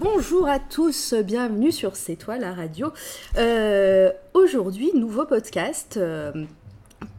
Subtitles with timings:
[0.00, 2.92] Bonjour à tous, bienvenue sur C'est toi la radio.
[3.38, 5.96] Euh, Aujourd'hui, nouveau podcast.
[5.96, 6.32] euh,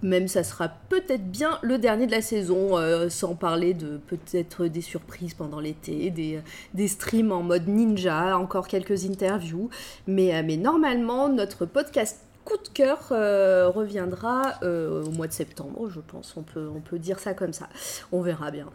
[0.02, 4.66] même ça sera peut-être bien le dernier de la saison, euh, sans parler de peut-être
[4.66, 6.42] des surprises pendant l'été, des,
[6.74, 9.70] des streams en mode ninja, encore quelques interviews.
[10.06, 16.00] Mais normalement, notre podcast coup de cœur euh, reviendra euh, au mois de septembre, je
[16.00, 16.34] pense.
[16.38, 17.68] On peut, on peut dire ça comme ça.
[18.12, 18.68] On verra bien.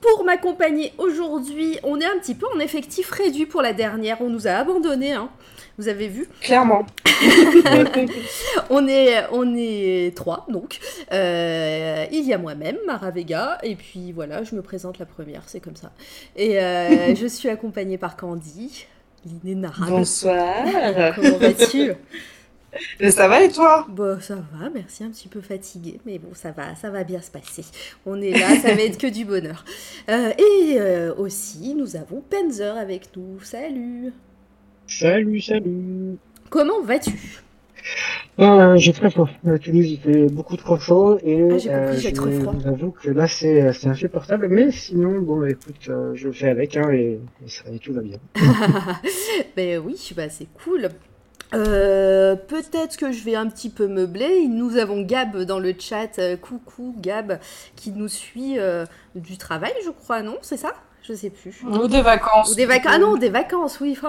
[0.00, 4.20] Pour m'accompagner aujourd'hui, on est un petit peu en effectif réduit pour la dernière.
[4.20, 5.28] On nous a abandonnés, hein.
[5.78, 6.28] vous avez vu?
[6.40, 6.86] Clairement.
[8.70, 10.78] on est, on est trois, donc.
[11.12, 15.42] Euh, il y a moi-même, Mara Vega, et puis voilà, je me présente la première,
[15.46, 15.92] c'est comme ça.
[16.36, 16.54] Et
[17.16, 18.86] je suis accompagnée par Candy,
[19.24, 19.92] l'inénarrable.
[19.92, 20.56] Bonsoir.
[21.14, 21.92] Comment vas-tu?
[23.10, 23.86] Ça va et toi?
[23.88, 27.20] Bon, ça va, merci, un petit peu fatiguée, mais bon, ça va, ça va bien
[27.20, 27.64] se passer.
[28.04, 29.64] On est là, ça va être que du bonheur.
[30.08, 33.40] Euh, et euh, aussi, nous avons Penzer avec nous.
[33.40, 34.12] Salut
[34.86, 36.18] Salut, salut.
[36.50, 37.42] Comment vas-tu?
[38.38, 39.28] Euh, j'ai très chaud.
[39.46, 42.52] À Toulouse, il fait beaucoup trop chaud et Ah, j'ai compris, j'ai je trop froid.
[42.52, 44.48] vous avoue que là, c'est insupportable.
[44.48, 47.78] Mais sinon, bon, bah, écoute, euh, je le fais avec hein, et, et, ça, et
[47.78, 48.18] tout va bien.
[49.56, 50.88] Ben oui, bah c'est cool.
[51.54, 54.46] Euh, Peut-être que je vais un petit peu meubler.
[54.48, 56.18] Nous avons Gab dans le chat.
[56.18, 57.38] Euh, coucou Gab,
[57.76, 60.72] qui nous suit euh, du travail, je crois, non C'est ça?
[61.02, 61.62] Je sais plus.
[61.64, 62.50] Ou des vacances.
[62.50, 62.92] Ou des vacances.
[62.94, 63.96] Ah non, des vacances, oui.
[64.02, 64.08] Oh,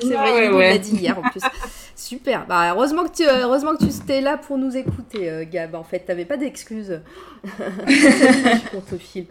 [0.00, 1.42] C'est Ouais, vrai, ouais, nous l'a dit hier en plus.
[1.96, 2.46] Super.
[2.46, 5.74] Bah, heureusement que tu, heureusement que tu étais là pour nous écouter, Gab.
[5.74, 7.00] En fait, t'avais pas d'excuses.
[8.74, 9.26] On te file.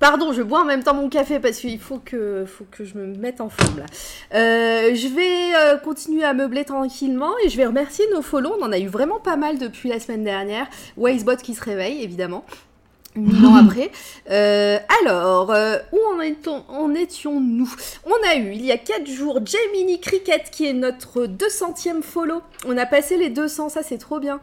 [0.00, 2.96] Pardon, je bois en même temps mon café parce qu'il faut que, faut que je
[2.96, 3.86] me mette en forme là.
[4.34, 8.54] Euh, je vais euh, continuer à meubler tranquillement et je vais remercier nos follow.
[8.60, 10.66] On en a eu vraiment pas mal depuis la semaine dernière.
[10.96, 12.44] Wisebot qui se réveille, évidemment.
[13.16, 13.90] Mille ans après.
[14.30, 15.50] Euh, alors,
[15.92, 17.72] où en, étions- en étions-nous?
[18.06, 22.42] On a eu, il y a 4 jours, Jamini Cricket qui est notre 200e follow.
[22.66, 24.38] On a passé les 200, ça c'est trop bien.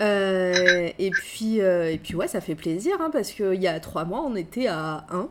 [0.00, 3.78] Euh, et, puis, euh, et puis, ouais, ça fait plaisir hein, parce qu'il y a
[3.80, 5.28] 3 mois, on était à 1.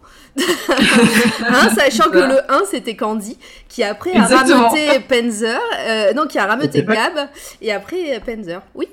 [1.48, 3.38] Hein, sachant que le 1 c'était Candy
[3.68, 4.70] qui après a Exactement.
[4.70, 7.30] rameuté Penzer, euh, non, qui a rameuté C'était pas- Gab
[7.62, 8.62] et après Penzer.
[8.76, 8.88] Oui,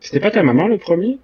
[0.00, 1.18] C'était pas ta maman le premier?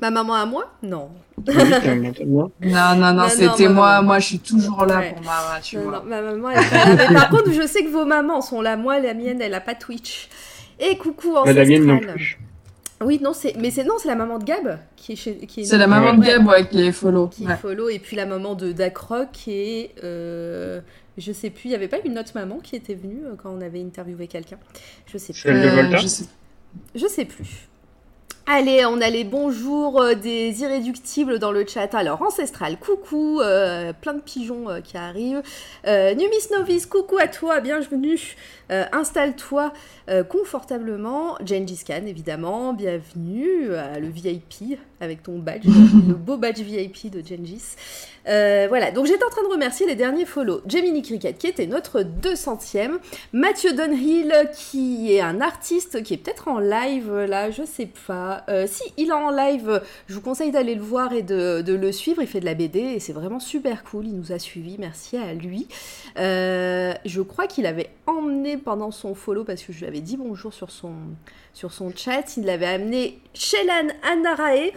[0.00, 0.70] Ma maman à moi?
[0.82, 1.08] Non.
[1.46, 2.50] Oui, maman, maman.
[2.60, 4.00] Non, non, non, c'était moi.
[4.00, 4.06] non.
[4.08, 5.12] Moi, je suis toujours là Ouais.
[5.14, 5.92] pour Mara, tu Non, vois.
[6.00, 6.96] non, ma maman, elle est pas là.
[7.08, 8.76] Mais par contre, je sais que vos mamans sont là.
[8.76, 10.28] Moi, la mienne, elle a pas Twitch.
[10.80, 12.38] Et coucou Pas la mienne non plus.
[13.02, 15.60] Oui, non, c'est mais c'est non, c'est la maman de Gab qui est chez qui
[15.62, 17.28] est C'est la maman de Gab, ouais, qui est follow.
[17.28, 17.56] qui Ouais.
[17.56, 20.80] follow et puis la maman de Dacroc qui est euh,
[21.16, 23.50] je sais plus, il y avait pas une autre maman qui était venue euh, quand
[23.50, 24.58] on avait interviewé quelqu'un?
[25.06, 25.42] Je sais plus.
[25.98, 26.24] Je sais-
[26.94, 27.66] Je sais plus.
[28.46, 31.94] Allez, on a les bonjours euh, des irréductibles dans le chat.
[31.94, 35.42] Alors, Ancestral, coucou, euh, plein de pigeons euh, qui arrivent.
[35.86, 38.18] Euh, Numis Novice, coucou à toi, bienvenue.
[38.70, 39.72] Euh, Installe-toi
[40.08, 41.36] euh, confortablement.
[41.44, 45.64] Gengis Khan, évidemment, bienvenue à le VIP avec ton badge,
[46.08, 47.76] le beau badge VIP de Gengis.
[48.28, 50.60] Euh, voilà, donc j'étais en train de remercier les derniers follow.
[50.66, 52.98] Gemini Cricket qui était notre 200e.
[53.32, 58.44] Mathieu Dunhill qui est un artiste qui est peut-être en live là, je sais pas.
[58.48, 61.72] Euh, si il est en live, je vous conseille d'aller le voir et de, de
[61.72, 62.20] le suivre.
[62.20, 64.06] Il fait de la BD et c'est vraiment super cool.
[64.06, 65.66] Il nous a suivis, merci à lui.
[66.18, 70.16] Euh, je crois qu'il avait emmené pendant son follow parce que je lui avais dit
[70.16, 70.94] bonjour sur son,
[71.52, 72.36] sur son chat.
[72.36, 74.72] Il l'avait amené Shelan Anarae.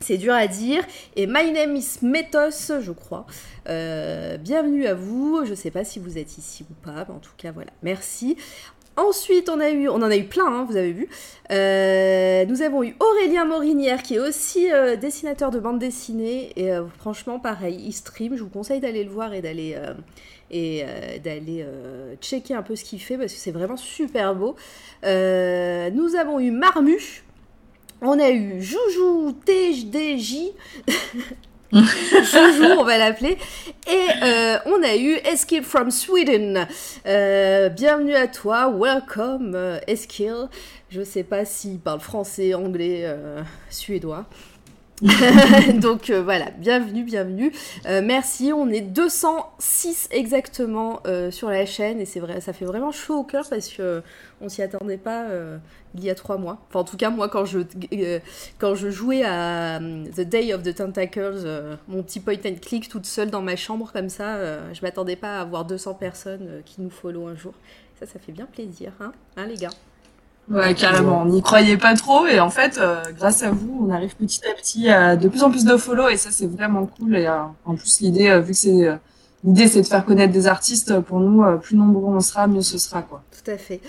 [0.00, 0.82] C'est dur à dire.
[1.14, 3.26] Et My Name is Metos, je crois.
[3.68, 5.44] Euh, bienvenue à vous.
[5.44, 7.70] Je sais pas si vous êtes ici ou pas, mais en tout cas, voilà.
[7.82, 8.38] Merci.
[8.96, 11.08] Ensuite, on, a eu, on en a eu plein, hein, vous avez vu.
[11.52, 16.52] Euh, nous avons eu Aurélien Morinière, qui est aussi euh, dessinateur de bande dessinée.
[16.56, 18.36] Et franchement, pareil, il stream.
[18.36, 19.76] Je vous conseille d'aller le voir et d'aller
[20.50, 24.34] et euh, d'aller euh, checker un peu ce qu'il fait parce que c'est vraiment super
[24.34, 24.56] beau.
[25.04, 27.22] Euh, nous avons eu Marmu.
[28.02, 30.52] On a eu Joujou TDJ.
[31.72, 33.38] Joujou, on va l'appeler.
[33.86, 36.66] Et euh, on a eu Eskil from Sweden.
[37.06, 39.56] Euh, bienvenue à toi, welcome
[39.86, 40.48] Eskil.
[40.88, 44.26] Je sais pas s'il parle français, anglais, euh, suédois.
[45.80, 47.52] Donc euh, voilà, bienvenue, bienvenue.
[47.86, 52.66] Euh, merci, on est 206 exactement euh, sur la chaîne et c'est vrai, ça fait
[52.66, 54.02] vraiment chaud au cœur parce que
[54.42, 55.26] on s'y attendait pas
[55.94, 56.58] il y a trois mois.
[56.68, 57.60] Enfin, en tout cas, moi, quand je,
[58.58, 63.06] quand je jouais à The Day of the Tentacles, mon petit point and click toute
[63.06, 66.90] seule dans ma chambre comme ça, je m'attendais pas à avoir 200 personnes qui nous
[66.90, 67.54] follow un jour.
[67.98, 69.70] Ça, ça fait bien plaisir, hein, hein les gars
[70.50, 71.22] Ouais, carrément.
[71.22, 74.40] On n'y croyait pas trop et en fait, euh, grâce à vous, on arrive petit
[74.50, 77.16] à petit à de plus en plus de follow et ça, c'est vraiment cool.
[77.16, 78.98] Et euh, en plus, l'idée, euh, vu que c'est
[79.44, 80.98] l'idée, c'est de faire connaître des artistes.
[81.00, 83.22] Pour nous, plus nombreux on sera, mieux ce sera, quoi.
[83.30, 83.80] Tout à fait.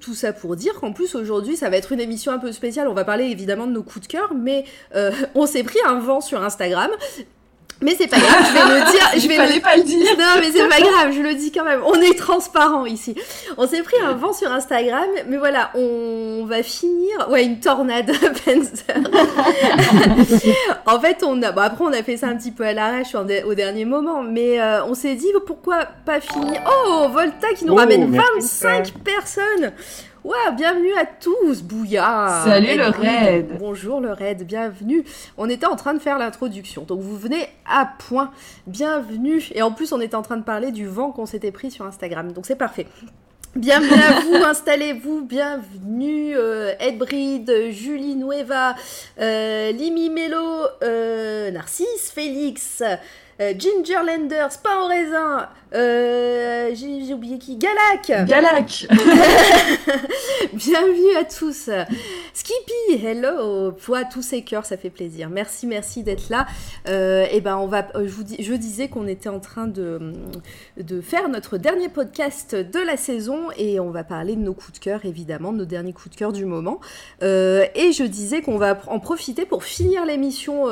[0.00, 2.88] tout ça pour dire qu'en plus aujourd'hui, ça va être une émission un peu spéciale.
[2.88, 4.64] On va parler évidemment de nos coups de cœur, mais
[5.36, 6.90] on s'est pris un vent sur Instagram
[7.82, 9.10] mais c'est pas grave, je vais le dire.
[9.16, 10.16] Je vais fallait pas le dire.
[10.18, 11.80] Non, mais c'est pas grave, je le dis quand même.
[11.84, 13.14] On est transparent ici.
[13.58, 17.28] On s'est pris un vent sur Instagram, mais voilà, on va finir.
[17.30, 18.10] Ouais, une tornade,
[18.44, 18.96] Penzer.
[20.86, 21.52] en fait, on a.
[21.52, 24.60] Bon, après, on a fait ça un petit peu à l'arrache au dernier moment, mais
[24.60, 26.60] euh, on s'est dit pourquoi pas finir?
[26.66, 29.72] Oh, Volta qui nous oh, ramène 25 personnes.
[30.26, 33.58] Ouais, bienvenue à tous, Bouya Salut le raid.
[33.60, 35.04] Bonjour le raid, bienvenue.
[35.38, 38.32] On était en train de faire l'introduction, donc vous venez à point.
[38.66, 39.44] Bienvenue.
[39.54, 41.86] Et en plus, on était en train de parler du vent qu'on s'était pris sur
[41.86, 42.88] Instagram, donc c'est parfait.
[43.54, 48.74] Bienvenue à vous, installez-vous, bienvenue euh, Edbrid, Julie Nueva,
[49.20, 52.82] euh, Limi Melo, euh, Narcisse, Félix,
[53.38, 58.86] euh, Gingerlanders, pain au raisin, euh, j'ai oublié qui Galac Galac
[60.54, 61.68] Bienvenue à tous
[62.32, 65.28] Skippy, hello Toi, tous ces cœurs, ça fait plaisir.
[65.28, 66.46] Merci, merci d'être là.
[66.88, 70.14] Euh, et ben, on va, je, vous dis, je disais qu'on était en train de,
[70.78, 74.78] de faire notre dernier podcast de la saison et on va parler de nos coups
[74.78, 76.80] de cœur, évidemment, de nos derniers coups de cœur du moment.
[77.20, 80.68] et je disais qu'on va en profiter pour finir l'émission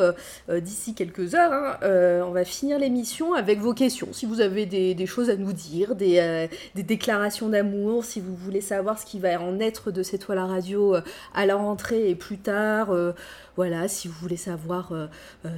[0.48, 1.52] d'ici quelques heures.
[1.52, 1.78] Hein.
[2.26, 4.08] on va finir l'émission avec vos questions.
[4.12, 8.34] Si vous avez des, choses à nous dire, des, euh, des déclarations d'amour, si vous
[8.34, 11.00] voulez savoir ce qui va en être de cette toile à radio euh,
[11.34, 12.90] à la rentrée et plus tard.
[12.90, 13.12] Euh,
[13.56, 14.92] voilà, si vous voulez savoir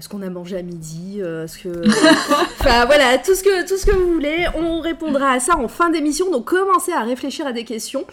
[0.01, 1.89] ce qu'on a mangé à midi, ce que,
[2.61, 5.67] enfin voilà, tout ce que tout ce que vous voulez, on répondra à ça en
[5.67, 6.31] fin d'émission.
[6.31, 8.05] Donc commencez à réfléchir à des questions.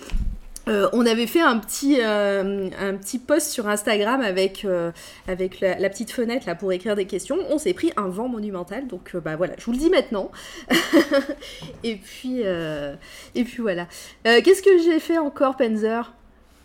[0.69, 4.91] Euh, on avait fait un petit, euh, un petit post sur Instagram avec, euh,
[5.27, 7.37] avec la, petite fenêtre là pour écrire des questions.
[7.49, 10.31] On s'est pris un vent monumental, donc bah voilà, je vous le dis maintenant.
[11.83, 13.87] et puis et puis voilà.
[14.23, 16.13] Qu'est-ce que j'ai fait encore, Penzer?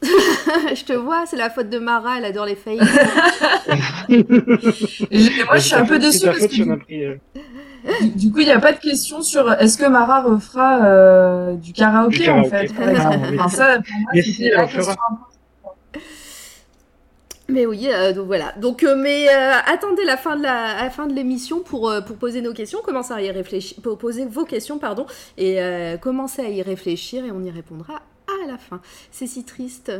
[0.02, 2.76] Je te vois, c'est la faute de Mara, elle adore les failles.
[4.08, 7.18] moi, je suis un peu déçue parce que
[8.14, 11.72] du, coup, il n'y a pas de question sur est-ce que Mara refera euh, du,
[11.72, 12.70] karaoké, en fait,
[17.50, 18.52] mais oui, euh, donc voilà.
[18.58, 22.52] Donc, euh, mais attendez la fin de la, fin de l'émission pour, pour poser nos
[22.52, 25.06] questions, commencer à y réfléchir, pour poser vos questions, pardon,
[25.38, 25.58] et
[26.00, 28.80] commencer à y réfléchir et on y répondra à la fin.
[29.10, 29.92] C'est si triste.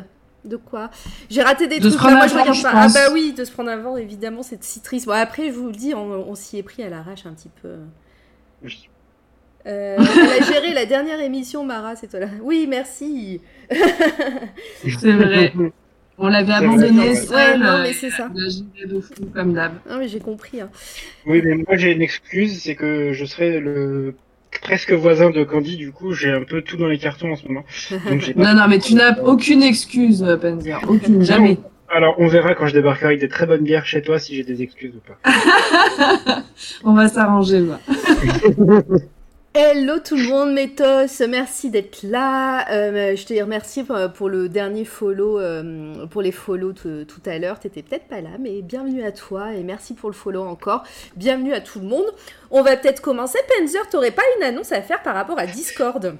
[0.48, 0.90] De quoi
[1.28, 2.00] J'ai raté des trucs.
[2.00, 2.72] moi, je regarde pas.
[2.74, 5.06] Ah bah oui, de se prendre un vent, évidemment, c'est si triste.
[5.06, 7.76] Bon, après, je vous le dis, on, s'y est pris à l'arrache un petit peu.
[8.62, 8.88] Oui.
[9.66, 12.28] Euh, elle a géré la dernière émission, Mara, c'est toi là.
[12.40, 13.40] Oui, merci.
[13.70, 15.52] c'est vrai.
[16.16, 17.60] On l'avait abandonné seul.
[17.60, 18.28] non, mais c'est ça.
[18.28, 19.74] de fou, comme d'hab.
[19.88, 20.60] Non, mais j'ai compris.
[20.60, 20.70] Hein.
[21.26, 24.14] Oui, mais moi, j'ai une excuse, c'est que je serai le
[24.62, 27.46] presque voisin de Candy, du coup, j'ai un peu tout dans les cartons en ce
[27.46, 27.64] moment.
[28.36, 30.80] non, non, mais tu n'as aucune excuse, Panzer.
[30.88, 31.58] Aucune, jamais.
[31.90, 34.44] Alors, on verra quand je débarquerai avec des très bonnes bières chez toi si j'ai
[34.44, 36.42] des excuses ou pas.
[36.84, 37.80] on va s'arranger, là.
[39.60, 42.70] Hello tout le monde, Métos, merci d'être là.
[42.70, 43.82] Euh, je te remercie
[44.14, 47.58] pour le dernier follow, euh, pour les follow tout à l'heure.
[47.58, 50.84] T'étais peut-être pas là, mais bienvenue à toi et merci pour le follow encore.
[51.16, 52.06] Bienvenue à tout le monde.
[52.52, 53.40] On va peut-être commencer.
[53.58, 56.16] Penzer, t'aurais pas une annonce à faire par rapport à Discord?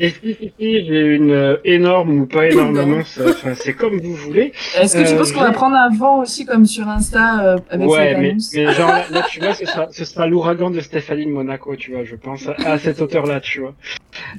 [0.00, 4.14] Et si, j'ai une euh, énorme ou pas énorme annonce, euh, enfin, c'est comme vous
[4.14, 4.52] voulez.
[4.78, 7.88] Est-ce que tu penses qu'on va euh, prendre un vent aussi comme sur Insta avec
[7.88, 11.26] ouais, cette mais, mais genre là, tu vois, ce sera, ce sera l'ouragan de Stéphanie
[11.26, 13.74] de Monaco, tu vois, je pense, à cette hauteur-là, tu vois.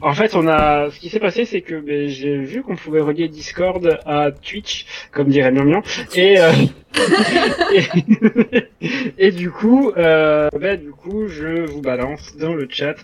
[0.02, 3.02] En fait, on a, ce qui s'est passé, c'est que ben, j'ai vu qu'on pouvait
[3.02, 5.82] relier Discord à Twitch, comme dirait Mian
[6.16, 6.38] et,
[9.18, 12.96] et, du coup, euh, bah, du coup, je vous balance dans le chat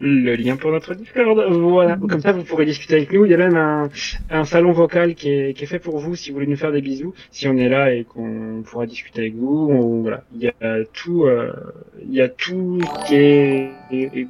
[0.00, 1.26] le lien pour notre Discord.
[1.26, 1.50] Voilà,
[2.08, 3.24] comme ça vous pourrez discuter avec nous.
[3.24, 3.88] Il y a même un,
[4.30, 6.72] un salon vocal qui est, qui est fait pour vous si vous voulez nous faire
[6.72, 7.14] des bisous.
[7.30, 11.24] Si on est là et qu'on pourra discuter avec vous, voilà, il y a tout,
[11.24, 11.52] euh,
[12.02, 13.70] il y a tout qui est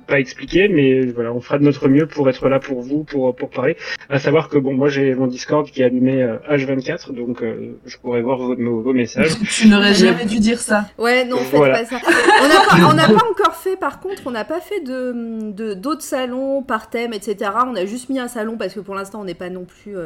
[0.06, 3.34] pas expliquer, mais voilà, on fera de notre mieux pour être là pour vous, pour
[3.34, 3.76] pour parler.
[4.08, 7.42] À savoir que bon, moi j'ai mon Discord qui est allumé H24, donc
[7.86, 9.38] je pourrais voir vos, vos, messages.
[9.50, 10.86] tu n'aurais jamais dû dire ça.
[10.98, 11.96] Ouais, non, faites pas ça.
[12.42, 16.62] On n'a pas, pas, encore fait, par contre, on n'a pas fait de d'autres salons
[16.62, 17.35] par thème, etc.
[17.42, 19.96] On a juste mis un salon parce que pour l'instant on n'est pas non plus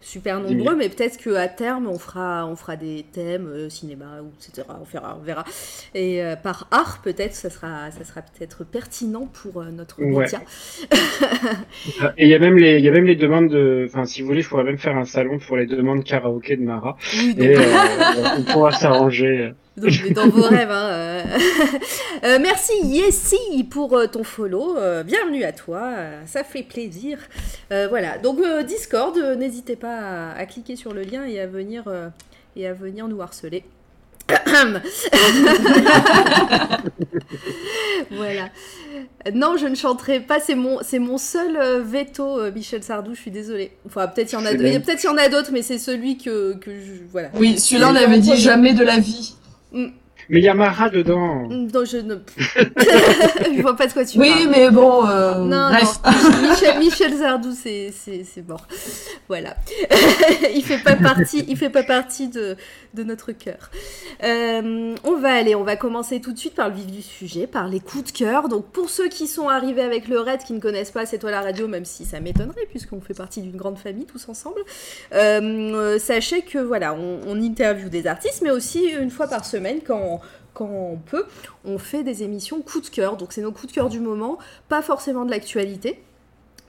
[0.00, 4.66] super nombreux, mais peut-être qu'à terme on fera on fera des thèmes cinéma ou etc.
[4.80, 5.44] On verra, on verra.
[5.94, 10.40] Et par art peut-être ça sera ça sera peut-être pertinent pour euh, notre média.
[12.16, 14.20] et il y a même les il y a même les demandes de enfin si
[14.20, 16.96] vous voulez, il faudrait même faire un salon pour les demandes karaoké de Mara
[17.38, 17.62] et euh,
[18.38, 19.52] on pourra s'arranger.
[20.14, 20.70] dans vos rêves.
[20.70, 21.24] Hein,
[22.24, 22.38] euh.
[22.40, 24.76] merci Yessi pour ton follow.
[25.04, 25.90] bienvenue à toi.
[26.26, 27.18] ça fait plaisir.
[27.70, 28.18] voilà.
[28.18, 31.84] Donc Discord, n'hésitez pas à, cliquer sur le lien et à venir
[32.56, 33.64] et à venir nous harceler.
[38.10, 38.48] voilà.
[39.32, 40.40] Non, je ne chanterai pas.
[40.40, 43.14] C'est mon, c'est mon seul euh, veto, euh, Michel Sardou.
[43.14, 43.70] Je suis désolée.
[43.86, 46.54] Enfin, peut-être il y en a, peut-être y en a d'autres, mais c'est celui que,
[46.54, 47.30] que je, voilà.
[47.34, 49.35] Oui, celui-là, on avait dit jamais de la vie.
[49.76, 50.05] Mm.
[50.28, 51.46] Mais il y a Mara dedans.
[51.48, 52.16] Non, je ne.
[52.36, 54.40] je vois pas de quoi tu oui, parles.
[54.42, 55.06] Oui, mais bon.
[55.06, 56.00] Euh, non, bref.
[56.04, 56.48] non.
[56.48, 58.66] Michel, Michel Zardou, c'est, c'est, c'est mort.
[59.28, 59.56] Voilà.
[60.54, 62.56] il fait pas partie, il fait pas partie de,
[62.94, 63.70] de notre cœur.
[64.24, 67.46] Euh, on va aller, on va commencer tout de suite par le vif du sujet,
[67.46, 68.48] par les coups de cœur.
[68.48, 71.30] Donc, pour ceux qui sont arrivés avec le raid, qui ne connaissent pas C'est toi
[71.30, 74.60] la radio, même si ça m'étonnerait, puisqu'on fait partie d'une grande famille tous ensemble,
[75.14, 79.78] euh, sachez que voilà, on, on interviewe des artistes, mais aussi une fois par semaine
[79.86, 80.15] quand
[80.56, 81.26] quand on peut,
[81.66, 83.16] on fait des émissions coup de cœur.
[83.16, 86.00] Donc c'est nos coups de cœur du moment, pas forcément de l'actualité.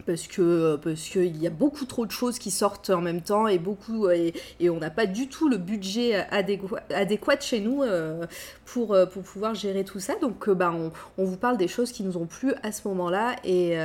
[0.06, 3.48] Parce que parce qu'il y a beaucoup trop de choses qui sortent en même temps
[3.48, 4.34] et beaucoup et,
[4.70, 8.26] on n'a pas du tout le budget adéquat, adéquat chez nous euh,
[8.64, 10.16] pour, euh, pouvoir gérer tout ça.
[10.16, 10.74] Donc euh, bah,
[11.18, 13.78] on, vous parle des choses qui nous ont plu à ce moment-là et,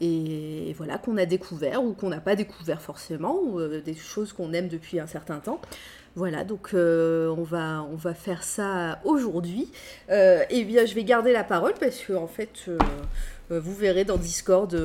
[0.00, 4.54] et voilà qu'on a découvert ou qu'on n'a pas découvert forcément ou des choses qu'on
[4.54, 5.60] aime depuis un certain temps.
[6.18, 9.70] Voilà, donc euh, on, va, faire ça aujourd'hui.
[10.10, 14.04] Euh, et bien, je vais garder la parole parce que, en fait, euh, vous verrez
[14.04, 14.76] dans Discord,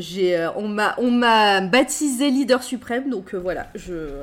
[0.00, 4.20] j'ai, on, m'a, baptisé leader suprême, donc voilà, je.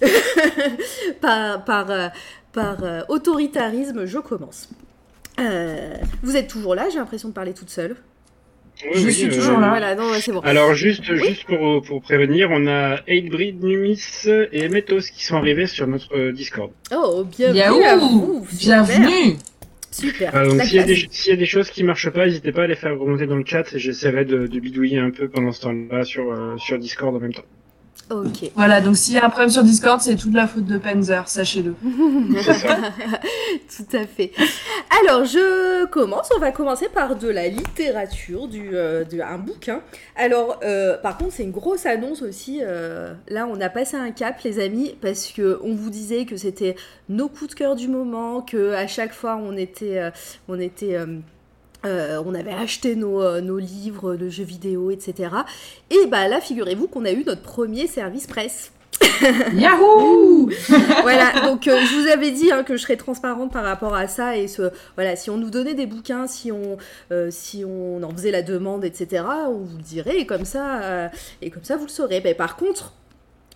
[1.20, 1.64] par,
[2.52, 2.76] par
[3.08, 4.70] autoritarisme, je commence.
[6.24, 7.94] vous êtes toujours là, j'ai l'impression de parler toute seule
[8.94, 9.68] je suis toujours là.
[9.68, 10.40] Voilà, non, c'est bon.
[10.40, 14.00] Alors juste, juste pour, pour prévenir, on a 8breed, Numis
[14.52, 16.70] et Metos qui sont arrivés sur notre euh, Discord.
[16.94, 18.46] Oh, bienvenue à vous.
[18.52, 19.36] Bienvenue.
[19.90, 20.34] Super.
[20.34, 22.76] Euh, donc s'il y, y, a des choses qui marchent pas, n'hésitez pas à les
[22.76, 26.04] faire remonter dans le chat et j'essaierai de, de, bidouiller un peu pendant ce temps-là
[26.04, 27.44] sur, euh, sur Discord en même temps.
[28.10, 28.50] Ok.
[28.54, 31.28] Voilà, donc s'il y a un problème sur Discord, c'est toute la faute de Panzer,
[31.28, 31.74] sachez-le.
[33.76, 34.32] Tout à fait.
[35.02, 36.30] Alors, je commence.
[36.34, 39.82] On va commencer par de la littérature, du, euh, un bouquin.
[40.16, 42.60] Alors, euh, par contre, c'est une grosse annonce aussi.
[42.62, 46.36] Euh, là, on a passé un cap, les amis, parce que on vous disait que
[46.38, 46.76] c'était
[47.10, 50.10] nos coups de cœur du moment, que à chaque fois, on était,
[50.48, 50.96] on était
[51.84, 55.30] euh, on avait acheté euh, nos, livres de jeux vidéo, etc.
[55.90, 58.72] Et bah là, figurez-vous qu'on a eu notre premier service presse.
[59.54, 60.50] Yahoo
[61.02, 64.08] Voilà, donc euh, je vous avais dit hein, que je serais transparente par rapport à
[64.08, 66.78] ça et ce, voilà, si on nous donnait des bouquins, si on,
[67.30, 71.10] si on en faisait la demande, etc., on vous le dirait et comme ça,
[71.42, 72.20] et comme ça vous le saurez.
[72.24, 72.92] Mais par contre,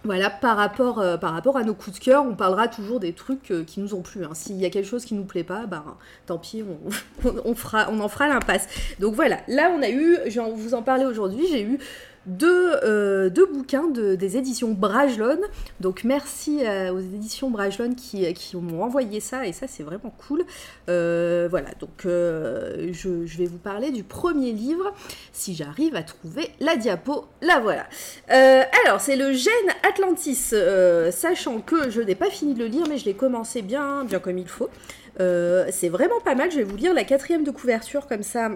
[0.04, 3.12] voilà, par rapport, euh, par rapport à nos coups de cœur, on parlera toujours des
[3.12, 4.25] trucs euh, qui nous ont plu.
[4.25, 4.30] Hein.
[4.35, 5.85] S'il y a quelque chose qui nous plaît pas, ben
[6.26, 6.64] tant pis,
[7.25, 8.66] on en fera l'impasse.
[8.99, 11.78] Donc voilà, là on a eu, je vais vous en parler aujourd'hui, j'ai eu
[12.29, 15.38] euh, deux, bouquins de, des éditions Brajlon.
[15.81, 20.14] Donc merci euh, aux éditions Brajlon qui, qui m'ont envoyé ça et ça c'est vraiment
[20.29, 20.45] cool.
[20.88, 24.93] Euh, voilà, donc je, vais vous parler du premier livre
[25.33, 27.26] si j'arrive à trouver la diapo.
[27.41, 27.87] La voilà.
[28.29, 29.52] alors c'est le gène
[29.88, 30.55] Atlantis,
[31.11, 34.21] sachant que je n'ai pas fini de le lire mais je l'ai commencé bien, bien
[34.21, 34.71] comme il faut.
[35.19, 38.50] c'est vraiment pas mal, je vais vous lire la quatrième de couverture comme ça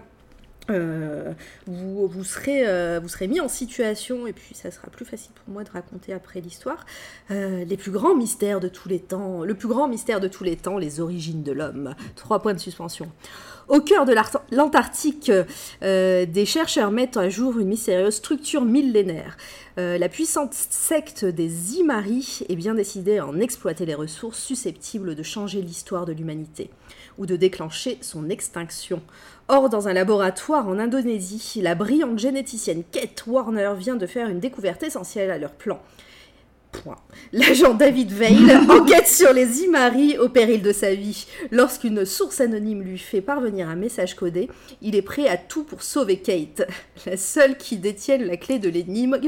[0.71, 1.33] euh,
[1.67, 5.53] vous, serez, euh, vous serez mis en situation, et puis ça sera plus facile pour
[5.53, 6.85] moi de raconter après l'histoire,
[7.31, 10.45] euh, les plus grands mystères de tous les temps, le plus grand mystère de tous
[10.45, 11.95] les temps, les origines de l'homme.
[12.17, 13.11] Trois points de suspension.
[13.69, 14.15] Au cœur de
[14.53, 15.33] l'Antarctique,
[15.83, 19.37] des chercheurs mettent à jour une mystérieuse structure millénaire.
[19.77, 25.23] la puissante secte des Imari est bien décidée à en exploiter les ressources susceptibles de
[25.25, 26.71] changer l'histoire de l'humanité
[27.19, 29.03] ou de déclencher son extinction.
[29.49, 34.41] Or, dans un laboratoire en Indonésie, la brillante généticienne Kate Warner vient de faire une
[34.41, 35.81] découverte essentielle à leur plan.
[36.73, 36.97] Point.
[37.33, 41.27] L'agent David Veil enquête sur les Imari au péril de sa vie.
[41.51, 44.51] Lorsqu'une source anonyme lui fait parvenir un message codé,
[44.83, 46.69] il est prêt à tout pour sauver Kate,
[47.07, 49.19] la seule qui détienne la clé de l'énigme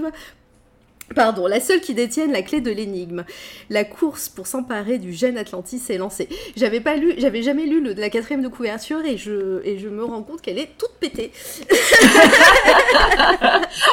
[1.14, 3.24] Pardon, la seule qui détienne la clé de l'énigme.
[3.70, 6.28] La course pour s'emparer du gène Atlantis est lancée.
[6.56, 9.88] J'avais pas lu, j'avais jamais lu le, la quatrième de couverture et je, et je
[9.88, 11.32] me rends compte qu'elle est toute pétée.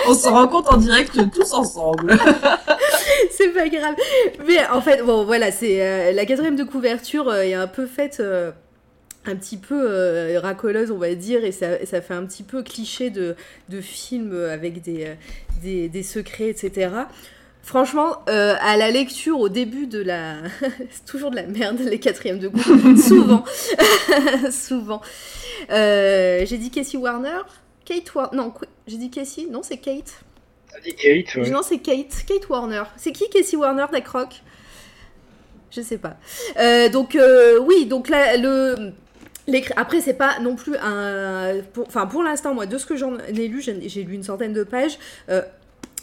[0.07, 2.17] On se rend compte en direct tous ensemble.
[3.31, 3.95] c'est pas grave.
[4.48, 7.86] Mais en fait, bon voilà, c'est euh, la quatrième de couverture euh, est un peu
[7.86, 8.17] faite.
[8.19, 8.51] Euh,
[9.25, 12.63] un petit peu euh, racoleuse, on va dire, et ça, ça, fait un petit peu
[12.63, 13.36] cliché de,
[13.70, 15.13] de film avec des, euh,
[15.62, 16.89] des, des, secrets, etc.
[17.65, 20.36] Franchement, euh, à la lecture au début de la...
[20.91, 22.62] c'est toujours de la merde, les quatrièmes de goût.
[22.98, 23.44] souvent.
[24.51, 25.01] souvent.
[25.72, 27.41] Euh, j'ai dit Casey Warner.
[27.84, 28.38] Kate Warner.
[28.38, 28.53] Non,
[28.86, 29.48] j'ai dit Casey.
[29.50, 30.13] Non, c'est Kate.
[30.72, 31.50] T'as dit Kate, ouais.
[31.50, 32.24] Non, c'est Kate.
[32.27, 32.84] Kate Warner.
[32.98, 34.44] C'est qui Casey Warner d'Acroc
[35.72, 36.17] Je sais pas.
[36.60, 37.17] Euh, donc,
[37.62, 38.94] oui, donc là, le
[39.75, 41.62] après, c'est pas non plus un.
[41.86, 44.64] Enfin, pour, l'instant, moi, de ce que j'en ai lu, j'ai lu une centaine de
[44.64, 44.98] pages.
[45.30, 45.42] Euh,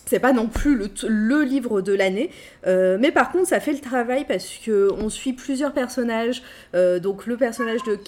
[0.06, 2.30] c'est pas non plus le, le livre de l'année,
[2.66, 6.42] euh, mais par contre ça fait le travail parce que on suit plusieurs personnages,
[6.74, 7.98] euh, donc le personnage de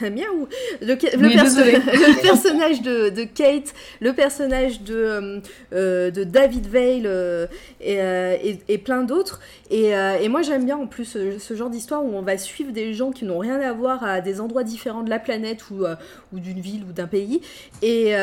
[0.08, 0.48] miaou,
[0.80, 5.40] le, le, oui, perso le, personnage de, de, Kate, le personnage de,
[5.72, 7.48] euh, de David Vale
[7.80, 9.40] et, et, et, plein d'autres.
[9.70, 12.72] Et, et, moi j'aime bien en plus ce, ce genre d'histoire où on va suivre
[12.72, 15.84] des gens qui n'ont rien à voir à des endroits différents de la planète ou,
[16.32, 17.40] ou d'une ville ou d'un pays.
[17.82, 18.14] Et, et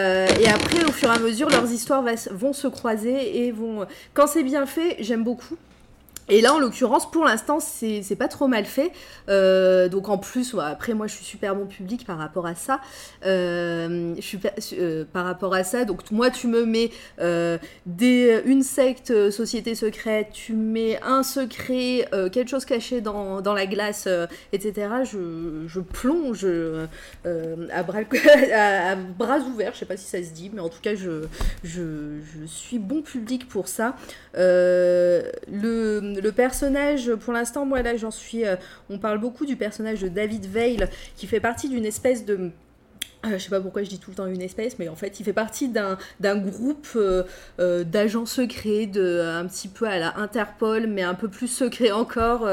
[0.49, 3.85] après au fur et à mesure leurs histoires va, vont se croiser et vont.
[4.13, 5.57] Quand c'est bien fait, j'aime beaucoup.
[6.29, 8.91] Et là, en l'occurrence, pour l'instant, c'est pas trop mal fait.
[9.29, 12.79] Euh, donc en plus, après, moi, je suis super bon public par rapport à ça.
[13.25, 14.15] Euh,
[14.73, 15.85] euh, par rapport à ça.
[15.85, 22.65] Donc moi, tu me mets une secte, société secrète, tu mets un secret, quelque chose
[22.65, 24.07] caché dans, la glace,
[24.53, 24.87] etc.
[25.03, 26.45] Je, plonge
[27.25, 29.73] à bras, ouverts.
[29.73, 31.23] Je sais pas si ça se dit, mais en tout cas, je,
[31.63, 33.95] je, je suis bon public pour ça.
[34.35, 38.45] le le personnage, pour l'instant, moi là, j'en suis.
[38.45, 38.55] Euh,
[38.89, 42.51] on parle beaucoup du personnage de David Vale, qui fait partie d'une espèce de.
[43.25, 45.19] Euh, je sais pas pourquoi je dis tout le temps une espèce, mais en fait,
[45.19, 45.97] il fait partie d'un
[46.37, 51.49] groupe euh, d'agents secrets, de, un petit peu à la Interpol, mais un peu plus
[51.49, 52.47] secret encore,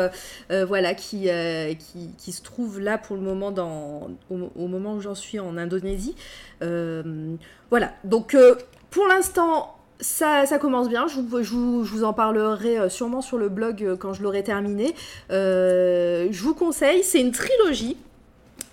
[0.50, 5.56] voilà, qui, se trouve là pour le moment, dans, au moment où j'en suis en
[5.56, 6.16] Indonésie.
[6.60, 8.36] voilà, donc
[8.90, 14.22] pour l'instant, ça, commence bien, je vous, en parlerai sûrement sur le blog quand je
[14.22, 14.94] l'aurai terminé.
[15.30, 17.96] Euh, je vous conseille, c'est une trilogie.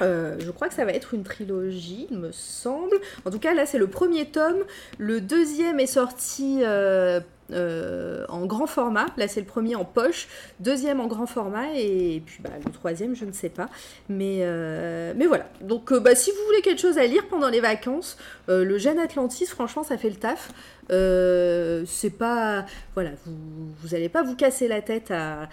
[0.02, 2.98] Euh, je crois que ça va être une trilogie, il me semble.
[3.26, 4.64] En tout cas, là, c'est le premier tome.
[4.98, 7.20] Le deuxième est sorti euh,
[7.52, 9.08] euh, en grand format.
[9.18, 10.28] Là, c'est le premier en poche,
[10.60, 13.70] deuxième en grand format, et, puis bah, le troisième, je ne sais pas.
[14.10, 15.46] Mais, euh, mais voilà.
[15.62, 19.00] Donc, euh, bah, si vous voulez quelque chose à lire pendant les vacances, le Gène
[19.00, 20.52] Atlantis, franchement, ça fait le taf.
[20.90, 22.66] C'est pas.
[22.94, 25.50] Voilà, vous n'allez pas vous casser la tête à,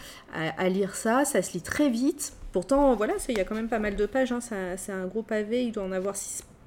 [0.68, 1.24] lire ça.
[1.24, 2.32] Ça se lit très vite.
[2.52, 4.32] Pourtant, voilà, il y a quand même pas mal de pages.
[4.32, 4.40] Hein.
[4.76, 5.64] C'est un gros pavé.
[5.64, 6.14] Il doit en avoir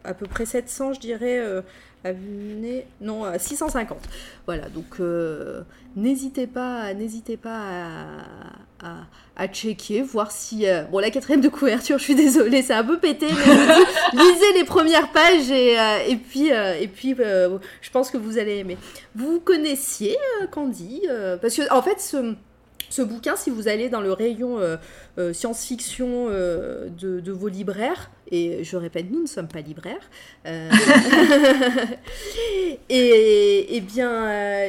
[0.04, 1.42] à peu près 700, je dirais.
[2.06, 3.98] Euh, Avenue, non, 650.
[4.46, 5.62] Voilà, donc euh,
[5.96, 7.60] n'hésitez pas, n'hésitez pas
[8.82, 8.96] à, à,
[9.38, 10.68] à, checker, voir si.
[10.68, 14.12] Euh, bon, la quatrième de couverture, je suis désolée, c'est un peu pété, mais je
[14.12, 18.38] dis, lisez les premières pages et, euh, et puis, et puis je pense que vous
[18.38, 18.78] allez aimer.
[19.16, 20.18] Vous connaissiez
[20.52, 21.04] Candy
[21.42, 22.36] Parce que, en fait, ce
[22.89, 24.60] ce bouquin, si vous allez dans le rayon
[25.17, 30.10] euh, euh, science-fiction euh, de, vos libraires, et je répète, nous ne sommes pas libraires,
[32.89, 34.67] et, et, bien,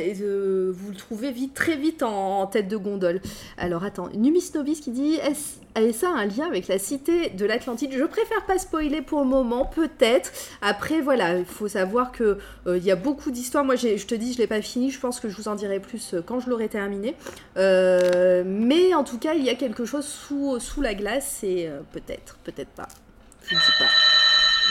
[0.73, 3.21] vous le trouvez vite, très vite en, tête de gondole.
[3.57, 7.93] Alors attends, Numis Novis qui dit est-ce ça un lien avec la cité de l'Atlantide?
[7.93, 10.33] Je préfère pas spoiler pour le moment, peut-être.
[10.63, 13.65] Après, voilà, il faut savoir que euh, il y a beaucoup d'histoires.
[13.65, 14.91] Moi, je te dis, je l'ai pas fini.
[14.91, 17.15] Je pense que je vous en dirai plus quand je l'aurai terminé.
[17.57, 21.69] Euh, mais en tout cas, il y a quelque chose sous, sous la glace et
[21.69, 22.89] euh, peut-être, peut-être pas.
[23.49, 23.91] Je ne sais pas.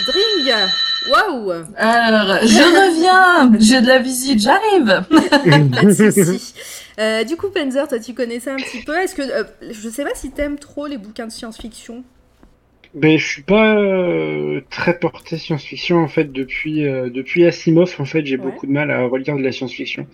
[0.07, 0.69] Dring
[1.09, 5.03] Waouh Alors, je reviens J'ai de la visite, j'arrive
[5.71, 6.53] Pas de soucis.
[6.99, 8.95] Euh, du coup, Panzer, toi, tu connais ça un petit peu.
[8.97, 12.03] Est-ce que euh, je sais pas si t'aimes trop les bouquins de science-fiction
[12.93, 18.05] ben, je suis pas euh, très porté science-fiction en fait depuis euh, depuis Asimov en
[18.05, 18.43] fait j'ai ouais.
[18.43, 20.05] beaucoup de mal à relire de la science-fiction.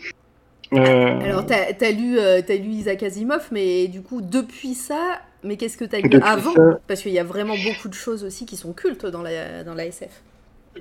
[0.73, 1.19] Euh...
[1.21, 5.77] Alors t'as as lu t'as lu Isaac Asimov mais du coup depuis ça mais qu'est-ce
[5.77, 6.79] que t'as lu avant ça...
[6.87, 9.73] parce qu'il y a vraiment beaucoup de choses aussi qui sont cultes dans la dans
[9.73, 10.09] la SF.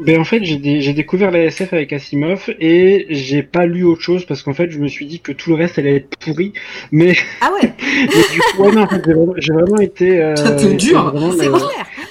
[0.00, 4.24] ben en fait, j'ai découvert la SF avec Asimov et j'ai pas lu autre chose
[4.24, 6.52] parce qu'en fait, je me suis dit que tout le reste allait être pourri.
[6.90, 7.72] Mais ah ouais.
[8.32, 9.02] du coup, ouais, non, en fait,
[9.38, 10.20] j'ai vraiment, été.
[10.20, 10.34] Euh,
[10.74, 11.14] dur.
[11.38, 11.58] C'est euh,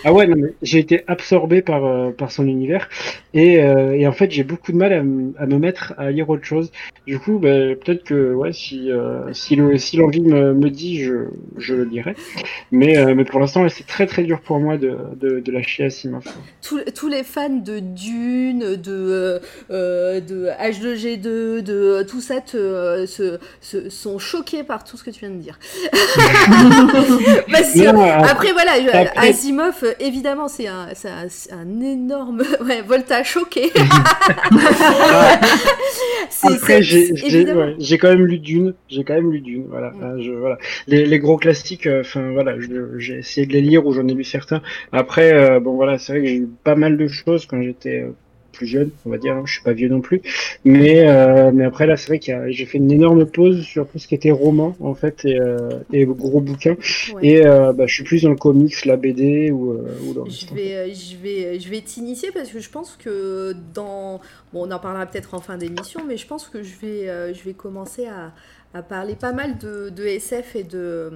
[0.03, 0.27] ah ouais,
[0.61, 2.89] j'ai été absorbé par euh, par son univers
[3.33, 6.29] et, euh, et en fait, j'ai beaucoup de mal à, à, me mettre à lire
[6.29, 6.71] autre chose.
[7.05, 11.03] Du coup, ben, peut-être que ouais, si euh, si le si l'envie me, me dit,
[11.03, 12.15] je je le lirai.
[12.71, 16.23] Mais mais pour l'instant, c'est très très dur pour moi de de, de lâcher Asimov.
[16.61, 19.39] Tous, tous les fans de Dune, de,
[19.71, 25.21] euh, de H2G2, de tout ça te, se, sont choqués par tout ce que tu
[25.21, 25.59] viens de dire.
[27.51, 28.73] Parce que, après, voilà,
[29.15, 32.43] Asimov, évidemment, c'est un, un, un, énorme.
[32.67, 33.71] Ouais, Volta choqué.
[36.43, 38.73] après, j'ai quand même lu Dune.
[38.89, 39.65] J'ai quand même lu Dune.
[39.69, 39.91] Voilà.
[39.91, 40.21] Mm.
[40.21, 40.57] Je, voilà.
[40.87, 42.55] Les, les, gros classiques, euh, enfin, voilà,
[42.97, 44.61] j'ai essayé de les lire ou j'en ai lu certains.
[44.91, 48.01] Après, euh, bon, voilà, c'est vrai que j'ai eu pas mal de choses quand j'étais
[48.01, 48.11] euh,
[48.57, 49.35] plus jeune, on va dire.
[49.35, 50.21] Hein, je suis pas vieux non plus,
[50.65, 53.99] mais euh, mais après là, c'est vrai que j'ai fait une énorme pause sur tout
[53.99, 56.75] ce qui était roman en fait et, euh, et gros bouquins.
[57.21, 60.25] Et euh, bah, je suis plus dans le comics, la BD ou, ou dans.
[60.25, 64.19] Je vais je vais je vais t'initier parce que je pense que dans
[64.51, 67.43] bon, on en parlera peut-être en fin d'émission, mais je pense que je vais je
[67.43, 68.33] vais commencer à
[68.73, 71.09] à parler pas mal de, de, SF et de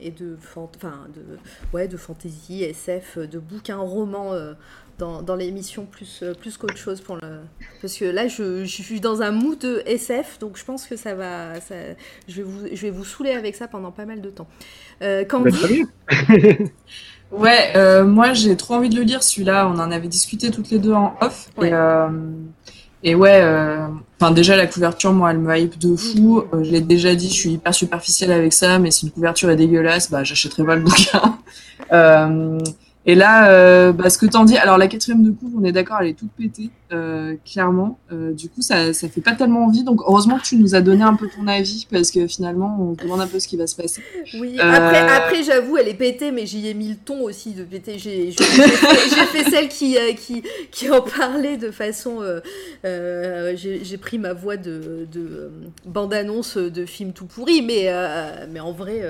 [0.00, 1.20] et de enfin de
[1.74, 4.34] ouais de fantasy SF de bouquins romans
[5.00, 7.40] dans, l'émission plus, euh, plus qu'autre chose pour le...
[7.80, 10.96] Parce que là, je, je, suis dans un mood de SF, donc je pense que
[10.96, 11.60] ça va...
[11.60, 11.74] Ça,
[12.28, 14.48] je, vais vous, je vais vous saouler avec ça pendant pas mal de temps.
[15.02, 15.84] Euh, Candy
[17.32, 19.68] Ouais, euh, moi j'ai trop envie de le lire celui-là.
[19.68, 21.48] On en avait discuté toutes les deux en off.
[21.62, 22.08] Et, euh,
[23.04, 23.40] et, ouais,
[24.20, 26.42] enfin déjà la couverture, moi elle me hype de fou.
[26.52, 29.56] Je l'ai déjà dit, je suis hyper superficielle avec ça, mais si une couverture est
[29.56, 31.38] dégueulasse, bah j'achèterai pas le bouquin.
[33.06, 35.72] Et là, euh, bah, ce que t'en dis, alors la quatrième de couve, on est
[35.72, 37.98] d'accord, elle est toute pétée, euh, clairement.
[38.12, 39.84] Euh, du coup, ça, ça fait pas tellement envie.
[39.84, 42.94] Donc, heureusement que tu nous as donné un peu ton avis, parce que finalement, on
[42.94, 44.02] se demande un peu ce qui va se passer.
[44.38, 47.64] Oui, après, après j'avoue, elle est pétée, mais j'y ai mis le ton aussi de
[47.64, 47.98] péter.
[47.98, 52.22] J'ai fait, celle qui, qui, qui en parlait de façon.
[52.84, 55.50] J'ai pris ma voix de, de
[55.86, 57.90] bande-annonce de film tout pourri, mais,
[58.50, 59.02] mais en vrai,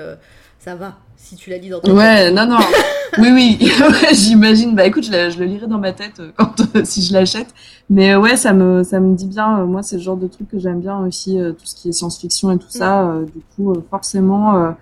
[0.59, 2.57] ça va si tu la lis dans ton Ouais, non, non.
[3.19, 3.71] oui, oui,
[4.13, 4.75] j'imagine.
[4.75, 7.47] Bah écoute, je, le lirai dans ma tête euh, quand, euh, si je l'achète.
[7.89, 9.65] Mais euh, ouais, ça me, ça me dit bien.
[9.65, 12.51] moi, c'est le genre de truc que j'aime bien aussi, tout ce qui est science-fiction
[12.51, 13.03] et tout ça.
[13.03, 13.25] Mm.
[13.25, 14.75] du coup, forcément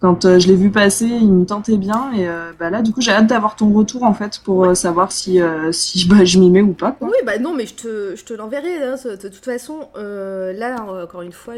[0.00, 2.10] quand euh, je l'ai vu passer, il me tentait bien.
[2.14, 4.74] Et euh, bah là, du coup, j'ai hâte d'avoir ton retour en fait pour euh,
[4.74, 5.40] savoir si,
[5.72, 6.96] si bah, je m'y mets ou pas.
[7.02, 8.82] Oui, bah non, mais je te, je te l'enverrai.
[8.82, 11.54] Hein, de toute façon, là, encore une fois,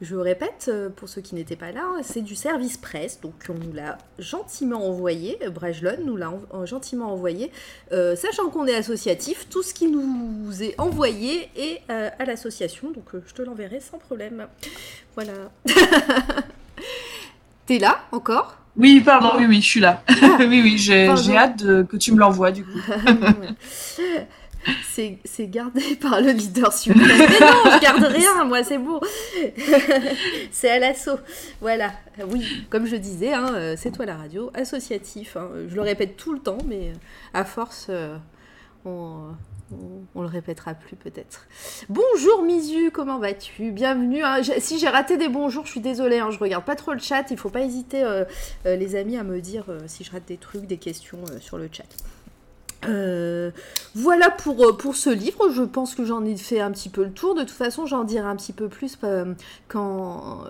[0.00, 3.20] je répète pour ceux qui n'étaient pas là, hein, c'est du service presse.
[3.20, 5.38] Donc, on nous l'a gentiment envoyé.
[5.52, 6.32] Brajlon nous l'a
[6.64, 7.50] gentiment envoyé.
[7.90, 12.92] sachant qu'on est associatif, tout ce qui nous est envoyé est à l'association.
[12.92, 14.46] Donc, je te l'enverrai sans problème.
[15.16, 15.32] Voilà.
[17.66, 18.56] T'es là encore?
[18.76, 20.02] Oui, pardon, oui, oui, je suis là.
[20.08, 20.36] Ah.
[20.40, 22.78] oui, oui, j'ai hâte que tu me l'envoies du coup.
[24.84, 27.06] c'est gardé par le leader suprême.
[27.06, 29.00] Mais non, je garde rien, moi, c'est bon.
[30.50, 31.18] c'est à l'assaut.
[31.60, 31.92] Voilà.
[32.28, 35.36] Oui, comme je disais, hein, euh, c'est toi la radio, associatif.
[35.36, 35.48] Hein.
[35.68, 36.94] Je le répète tout le temps, mais euh,
[37.34, 38.16] à force, euh,
[40.14, 41.46] on le répétera plus peut-être.
[41.88, 43.70] Bonjour Misu, comment vas-tu?
[43.72, 44.22] Bienvenue.
[44.22, 44.42] Hein.
[44.58, 47.30] Si j'ai raté des bonjours, je suis désolée, hein, je regarde pas trop le chat.
[47.30, 48.24] Il faut pas hésiter, euh,
[48.66, 51.58] euh, les amis, à me dire euh, si je rate des trucs, des questions sur
[51.58, 51.84] le chat.
[52.88, 53.50] Euh,
[53.94, 55.50] voilà pour, euh, pour ce livre.
[55.50, 57.34] Je pense que j'en ai fait un petit peu le tour.
[57.34, 59.34] De toute façon, j'en dirai un petit peu plus euh,
[59.68, 60.44] quand,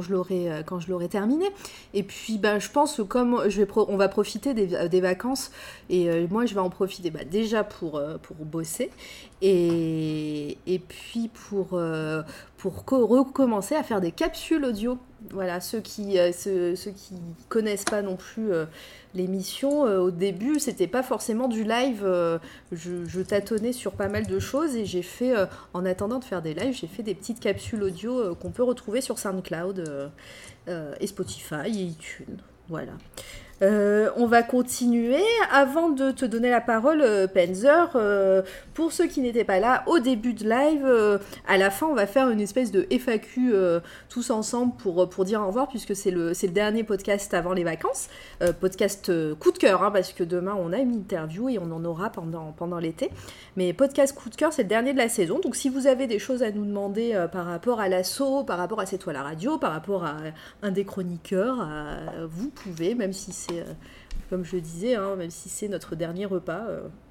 [0.00, 1.46] je l'aurai terminé.
[1.94, 3.40] Et puis, ben, je pense que comme
[3.88, 5.50] on va profiter des, vacances,
[5.90, 8.00] et moi, je vais en profiter bah, déjà pour,
[8.40, 8.90] bosser,
[9.42, 10.56] et,
[10.88, 11.70] puis pour
[12.60, 14.98] recommencer à faire des capsules audio.
[15.30, 17.14] Voilà, ceux qui, ceux, ceux qui
[17.48, 18.52] connaissent pas non plus
[19.16, 22.02] l'émission, euh, au début, c'était pas forcément du live.
[22.04, 22.38] Euh,
[22.70, 26.42] je, tâtonnais sur pas mal de choses et j'ai fait, euh, en attendant de faire
[26.42, 30.10] des lives, j'ai fait des petites capsules audio qu'on peut retrouver sur SoundCloud
[31.00, 32.38] et Spotify et iTunes.
[32.68, 32.92] Voilà.
[33.62, 35.22] Euh, on va continuer.
[35.50, 38.42] Avant de te donner la parole, euh, Penzer, euh,
[38.74, 42.06] pour ceux qui n'étaient pas là au début de live, à la fin, on va
[42.06, 43.54] faire une espèce de FAQ
[44.08, 47.64] tous ensemble pour, pour dire au revoir, puisque c'est le, le dernier podcast avant les
[47.64, 48.08] vacances.
[48.60, 51.84] podcast coup de cœur, hein, parce que demain, on a une interview et on en
[51.84, 53.10] aura pendant, pendant l'été.
[53.56, 55.40] Mais podcast coup de cœur, c'est le dernier de la saison.
[55.40, 58.80] Donc si vous avez des choses à nous demander par rapport à l'assaut, par rapport
[58.80, 60.16] à C'est toi la radio, par rapport à
[60.62, 61.66] un des chroniqueurs,
[62.28, 63.72] vous pouvez, même si c'est euh,
[64.30, 66.62] comme je le disais, hein, même si c'est notre dernier repas,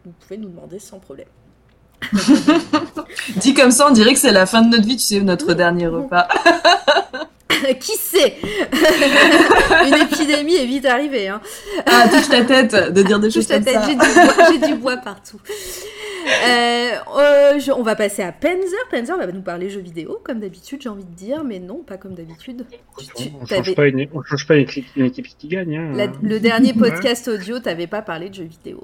[0.05, 1.27] vous pouvez nous demander sans problème.
[3.37, 5.53] Dit comme ça, on dirait que c'est la fin de notre vie, tu sais, notre
[5.53, 6.27] dernier repas.
[7.79, 8.35] Qui sait
[9.87, 11.29] Une épidémie est vite arrivée.
[11.29, 11.41] Hein.
[11.85, 14.51] Ah, touche ta tête de dire des choses comme tête, ça.
[14.51, 15.39] J'ai du, bois partout.
[16.25, 18.77] Euh, euh, on va passer à Penzer.
[18.89, 21.97] Penzer va nous parler jeux vidéo, comme d'habitude, j'ai envie de dire, mais non, pas
[21.97, 22.65] comme d'habitude.
[22.97, 24.61] On ne change, pas une, change pas une
[25.05, 25.77] équipe, qui gagne.
[25.77, 26.11] Hein.
[26.21, 28.83] le dernier podcast audio, t'avais pas parlé de jeux vidéo.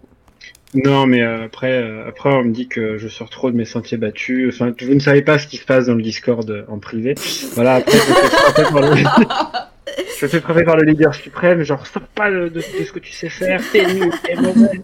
[0.74, 3.98] Non, mais euh, après, après, on me dit que je sors trop de mes sentiers
[3.98, 4.54] battus.
[4.54, 7.16] Enfin, vous ne savez pas ce qui se passe dans le Discord en privé.
[7.56, 8.96] Voilà, après, je fais frapper par le,
[10.20, 11.64] je fais frapper par le leader suprême.
[11.64, 13.62] Genre, sors pas de, de, ce que tu sais faire.
[13.72, 14.82] T'es nul, t'es mauvais.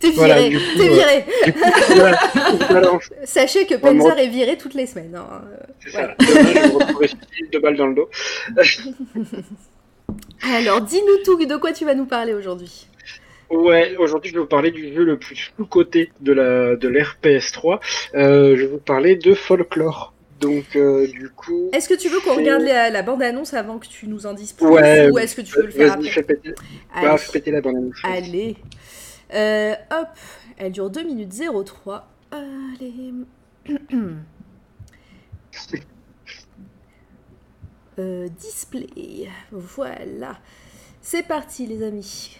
[0.00, 1.24] T'es viré, t'es viré.
[3.24, 5.16] Sachez que Panzer est viré toutes les semaines.
[5.16, 5.42] Hein.
[5.80, 6.14] C'est ça.
[6.20, 8.08] je vais me deux balles dans le dos.
[10.42, 11.44] Alors, dis-nous tout.
[11.44, 12.86] De quoi tu vas nous parler aujourd'hui?
[13.50, 17.52] Ouais, aujourd'hui je vais vous parler du jeu le plus sous-côté de la de l'RPS
[17.52, 17.80] 3.
[18.14, 20.12] Euh, je vais vous parler de Folklore.
[20.40, 21.70] Donc euh, du coup.
[21.72, 24.66] Est-ce que tu veux qu'on regarde la, bande-annonce avant que tu nous en dises plus
[24.66, 26.10] ouais, ou est-ce que tu veux le faire après?
[26.94, 27.08] Allez.
[27.08, 27.96] Bah, péter la bande-annonce.
[28.04, 28.56] Allez.
[29.34, 30.08] Euh, hop,
[30.56, 31.32] elle dure 2 minutes
[31.64, 32.08] 03.
[32.30, 33.12] Allez.
[37.98, 39.28] euh, display.
[39.50, 40.38] Voilà.
[41.02, 42.38] C'est parti les amis.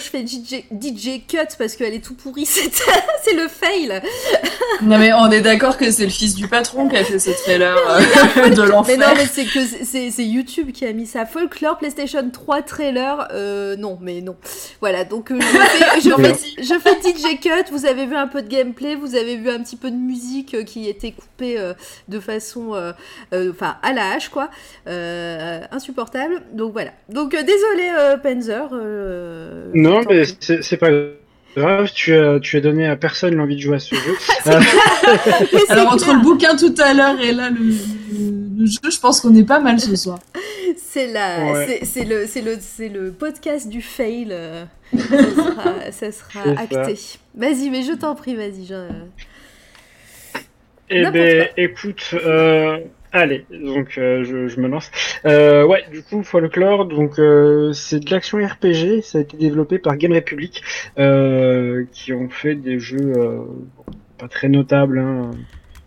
[0.00, 2.48] Je fais DJ, DJ cut parce qu'elle est tout pourrie,
[3.22, 4.02] c'est le fail.
[4.82, 7.30] non mais on est d'accord que c'est le fils du patron qui a fait ce
[7.30, 8.96] trailer euh, de l'enfer.
[8.98, 11.26] Mais non, mais c'est que c'est YouTube qui a mis ça.
[11.26, 14.36] Folklore PlayStation 3 trailer, euh, non, mais non.
[14.80, 17.70] Voilà, donc euh, je, fais, je, fais, je, fais, DJ cut.
[17.70, 20.64] Vous avez vu un peu de gameplay, vous avez vu un petit peu de musique
[20.64, 21.58] qui était coupée
[22.08, 22.74] de façon,
[23.32, 24.50] enfin à la hache quoi,
[24.86, 26.42] insupportable.
[26.52, 26.90] Donc voilà.
[27.08, 27.90] Donc désolé
[28.22, 28.68] Penzer.
[29.74, 30.90] Non, mais c'est pas
[31.56, 34.16] grave, tu as, tu as donné à personne l'envie de jouer à ce jeu.
[35.68, 39.44] Alors entre le bouquin tout à l'heure et là le, jeu, je pense qu'on est
[39.44, 40.18] pas mal ce soir.
[40.76, 44.28] C'est la, c'est le, le, le podcast du fail.
[44.30, 44.64] Euh,
[45.90, 46.98] ça sera, acté.
[47.34, 48.66] Vas-y, mais je t'en prie, vas-y.
[48.66, 48.88] Je...
[50.90, 52.78] Eh ben, écoute, euh,
[53.12, 54.90] Allez, donc euh, je, je, me lance.
[55.24, 59.02] Euh, ouais, du coup, Folklore, donc euh, c'est de l'action RPG.
[59.02, 60.62] Ça a été développé par Game Republic,
[60.96, 63.12] euh, qui ont fait des jeux
[64.16, 65.32] pas très notables, hein,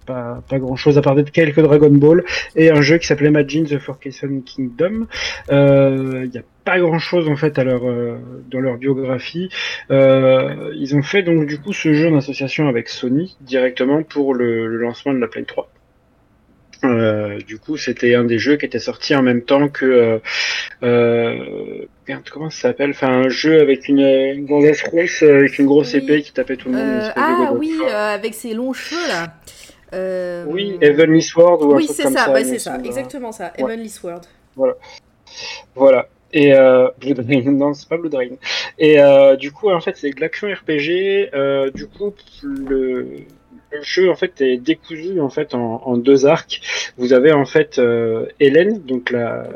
[0.05, 2.25] pas, pas grand chose à part d'être quelques Dragon Ball
[2.57, 5.07] et un jeu qui s'appelait Imagine the Forgotten Kingdom.
[5.49, 7.83] Il n'y a pas grand chose en fait à leur
[8.51, 9.47] dans leur biographie.
[9.89, 14.67] ils ont fait donc du coup ce jeu en association avec Sony directement pour le,
[14.67, 15.69] le lancement de la Play 3.
[16.83, 20.19] Euh, du coup, c'était un des jeux qui était sorti en même temps que euh,
[20.83, 21.85] euh
[22.31, 22.91] comment ça s'appelle?
[22.91, 26.69] Enfin, un jeu avec une, une gonzesse rousse avec une grosse épée qui tapait tout
[26.69, 27.11] le monde.
[27.15, 30.43] Ah oui, avec ses longs cheveux là.
[30.47, 32.25] Oui, Heavenly Sword ou un oui, truc comme ça.
[32.25, 32.33] ça.
[32.33, 33.53] Oui, c'est ça, exactement ça.
[33.57, 34.21] Heavenly Sword.
[34.55, 34.73] Voilà.
[35.75, 36.07] Voilà.
[36.35, 38.35] Et euh, Blood Rain, non, c'est pas Blood Rain.
[38.77, 38.97] Et
[39.37, 41.73] du coup, en fait, c'est de l'action RPG.
[41.73, 43.25] Du coup, le,
[43.73, 46.61] le jeu en fait est décousu en fait en, deux arcs.
[46.97, 49.47] Vous avez en fait euh, Hélène, donc la,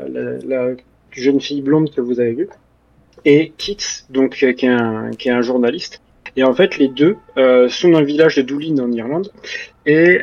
[1.10, 2.48] jeune fille blonde que vous avez vue,
[3.24, 3.78] et Kit,
[4.10, 6.00] donc euh, qui est un, journaliste.
[6.36, 9.32] Et en fait, les deux euh, sont dans le village de Doolin en Irlande,
[9.86, 10.20] et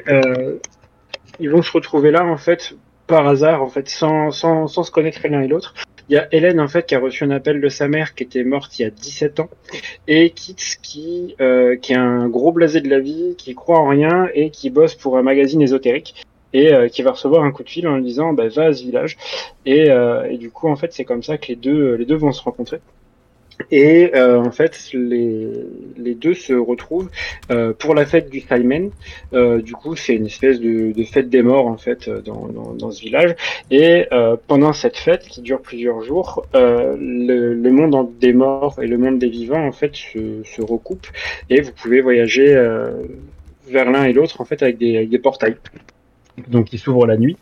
[1.39, 2.75] ils vont se retrouver là en fait
[3.07, 5.73] par hasard, en fait, sans, sans, sans se connaître l'un et l'autre.
[6.09, 8.23] Il y a Hélène en fait qui a reçu un appel de sa mère qui
[8.23, 9.49] était morte il y a 17 ans
[10.07, 13.87] et Kit qui euh, qui est un gros blasé de la vie, qui croit en
[13.87, 17.63] rien et qui bosse pour un magazine ésotérique et euh, qui va recevoir un coup
[17.63, 19.17] de fil en lui disant bah, va à ce village
[19.65, 22.15] et, euh, et du coup en fait c'est comme ça que les deux les deux
[22.15, 22.81] vont se rencontrer
[23.71, 25.47] et euh, en fait les,
[25.97, 27.09] les deux se retrouvent
[27.51, 28.91] euh, pour la fête du Simon
[29.33, 32.47] euh, du coup c'est une espèce de, de fête des morts en fait euh, dans,
[32.47, 33.35] dans, dans ce village.
[33.71, 38.79] Et euh, pendant cette fête qui dure plusieurs jours euh, le, le monde des morts
[38.81, 41.07] et le monde des vivants en fait se, se recoupent.
[41.49, 42.47] Et vous pouvez voyager
[43.67, 45.55] vers l'un et l'autre en fait avec des, avec des portails.
[46.47, 47.37] Donc qui s'ouvrent la nuit.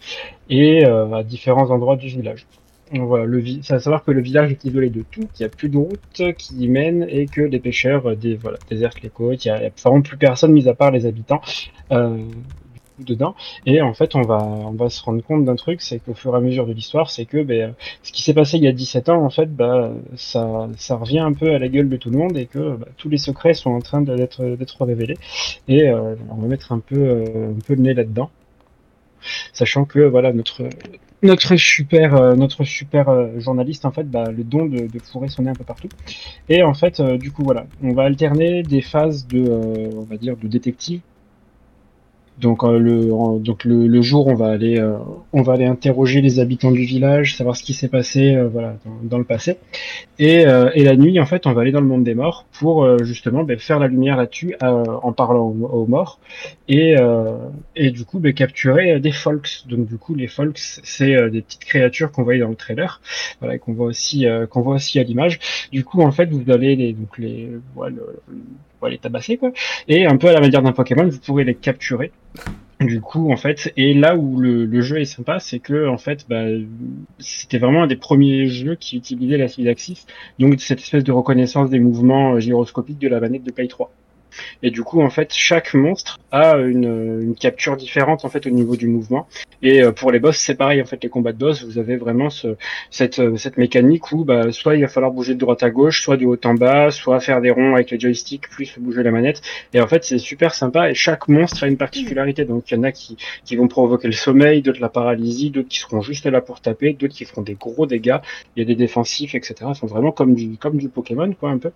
[0.49, 2.45] Et à différents endroits du village.
[2.93, 5.77] Voilà, le savoir que le village est isolé de tout, qu'il n'y a plus de
[5.77, 9.45] route qui y mène et que les pêcheurs euh, des, voilà, désertent les côtes.
[9.45, 11.41] Il n'y a, a vraiment plus personne, mis à part les habitants,
[11.91, 12.17] euh,
[12.99, 13.35] dedans.
[13.65, 16.33] Et en fait, on va, on va se rendre compte d'un truc, c'est qu'au fur
[16.35, 18.71] et à mesure de l'histoire, c'est que ben, ce qui s'est passé il y a
[18.71, 22.11] 17 ans, en fait, bah, ça, ça revient un peu à la gueule de tout
[22.11, 25.17] le monde et que bah, tous les secrets sont en train d'être révélés.
[25.67, 28.29] Et euh, on va mettre un peu, euh, un peu le nez là-dedans
[29.53, 30.63] sachant que voilà notre
[31.23, 35.29] notre super euh, notre super euh, journaliste en fait bah, le don de, de fourrer
[35.29, 35.89] son nez un peu partout.
[36.49, 37.65] Et en fait euh, du coup voilà.
[37.81, 41.01] On va alterner des phases de on va dire de détective
[42.39, 43.05] donc euh, le
[43.39, 44.97] donc le, le jour on va aller euh,
[45.33, 48.77] on va aller interroger les habitants du village savoir ce qui s'est passé euh, voilà
[49.03, 49.57] dans, le passé
[50.17, 52.45] et, euh, et la nuit en fait on va aller dans le monde des morts
[52.51, 56.19] pour euh, justement ben, faire la lumière là-dessus euh, en parlant aux, morts
[56.67, 56.95] et,
[57.75, 59.63] et du coup ben, capturer des folks.
[59.67, 63.01] Donc du coup les folks c'est des petites créatures qu'on voyait dans le trailer,
[63.41, 65.39] voilà qu'on voit aussi qu'on voit aussi à l'image.
[65.71, 67.49] Du coup en fait vous allez les donc les
[67.87, 68.15] le-
[68.89, 69.51] les tabasser quoi
[69.87, 72.11] et un peu à la manière d'un Pokémon vous pourrez les capturer.
[72.79, 76.25] Du coup, en fait, et là où le, jeu est sympa, c'est que en fait,
[76.27, 76.45] bah,
[77.19, 80.05] c'était vraiment un des premiers jeux qui utilisait la Axis,
[80.39, 83.91] donc cette espèce de reconnaissance des mouvements euh, gyroscopiques de la manette de Play 3.
[84.61, 88.49] Et du coup, en fait, chaque monstre a une, une capture différente en fait au
[88.49, 89.27] niveau du mouvement.
[89.61, 90.81] Et euh, pour les boss, c'est pareil.
[90.81, 92.55] En fait, les combats de boss, vous avez vraiment ce,
[92.89, 96.01] cette, euh, cette mécanique où bah, soit il va falloir bouger de droite à gauche,
[96.01, 99.11] soit du haut en bas, soit faire des ronds avec les joysticks, plus bouger la
[99.11, 99.41] manette.
[99.73, 100.89] Et en fait, c'est super sympa.
[100.89, 102.45] Et chaque monstre a une particularité.
[102.45, 105.69] Donc, il y en a qui, qui vont provoquer le sommeil, d'autres la paralysie, d'autres
[105.69, 108.17] qui seront juste là pour taper, d'autres qui feront des gros dégâts.
[108.55, 109.55] Il y a des défensifs, etc.
[109.69, 111.71] Ils sont vraiment comme du, comme du Pokémon, quoi, un peu.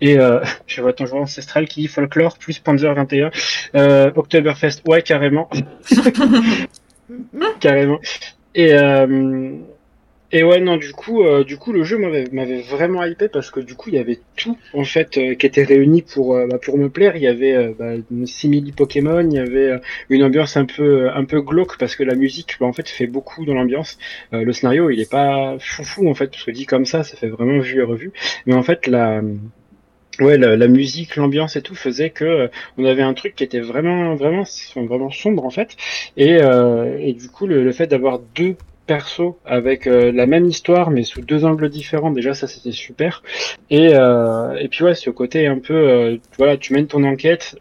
[0.00, 3.30] Et euh, je vois ton joueur ancestral qui dit folklore plus Panzer 21.
[3.74, 5.48] Euh, Oktoberfest, ouais, carrément.
[7.60, 8.00] carrément.
[8.54, 9.52] Et, euh,
[10.32, 13.58] et ouais, non, du coup, euh, du coup, le jeu m'avait vraiment hypé parce que
[13.60, 16.78] du coup, il y avait tout en fait euh, qui était réuni pour bah, pour
[16.78, 17.16] me plaire.
[17.16, 21.24] Il y avait bah, une simili Pokémon, il y avait une ambiance un peu un
[21.24, 23.98] peu glauque parce que la musique, bah, en fait, fait beaucoup dans l'ambiance.
[24.32, 27.28] Le scénario, il est pas foufou en fait, parce que dit comme ça, ça fait
[27.28, 28.12] vraiment vu et revu.
[28.46, 29.22] Mais en fait, la
[30.20, 33.42] Ouais, la, la musique, l'ambiance et tout faisait que euh, on avait un truc qui
[33.44, 34.44] était vraiment, vraiment,
[34.76, 35.76] vraiment sombre en fait.
[36.16, 38.56] Et, euh, et du coup, le, le fait d'avoir deux
[38.86, 43.22] persos avec euh, la même histoire mais sous deux angles différents, déjà ça c'était super.
[43.70, 47.56] Et, euh, et puis ouais, ce côté un peu, euh, voilà, tu mènes ton enquête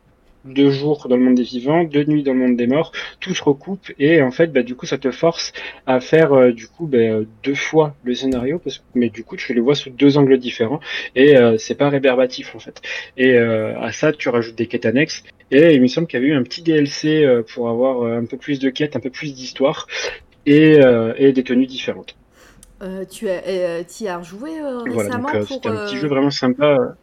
[0.46, 3.34] deux jours dans le monde des vivants, deux nuits dans le monde des morts, tout
[3.36, 5.52] se recoupe et en fait bah du coup ça te force
[5.86, 6.98] à faire euh, du coup bah,
[7.44, 10.38] deux fois le scénario parce que mais du coup tu les vois sous deux angles
[10.38, 10.80] différents
[11.16, 12.82] et euh, c'est pas rébarbatif en fait.
[13.18, 16.24] Et euh, à ça tu rajoutes des quêtes annexes et il me semble qu'il y
[16.24, 19.00] avait eu un petit DLC euh, pour avoir euh, un peu plus de quêtes, un
[19.00, 19.88] peu plus d'histoire
[20.46, 22.16] et, euh, et des tenues différentes.
[22.82, 25.68] Euh, tu as, y as rejoué euh, Voilà, récemment donc pour.
[25.68, 26.96] un petit jeu vraiment sympa.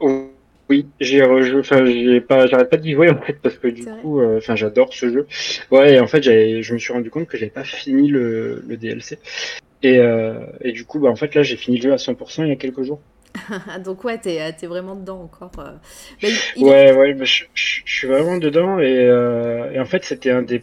[0.00, 0.29] Oh,
[0.70, 3.84] Oui, j'ai rejoué, enfin j'ai pas, j'arrête pas d'y jouer en fait parce que du
[3.84, 5.26] coup, euh, enfin j'adore ce jeu.
[5.72, 8.76] Ouais, et en fait je me suis rendu compte que j'avais pas fini le, le
[8.76, 9.18] DLC.
[9.82, 12.44] Et, euh, et du coup, bah en fait là j'ai fini le jeu à 100%
[12.44, 13.00] il y a quelques jours.
[13.84, 15.50] Donc ouais, t'es t'es vraiment dedans encore.
[15.58, 15.72] euh.
[16.22, 19.86] Il- est- Ouais, ouais, bah, je, je- je suis vraiment dedans et, euh, et en
[19.86, 20.62] fait c'était un des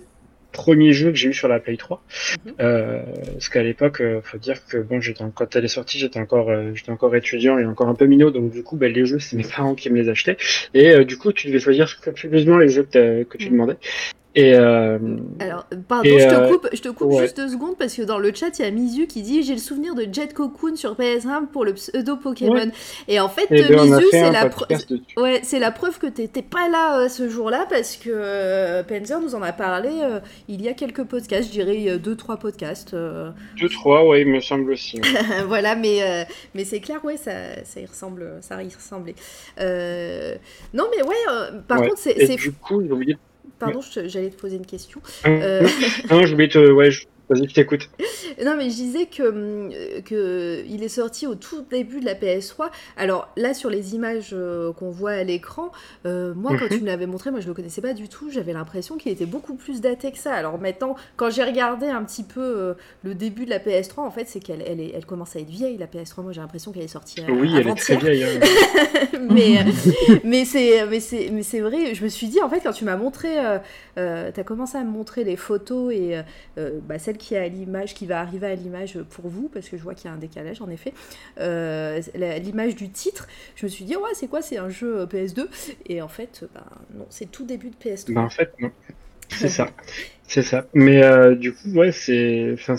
[0.57, 2.03] premiers jeux que j'ai eu sur la Play 3.
[2.45, 2.53] Mhm.
[2.59, 3.01] Euh,
[3.33, 6.49] parce qu'à l'époque, euh, faut dire que bon, j'étais quand elle est sortie, j'étais encore,
[6.49, 9.19] euh, j'étais encore étudiant et encore un peu minot, donc du coup, bah, les jeux,
[9.19, 10.37] c'est mes parents qui me les achetaient.
[10.73, 13.51] Et euh, du coup, tu devais choisir scrupuleusement les jeux que tu Mhm.
[13.51, 13.77] demandais.
[14.37, 14.99] Et euh,
[15.39, 17.23] Alors, pardon, et, je te euh, coupe, je te coupe ouais.
[17.23, 19.53] juste deux secondes parce que dans le chat, il y a Mizu qui dit J'ai
[19.53, 22.53] le souvenir de Jet Cocoon sur PS1 pour le pseudo Pokémon.
[22.53, 22.71] Ouais.
[23.07, 24.67] Et en fait, eh Mizu, c'est la, preuve.
[25.17, 29.41] Ouais, la que t'étais pas là euh, ce jour-là parce que euh, Panzer nous en
[29.41, 29.89] a parlé
[30.47, 32.93] il y a quelques podcasts, je dirais deux, trois podcasts.
[32.93, 35.01] Deux, trois, ouais, il me semble aussi.
[35.47, 37.31] voilà, mais, mais c'est clair, ouais, ça,
[37.63, 39.15] ça y ressemble, ça y ressemblait.
[39.57, 43.17] Non, mais ouais, par contre, c'est, du coup, j'ai oublié.
[43.59, 45.01] Pardon, je j'allais te poser une question.
[45.25, 45.67] Euh,
[46.09, 46.53] Non, oublié de.
[46.53, 47.89] te- Ouais, je- vas-y, je t'écoute.
[48.43, 49.71] Non, mais je disais que, hum,
[50.03, 52.69] que il est sorti au tout début de la PS3.
[52.97, 55.71] Alors là, sur les images euh, qu'on voit à l'écran,
[56.05, 56.77] euh, moi, quand Mhm.
[56.77, 58.29] tu me l'avais montré, moi, je le connaissais pas du tout.
[58.29, 60.33] J'avais l'impression qu'il était beaucoup plus daté que ça.
[60.33, 62.73] Alors maintenant, quand j'ai regardé un petit peu euh,
[63.03, 65.49] le début de la PS3, en fait, c'est qu'elle elle est- elle commence à être
[65.49, 66.21] vieille, la PS3.
[66.23, 68.23] Moi, j'ai l'impression qu'elle est sortie euh, Oui, elle est très vieille.
[68.23, 68.39] hein.
[69.31, 69.63] mais
[70.23, 72.85] mais c'est mais c'est mais c'est vrai je me suis dit en fait quand tu
[72.85, 73.57] m'as montré euh,
[73.97, 76.17] euh, t'as commencé à me montrer les photos et
[76.57, 79.93] bah, qui est l'image qui va arriver à l'image pour vous parce que je vois
[79.93, 80.93] qu'il y a un décalage en effet
[81.39, 85.05] euh, l'image du titre je me suis dit ouais c'est quoi c'est un jeu euh,
[85.05, 85.47] PS2
[85.87, 86.65] et en fait bah,
[86.95, 88.71] non c'est tout début de PS3 Ben, en fait, non.
[89.29, 89.67] C'est ça.
[90.27, 90.67] C'est ça.
[90.73, 92.51] Mais euh, du coup, ouais, c'est.
[92.53, 92.75] Enfin.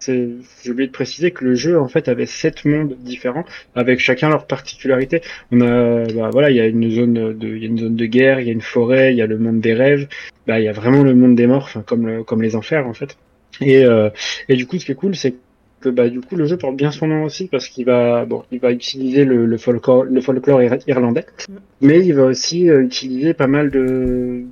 [0.00, 3.44] J'ai oublié de préciser que le jeu, en fait, avait sept mondes différents,
[3.74, 5.22] avec chacun leur particularité.
[5.50, 7.96] On a, bah, voilà, il y a une zone de, il y a une zone
[7.96, 10.06] de guerre, il y a une forêt, il y a le monde des rêves.
[10.46, 13.16] Bah, il y a vraiment le monde des morts, comme comme les enfers, en fait.
[13.60, 14.10] Et euh,
[14.48, 15.34] et du coup, ce qui est cool, c'est
[15.80, 18.42] que bah du coup le jeu porte bien son nom aussi parce qu'il va bon
[18.50, 21.52] il va utiliser le, le folklore le folklore ir- irlandais Mm.
[21.82, 24.42] mais il va aussi euh, utiliser pas mal de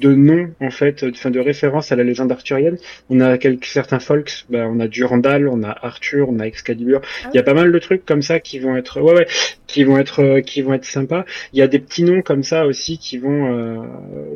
[0.00, 2.78] de noms en fait, de, enfin, de références à la légende arthurienne.
[3.10, 7.00] On a quelques certains folks, bah, on a Durandal, on a Arthur, on a Excalibur.
[7.24, 9.26] Ah Il y a pas mal de trucs comme ça qui vont être, ouais ouais,
[9.66, 11.24] qui vont être, euh, qui vont être sympas.
[11.52, 13.82] Il y a des petits noms comme ça aussi qui vont, euh,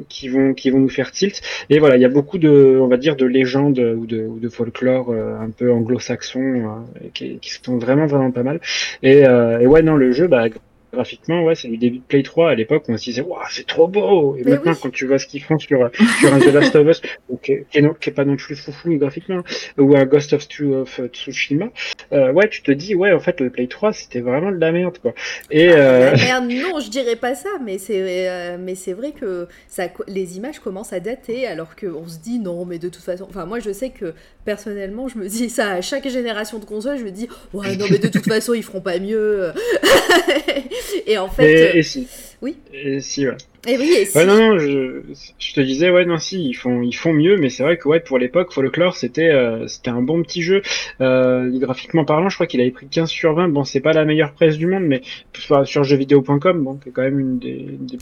[0.08, 1.40] qui vont, qui vont nous faire tilt.
[1.70, 4.38] Et voilà, il y a beaucoup de, on va dire, de légendes ou de, ou
[4.38, 8.60] de folklore euh, un peu anglo-saxon euh, qui, qui sont vraiment vraiment pas mal.
[9.02, 10.46] Et, euh, et ouais non, le jeu, bah
[10.92, 13.66] graphiquement, ouais, c'est du début de Play 3 à l'époque, on se disait, waouh, c'est
[13.66, 14.36] trop beau!
[14.36, 14.78] Et Mais maintenant, oui.
[14.82, 17.02] quand tu vois ce qu'ils font sur, sur un The Last of Us,
[17.42, 19.42] qui, est, qui est non- qui est pas non plus foufou graphiquement,
[19.76, 21.66] ou un Ghost of, Tsu- of Tsushima,
[22.12, 24.72] euh, ouais, tu te dis, ouais, en fait, le Play 3, c'était vraiment de la
[24.72, 25.12] merde, quoi.
[25.50, 29.12] Et, euh, Ah, merde, non, je dirais pas ça, mais c'est euh, mais c'est vrai
[29.12, 33.02] que ça, les images commencent à dater, alors qu'on se dit non, mais de toute
[33.02, 34.14] façon, enfin moi je sais que
[34.44, 37.84] personnellement, je me dis ça à chaque génération de console, je me dis ouais non
[37.90, 39.52] mais de toute façon ils feront pas mieux.
[41.06, 42.06] et en fait, et, euh, et si.
[42.42, 42.56] oui.
[42.72, 43.36] Et si, ouais.
[43.66, 44.16] et oui, et si.
[44.18, 45.02] Ouais, non, non, je,
[45.38, 47.88] je te disais, ouais, non, si, ils font, ils font mieux, mais c'est vrai que,
[47.88, 50.62] ouais, pour l'époque, Folklore, c'était, euh, c'était un bon petit jeu.
[51.00, 53.48] Euh, graphiquement parlant, je crois qu'il avait pris 15 sur 20.
[53.48, 55.02] Bon, c'est pas la meilleure presse du monde, mais
[55.36, 57.98] sur sur jeuxvideo.com, bon, qui est quand même une des, des-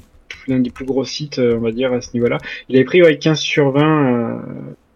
[0.48, 2.38] l'un des plus gros sites, euh, on va dire, à ce niveau-là.
[2.68, 4.38] Il avait pris, ouais, 15 sur 20, euh,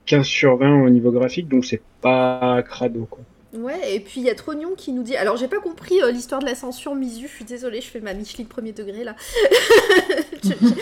[0.07, 3.21] 15 sur 20 au niveau graphique, donc c'est pas crado, quoi.
[3.53, 5.17] Ouais, et puis il y a Trognon qui nous dit.
[5.17, 7.99] Alors j'ai pas compris euh, l'histoire de la censure Misu, je suis désolée, je fais
[8.01, 9.17] ma Micheline premier degré là.
[10.45, 10.75] Je- je-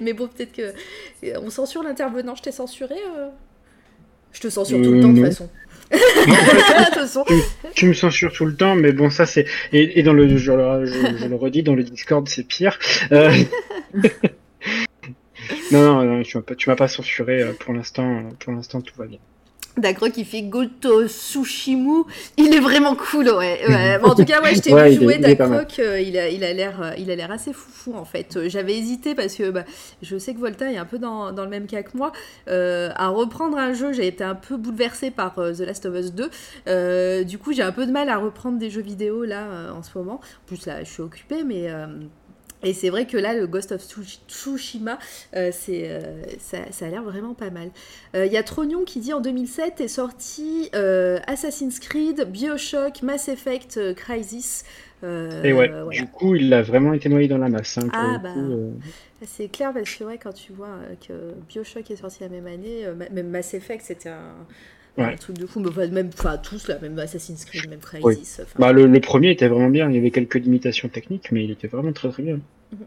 [0.00, 0.62] Mais bon, peut-être que.
[1.24, 3.28] euh, On censure l'intervenant, je t'ai censuré euh?
[4.32, 5.50] Je te censure tout le temps de toute façon.
[6.94, 7.24] façon.
[7.74, 10.50] Tu me censures tout le temps, mais bon, ça c'est et, et dans le je,
[10.52, 12.78] le- je- je le redis dans le Discord, c'est pire.
[13.12, 13.30] Euh,
[15.72, 18.30] non, non, non, tu m'as pas, tu m'as pas censuré pour l'instant.
[18.40, 19.18] Pour l'instant, tout va bien.
[19.76, 22.04] D'accord, qui fait Goto Sushimu.
[22.36, 23.58] Il est vraiment cool, ouais.
[23.68, 23.98] ouais.
[24.02, 25.18] Bon, en tout cas, ouais, je t'ai Ouais, vu jouer.
[25.18, 25.80] Dakroc.
[25.80, 28.36] euh, il a, il a l'air, euh, il a l'air assez foufou en fait.
[28.36, 29.64] Euh, J'avais hésité parce que bah,
[30.00, 32.12] je sais que Volta est un peu dans, dans le même cas que moi
[32.48, 33.92] euh, à reprendre un jeu.
[33.92, 36.30] J'ai été un peu bouleversée par euh, The Last of Us 2.
[36.68, 39.82] Euh, du coup, j'ai un peu de mal à reprendre des jeux vidéo là en
[39.82, 40.14] ce moment.
[40.14, 41.68] En plus là, je suis occupée, mais
[42.64, 44.98] et c'est vrai que là, le Ghost of Tsush- Tsushima,
[45.36, 46.00] euh, c'est, euh,
[46.38, 47.70] ça, ça a l'air vraiment pas mal.
[48.14, 53.28] Il y a Trognon qui dit en 2007 est sorti euh, Assassin's Creed, Bioshock, Mass
[53.28, 53.94] Effect, euh.
[55.02, 55.90] Euh, Et ouais, voilà.
[55.90, 57.76] du coup, il a vraiment été noyé dans la masse.
[57.78, 58.30] Hein, Ah, bah.
[58.36, 58.70] euh.
[59.26, 62.46] C'est clair parce que ouais, quand tu vois euh, que Bioshock est sorti la même
[62.46, 64.34] année, euh, même Mass Effect c'était un,
[64.96, 65.16] un Ouais.
[65.16, 68.40] truc de fou, mais enfin, même enfin, tous là, même Assassin's Creed, même Crysis.
[68.42, 68.52] enfin.
[68.58, 69.88] Bah, le, le premier était vraiment bien.
[69.90, 72.38] Il y avait quelques limitations techniques, mais il était vraiment très très bien.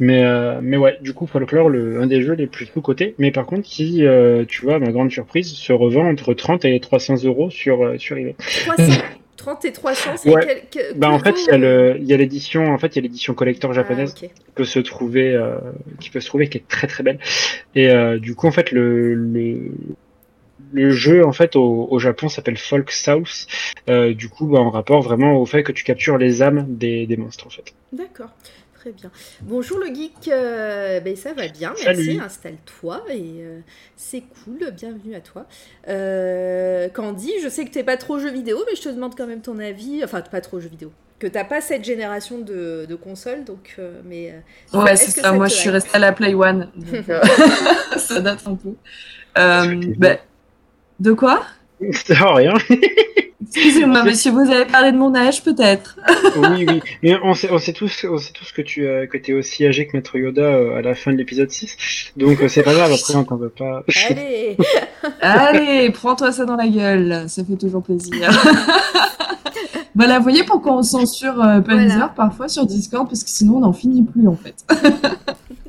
[0.00, 3.30] Mais, euh, mais ouais, du coup, Folklore, le, un des jeux les plus sous-cotés, mais
[3.30, 7.22] par contre, qui, euh, tu vois, ma grande surprise, se revend entre 30 et 300
[7.24, 8.34] euros sur, euh, sur eBay.
[8.66, 8.92] 300,
[9.36, 10.42] 30 et 300, c'est Ouais.
[10.72, 13.34] quel, que- Bah, en fait, il y a l'édition, en fait, il y a l'édition
[13.34, 14.30] collector japonaise Ah, ok.
[14.32, 15.58] qui peut se trouver, euh,
[16.00, 17.20] qui peut se trouver, qui est très très belle.
[17.76, 19.70] Et euh, du coup, en fait, le, le,
[20.72, 23.46] le jeu, en fait, au, au Japon s'appelle Folk South.
[23.88, 27.06] Euh, du coup, bah, en rapport vraiment au fait que tu captures les âmes des,
[27.06, 27.74] des monstres, en fait.
[27.92, 28.30] D'accord.
[28.74, 29.10] très bien.
[29.42, 33.60] Bonjour le geek, euh, ben, ça va bien, merci, installe-toi et euh,
[33.96, 35.46] c'est cool, bienvenue à toi.
[35.88, 39.14] Euh, Candy, je sais que tu n'es pas trop jeu vidéo, mais je te demande
[39.16, 42.84] quand même ton avis, enfin pas trop jeu vidéo, que t'as pas cette génération de,
[42.86, 44.34] de consoles, donc mais.
[44.74, 47.04] ouais, c'est ça, moi je suis restée à la Play One, donc,
[47.96, 48.74] ça date un peu.
[49.34, 50.18] Ben,
[51.00, 51.42] de quoi
[51.80, 52.54] rien.
[53.56, 55.98] Excusez-moi, monsieur, vous avez parlé de mon âge, peut-être.
[56.36, 56.82] oui, oui.
[57.02, 59.64] Mais on sait, on sait tous, on sait tous que tu euh, que es aussi
[59.66, 62.12] âgé que Maître Yoda euh, à la fin de l'épisode 6.
[62.16, 63.84] Donc euh, c'est pas grave, après on t'en veut pas.
[64.08, 64.56] Allez
[65.20, 68.30] Allez, prends-toi ça dans la gueule, ça fait toujours plaisir.
[69.94, 73.60] voilà, vous voyez pourquoi on censure euh, Panzer parfois sur Discord, parce que sinon on
[73.60, 74.64] n'en finit plus en fait.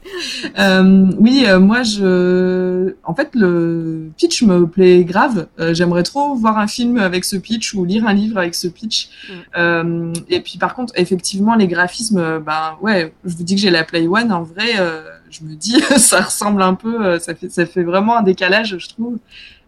[0.58, 5.48] Euh, oui, euh, moi, je, en fait, le pitch me plaît grave.
[5.60, 8.68] Euh, j'aimerais trop voir un film avec ce pitch ou lire un livre avec ce
[8.68, 9.10] pitch.
[9.58, 10.14] Mm.
[10.30, 13.84] et puis, par contre, effectivement, les graphismes, ben ouais, je vous dis que j'ai la
[13.84, 14.32] Play One.
[14.32, 14.76] En vrai,
[15.30, 18.88] je me dis, ça ressemble un peu, ça fait, ça fait vraiment un décalage, je
[18.88, 19.18] trouve.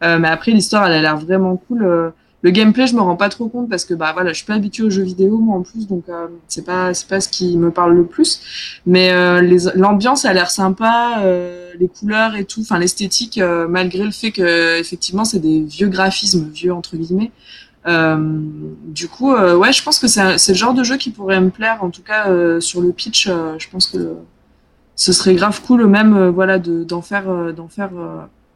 [0.01, 2.13] mais après, l'histoire, elle a l'air vraiment cool.
[2.43, 4.53] Le gameplay, je me rends pas trop compte parce que bah voilà, je suis pas
[4.53, 7.57] habituée aux jeux vidéo moi en plus, donc euh, c'est pas c'est pas ce qui
[7.57, 8.79] me parle le plus.
[8.85, 9.41] Mais euh,
[9.75, 14.31] l'ambiance a l'air sympa, euh, les couleurs et tout, enfin l'esthétique, euh, malgré le fait
[14.31, 17.31] que effectivement c'est des vieux graphismes, vieux entre guillemets.
[18.87, 21.83] du coup, ouais, je pense que c'est le genre de jeu qui pourrait me plaire.
[21.83, 22.25] En tout cas,
[22.59, 24.15] sur le pitch, je pense que
[24.95, 27.91] ce serait grave cool même, voilà, d'en faire d'en faire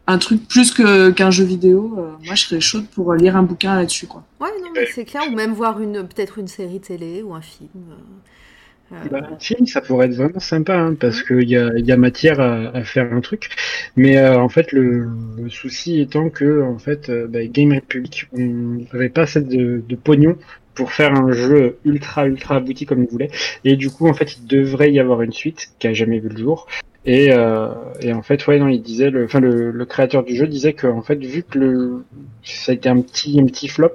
[0.08, 3.44] un truc plus que qu'un jeu vidéo, euh, moi je serais chaude pour lire un
[3.44, 4.24] bouquin là-dessus quoi.
[4.40, 7.42] Ouais non mais c'est clair ou même voir une peut-être une série télé ou un
[7.42, 7.70] film.
[7.76, 9.10] Euh, euh.
[9.10, 11.98] Bah, un film ça pourrait être vraiment sympa hein, parce qu'il y a, y a
[11.98, 13.50] matière à, faire un truc,
[13.96, 15.08] mais en fait le,
[15.50, 20.36] souci étant que en fait bah, Game Republic on n'avait pas assez de, de pognon
[20.74, 23.32] pour faire un jeu ultra ultra abouti comme il voulait
[23.64, 26.30] et du coup en fait il devrait y avoir une suite qui a jamais vu
[26.30, 26.68] le jour
[27.04, 30.36] et, euh, et en fait, ouais, non, il disait, le, enfin, le, le créateur du
[30.36, 32.06] jeu disait que, en fait, vu que le,
[32.44, 33.94] ça a été un petit, un petit flop,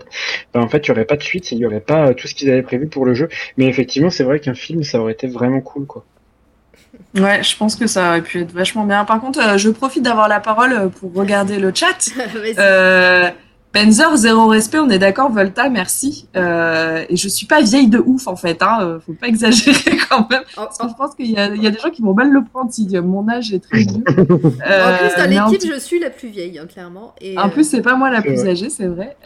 [0.52, 2.34] ben, en fait, il y aurait pas de suite, il y aurait pas tout ce
[2.34, 3.28] qu'ils avaient prévu pour le jeu.
[3.56, 6.04] Mais effectivement, c'est vrai qu'un film, ça aurait été vraiment cool, quoi.
[7.14, 9.04] Ouais, je pense que ça aurait pu être vachement bien.
[9.04, 12.10] Par contre, euh, je profite d'avoir la parole pour regarder le chat.
[13.76, 16.26] euh, Benzer, zéro respect, on est d'accord, Volta, merci.
[16.36, 19.96] Euh, et je suis pas vieille de ouf, en fait, hein, euh, faut pas exagérer
[20.08, 20.42] quand même.
[20.54, 22.88] Parce que je pense qu'il y, a des gens qui vont mal le prendre si
[23.02, 24.04] mon âge est très vieux.
[24.08, 27.14] en plus, dans euh, l'équipe, je suis la plus vieille, hein, clairement.
[27.20, 29.16] Et en plus, c'est pas moi la plus âgée, c'est vrai.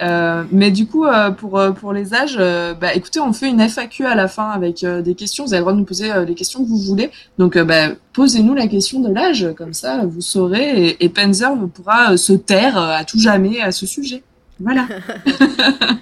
[0.52, 1.06] mais du coup,
[1.38, 2.38] pour, pour les âges,
[2.80, 5.44] bah, écoutez, on fait une FAQ à la fin avec des questions.
[5.44, 7.10] Vous avez le droit de nous poser les questions que vous voulez.
[7.38, 10.88] Donc, bah, posez-nous la question de l'âge, comme ça, vous saurez.
[10.88, 14.22] Et, et Penzer pourra se taire à tout jamais à ce sujet.
[14.60, 14.86] Voilà.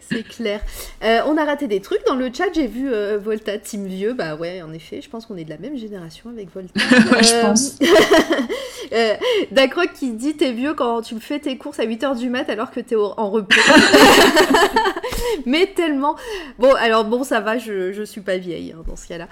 [0.00, 0.60] c'est clair.
[1.02, 2.52] Euh, on a raté des trucs dans le chat.
[2.54, 4.12] J'ai vu euh, Volta Team Vieux.
[4.12, 6.72] Bah ouais, en effet, je pense qu'on est de la même génération avec Volta.
[6.80, 7.78] je pense.
[8.92, 12.70] euh, qui dit T'es vieux quand tu fais tes courses à 8h du mat alors
[12.70, 13.60] que t'es en repos.
[15.46, 16.16] Mais tellement.
[16.58, 19.28] Bon, alors bon, ça va, je, je suis pas vieille hein, dans ce cas-là.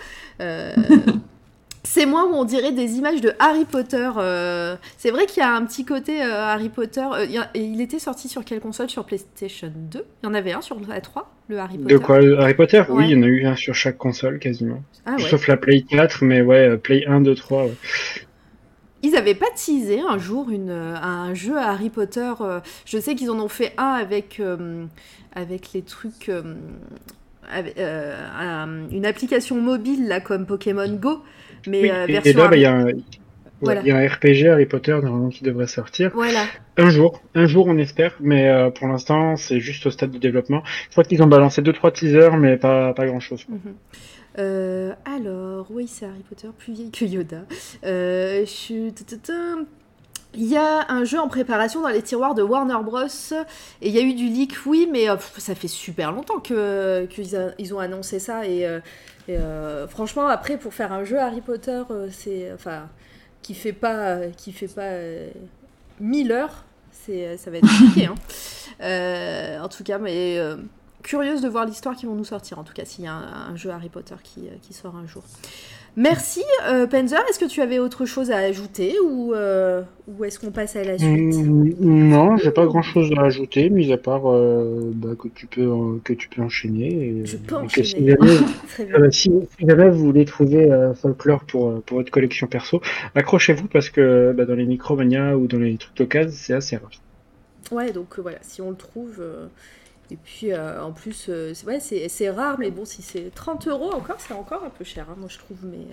[1.85, 4.11] C'est moi où on dirait des images de Harry Potter.
[4.17, 7.05] Euh, c'est vrai qu'il y a un petit côté euh, Harry Potter.
[7.13, 8.91] Euh, il était sorti sur quelle console?
[8.91, 11.95] Sur PlayStation 2 Il y en avait un sur la 3, le Harry Potter.
[11.95, 12.83] De quoi Harry Potter?
[12.89, 14.83] Oui, il y en a eu un sur chaque console quasiment.
[15.07, 17.67] Ah Sauf la Play 4, mais ouais, Play 1, 2, 3.
[19.03, 22.33] Ils avaient pas teasé un jour une, un jeu à Harry Potter.
[22.85, 24.43] je sais qu'ils en ont fait un avec,
[25.35, 26.31] avec les trucs.
[27.53, 31.23] une application mobile là comme Pokémon Go
[31.67, 32.67] mais euh, Et là, bah, il y,
[33.91, 36.13] a un RPG Harry Potter normalement qui devrait sortir.
[36.15, 36.45] Voilà.
[36.77, 40.19] Un jour, un jour on espère, mais euh, pour l'instant c'est juste au stade de
[40.19, 40.63] développement.
[40.87, 43.45] Je crois qu'ils ont balancé deux trois teasers, mais pas pas grand chose.
[43.49, 43.75] Mhm.
[44.39, 47.43] Euh, alors, oui, c'est Harry Potter plus vieille que Yoda.
[47.85, 48.91] Euh, je...
[50.41, 53.07] Il y a un jeu en préparation dans les tiroirs de Warner Bros.
[53.83, 57.09] Et il y a eu du leak, oui, mais ça fait super longtemps qu'ils
[57.59, 58.47] ils ont annoncé ça.
[58.47, 58.65] Et
[59.37, 62.89] euh, franchement, après, pour faire un jeu Harry Potter, euh, c'est, enfin,
[63.43, 64.93] qui fait pas, qui fait pas
[66.01, 68.07] 1000 euh, heures, c'est, ça va être compliqué.
[68.07, 69.61] Hein.
[69.63, 70.39] en tout cas, mais
[71.03, 72.59] curieuse de voir l'histoire qu'ils vont nous sortir.
[72.59, 75.23] En tout cas, s'il y a un, jeu Harry Potter qui, qui sort un jour.
[75.99, 77.19] Merci, euh, Penzer.
[77.29, 80.85] Est-ce que tu avais autre chose à ajouter ou, euh, ou est-ce qu'on passe à
[80.85, 81.11] la suite?
[81.11, 85.69] Mm, Non, j'ai pas grand-chose à ajouter, mis à part euh, bah, que, tu peux,
[86.05, 87.23] que tu peux enchaîner.
[87.25, 88.15] Je peux enchaîner.
[89.11, 89.33] Si
[89.67, 92.81] jamais, vous voulez trouver folklore pour, pour votre collection perso,
[93.17, 96.93] accrochez-vous parce que bah, dans les Micromania ou dans les trucs d'occasion, c'est assez rare.
[97.73, 99.21] Ouais, donc voilà, si on le trouve,
[100.11, 104.17] Et puis en plus, c'est ouais, c'est rare, mais bon, si c'est 30 euros encore,
[104.19, 105.59] c'est encore un peu cher, hein, moi je trouve.
[105.65, 105.87] Mais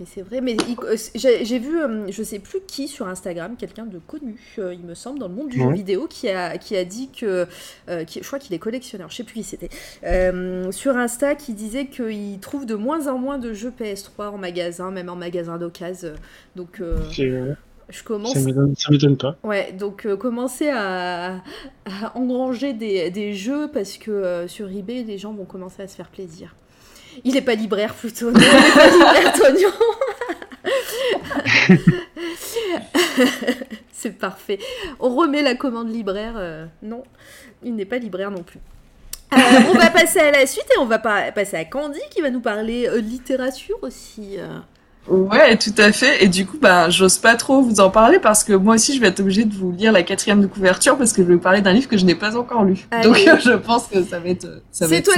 [0.00, 3.84] mais c'est vrai, mais euh, j'ai vu, euh, je sais plus qui sur Instagram, quelqu'un
[3.84, 6.74] de connu, euh, il me semble, dans le monde du jeu vidéo, qui a, qui
[6.74, 7.46] a dit que,
[7.86, 9.68] je crois qu'il est collectionneur, je sais plus qui c'était,
[10.72, 14.90] sur Insta, qui disait qu'il trouve de moins en moins de jeux PS3 en magasin,
[14.90, 16.14] même en magasin d'occasion.
[16.56, 16.82] Donc,
[17.90, 18.34] je commence.
[18.34, 19.36] Ça m'étonne pas.
[19.42, 21.42] Ouais, donc commencer à,
[22.14, 26.08] engranger des, des, jeux parce que sur eBay, les gens vont commencer à se faire
[26.08, 26.54] plaisir.
[27.24, 28.30] Il n'est pas libraire plutôt.
[28.30, 29.70] Non, il n'est pas libraire, Tognon.
[33.92, 34.58] C'est parfait.
[34.98, 36.34] On remet la commande libraire.
[36.36, 37.02] Euh, non,
[37.62, 38.60] il n'est pas libraire non plus.
[39.32, 39.36] Euh,
[39.70, 42.40] on va passer à la suite et on va passer à Candy qui va nous
[42.40, 44.38] parler euh, littérature aussi.
[45.08, 46.22] Ouais, tout à fait.
[46.22, 49.00] Et du coup, bah, j'ose pas trop vous en parler parce que moi aussi, je
[49.00, 51.40] vais être obligée de vous lire la quatrième de couverture parce que je vais vous
[51.40, 52.86] parler d'un livre que je n'ai pas encore lu.
[53.02, 54.62] Donc, je pense que ça va être.
[54.70, 55.14] C'est toi,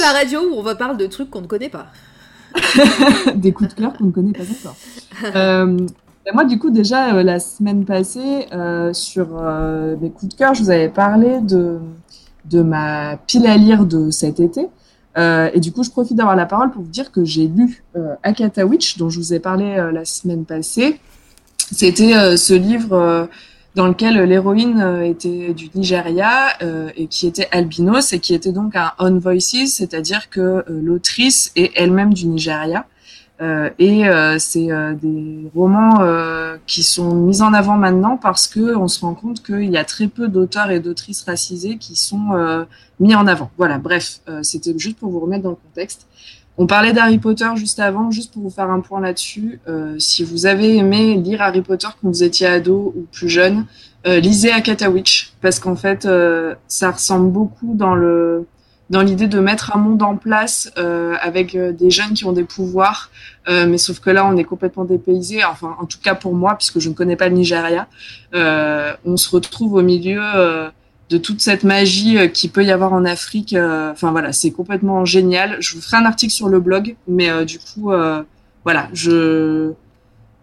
[0.00, 1.86] la radio où on va parler de trucs qu'on ne connaît pas.
[3.34, 4.76] Des coups de cœur qu'on ne connaît pas encore.
[5.36, 5.76] euh,
[6.24, 9.26] bah, moi, du coup, déjà, euh, la semaine passée, euh, sur
[10.00, 11.78] mes coups de cœur, je vous avais parlé de,
[12.46, 14.68] de ma pile à lire de cet été.
[15.16, 17.84] Euh, et du coup, je profite d'avoir la parole pour vous dire que j'ai lu
[17.96, 20.98] euh, Akata Witch, dont je vous ai parlé euh, la semaine passée.
[21.70, 23.28] C'était euh, ce livre
[23.74, 26.56] dans lequel l'héroïne était du Nigeria
[26.96, 31.72] et qui était albinos et qui était donc un on voices, c'est-à-dire que l'autrice est
[31.74, 32.86] elle-même du Nigeria.
[33.40, 36.04] Euh, et euh, c'est euh, des romans
[36.66, 39.84] qui sont mis en avant maintenant parce que on se rend compte qu'il y a
[39.84, 42.66] très peu d'auteurs et d'autrices racisés qui sont
[43.00, 43.50] mis en avant.
[43.58, 46.06] Voilà, bref, c'était juste pour vous remettre dans le contexte.
[46.56, 49.60] On parlait d'Harry Potter juste avant, juste pour vous faire un point là-dessus.
[49.98, 53.66] si vous avez aimé lire Harry Potter quand vous étiez ado ou plus jeune,
[54.06, 56.08] lisez Akata Witch parce qu'en fait,
[56.68, 58.46] ça ressemble beaucoup dans le
[58.90, 62.32] dans l'idée de mettre un monde en place euh, avec euh, des jeunes qui ont
[62.32, 63.10] des pouvoirs,
[63.48, 65.44] euh, mais sauf que là on est complètement dépaysé.
[65.44, 67.88] Enfin, en tout cas pour moi, puisque je ne connais pas le Nigeria,
[68.34, 70.68] euh, on se retrouve au milieu euh,
[71.08, 73.56] de toute cette magie euh, qui peut y avoir en Afrique.
[73.56, 75.56] Enfin voilà, c'est complètement génial.
[75.60, 77.90] Je vous ferai un article sur le blog, mais du coup,
[78.64, 79.72] voilà, je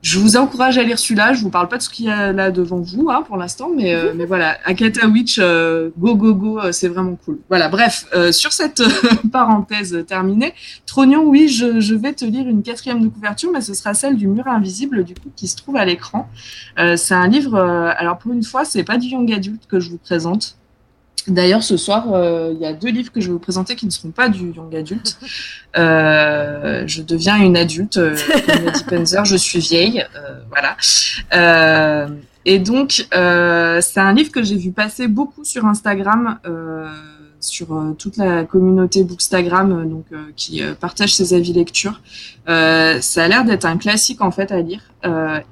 [0.02, 1.34] je vous encourage à lire celui-là.
[1.34, 3.70] Je vous parle pas de ce qu'il y a là devant vous hein, pour l'instant,
[3.76, 7.40] mais, euh, mais voilà, Akata Witch, euh, go go go, euh, c'est vraiment cool.
[7.50, 8.82] Voilà, bref, sur cette
[9.32, 10.54] parenthèse terminée,
[10.86, 14.18] Trognon, oui, je, je, vais te lire une quatrième de couverture, mais ce sera celle
[14.18, 16.30] du mur invisible, du coup, qui se trouve à l'écran.
[16.78, 19.98] c'est un livre, alors pour une fois, c'est pas du young adulte que je vous
[19.98, 20.58] présente.
[21.28, 23.86] D'ailleurs, ce soir, euh, il y a deux livres que je vais vous présenter qui
[23.86, 25.18] ne seront pas du young adulte.
[25.78, 28.16] Euh, je deviens une adulte, euh,
[28.90, 30.76] comme je suis vieille, euh, voilà.
[31.34, 32.08] Euh,
[32.46, 36.40] et donc, c'est un livre que j'ai vu passer beaucoup sur Instagram,
[37.40, 37.68] sur
[37.98, 40.06] toute la communauté Bookstagram, donc
[40.36, 42.02] qui partage ses avis lecture.
[42.48, 44.82] ça a l'air d'être un classique en fait à lire,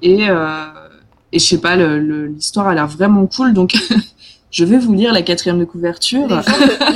[0.02, 0.26] et
[1.32, 3.74] et je sais pas, l'histoire a l'air vraiment cool, donc
[4.50, 6.26] Je vais vous lire la quatrième de couverture.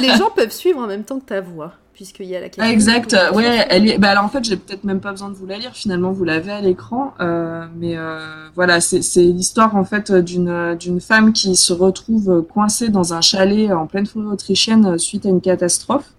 [0.01, 2.75] Les gens, peuvent, suivre en même temps que ta voix, puisqu'il y a la quatrième.
[2.75, 3.17] exact.
[3.33, 3.99] Ouais, elle est.
[3.99, 5.71] Bah alors en fait, j'ai peut-être même pas besoin de vous la lire.
[5.73, 7.15] Finalement, vous l'avez à l'écran.
[7.21, 8.19] Euh, mais euh,
[8.55, 13.71] voilà, c'est l'histoire en fait d'une d'une femme qui se retrouve coincée dans un chalet
[13.71, 16.11] en pleine forêt autrichienne suite à une catastrophe,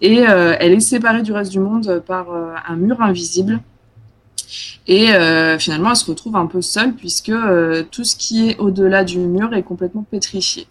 [0.00, 3.60] et euh, elle est séparée du reste du monde par euh, un mur invisible.
[4.86, 8.58] Et euh, finalement, elle se retrouve un peu seule puisque euh, tout ce qui est
[8.58, 10.66] au-delà du mur est complètement pétrifié.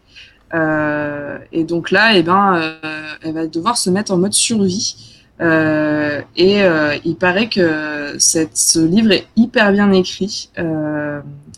[0.53, 2.75] Euh, et donc là, eh ben,
[3.21, 4.95] elle va devoir se mettre en mode survie.
[5.39, 6.61] et
[7.05, 10.49] il paraît que cette, ce livre est hyper bien écrit.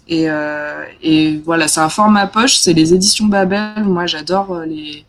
[0.07, 0.27] Et,
[1.03, 3.83] et, voilà, c'est un format poche, c'est les éditions Babel.
[3.83, 5.05] Moi, j'adore les,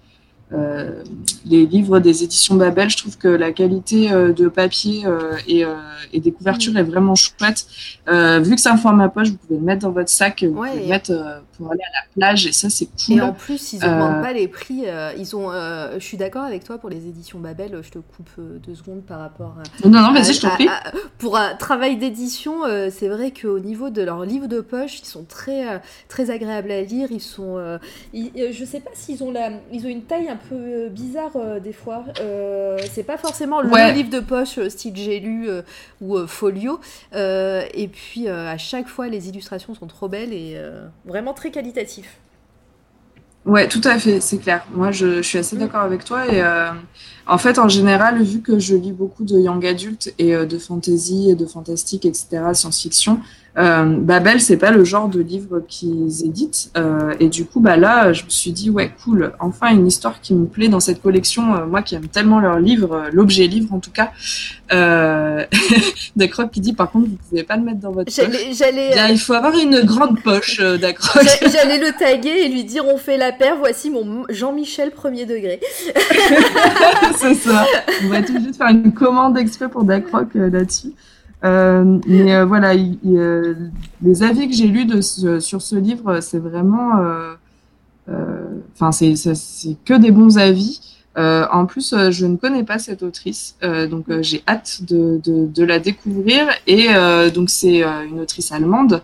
[0.52, 1.04] euh,
[1.46, 5.64] les livres des éditions Babel, je trouve que la qualité euh, de papier euh, et,
[6.12, 7.66] et, des couvertures est vraiment chouette.
[8.08, 10.80] vu que c'est un format poche, vous pouvez le mettre dans votre sac, vous pouvez
[10.82, 13.18] le mettre pour aller à la plage et ça c'est cool.
[13.18, 14.84] Et en plus, ils augmentent pas les prix.
[15.18, 17.80] ils ont, je suis d'accord avec toi pour les éditions Babel.
[17.82, 19.56] Je te coupe deux secondes par rapport.
[19.58, 20.68] À, non non, vas-y, je t'en prie.
[21.18, 25.24] pour un travail d'édition, c'est vrai qu'au niveau de leurs livres de poche, ils sont
[25.24, 27.08] très très agréables à lire.
[27.10, 27.78] Ils sont,
[28.12, 31.60] je sais pas s'ils ont la, ils ont une taille un peu euh, bizarre euh,
[31.60, 32.04] des fois.
[32.20, 35.48] Euh, c'est pas forcément le livre de poche style j'ai lu
[36.00, 36.80] ou folio.
[37.14, 40.60] et puis à chaque fois, les illustrations sont trop belles et
[41.04, 42.18] vraiment très qualitatifs.
[43.46, 44.66] Ouais, tout à fait, c'est clair.
[44.70, 46.26] Moi, je, je, suis assez d'accord avec toi.
[46.26, 46.42] Et
[47.26, 51.30] en fait, en général, vu que je lis beaucoup de young adult et de fantasy
[51.30, 53.20] et de fantastique, etc., science-fiction,
[53.58, 56.70] Euh, Babel, c'est pas le genre de livre qu'ils éditent.
[56.76, 60.20] Euh, et du coup, bah là, je me suis dit, ouais, cool, enfin une histoire
[60.20, 61.54] qui me plaît dans cette collection.
[61.54, 64.12] Euh, moi qui aime tellement leurs livres, euh, l'objet livre en tout cas.
[64.72, 65.44] Euh...
[66.16, 68.72] Dacroc qui dit, par contre, vous pouvez pas le mettre dans votre poche.
[68.72, 71.24] Bien, il faut avoir une grande poche, euh, Dacroc.
[71.52, 73.56] J'allais le taguer et lui dire, on fait la paire.
[73.58, 75.60] Voici mon Jean-Michel premier degré.
[77.18, 77.66] c'est ça.
[78.04, 80.92] On va tout de suite faire une commande exprès pour Dacroc là-dessus.
[81.44, 83.54] Euh, mais euh, voilà, il, il, euh,
[84.02, 87.00] les avis que j'ai lus de ce, sur ce livre, c'est vraiment,
[88.74, 89.14] enfin, c'est
[89.84, 90.80] que des bons avis.
[91.16, 95.78] en plus, je ne connais pas cette autrice, donc j'ai hâte de, de, de, la
[95.78, 96.48] découvrir.
[96.66, 96.88] Et
[97.34, 99.02] donc c'est une autrice allemande,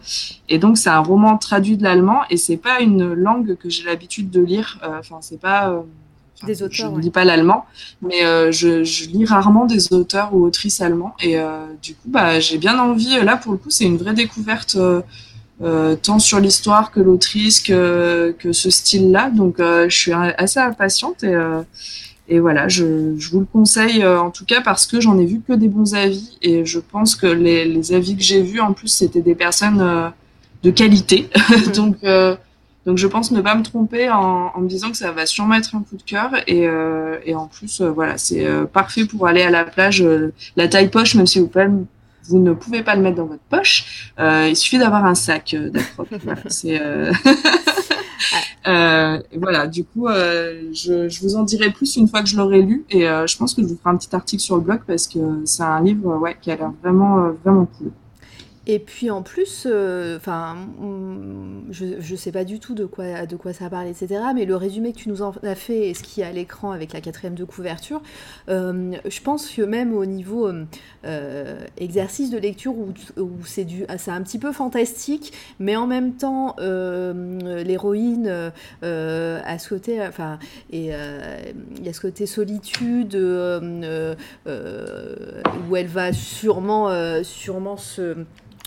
[0.49, 3.85] et donc c'est un roman traduit de l'allemand, et c'est pas une langue que j'ai
[3.85, 4.79] l'habitude de lire.
[4.99, 5.85] Enfin, c'est pas
[6.45, 7.03] des auteurs, je ne ouais.
[7.03, 7.65] lis pas l'allemand,
[8.03, 11.15] mais euh, je, je, lis rarement des auteurs ou autrices allemands.
[11.21, 13.17] Et euh, du coup, bah, j'ai bien envie.
[13.23, 14.77] Là, pour le coup, c'est une vraie découverte,
[15.63, 19.31] euh, tant sur l'histoire que l'autrice, que, que ce style-là.
[19.31, 21.25] Donc, je suis assez impatiente.
[21.25, 21.35] Et,
[22.29, 25.41] et voilà, je, je, vous le conseille en tout cas parce que j'en ai vu
[25.47, 26.37] que des bons avis.
[26.43, 30.13] Et je pense que les, les avis que j'ai vus, en plus, c'était des personnes
[30.63, 31.31] de qualité.
[31.75, 31.97] Donc,
[32.87, 35.57] donc je pense ne pas me tromper en, en, me disant que ça va sûrement
[35.57, 39.05] être un coup de cœur et, euh, et en plus euh, voilà c'est euh, parfait
[39.05, 40.05] pour aller à la plage.
[40.55, 41.51] la taille poche même si vous,
[42.29, 45.57] vous ne pouvez pas le mettre dans votre poche, il suffit d'avoir un sac
[45.97, 46.81] voilà, c'est
[49.37, 52.85] voilà du coup je, je, vous en dirai plus une fois que je l'aurai lu
[52.91, 55.19] et je pense que je vous ferai un petit article sur le blog parce que
[55.45, 57.91] c'est un livre ouais qui a l'air vraiment vraiment cool.
[58.69, 59.69] Et puis en plus,
[60.17, 64.21] enfin, euh, je, je sais pas du tout de quoi, de quoi ça parle, etc.
[64.35, 66.73] Mais le résumé que tu nous en as fait et ce qui est à l'écran
[66.73, 68.03] avec la quatrième de couverture,
[68.49, 70.51] euh, je pense que même au niveau
[71.05, 75.87] euh, exercice de lecture où, où c'est du, c'est un petit peu fantastique, mais en
[75.87, 78.53] même temps, l'héroïne
[78.83, 80.41] a ce côté, enfin,
[80.73, 84.17] et il y a ce côté solitude où
[85.77, 88.17] elle va sûrement, sûrement se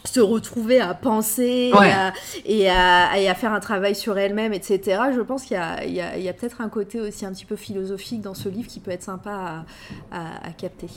[0.05, 1.89] se retrouver à penser ouais.
[1.89, 2.13] et, à,
[2.45, 5.01] et, à, et, à, faire un travail sur elle-même, etc.
[5.15, 7.25] Je pense qu'il y a, il y a, il y a peut-être un côté aussi
[7.25, 9.65] un petit peu philosophique dans ce livre qui peut être sympa
[10.11, 10.87] à, à capter.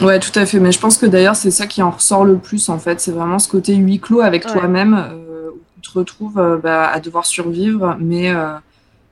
[0.00, 0.60] Ouais, tout à fait.
[0.60, 3.00] Mais je pense que d'ailleurs, c'est ça qui en ressort le plus, en fait.
[3.00, 4.52] C'est vraiment ce côté huis clos avec ouais.
[4.52, 8.30] toi-même, euh, où tu te retrouves euh, bah, à devoir survivre, mais...
[8.30, 8.52] Euh,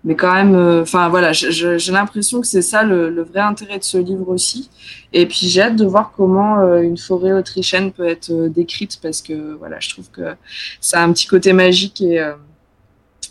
[0.04, 3.78] mais quand même, enfin euh, voilà, j'ai l'impression que c'est ça le, le, vrai intérêt
[3.78, 4.70] de ce livre aussi.
[5.12, 9.00] Et puis j'ai hâte de voir comment euh, une forêt autrichienne peut être euh, décrite
[9.02, 10.34] parce que voilà, je trouve que
[10.80, 12.24] ça a un petit côté magique et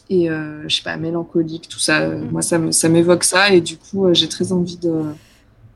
[0.09, 2.07] et je sais pas mélancolique, tout ça.
[2.07, 5.03] Moi, ça m'évoque ça et du coup j'ai très envie de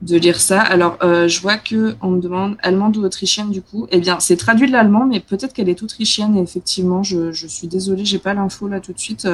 [0.01, 0.61] de lire ça.
[0.61, 3.87] Alors je vois que on me demande allemande ou autrichienne du coup?
[3.91, 6.37] Eh bien, c'est traduit de l'allemand, mais peut-être qu'elle est autrichienne.
[6.37, 9.27] Et effectivement, je, je suis désolée, j'ai pas l'info là tout de suite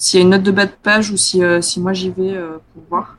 [0.00, 2.08] s'il y a une note de bas de page ou si, euh, si moi j'y
[2.08, 3.18] vais euh, pour voir.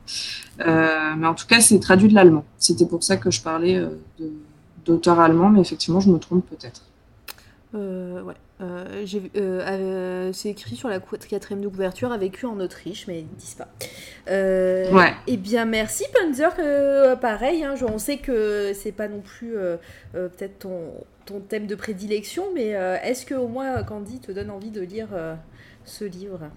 [0.60, 2.44] Euh, mais en tout cas, c'est traduit de l'allemand.
[2.58, 3.80] C'était pour ça que je parlais
[4.84, 6.82] d'auteur allemand, mais effectivement, je me trompe peut-être.
[7.72, 8.34] ouais.
[10.32, 13.54] c'est écrit sur la quatrième de couverture, a vécu en Autriche, mais ils ne disent
[13.54, 13.68] pas.
[14.26, 15.14] ouais.
[15.28, 16.50] Eh bien, merci Panzer.
[17.20, 19.54] pareil, hein, on sait que c'est pas non plus
[20.12, 20.80] peut-être ton,
[21.26, 22.70] ton thème de prédilection, mais
[23.04, 25.10] est-ce que au moins Candy te donne envie de lire
[25.84, 26.50] ce livre?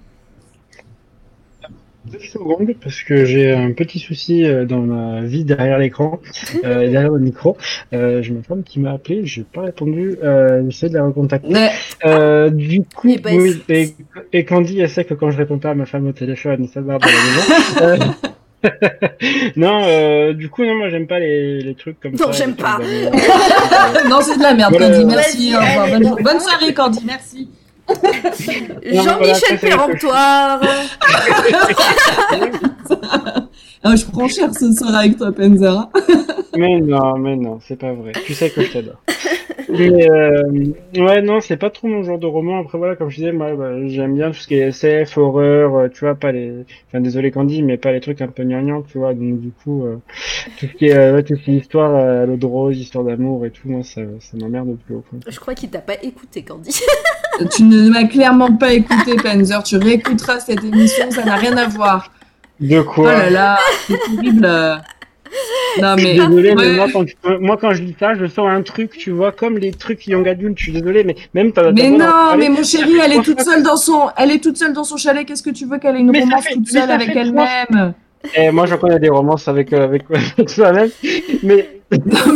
[2.11, 6.19] Deux secondes parce que j'ai un petit souci dans ma vie derrière l'écran,
[6.63, 7.57] euh, derrière le micro.
[7.93, 10.17] Euh, j'ai ma femme qui m'a appelé, j'ai pas répondu.
[10.23, 11.53] Euh, J'essaie de la recontacter.
[12.05, 13.93] Euh, du coup, et, bah, oui, et,
[14.33, 16.81] et, Candy, elle sait que quand je réponds pas à ma femme au téléphone, ça
[16.81, 18.13] va dans la maison.
[19.55, 22.25] non, euh, du coup, non, moi j'aime pas les, les trucs comme non, ça.
[22.25, 22.79] Non, j'aime pas.
[24.09, 24.97] non, c'est de la merde, voilà.
[24.97, 25.05] Candy.
[25.05, 25.53] Merci.
[25.55, 25.87] Au revoir.
[25.99, 27.03] Bonne, bonne soirée, Candy.
[27.05, 27.49] Merci.
[28.83, 30.61] Jean-Michel Péremptoire.
[33.87, 35.91] ah, je prends cher ce soir avec toi, Penzera.
[36.57, 38.13] mais non, mais non, c'est pas vrai.
[38.25, 38.99] Tu sais que je t'adore.
[39.69, 40.41] mais euh,
[40.97, 42.61] ouais, non, c'est pas trop mon genre de roman.
[42.61, 45.75] Après, voilà, comme je disais, moi, bah, j'aime bien tout ce qui est SF, horreur,
[45.75, 46.65] euh, tu vois, pas les.
[46.87, 49.13] Enfin, désolé, Candy, mais pas les trucs un peu gnangnang, tu vois.
[49.13, 49.97] Donc, du coup, euh,
[50.57, 53.03] tout ce qui est, ouais, tout ce qui est histoire à l'eau de rose, histoire
[53.03, 54.95] d'amour et tout, moi, ça, ça m'emmerde plus.
[54.95, 55.19] Au fond.
[55.27, 56.75] Je crois qu'il t'a pas écouté, Candy.
[57.55, 59.61] tu ne m'as clairement pas écouté, Panzer.
[59.61, 62.09] Tu réécouteras cette émission, ça n'a rien à voir.
[62.59, 64.47] De quoi Oh là là, c'est terrible.
[65.81, 66.55] Non mais désolé, ouais.
[66.55, 67.05] mais moi quand,
[67.41, 70.25] moi quand je lis ça, je sens un truc, tu vois, comme les trucs young
[70.25, 70.57] adult.
[70.57, 71.71] Je suis désolé, mais même t'as.
[71.73, 74.71] Mais non, mais mon chéri, elle est toute seule dans son, elle est toute seule
[74.71, 75.25] dans son chalet.
[75.25, 77.93] Qu'est-ce que tu veux qu'elle ait une mais romance fait, toute seule avec elle-même?
[78.33, 80.89] Et moi, j'en connais des romances avec euh, avec, avec soi-même,
[81.43, 81.81] mais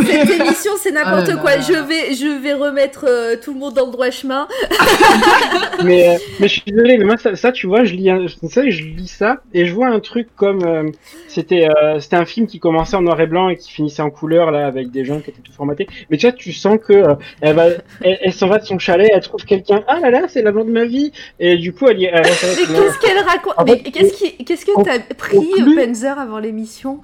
[0.05, 1.51] Cette émission, c'est n'importe Oh quoi.
[1.51, 1.63] là là.
[1.67, 4.47] Je vais, je vais remettre euh, tout le monde dans le droit chemin.
[5.83, 8.25] mais, euh, mais je suis désolé, mais moi, ça, ça, tu vois, je lis, un,
[8.49, 10.63] ça, je lis ça et je vois un truc comme.
[10.65, 10.89] euh,
[11.27, 14.09] c'était euh, c'était un film qui commençait en noir et blanc et qui finissait en
[14.09, 15.87] couleur, là, avec des gens qui étaient tout formatés.
[16.09, 17.65] Mais tu vois, tu sens que euh, elle, va,
[18.01, 19.83] elle, elle s'en va de son chalet, elle trouve quelqu'un.
[19.87, 21.11] Ah là là, c'est l'amant de ma vie.
[21.39, 24.65] Et du coup, elle y elle Mais qu'est-ce qu'elle raconte En Mais qu'est-ce qui, qu'est-ce
[24.65, 25.37] que t'as pris,
[25.75, 26.99] Penzer, avant l'émission?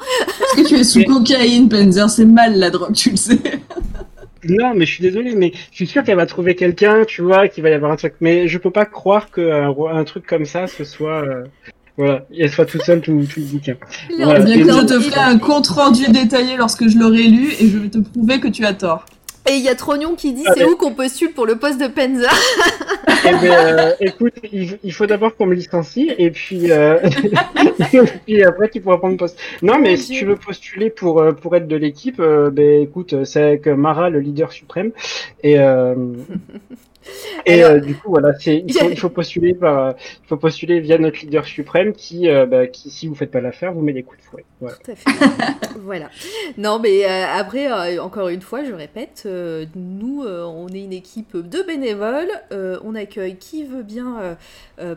[0.57, 2.09] Est-ce que tu es sous Mais- cocaïne, Penzer?
[2.09, 3.39] C'est mal la drogue, tu le sais.
[4.47, 7.47] Non, mais je suis désolé, mais je suis sûr qu'elle va trouver quelqu'un, tu vois,
[7.47, 8.13] qu'il va y avoir un truc.
[8.21, 11.23] Mais je peux pas croire qu'un un truc comme ça, ce soit.
[11.25, 11.43] euh,
[11.97, 13.75] voilà, et elle soit toute seule tout, tout le bouquin.
[14.19, 14.41] Voilà.
[14.47, 17.77] Eh bien, je te ferai un compte rendu détaillé lorsque je l'aurai lu et je
[17.77, 19.05] vais te prouver que tu as tort.
[19.47, 21.55] Et il y a Trognon qui dit Ah, c'est mais- où qu'on postule pour le
[21.57, 22.29] poste de Penzer
[23.27, 26.99] Eh ben, euh, écoute, il, il faut d'abord qu'on me licencie, et puis, euh,
[27.93, 29.39] et puis après tu pourras prendre le poste.
[29.63, 33.23] Non, mais si tu veux postuler pour euh, pour être de l'équipe, euh, ben écoute,
[33.25, 34.91] c'est avec Mara, le leader suprême,
[35.43, 35.95] et euh,
[37.45, 39.91] et Alors- euh, du coup voilà, c'est il faut, il faut postuler par, euh,
[40.23, 43.41] il faut postuler via notre leader suprême qui, euh, bah, qui si vous faites pas
[43.41, 44.45] l'affaire, vous met des coups de fouet.
[44.61, 44.77] Voilà.
[44.77, 45.09] Tout à fait.
[45.79, 46.09] voilà.
[46.57, 49.27] Non, mais euh, après, encore une fois, je répète,
[49.75, 52.31] nous, on est une équipe de bénévoles.
[52.51, 54.37] on accueille qui veut bien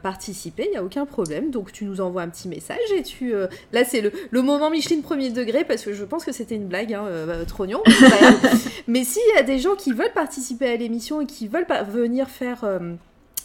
[0.03, 1.51] participer, il n'y a aucun problème.
[1.51, 3.33] Donc, tu nous envoies un petit message et tu.
[3.73, 6.67] là, c'est le, le moment Micheline premier degré parce que je pense que c'était une
[6.67, 7.83] blague, hein, euh, Trognon.
[8.87, 11.83] mais s'il y a des gens qui veulent participer à l'émission et qui veulent pas
[11.99, 12.65] venir faire.
[12.65, 12.95] euh,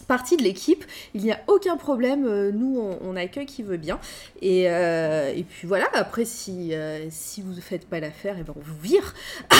[0.07, 0.83] partie de l'équipe,
[1.13, 3.99] il n'y a aucun problème, euh, nous on, accueille qui veut bien.
[4.41, 6.73] Et, euh, puis voilà, après si,
[7.09, 9.13] si vous ne faites pas l'affaire, et ben on vous vire.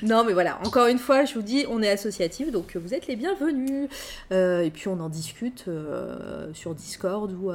[0.02, 3.08] non mais voilà, encore une fois, je vous dis, on est associatif, donc vous êtes
[3.08, 3.90] les bienvenus.
[4.30, 5.66] Et puis on en discute
[6.54, 7.52] sur Discord ou,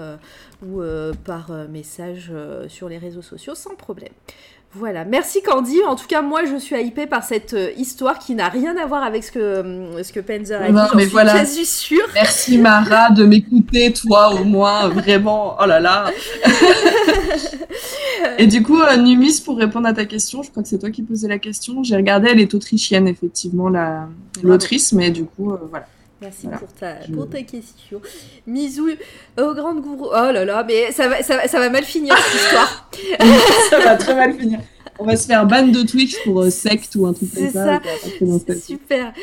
[0.64, 0.84] ou
[1.24, 2.32] par message
[2.68, 4.14] sur les réseaux sociaux sans problème.
[4.78, 5.82] Voilà, merci Candy.
[5.88, 8.86] En tout cas, moi, je suis hypée par cette euh, histoire qui n'a rien à
[8.86, 10.74] voir avec ce que, euh, ce que Penzer a dit.
[10.74, 11.34] Non, mais suis voilà.
[11.34, 12.06] quasi sûre.
[12.14, 15.56] Merci Mara de m'écouter, toi au moins, vraiment.
[15.62, 16.12] Oh là là.
[18.38, 20.92] Et du coup, euh, Numis, pour répondre à ta question, je crois que c'est toi
[20.92, 21.84] qui posais la question.
[21.84, 24.08] J'ai regardé, elle est autrichienne, effectivement, la
[24.44, 25.88] l'autrice, mais du coup, euh, voilà.
[26.22, 26.58] Merci Voilà.
[26.60, 28.02] pour, ta, pour ta question.
[28.48, 28.90] Misou
[29.38, 30.08] au grande gourou.
[30.10, 32.90] Oh là là, mais ça va, ça, va- ça va mal finir cette histoire.
[33.70, 34.60] ça va très mal finir.
[34.98, 37.80] On va se faire ban de Twitch pour euh, secte ou un truc comme ça.
[38.40, 38.54] ça.
[38.62, 39.14] Super.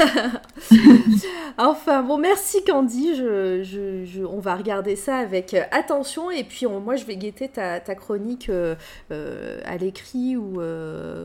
[1.58, 3.14] enfin, bon, merci Candy.
[3.16, 6.30] Je, je- je- on va regarder ça avec euh, attention.
[6.30, 8.74] Et puis, on- moi, je vais guetter ta, ta chronique euh,
[9.12, 10.60] euh, à l'écrit ou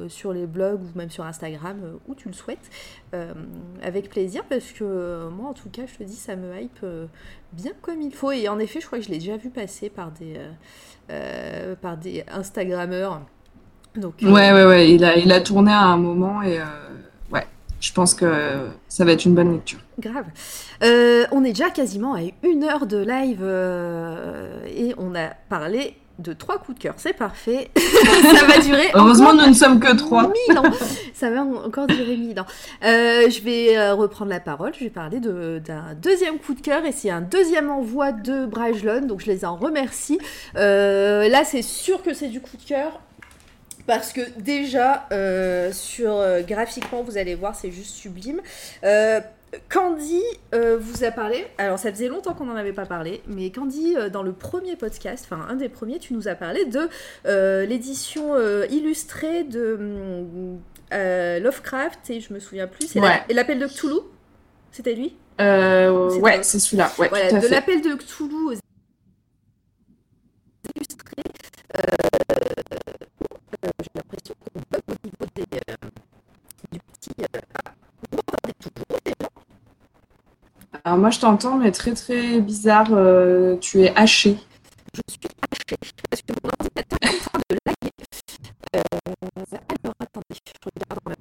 [0.08, 1.78] sur les blogs ou même sur Instagram,
[2.08, 2.70] où tu le souhaites,
[3.82, 4.44] avec plaisir.
[4.50, 6.86] Parce que moi, en tout cas, je te dis, ça me hype
[7.54, 8.32] bien comme il faut.
[8.32, 10.36] Et en effet, je crois que je l'ai déjà vu passer par des,
[11.82, 13.22] par des Instagrammeurs.
[14.00, 14.92] Donc, euh, Ouais, ouais, ouais.
[14.92, 16.64] Il a, il a tourné à un moment et euh,
[17.32, 17.46] ouais,
[17.80, 18.26] je pense que
[18.88, 19.80] ça va être une bonne lecture.
[20.00, 20.26] Grave.
[20.84, 23.44] Euh, on est déjà quasiment à une heure de live
[24.68, 26.96] et on a parlé de trois coups de cœur.
[26.98, 27.72] C'est parfait.
[27.78, 28.88] ça va durer.
[28.94, 30.24] Heureusement, nous ne sommes que trois.
[30.24, 30.64] mille ans.
[31.14, 32.46] Ça va en- encore durer mille ans.
[32.84, 34.74] Euh, je vais reprendre la parole.
[34.78, 38.46] Je vais parler de- d'un deuxième coup de cœur et c'est un deuxième envoi de
[38.46, 39.06] Brajlon.
[39.06, 40.20] Donc je les en remercie.
[40.58, 43.00] Euh, là, c'est sûr que c'est du coup de cœur.
[43.90, 48.40] Parce que déjà, euh, sur euh, graphiquement, vous allez voir, c'est juste sublime.
[48.84, 49.20] Euh,
[49.68, 50.22] Candy
[50.54, 53.96] euh, vous a parlé, alors ça faisait longtemps qu'on n'en avait pas parlé, mais Candy,
[53.98, 56.88] euh, dans le premier podcast, enfin un des premiers, tu nous as parlé de
[57.26, 58.36] euh, l'édition
[58.70, 59.80] illustrée de
[60.94, 63.24] euh, Lovecraft, et je me souviens plus, c'est Ouais.
[63.32, 64.02] l'appel de Cthulhu
[64.72, 65.16] C'était lui?
[65.40, 66.92] Ouais, c'est celui-là.
[67.00, 68.54] Ouais, Voilà, de l'appel de Cthulhu aux
[70.76, 71.24] illustrés.
[74.20, 75.90] L'impression qu'on bug au niveau des, euh,
[76.72, 77.12] du petit.
[77.22, 77.72] euh, ah,
[78.12, 79.00] vous m'entendez toujours
[80.84, 82.88] Alors moi, je t'entends, mais très très bizarre.
[82.92, 84.38] euh, tu es haché.
[84.94, 85.20] Je suis
[85.52, 87.94] haché parce que mon ordinateur est en train de laguer.
[88.76, 88.82] Euh,
[89.84, 91.19] alors attendez, je regarde en même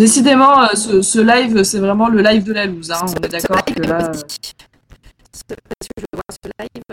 [0.00, 2.90] Décidément, euh, ce, live, c'est vraiment le live de la loose.
[2.90, 3.04] Hein.
[3.04, 4.08] On est d'accord que là.
[4.08, 5.56] que
[5.98, 6.84] je vois ce live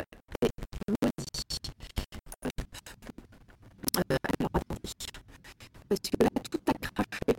[3.96, 4.90] alors attendez.
[5.88, 7.32] Parce que là, tout a craché.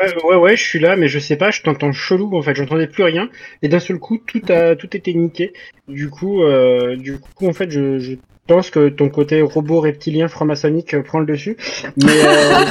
[0.00, 2.54] Là ouais, ouais, je suis là, mais je sais pas, je t'entends chelou en fait,
[2.54, 3.28] j'entendais plus rien,
[3.60, 5.52] et d'un seul coup, tout a, tout était niqué.
[5.88, 8.16] Du coup, euh, du coup, en fait, je
[8.46, 11.56] pense que ton côté robot reptilien franc-maçonnique euh, prend le dessus.
[11.96, 12.64] Mais euh...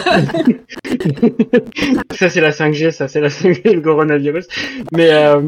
[2.16, 4.48] ça, c'est la 5G, ça, c'est la 5G, le coronavirus.
[4.92, 5.42] Mais, euh...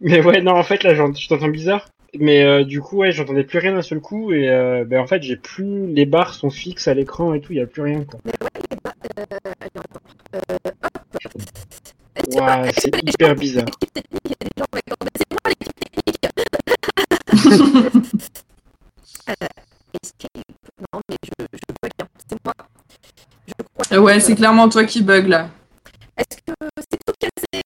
[0.00, 1.86] mais ouais, non, en fait, là, je t'entends bizarre.
[2.18, 5.06] Mais euh, du coup, ouais, j'entendais plus rien d'un seul coup et euh, ben, en
[5.06, 7.82] fait, j'ai plus les barres sont fixes à l'écran et tout, il y a plus
[7.82, 8.18] rien quoi.
[12.32, 13.66] Ouais, c'est hyper bizarre.
[23.92, 25.50] Ouais, c'est clairement toi qui bug là.
[26.16, 27.62] Est-ce que c'est tout cassé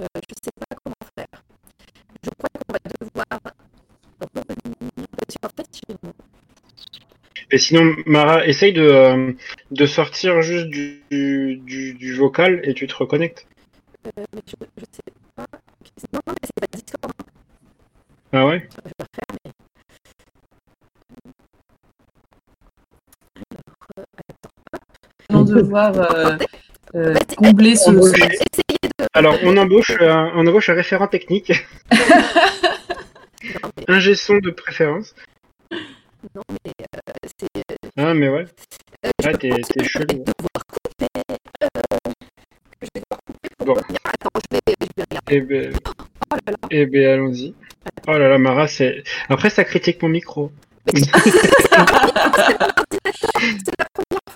[0.00, 1.42] euh, Je sais pas comment faire.
[2.24, 3.26] Je crois qu'on va devoir
[5.56, 5.66] fait,
[7.52, 9.32] Et sinon, Mara, essaye de, euh,
[9.70, 13.46] de sortir juste du, du, du, vocal et tu te reconnectes.
[14.06, 15.02] Euh, mais je, je sais
[15.36, 15.46] pas.
[16.12, 17.12] Non, non, mais c'est pas Discord.
[18.32, 18.68] Ah ouais?
[18.84, 18.90] Je
[19.44, 19.45] vais
[25.46, 26.36] devoir euh,
[26.94, 27.90] euh, combler ce.
[29.14, 31.52] Alors, on embauche, un, on embauche un référent technique.
[33.88, 35.14] un gestion de préférence.
[36.34, 37.62] Non, mais euh, c'est.
[37.96, 38.46] Ah, mais ouais.
[39.04, 40.06] Euh, Ah, t'es je chelou.
[40.08, 41.06] vais devoir couper.
[41.62, 41.68] Euh,
[42.80, 43.74] que je vais devoir couper pour Bon.
[43.74, 43.98] revenir.
[44.04, 45.30] Attends, je vais, je vais regarder.
[45.30, 45.72] Eh ben,
[46.32, 46.56] Oh là là.
[46.70, 47.54] eh ben allons-y.
[48.08, 49.04] Oh là là, Mara, c'est.
[49.28, 50.50] Après, ça critique mon micro.
[50.94, 51.06] C'est
[53.78, 54.35] la première fois.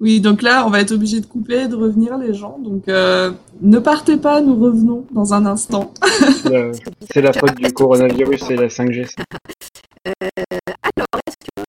[0.00, 2.58] Oui, donc là, on va être obligé de couper, de revenir les gens.
[2.58, 3.30] Donc euh,
[3.62, 5.94] ne partez pas, nous revenons dans un instant.
[7.12, 9.06] C'est la- faute du coronavirus et la 5G.
[9.06, 9.22] ça.
[10.06, 10.12] Euh,
[10.82, 11.62] alors, est-ce que.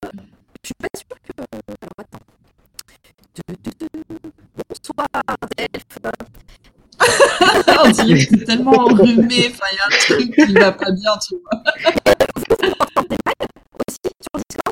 [0.64, 1.34] Je suis pas sûre que.
[1.42, 2.20] Alors, attends.
[4.58, 5.08] Bonsoir,
[5.58, 5.84] Delph.
[7.86, 9.52] On dirait que c'est tellement enrhumé.
[9.52, 11.64] Enfin, il y a un truc qui va pas bien, tu vois.
[13.88, 14.65] Aussi, sur Discord?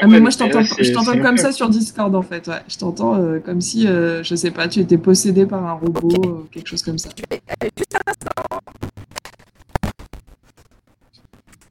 [0.00, 2.46] Ah, mais moi, je t'entends, je t'entends comme ça sur Discord, en fait.
[2.48, 2.54] Ouais.
[2.68, 6.08] Je t'entends euh, comme si, euh, je sais pas, tu étais possédé par un robot
[6.24, 7.10] ou quelque chose comme ça.
[7.16, 7.40] Je vais.
[7.64, 8.30] euh, juste un instant.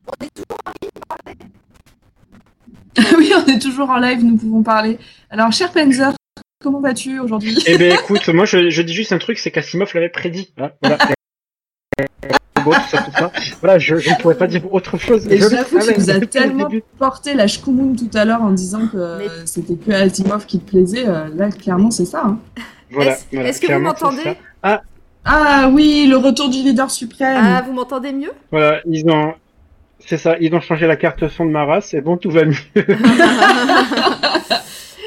[0.08, 0.72] On est toujours en
[1.32, 1.50] ligne.
[3.18, 5.00] oui, on est toujours en live, nous pouvons parler.
[5.30, 6.14] Alors, cher Penzer,
[6.62, 7.58] comment vas-tu aujourd'hui?
[7.66, 10.54] Eh ben écoute, moi je, je dis juste un truc, c'est qu'Asimov l'avait prédit.
[10.58, 10.98] hein, voilà.
[12.64, 13.32] Bon, tout ça, tout ça.
[13.62, 15.28] Voilà, je, je ne pourrais pas dire autre chose.
[15.30, 19.18] Et j'avoue tu nous as tellement porté la shkumun tout à l'heure en disant que
[19.20, 21.08] Mais- c'était que Asimov qui te plaisait.
[21.08, 22.24] Euh, Là, clairement, c'est ça.
[22.26, 22.40] hein.
[22.92, 24.24] Voilà, Est-ce voilà, que vous c'est m'entendez
[24.64, 24.82] ça.
[25.26, 27.38] Ah oui, le retour du leader suprême.
[27.40, 28.32] Ah, vous m'entendez mieux?
[28.52, 29.34] Voilà, ils ont.
[30.08, 32.56] C'est ça, ils ont changé la carte son de Mara, c'est bon, tout va mieux.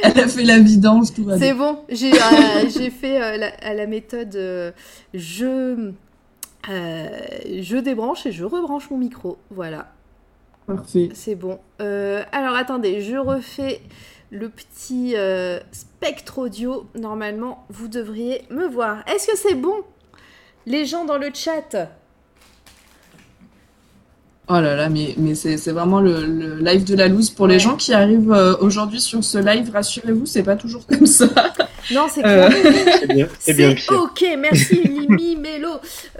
[0.05, 1.63] Elle a fait la vidange, tout va C'est bien.
[1.65, 4.73] bon, j'ai euh, j'ai fait euh, la, à la méthode euh,
[5.15, 5.91] je,
[6.69, 9.39] je débranche et je rebranche mon micro.
[9.51, 9.93] Voilà,
[10.67, 11.11] Parfait.
[11.15, 11.59] c'est bon.
[11.81, 13.81] Euh, alors attendez, je refais
[14.31, 16.87] le petit euh, spectre audio.
[16.95, 19.03] Normalement, vous devriez me voir.
[19.09, 19.77] Est-ce que c'est bon?
[20.67, 21.77] Les gens dans le chat
[24.49, 27.31] Oh là là, mais, mais c'est vraiment le, le live de la loose.
[27.31, 31.07] Pour les gens qui arrivent euh, aujourd'hui sur ce live, rassurez-vous, c'est pas toujours comme
[31.07, 31.27] ça.
[31.91, 32.49] Non, c'est Euh.
[32.49, 33.29] clair.
[33.41, 35.69] C'est bien, c'est ok, merci Limi Mélo.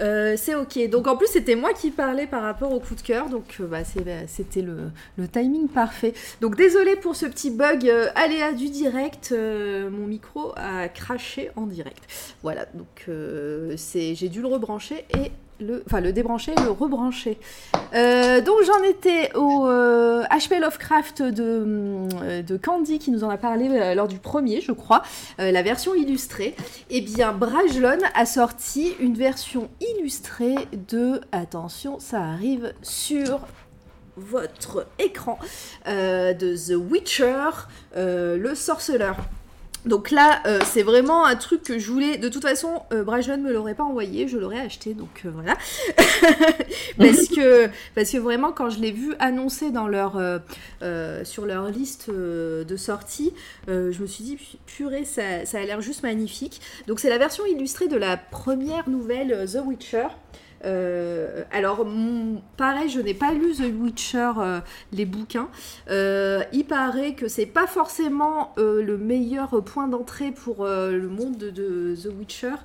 [0.01, 0.89] Euh, c'est ok.
[0.89, 3.65] Donc en plus c'était moi qui parlais par rapport au coup de cœur, donc euh,
[3.65, 4.77] bah, bah, c'était le,
[5.17, 6.13] le timing parfait.
[6.41, 11.49] Donc désolé pour ce petit bug euh, aléa du direct, euh, mon micro a craché
[11.55, 12.03] en direct.
[12.43, 17.37] Voilà, donc euh, j'ai dû le rebrancher et le, enfin le débrancher le rebrancher.
[17.93, 23.29] Euh, donc j'en étais au euh, HP Lovecraft de, euh, de Candy qui nous en
[23.29, 25.03] a parlé euh, lors du premier, je crois,
[25.39, 26.55] euh, la version illustrée.
[26.89, 30.55] Eh bien, Brajlon a sorti une version illustrée
[30.89, 33.41] de, attention, ça arrive sur
[34.15, 35.39] votre écran,
[35.87, 37.49] euh, de The Witcher,
[37.97, 39.17] euh, le sorceleur.
[39.85, 42.17] Donc là, euh, c'est vraiment un truc que je voulais.
[42.17, 45.57] De toute façon, euh, Brajlon me l'aurait pas envoyé, je l'aurais acheté, donc euh, voilà.
[46.97, 53.33] parce que parce vraiment, quand je l'ai vu annoncé euh, sur leur liste de sortie,
[53.67, 55.21] je me suis dit purée, ça,
[55.53, 56.61] a l'air juste magnifique.
[56.87, 60.07] Donc c'est la version illustrée de la première nouvelle The Witcher.
[60.65, 61.85] Euh, alors,
[62.57, 64.59] pareil, je n'ai pas lu The Witcher, euh,
[64.91, 65.49] les bouquins.
[65.89, 71.95] Euh, il paraît que c'est pas forcément le meilleur point d'entrée pour le monde de,
[71.95, 72.55] The Witcher,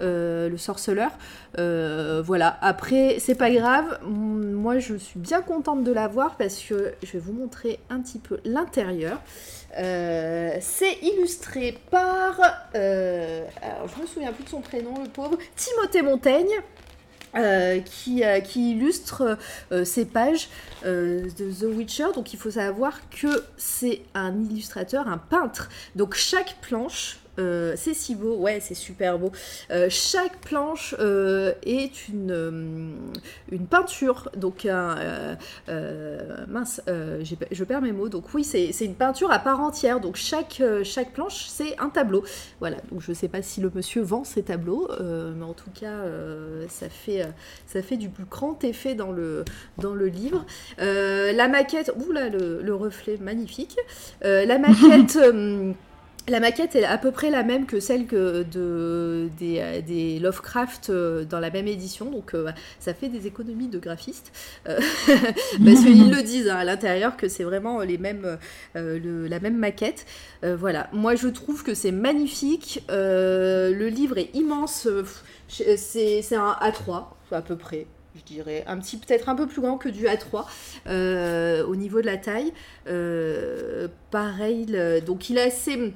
[0.00, 1.10] le sorceleur.
[1.56, 2.58] voilà.
[2.60, 3.98] Après, c'est pas grave.
[4.04, 8.18] Moi, je suis bien contente de l'avoir parce que je vais vous montrer un petit
[8.18, 9.20] peu l'intérieur.
[9.74, 12.40] c'est illustré par,
[12.74, 16.54] alors je me souviens plus de son prénom, le pauvre, Timothée Montaigne.
[17.36, 19.36] Euh, qui, euh, qui, illustre
[19.70, 20.48] euh, ces pages
[20.84, 22.06] de The Witcher.
[22.14, 25.68] Donc il faut savoir que c'est un illustrateur, un peintre.
[25.94, 29.32] Donc chaque planche euh, c'est si beau, ouais, c'est super beau.
[29.70, 32.96] Euh, chaque planche euh, est une,
[33.50, 34.64] une peinture, donc
[36.48, 38.08] mince, je perds mes mots.
[38.08, 40.00] Donc oui, c'est une peinture à part entière.
[40.00, 42.24] Donc chaque, chaque planche, c'est un tableau.
[42.60, 42.76] Voilà.
[42.90, 46.04] Donc je sais pas si le monsieur vend ses tableaux, mais en tout cas,
[46.68, 47.26] ça fait
[47.66, 49.44] ça fait du plus grand effet dans le
[49.78, 50.44] dans le livre.
[50.78, 53.76] la maquette, oula, le, le reflet magnifique.
[54.22, 55.18] la maquette.
[56.28, 61.24] La maquette est à peu près la même que celle que de, des, Lovecraft euh,
[61.24, 64.30] dans la même édition, donc euh, ça fait des économies de graphistes.
[64.68, 68.38] Euh, parce qu'ils le disent hein, à l'intérieur que c'est vraiment les mêmes,
[68.74, 70.04] la même maquette.
[70.42, 72.84] voilà, moi je trouve que c'est magnifique.
[72.88, 74.86] le livre est immense,
[75.48, 79.78] c'est un A3 à peu près je dirais, un petit peut-être un peu plus grand
[79.78, 80.44] que du A3
[81.64, 82.52] au niveau de la taille.
[84.10, 84.66] pareil,
[85.06, 85.94] donc il est assez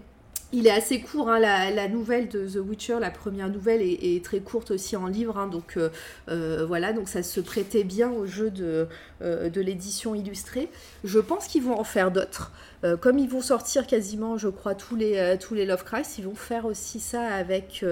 [0.53, 4.41] il est assez court, hein, la, nouvelle de The Witcher, la première nouvelle est, très
[4.41, 5.89] courte aussi en livre, hein, donc euh,
[6.29, 8.87] euh, voilà, donc ça se prêtait bien au jeu de,
[9.23, 10.69] euh, de l'édition illustrée.
[11.05, 12.53] Je pense qu'ils vont en faire d'autres,
[13.01, 16.67] comme ils vont sortir quasiment, je crois, tous les, tous les Lovecraft, ils vont faire
[16.67, 17.85] aussi ça avec,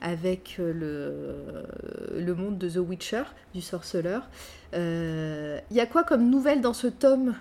[0.00, 3.22] avec le, monde de The Witcher,
[3.54, 4.28] du sorceleur.
[4.72, 7.34] Il y a quoi comme nouvelle dans ce tome?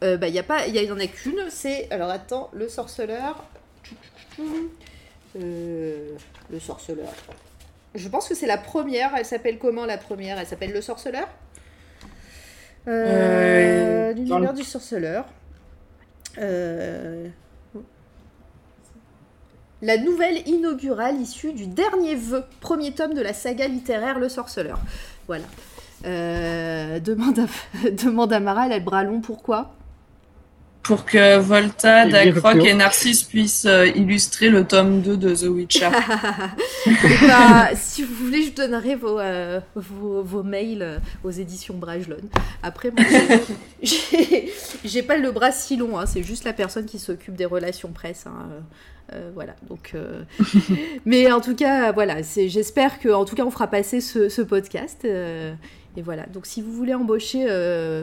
[0.00, 3.44] Bah, il y en a qu'une, c'est alors attends, le sorceleur.
[5.36, 6.16] Euh,
[6.50, 7.12] le sorceleur.
[7.94, 9.14] Je pense que c'est la première.
[9.16, 10.38] Elle s'appelle comment la première?
[10.38, 11.28] Elle s'appelle Le Sorceleur?
[12.86, 15.26] Euh, euh L'univers du sorceleur.
[16.38, 17.28] Euh,
[19.82, 24.78] la nouvelle inaugurale issue du dernier vœu, premier tome de la saga littéraire Le Sorceleur.
[25.26, 25.44] Voilà.
[26.04, 29.74] demande, à, demande à Mara, elle a le bras long, pourquoi?
[30.84, 35.88] Pour que Volta, Dacroc et Narcisse puissent euh, illustrer le tome 2 de The Witcher.
[37.22, 42.18] bah, si vous voulez, je donnerai vos, euh, vos, mails euh, aux éditions Brajlon.
[42.62, 43.02] Après, moi,
[44.84, 47.90] j'ai pas le bras si long, hein, c'est juste la personne qui s'occupe des relations
[47.90, 48.26] presse.
[48.26, 48.48] Hein,
[49.34, 49.94] voilà, donc.
[51.06, 54.42] Mais en tout cas, voilà, j'espère que, en tout cas, on fera passer ce, ce
[54.42, 55.04] podcast.
[55.04, 57.46] et voilà, donc si vous voulez embaucher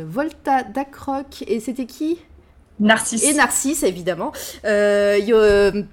[0.07, 2.19] Volta, Dacroc, et c'était qui?
[2.81, 3.23] Narcisse.
[3.23, 4.31] Et Narcisse, évidemment.
[4.65, 5.83] Euh, euh,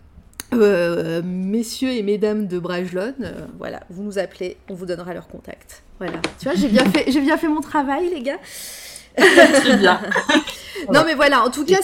[0.54, 3.14] euh, messieurs et mesdames de Brajlon,
[3.58, 5.82] voilà, vous nous appelez, on vous donnera leur contact.
[5.98, 6.18] Voilà.
[6.38, 8.38] Tu vois, j'ai bien fait, j'ai bien fait mon travail, les gars.
[9.16, 10.00] Très bien.
[10.92, 11.78] non, mais voilà, en tout cas,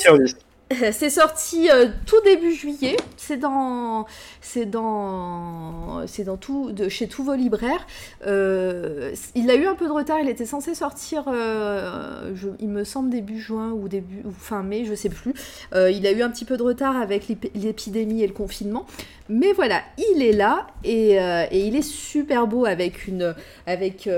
[0.92, 2.96] c'est sorti euh, tout début juillet.
[3.16, 4.06] C'est dans,
[4.40, 7.86] c'est dans, c'est dans tout, de, chez tous vos libraires.
[8.26, 10.20] Euh, il a eu un peu de retard.
[10.20, 14.94] Il était censé sortir, euh, il me semble début juin ou début fin mai, je
[14.94, 15.34] sais plus.
[15.74, 18.86] il a eu un petit peu de retard avec l'épidémie et le confinement.
[19.28, 23.34] Mais voilà, il est là et, et il est super beau avec une,
[23.66, 24.08] avec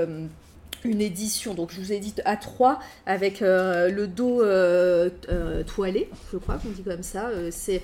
[0.85, 5.63] une édition, donc je vous ai dit à 3 avec euh, le dos euh, euh,
[5.63, 7.29] toilé, je crois qu'on dit comme ça.
[7.51, 7.81] c'est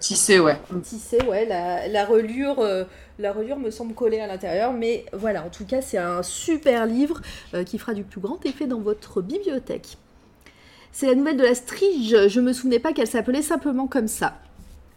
[0.00, 0.56] tissé, ouais.
[0.82, 1.46] Tissé, ouais.
[1.46, 2.64] La, la relure,
[3.18, 5.44] la reliure me semble collée à l'intérieur, mais voilà.
[5.44, 7.20] En tout cas, c'est un super livre
[7.66, 9.96] qui fera du plus grand effet dans votre bibliothèque.
[10.90, 12.28] C'est la nouvelle de la Strige.
[12.28, 14.34] Je me souvenais pas qu'elle s'appelait simplement comme ça.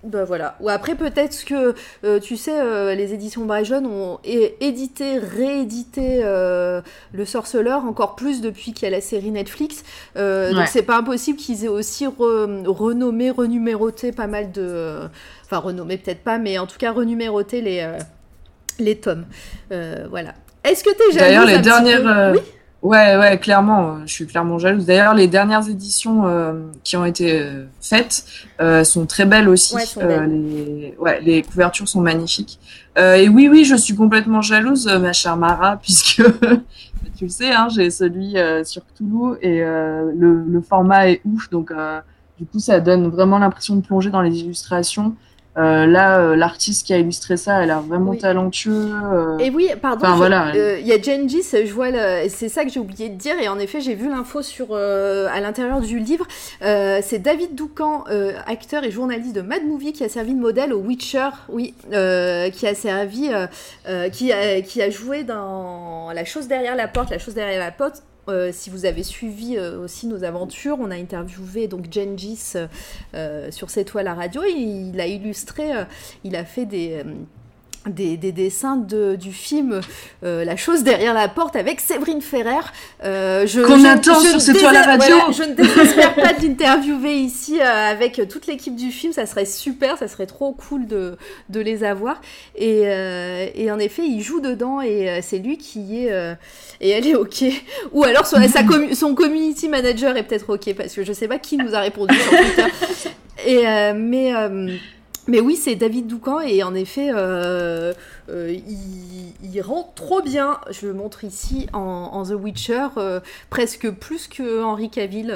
[0.03, 0.55] Ben voilà.
[0.59, 1.73] Ou après, peut-être que,
[2.03, 6.81] euh, tu sais, euh, les éditions Brajlon ont édité, réédité euh,
[7.13, 9.83] Le Sorceleur encore plus depuis qu'il y a la série Netflix.
[10.15, 14.99] Donc, c'est pas impossible qu'ils aient aussi renommé, renuméroté pas mal de.
[15.45, 17.89] Enfin, renommé peut-être pas, mais en tout cas, renuméroté les,
[18.79, 19.25] les tomes.
[19.69, 20.33] voilà.
[20.63, 22.33] Est-ce que t'es jalouse D'ailleurs, les dernières.
[22.33, 22.39] Oui?
[22.83, 24.85] Ouais, ouais, clairement, euh, je suis clairement jalouse.
[24.85, 26.53] D'ailleurs, les dernières éditions euh,
[26.83, 28.25] qui ont été euh, faites
[28.83, 29.75] sont très belles aussi.
[29.97, 30.95] les...
[30.99, 32.59] Ouais, les couvertures sont magnifiques.
[32.95, 36.23] et oui, oui, je suis complètement jalouse, ma chère Mara, puisque
[37.17, 41.71] tu le sais, hein, j'ai celui sur Cthulhu et le, le, format est ouf, donc
[42.37, 45.15] du coup, ça donne vraiment l'impression de plonger dans les illustrations.
[45.57, 48.91] Euh, là, euh, l'artiste qui a illustré ça, elle a l'air vraiment talentueux.
[49.11, 49.37] Euh.
[49.39, 50.51] Et oui, pardon, Enfin, voilà.
[50.79, 52.29] il y a Gengis, je vois, le...
[52.29, 55.39] c'est ça que j'ai oublié de dire, et en effet, j'ai vu l'info sur à
[55.39, 56.27] l'intérieur du livre.
[56.61, 58.03] c'est David Doucan,
[58.45, 62.67] acteur et journaliste de Mad Movie, qui a servi de modèle au Witcher, oui, qui
[62.67, 63.29] a servi,
[64.11, 67.71] qui, a, qui a joué dans La chose derrière la porte, La chose derrière la
[67.71, 72.53] porte, euh, si vous avez suivi euh, aussi nos aventures, on a interviewé donc Gengis
[73.13, 74.43] euh, sur cette toile à radio.
[74.43, 75.71] il a illustré,
[76.23, 77.03] il a fait des
[77.89, 79.81] des, dessins de, du film
[80.23, 82.65] euh, La chose derrière la porte avec Séverine Ferrer.
[83.03, 87.91] Euh, Qu'on attend sur cette toile radio Je ne désespère pas de l'interviewer ici euh,
[87.91, 91.17] avec toute l'équipe du film, ça serait super, ça serait trop cool de,
[91.49, 92.21] de les avoir.
[92.55, 92.81] Et,
[93.55, 96.37] et, en effet, il joue dedans et c'est lui qui est...
[96.81, 97.43] et elle est OK.
[97.91, 98.61] Ou alors son, sa
[98.93, 102.15] son community manager est peut-être OK parce que je sais pas qui nous a répondu
[102.15, 103.11] sur Twitter.
[103.45, 104.33] Et, mais...
[105.27, 107.93] Mais oui, c'est David Doucan et en effet, euh,
[108.29, 108.57] euh,
[109.43, 110.59] il, rend trop bien.
[110.71, 115.35] Je le montre ici en, The Witcher, euh, presque plus que Henry Cavill,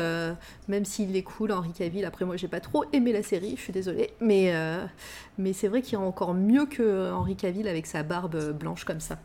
[0.69, 2.05] même s'il est cool, Henry Cavill.
[2.05, 4.53] Après, moi, j'ai pas trop aimé la série, je suis désolée, mais
[5.37, 8.99] mais c'est vrai qu'il rend encore mieux que Henry Cavill avec sa barbe blanche comme
[8.99, 9.17] ça.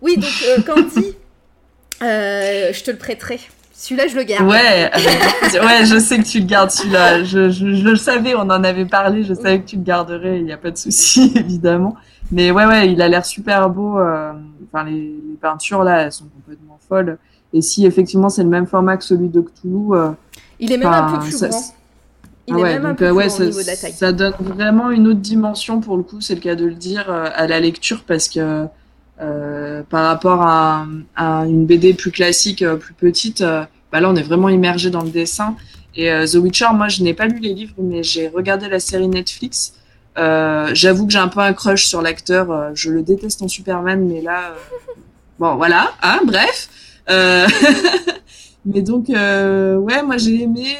[0.00, 1.14] Oui, donc Candy,
[2.00, 3.38] je te le prêterai.
[3.74, 4.46] Celui-là, je le garde.
[4.46, 7.24] Ouais, euh, ouais, je sais que tu le gardes celui-là.
[7.24, 9.24] Je, je, le savais, on en avait parlé.
[9.24, 10.38] Je savais que tu le garderais.
[10.38, 11.96] Il n'y a pas de souci, évidemment.
[12.30, 13.98] Mais ouais, ouais, il a l'air super beau.
[13.98, 14.32] Euh,
[14.72, 17.18] enfin, les, peintures là, elles sont complètement folles.
[17.52, 20.10] Et si effectivement c'est le même format que celui de Cthulhu, euh,
[20.60, 21.60] il est même un peu plus grand.
[22.46, 23.92] Il est même un peu ouais, ça, au niveau de la taille.
[23.92, 27.10] Ça donne vraiment une autre dimension pour le coup, c'est le cas de le dire,
[27.10, 28.68] à la lecture parce que
[29.20, 30.86] euh, par rapport à,
[31.16, 35.02] une BD plus classique, euh, plus petite, euh, bah là on est vraiment immergé dans
[35.02, 35.54] le dessin.
[35.94, 39.08] Et The Witcher, moi je n'ai pas lu les livres, mais j'ai regardé la série
[39.08, 39.74] Netflix.
[40.16, 42.74] J'avoue que j'ai un peu un crush sur l'acteur.
[42.74, 44.54] je le déteste en Superman, mais là,
[45.38, 46.70] bon voilà, hein, bref.
[48.64, 50.78] mais donc, ouais, moi j'ai aimé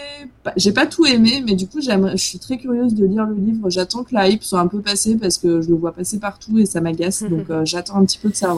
[0.57, 3.71] j'ai pas tout aimé, mais du coup, je suis très curieuse de lire le livre.
[3.71, 6.59] J'attends que la hype soit un peu passée parce que je le vois passer partout
[6.59, 7.23] et ça m'agace.
[7.31, 8.55] donc, euh, j'attends un petit peu que ça,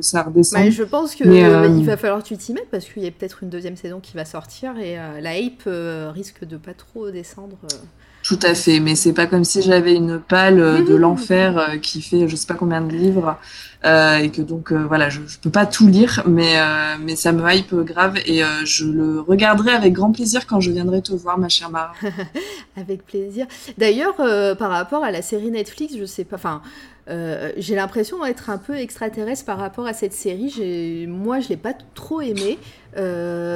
[0.00, 0.64] ça redescende.
[0.64, 3.06] Bah, je pense qu'il euh, il va falloir que tu t'y mettes parce qu'il y
[3.06, 5.68] a peut-être une deuxième saison qui va sortir et euh, la hype
[6.14, 7.56] risque de pas trop descendre.
[8.22, 12.28] Tout à fait, mais c'est pas comme si j'avais une palle de l'enfer qui fait
[12.28, 13.36] je sais pas combien de livres
[13.86, 17.48] et que donc euh, voilà, je, peux pas tout lire, mais euh, mais ça me
[17.48, 21.48] hype grave et je le regarderai avec grand plaisir quand je viendrai te voir, ma
[21.48, 21.92] chère Mara.
[22.76, 23.46] avec plaisir.
[23.78, 24.16] D'ailleurs,
[24.56, 26.62] par rapport à la série Netflix, je sais pas, enfin.
[27.56, 31.06] j'ai l'impression d'être un peu extraterrestre par rapport à cette série.
[31.06, 32.58] Moi, je l'ai pas trop aimé.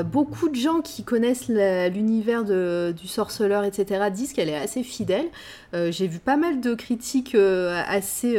[0.05, 5.27] beaucoup de gens qui connaissent l'univers du sorceleur, etc., disent qu'elle est assez fidèle.
[5.73, 8.39] j'ai vu pas mal de critiques assez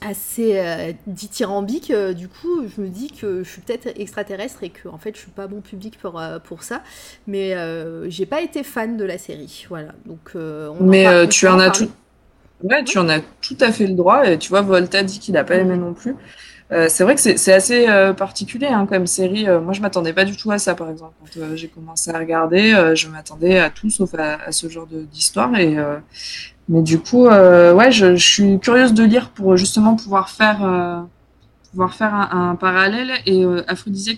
[0.00, 1.90] assez euh, dithyrambique.
[1.90, 5.14] Euh, du coup, je me dis que je suis peut-être extraterrestre et que en fait,
[5.14, 6.82] je suis pas bon public pour, euh, pour ça.
[7.26, 7.54] Mais
[8.08, 9.66] j'ai pas été fan de la série.
[9.68, 9.92] Voilà.
[10.06, 10.34] Donc,
[10.80, 11.90] Mais tu en as tout.
[12.62, 14.28] Ouais, tu en as tout à fait le droit.
[14.28, 16.16] Et tu vois, Volta dit qu'il a pas aimé non plus.
[16.70, 19.46] c'est vrai que c'est assez particulier hein, comme série.
[19.46, 21.14] moi, je m'attendais pas du tout à ça, par exemple.
[21.34, 25.54] Quand j'ai commencé à regarder, je m'attendais à tout sauf à, à ce genre d'histoire.
[25.58, 25.76] Et,
[26.68, 30.62] mais du coup, euh, ouais, je, je, suis curieuse de lire pour justement pouvoir faire,
[30.62, 31.00] euh,
[31.70, 33.10] pouvoir faire un, un parallèle.
[33.26, 33.62] Et euh,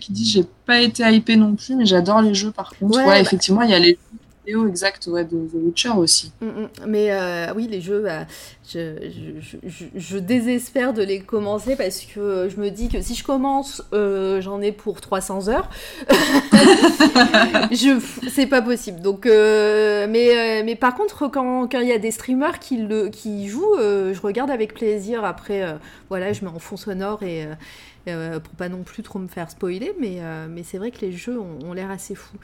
[0.01, 2.97] qui dit j'ai pas été hypée non plus, mais j'adore les jeux par contre.
[2.97, 3.98] Ouais, ouais bah effectivement, il y a les
[4.68, 6.32] exact ouais, de The Witcher aussi.
[6.40, 6.68] Mm, mm.
[6.86, 8.27] mais euh, oui, les jeux, bah,
[8.72, 13.24] je, je, je, désespère de les commencer parce que je me dis que si je
[13.24, 15.68] commence, euh, j'en ai pour 300 heures.
[18.30, 19.01] c'est pas possible.
[19.01, 23.48] Donc, euh, mais, mais par contre, quand il y a des streamers qui, le, qui
[23.48, 25.24] jouent, je regarde avec plaisir.
[25.24, 25.64] Après,
[26.09, 27.47] voilà, je mets en fond sonore et
[28.09, 31.01] euh, pour pas non plus trop me faire spoiler, mais, euh, mais c'est vrai que
[31.02, 32.36] les jeux ont, l'air assez fous.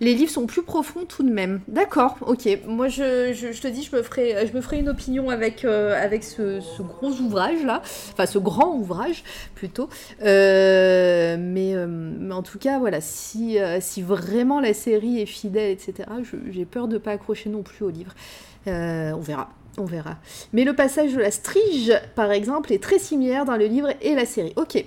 [0.00, 1.60] Les livres sont plus profonds tout de même.
[1.66, 2.48] D'accord, ok.
[2.66, 6.02] Moi, je, je, te dis, je me ferai, je me ferai une opinion avec, euh,
[6.02, 7.82] avec ce, ce, gros ouvrage-là,
[8.12, 9.24] enfin ce grand ouvrage
[9.54, 9.88] plutôt.
[10.20, 16.08] mais, mais, en tout cas, voilà, si, si vraiment la série est fidèle, etc.,
[16.50, 18.14] j'ai peur de pas accrocher non plus au livre.
[18.66, 19.50] on verra.
[19.78, 20.16] On verra.
[20.52, 24.14] Mais le passage de la strige, par exemple, est très similaire dans le livre et
[24.14, 24.52] la série.
[24.56, 24.84] Ok,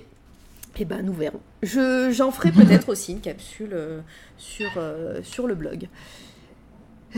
[0.79, 1.39] eh ben, nous verrons.
[1.61, 3.99] Je, j'en ferai peut-être aussi une capsule euh,
[4.37, 5.87] sur, euh, sur le blog.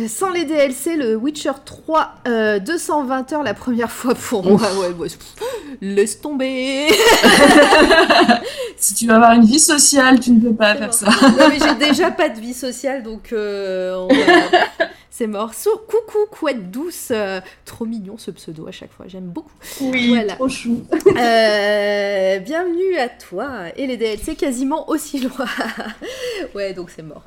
[0.08, 2.16] Sans les DLC, le Witcher 3,
[2.60, 4.60] 220 euh, heures la première fois pour moi.
[4.78, 5.08] Ouais,
[5.82, 6.88] laisse tomber.
[8.78, 11.08] si tu veux avoir une vie sociale, tu ne peux pas faire ça.
[11.50, 13.34] mais j'ai déjà pas de vie sociale, donc
[15.18, 15.54] C'est mort.
[15.88, 17.08] coucou, couette douce.
[17.12, 19.06] Euh, trop mignon ce pseudo à chaque fois.
[19.08, 19.50] J'aime beaucoup.
[19.80, 20.34] Oui, voilà.
[20.34, 20.84] trop chou.
[21.16, 23.70] Euh, bienvenue à toi.
[23.78, 25.46] Et les DLC quasiment aussi loin.
[26.54, 27.24] ouais, donc c'est mort.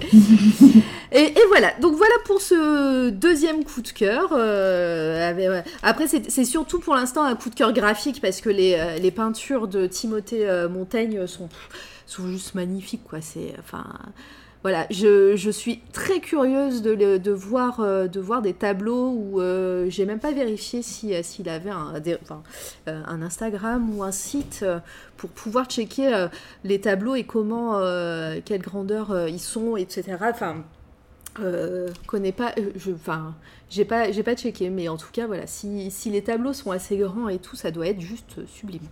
[1.12, 4.30] et, voilà, donc voilà pour ce deuxième coup de cœur.
[4.32, 9.10] Euh, après, c'est surtout pour l'instant un coup de cœur graphique parce que les, les
[9.10, 11.48] peintures de Timothée Montaigne sont,
[12.28, 13.04] juste magnifiques.
[13.04, 13.20] Quoi.
[13.20, 13.54] C'est,
[14.62, 19.40] voilà, je, je, suis très curieuse de, de, voir, euh, de voir des tableaux où
[19.40, 21.94] euh, j'ai même pas vérifié si, euh, s'il avait un,
[22.86, 24.64] un, Instagram ou un site
[25.16, 26.26] pour pouvoir checker
[26.64, 27.80] les tableaux et comment,
[28.44, 30.16] quelle grandeur ils sont, etc.
[30.20, 30.64] Enfin,
[32.06, 33.34] connais pas, je, enfin,
[33.70, 36.70] j'ai pas, j'ai pas checké, mais en tout cas, voilà, si, si les tableaux sont
[36.70, 38.86] assez grands et tout, ça doit être juste sublime.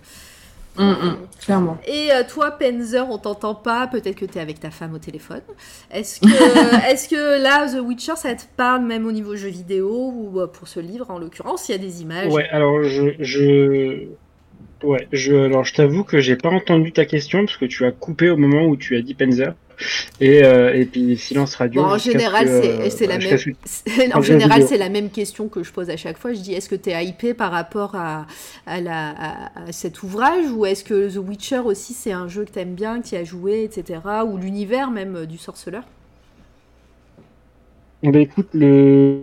[0.78, 1.78] Mm, mm, clairement.
[1.86, 3.88] Et euh, toi, Penzer, on t'entend pas.
[3.88, 5.42] Peut-être que tu es avec ta femme au téléphone.
[5.90, 6.26] Est-ce que,
[6.90, 10.46] est que là, The Witcher, ça te parle même au niveau jeu vidéo ou euh,
[10.46, 12.32] pour ce livre en l'occurrence Il y a des images?
[12.32, 14.06] Ouais, alors je, je...
[14.84, 17.90] Ouais, je, alors je t'avoue que j'ai pas entendu ta question parce que tu as
[17.90, 19.54] coupé au moment où tu as dit Penzer.
[20.20, 21.82] Et, euh, et puis silence radio.
[21.82, 22.48] en général,
[22.90, 23.38] c'est la même.
[24.14, 26.32] en général, c'est la même question que je pose à chaque fois.
[26.32, 28.26] Je dis est-ce que tu es hypé par rapport à,
[28.66, 32.52] à, la, à, cet ouvrage ou est-ce que The Witcher aussi c'est un jeu que
[32.52, 34.00] tu aimes bien, que tu as joué, etc.
[34.26, 35.84] Ou l'univers même euh, du sorceleur?
[38.02, 39.22] Bah écoute, le.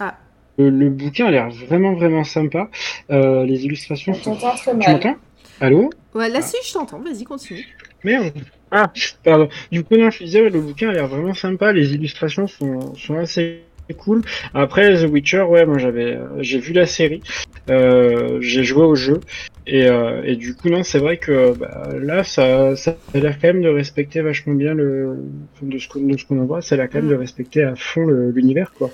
[0.00, 0.16] Ah.
[0.58, 2.68] Le, bouquin a l'air vraiment vraiment sympa.
[3.10, 4.14] Euh, les illustrations.
[4.14, 4.36] sont...
[4.36, 4.84] très mal.
[4.84, 5.16] Tu m'entends?
[5.60, 5.90] Allô?
[6.14, 7.66] Ouais, là si je t'entends, vas-y continue.
[8.04, 8.32] Merde.
[8.70, 8.92] Ah,
[9.24, 9.48] pardon.
[9.72, 11.72] Du coup, non, je disais, le bouquin a l'air vraiment sympa.
[11.72, 13.60] Les illustrations sont, sont assez
[13.98, 14.22] cool.
[14.54, 17.20] Après, The Witcher, ouais, moi j'avais, euh, j'ai vu la série,
[17.68, 19.20] euh, j'ai joué au jeu,
[19.66, 23.38] et, euh, et du coup, non, c'est vrai que bah, là, ça, ça a l'air
[23.38, 25.16] quand même de respecter vachement bien le,
[25.60, 27.74] de ce qu'on, ce qu'on en voit, ça a l'air quand même de respecter à
[27.76, 28.90] fond l'univers, quoi.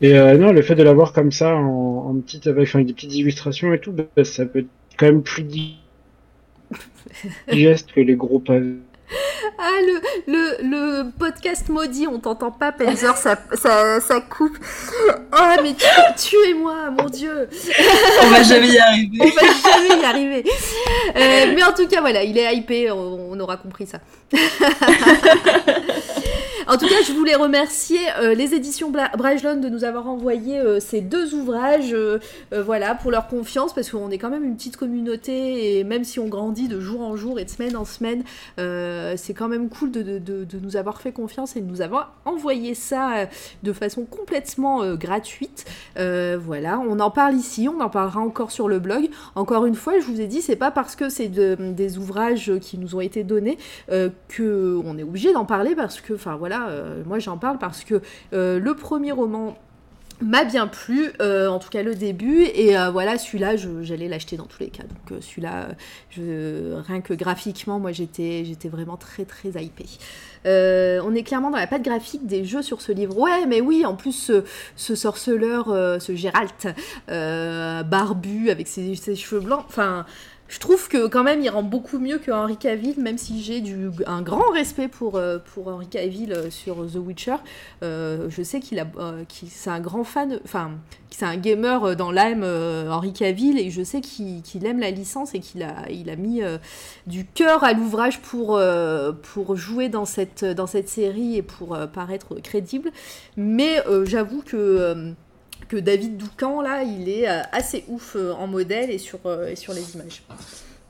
[0.00, 2.94] Et euh, non, le fait de l'avoir comme ça, en, en petite, avec, avec des
[2.94, 4.66] petites illustrations et tout, bah, ça peut être
[4.96, 5.44] quand même plus
[7.52, 8.76] digeste que les gros pavés
[9.58, 14.58] ah, le, le, le, podcast maudit, on t'entend pas, Penzer, ça, ça, ça, coupe.
[15.08, 15.74] Oh, mais
[16.16, 17.48] tuez-moi, mon Dieu.
[18.22, 19.18] On va jamais y arriver.
[19.20, 20.44] on va jamais y arriver.
[21.16, 24.00] Euh, mais en tout cas, voilà, il est hypé, on, aura compris ça.
[26.68, 30.80] en tout cas, je voulais remercier euh, les éditions Brajlon de nous avoir envoyé euh,
[30.80, 31.94] ces deux ouvrages,
[32.52, 36.18] voilà, pour leur confiance, parce qu'on est quand même une petite communauté, et même si
[36.18, 38.24] on grandit de jour en jour et de semaine en semaine,
[38.56, 43.16] c'est quand même cool de, nous avoir fait confiance et de nous avoir envoyé ça
[43.16, 43.26] euh,
[43.62, 45.64] de façon complètement euh, gratuite.
[45.98, 49.08] Euh, voilà, on en parle ici, on en parlera encore sur le blog.
[49.34, 52.78] Encore une fois, je vous ai dit, c'est pas parce que c'est des ouvrages qui
[52.78, 56.55] nous ont été donnés que on est obligé d'en parler parce que, enfin voilà,
[57.06, 58.00] moi j'en parle parce que
[58.32, 59.56] le premier roman
[60.20, 64.36] m'a bien plu, euh, en tout cas le début, et euh, voilà, celui-là, j'allais l'acheter
[64.36, 64.84] dans tous les cas.
[64.84, 65.68] Donc euh, celui-là,
[66.16, 69.86] rien que graphiquement, moi j'étais vraiment très très hypée.
[70.44, 73.18] on est clairement dans la patte graphique des jeux sur ce livre.
[73.18, 74.44] Ouais, mais oui, en plus, ce,
[74.76, 75.66] ce sorceleur,
[76.00, 76.74] ce Gérald,
[77.08, 80.06] barbu, avec ses, ses cheveux blancs, enfin
[80.48, 83.62] je trouve que quand même il rend beaucoup mieux que Henry Cavill, même si j'ai
[84.06, 87.36] un grand respect pour, euh, pour Henry Cavill euh, sur The Witcher.
[87.82, 88.86] Euh, je sais qu'il a
[89.28, 90.72] c'est un grand fan, enfin
[91.10, 95.40] c'est un gamer dans l'âme Henry Cavill et je sais qu'il aime la licence et
[95.40, 96.42] qu'il a il a mis
[97.06, 98.60] du cœur à l'ouvrage pour
[99.22, 102.90] pour jouer dans cette dans cette série et pour paraître crédible.
[103.36, 105.14] Mais j'avoue que
[105.68, 109.48] que David Doucan, là, il est euh, assez ouf euh, en modèle et sur, euh,
[109.48, 110.22] et sur les images.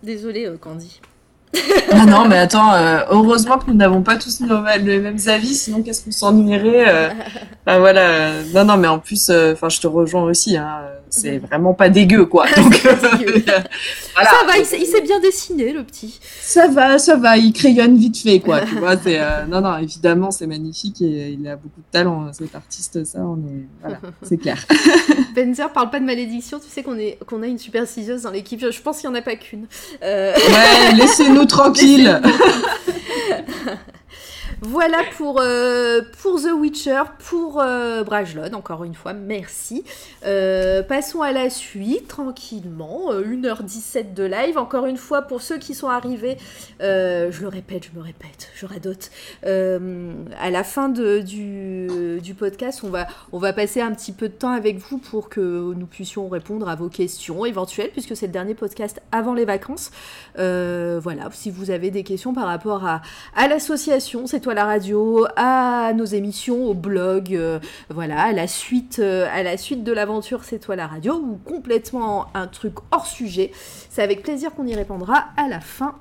[0.02, 1.00] Désolée, Candy.
[1.90, 2.72] ah non, mais attends,
[3.10, 4.42] heureusement que nous n'avons pas tous
[4.84, 7.16] les mêmes avis, sinon qu'est-ce qu'on s'ennuierait
[7.66, 10.80] Bah voilà, non, non, mais en plus, enfin, je te rejoins aussi, hein,
[11.16, 12.46] c'est vraiment pas dégueu, quoi.
[12.56, 14.30] Donc, voilà.
[14.30, 16.18] Ça va, il s'est bien dessiné, le petit.
[16.40, 18.60] Ça va, ça va, il crayonne vite fait, quoi.
[18.60, 22.32] tu vois, c'est, euh, non, non, évidemment, c'est magnifique et il a beaucoup de talent,
[22.32, 24.64] cet artiste, ça, on est, voilà, c'est clair.
[25.34, 28.60] Benzer parle pas de malédiction, tu sais qu'on est, qu'on a une superstitieuse dans l'équipe.
[28.60, 29.66] Je pense qu'il y en a pas qu'une.
[30.02, 30.34] Euh...
[30.34, 32.20] Ouais, laissez-nous tranquilles.
[34.62, 38.04] Voilà pour, euh, pour The Witcher, pour euh,
[38.54, 39.84] encore une fois, merci.
[40.24, 43.12] Euh, passons à la suite, tranquillement.
[43.12, 44.56] 1h17 de live.
[44.56, 46.38] Encore une fois, pour ceux qui sont arrivés,
[46.80, 49.10] je le répète, je me répète, je radote.
[49.44, 54.52] à la fin du, podcast, on va, on va passer un petit peu de temps
[54.52, 58.54] avec vous pour que nous puissions répondre à vos questions éventuelles, puisque c'est le dernier
[58.54, 59.90] podcast avant les vacances.
[60.36, 63.02] voilà, si vous avez des questions par rapport à,
[63.34, 67.58] à l'association, c'est toi la radio, à nos émissions, au blog, euh,
[67.90, 71.40] voilà, à la suite, euh, à la suite de l'aventure C'est toi la radio, ou
[71.44, 73.50] complètement un truc hors sujet.
[73.90, 75.96] C'est avec plaisir qu'on y répondra à la fin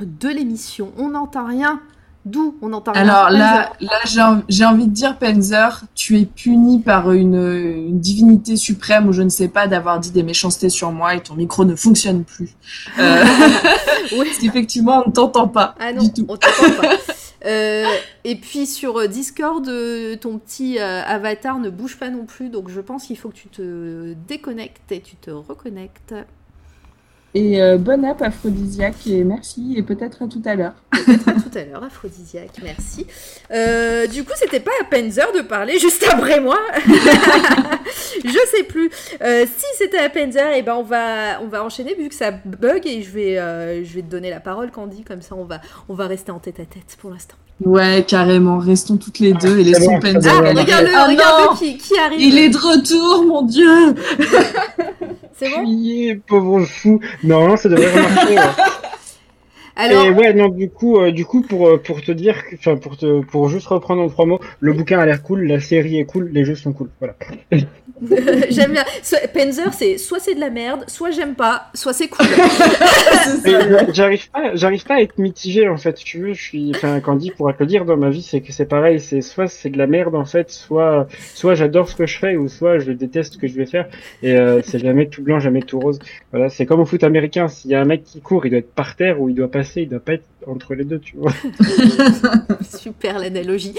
[0.00, 0.92] de l'émission.
[0.96, 1.80] On n'entend rien
[2.24, 7.10] D'où on entend Alors là, là j'ai envie de dire, Penzer, tu es puni par
[7.10, 11.16] une, une, divinité suprême ou je ne sais pas d'avoir dit des méchancetés sur moi
[11.16, 12.54] et ton micro ne fonctionne plus.
[13.00, 13.24] Euh...
[14.12, 14.18] oui.
[14.24, 15.74] Parce qu'effectivement, on ne t'entend pas.
[15.80, 16.26] Ah non, du tout.
[16.28, 16.90] on t'entend pas.
[17.44, 17.86] Euh,
[18.24, 22.68] et puis sur Discord, euh, ton petit euh, avatar ne bouge pas non plus, donc
[22.68, 26.14] je pense qu'il faut que tu te déconnectes et tu te reconnectes.
[27.34, 30.74] Et euh, bonne app aphrodisiaque et merci et peut-être à tout à l'heure.
[30.90, 33.06] Peut-être à tout à l'heure, aphrodisiaque, merci.
[33.50, 36.58] Euh, du coup, c'était pas à Penzer de parler juste après moi.
[36.86, 38.90] je sais plus.
[39.22, 42.14] Euh, si c'était à Penzer, et eh ben on va on va enchaîner vu que
[42.14, 45.34] ça bug et je vais euh, je vais te donner la parole Candy comme ça
[45.34, 47.36] on va on va rester en tête à tête pour l'instant.
[47.64, 48.58] Ouais, carrément.
[48.58, 50.32] Restons toutes les deux et laissons Ah, Penzer.
[50.56, 52.20] regarde-le, Ah regarde non qui, qui arrive.
[52.20, 53.94] Il est de retour, mon dieu.
[55.34, 57.00] C'est bon pauvre fou.
[57.24, 58.34] Non, ça devrait remarcher.
[58.34, 58.40] ouais.
[59.74, 62.56] Alors, Et ouais, non, du coup, euh, du coup, pour euh, pour te dire, que-
[62.56, 65.60] enfin, pour te, pour juste reprendre en trois mots, le bouquin a l'air cool, la
[65.60, 67.14] série est cool, les jeux sont cool, voilà.
[68.50, 68.84] j'aime bien.
[69.32, 72.26] Penzer, c'est soit c'est de la merde, soit j'aime pas, soit c'est cool.
[73.46, 75.98] Euh, j'arrive pas, j'arrive pas à être mitigé en fait.
[75.98, 78.40] Si tu veux, je suis, enfin, Candy pourra te le dire dans ma vie, c'est
[78.40, 81.96] que c'est pareil, c'est soit c'est de la merde en fait, soit, soit j'adore ce
[81.96, 83.88] que je fais, ou soit je déteste ce que je vais faire.
[84.22, 85.98] Et euh, c'est jamais tout blanc, jamais tout rose.
[86.30, 87.48] Voilà, c'est comme au foot américain.
[87.48, 89.50] S'il y a un mec qui court, il doit être par terre ou il doit
[89.50, 91.32] passer, il doit pas être entre les deux, tu vois.
[92.78, 93.74] Super l'analogie.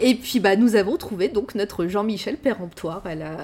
[0.00, 3.02] Et puis bah nous avons trouvé donc notre Jean-Michel péremptoire.
[3.10, 3.36] Elle a,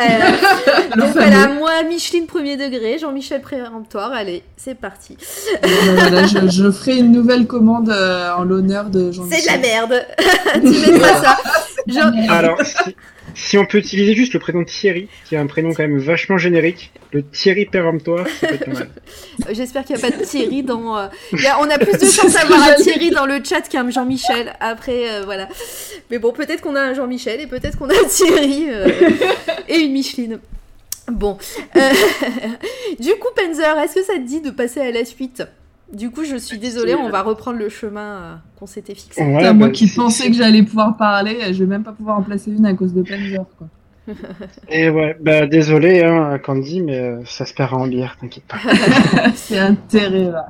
[0.00, 4.12] elle a- Le donc elle a moi Micheline premier degré, Jean-Michel péremptoire.
[4.12, 5.16] Allez, c'est parti.
[5.62, 9.58] Voilà, je, je ferai une nouvelle commande euh, en l'honneur de jean C'est de la
[9.58, 10.06] merde.
[10.54, 11.36] tu mettras ça.
[11.86, 12.96] Jean- Alors, si,
[13.34, 16.38] si on peut utiliser juste le prénom Thierry, qui est un prénom quand même vachement
[16.38, 18.90] générique, le Thierry péremptoire, ça mal.
[19.52, 20.96] J'espère qu'il n'y a pas de Thierry dans.
[20.96, 21.06] euh,
[21.60, 24.54] on a plus de chance d'avoir un Thierry dans le chat qu'un Jean-Michel.
[24.60, 25.48] Après, euh, voilà.
[26.10, 28.88] Mais bon, peut-être qu'on a un Jean-Michel et peut-être qu'on a un Thierry euh,
[29.68, 30.38] et une Micheline.
[31.10, 31.36] Bon.
[33.00, 35.42] Du coup, Penzer, est-ce que ça te dit de passer à la suite?
[35.92, 39.22] Du coup, je suis désolée, on va reprendre le chemin euh, qu'on s'était fixé.
[39.22, 42.22] Putain, moi bah, qui pensais que j'allais pouvoir parler, je vais même pas pouvoir en
[42.22, 43.44] placer une à cause de Penzer.
[43.58, 43.68] Quoi.
[44.68, 48.58] Et ouais, bah désolé, hein, Candy, mais euh, ça se paiera en bière, t'inquiète pas.
[49.36, 50.46] C'est intérêt là.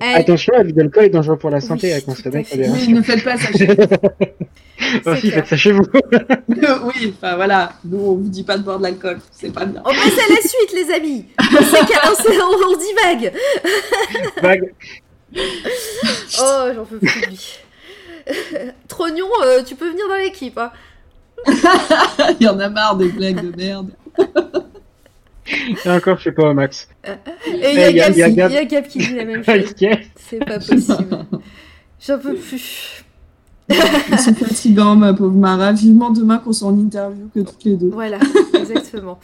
[0.00, 2.30] Allez, Attention, l'abus d'alcool est dangereux pour la santé, Oui, avec mon tout à.
[2.70, 3.52] Oui, ne faites pas ça.
[3.52, 3.66] chez
[5.06, 5.34] Aussi, clair.
[5.34, 5.84] faites ça chez vous.
[6.48, 9.80] oui, enfin voilà, nous on vous dit pas de boire de l'alcool, c'est pas bien.
[9.84, 11.26] on passe à la suite, les amis.
[11.40, 13.32] On, s'est- on, on divague.
[14.42, 14.72] Vague.
[16.40, 17.58] Oh, j'en peux plus.
[18.88, 20.56] Trognon, euh, tu peux venir dans l'équipe.
[20.58, 20.70] Hein.
[22.40, 23.90] Il y en a marre des blagues de merde.
[25.84, 26.88] Et encore, je sais pas, Max.
[27.04, 27.10] Et
[27.74, 28.50] il y, a y Gab y qui- Gab.
[28.50, 29.70] il y a Gab qui dit la même chose.
[29.70, 29.98] Ok.
[30.16, 31.26] C'est pas possible.
[32.06, 33.04] J'en peux plus.
[33.68, 35.72] Ils sont fatigants, ma pauvre Mara.
[35.72, 37.90] Vivement demain qu'on soit en interview que toutes les deux.
[37.90, 38.18] Voilà,
[38.54, 39.18] exactement.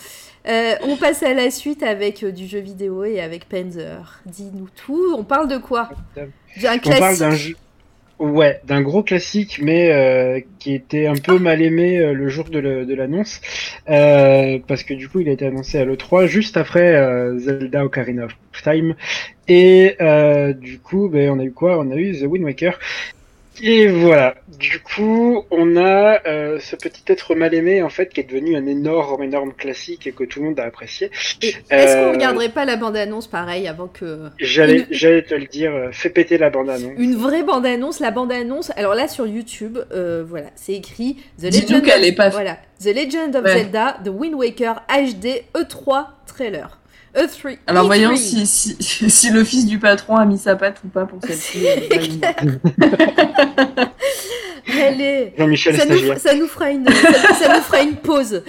[0.49, 4.21] Euh, on passe à la suite avec euh, du jeu vidéo et avec Panzer.
[4.27, 5.15] Dis-nous tout.
[5.17, 5.91] On parle de quoi?
[6.57, 7.21] J'ai un On parle classique.
[7.21, 7.55] d'un jeu.
[8.21, 12.51] Ouais, d'un gros classique, mais euh, qui était un peu mal aimé euh, le jour
[12.51, 13.41] de l'annonce,
[13.89, 16.93] euh, parce que du coup, il a été annoncé à l'E3 juste après
[17.39, 18.95] Zelda Ocarina of Time,
[19.49, 19.97] et
[20.61, 21.79] du coup, ben, on a eu quoi?
[21.79, 22.79] On a eu The Wind Waker.
[23.63, 28.21] Et voilà, du coup, on a euh, ce petit être mal aimé, en fait, qui
[28.21, 31.11] est devenu un énorme, énorme classique et que tout le monde a apprécié.
[31.43, 34.29] Et Est-ce qu'on Euh, regarderait pas la bande-annonce pareil avant que.
[34.39, 36.93] J'allais, Une- j'allais te le dire, euh, fais péter la bande-annonce.
[36.97, 38.73] Une vraie bande-annonce, la bande-annonce.
[38.77, 42.07] Alors là sur YouTube, euh, voilà, c'est écrit The Legend, qu'elle of...
[42.09, 43.53] est pas- voilà, The Legend of Ouais.
[43.59, 46.80] Zelda, The Wind Waker HD E3 trailer.
[47.17, 47.59] E3.
[47.67, 47.87] Alors E3.
[47.87, 51.21] voyons si, si, si le fils du patron a mis sa patte ou pas pour
[51.23, 51.67] celle-ci.
[54.83, 56.19] Allez, Jean-Michel ça nous, stagiaire.
[56.19, 58.43] ça nous fera une, ça, ça nous fera une pause.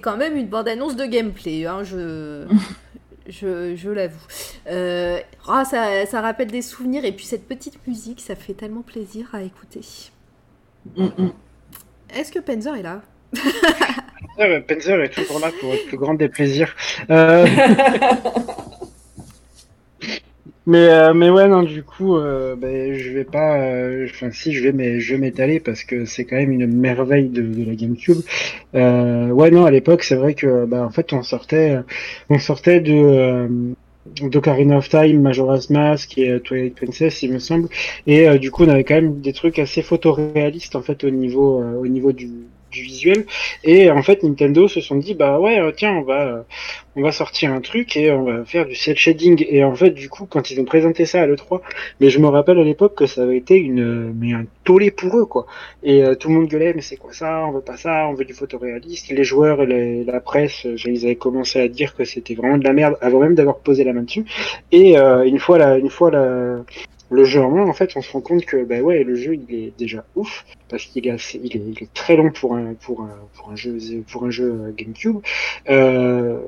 [0.00, 2.46] Quand même une bande-annonce de gameplay, hein, je,
[3.28, 4.26] je, je l'avoue.
[4.68, 8.82] Euh, ah, ça, ça rappelle des souvenirs, et puis cette petite musique, ça fait tellement
[8.82, 9.80] plaisir à écouter.
[10.96, 11.32] Mm, mm.
[12.14, 13.02] Est-ce que Penzer est là?
[14.68, 16.74] Penzer est toujours là pour le plus grand des plaisirs.
[17.10, 17.46] Euh,
[20.70, 23.58] mais, euh, mais ouais, non, du coup, ben, je vais pas.
[23.60, 27.64] euh, Enfin, si, je vais m'étaler parce que c'est quand même une merveille de, de
[27.64, 28.20] la GameCube.
[28.74, 31.78] Ouais, non, à l'époque, c'est vrai que, bah, en fait, on sortait,
[32.28, 33.74] on sortait de.
[34.22, 37.68] D'Ocarina of Time, Majora's Mask et Twilight Princess, il me semble.
[38.06, 41.10] Et euh, du coup, on avait quand même des trucs assez photoréalistes en fait au
[41.10, 42.28] niveau, euh, au niveau du,
[42.70, 43.26] du visuel.
[43.64, 46.42] Et en fait, Nintendo se sont dit bah ouais, euh, tiens, on va, euh,
[46.96, 49.44] on va sortir un truc et on va faire du cel shading.
[49.48, 51.60] Et en fait, du coup, quand ils ont présenté ça à l'E3,
[52.00, 54.90] mais je me rappelle à l'époque que ça avait été une, euh, mais un tollé
[54.90, 55.46] pour eux quoi.
[55.82, 57.44] Et euh, tout le monde gueulait mais c'est quoi ça?
[57.46, 59.10] On veut pas ça, on veut du photoréaliste.
[59.10, 62.64] Les joueurs et les- la presse, ils avaient commencé à dire que c'était vraiment de
[62.64, 64.24] la merde avant même d'avoir posé la main dessus.
[64.72, 66.58] Et euh, une fois la, une fois la,
[67.10, 69.34] le jeu en main, en fait, on se rend compte que bah ouais, le jeu
[69.34, 72.54] il est déjà ouf parce qu'il est, assez- il est, il est très long pour
[72.56, 73.78] un pour un pour un jeu
[74.10, 75.18] pour un jeu euh, GameCube.
[75.68, 76.40] Euh,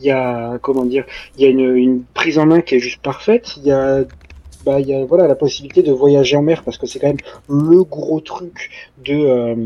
[0.00, 1.04] Il y a comment dire,
[1.36, 3.56] il y a une, une prise en main qui est juste parfaite.
[3.56, 4.04] Il y a
[4.64, 7.06] bah il y a voilà la possibilité de voyager en mer parce que c'est quand
[7.08, 7.16] même
[7.48, 8.70] le gros truc
[9.04, 9.56] de euh,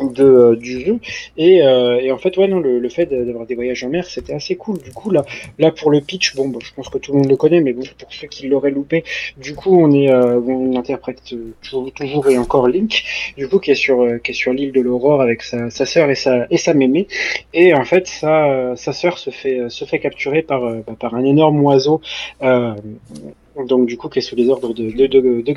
[0.00, 0.98] de, euh, du jeu.
[1.36, 4.06] Et, euh, et en fait ouais non le, le fait d'avoir des voyages en mer
[4.06, 4.78] c'était assez cool.
[4.78, 5.24] Du coup là
[5.58, 7.72] là pour le pitch bon, bah, je pense que tout le monde le connaît mais
[7.72, 9.04] bon pour ceux qui l'auraient loupé
[9.36, 11.22] du coup on est euh, on interprète
[11.62, 13.04] toujours, toujours et encore Link
[13.36, 16.10] du coup qui est sur qui est sur l'île de l'Aurore avec sa, sa sœur
[16.10, 17.06] et sa et sa mémé.
[17.52, 21.24] Et en fait sa sa sœur se fait se fait capturer par bah, par un
[21.24, 22.00] énorme oiseau
[23.68, 25.54] donc du coup qui est sous les ordres de, de, de, de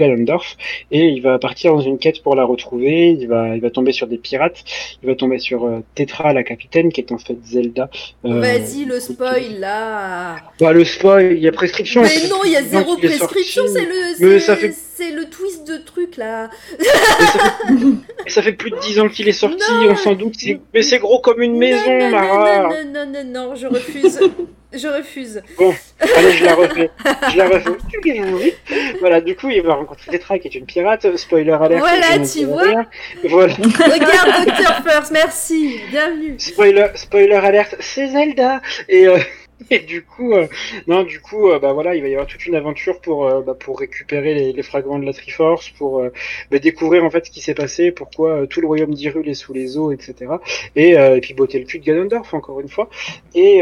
[0.92, 3.10] et il va partir dans une quête pour la retrouver.
[3.20, 4.64] Il va il va tomber sur des pirates.
[5.04, 7.90] Il va tomber sur euh, Tetra la capitaine qui est en fait Zelda.
[8.26, 10.38] Euh, Vas-y, le spoil là.
[10.60, 12.02] Bah, le spoil il y a prescription.
[12.04, 13.86] Mais non, il y a zéro prescription, c'est
[14.20, 16.50] le, c'est, fait- le twist de truc là.
[16.80, 17.84] Ça, fait...
[18.26, 19.92] et ça fait plus de 10 ans qu'il est sorti Non.
[19.92, 20.36] on s'en doute
[20.74, 23.68] mais c'est gros comme une maison non, non, Mara non, non, non, non, non, je
[23.68, 24.20] refuse.
[24.74, 25.42] je refuse.
[25.60, 26.92] Allez, je la refais.
[27.32, 28.58] Je la refais.
[29.00, 31.16] voilà, du coup, il va rencontrer Tetra, qui est une pirate.
[31.16, 31.80] Spoiler alert.
[31.80, 32.86] Voilà, tu vois.
[33.24, 33.54] Voilà.
[33.54, 35.80] Regarde Doctor First, merci.
[35.90, 36.36] Bienvenue.
[36.38, 38.62] Spoiler, spoiler alert, c'est Zelda.
[38.90, 39.18] Et, euh,
[39.72, 40.48] et du coup, euh,
[40.88, 43.42] non, du coup, euh, bah voilà, il va y avoir toute une aventure pour euh,
[43.42, 46.10] bah, pour récupérer les, les fragments de la Triforce, pour euh,
[46.52, 49.54] bah, découvrir en fait ce qui s'est passé, pourquoi tout le royaume d'Hyrule est sous
[49.54, 50.42] les eaux, etc.
[50.76, 52.90] Et, et puis botter le cul de Ganondorf encore une fois.
[53.34, 53.60] Et,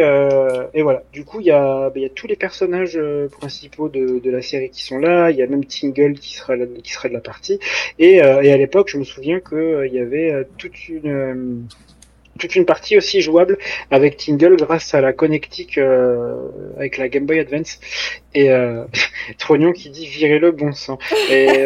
[0.74, 1.04] et voilà.
[1.14, 3.00] Du coup, il y a bah, il y a tous les personnages
[3.32, 5.32] principaux de, de la série qui sont là.
[5.32, 7.60] Il y a même Tingle qui sera là- qui sera de la partie.
[8.00, 11.68] Et, et à l'époque, je me souviens que il y avait toute une
[12.40, 13.58] toute une partie aussi jouable
[13.92, 16.36] avec Tingle grâce à la connectique euh,
[16.78, 17.80] avec la Game Boy Advance.
[18.34, 18.84] Et euh,
[19.40, 20.98] Trognon qui dit virez le bon sang.
[21.30, 21.66] Et euh,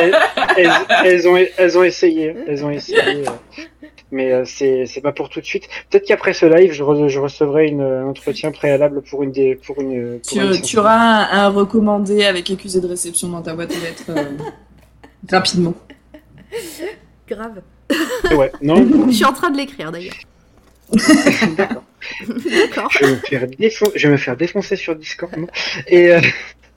[0.00, 0.14] elles,
[0.56, 0.70] elles-
[1.04, 3.24] elles ont elles ont essayé elles ont essayé euh,
[4.10, 5.68] mais euh, c'est c'est pas pour tout de suite.
[5.90, 9.56] Peut-être qu'après ce live je, re- je recevrai une un entretien préalable pour une des
[9.56, 13.42] pour une pour Tu, une tu auras un, un recommandé avec accusé de réception dans
[13.42, 14.24] ta boîte aux lettres euh,
[15.30, 15.74] rapidement.
[17.28, 17.60] Grave.
[18.36, 20.14] Ouais non Je suis en train de l'écrire d'ailleurs.
[21.56, 21.84] d'accord
[22.28, 22.90] D'accord.
[22.92, 25.48] je vais me faire défon- je vais me faire défoncer sur Discord non
[25.88, 26.20] et euh,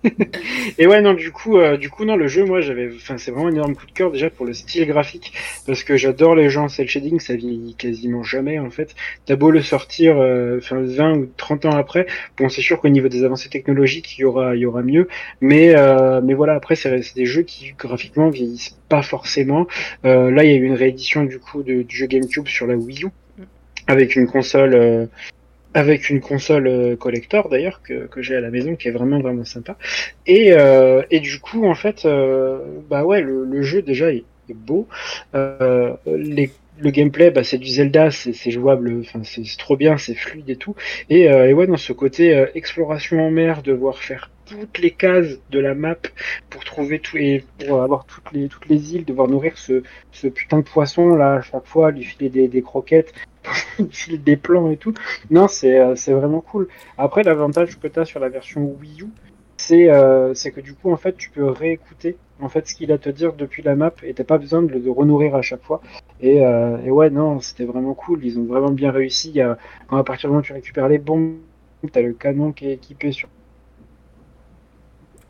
[0.79, 3.29] et ouais non du coup euh, du coup non le jeu moi j'avais enfin c'est
[3.29, 5.31] vraiment un énorme coup de cœur déjà pour le style graphique
[5.67, 8.95] parce que j'adore les gens en cel shading ça vieillit quasiment jamais en fait.
[9.25, 12.07] T'as beau le sortir euh, enfin 20 ou 30 ans après
[12.37, 15.07] bon c'est sûr qu'au niveau des avancées technologiques il y aura il y aura mieux
[15.39, 19.67] mais euh, mais voilà après c'est des jeux qui graphiquement vieillissent pas forcément.
[20.05, 22.65] Euh, là il y a eu une réédition du coup de- du jeu GameCube sur
[22.65, 23.09] la Wii U
[23.87, 25.05] avec une console euh,
[25.73, 29.19] avec une console euh, collector d'ailleurs que, que j'ai à la maison qui est vraiment
[29.19, 29.77] vraiment sympa.
[30.27, 34.25] Et, euh, et du coup en fait euh, bah ouais le, le jeu déjà est,
[34.49, 34.87] est beau.
[35.35, 40.15] Euh, les le gameplay, bah, c'est du Zelda, c'est jouable, enfin c'est trop bien, c'est
[40.15, 40.75] fluide et tout.
[41.09, 44.89] Et, euh, et ouais, dans ce côté euh, exploration en mer, devoir faire toutes les
[44.91, 45.97] cases de la map
[46.49, 50.27] pour trouver tout et pour avoir toutes les toutes les îles, devoir nourrir ce, ce
[50.27, 53.13] putain de poisson là à chaque fois, lui filer des, des croquettes,
[53.91, 54.93] filer des plans et tout.
[55.29, 56.67] Non, c'est euh, vraiment cool.
[56.97, 59.07] Après, l'avantage que tu as sur la version Wii U,
[59.57, 62.91] c'est euh, c'est que du coup, en fait, tu peux réécouter en fait ce qu'il
[62.91, 65.35] a à te dire depuis la map et t'as pas besoin de le de renourrir
[65.35, 65.81] à chaque fois.
[66.19, 68.25] Et, euh, et ouais, non, c'était vraiment cool.
[68.25, 69.29] Ils ont vraiment bien réussi.
[69.29, 69.57] Il y a,
[69.87, 71.37] quand à partir du moment où tu récupères les bombes,
[71.91, 73.29] t'as le canon qui est équipé sur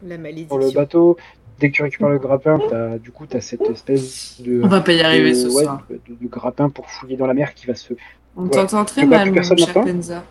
[0.04, 1.18] La le bateau.
[1.62, 4.62] Dès que tu récupères le grappin, as, du coup, tu as cette espèce de.
[4.64, 5.84] On va pas y arriver de, ce ouais, soir.
[5.90, 7.94] de, de- de grappin pour fouiller dans la mer qui va se.
[8.36, 8.50] On Ouais.
[8.50, 10.24] t'entend très mal, cher Penza.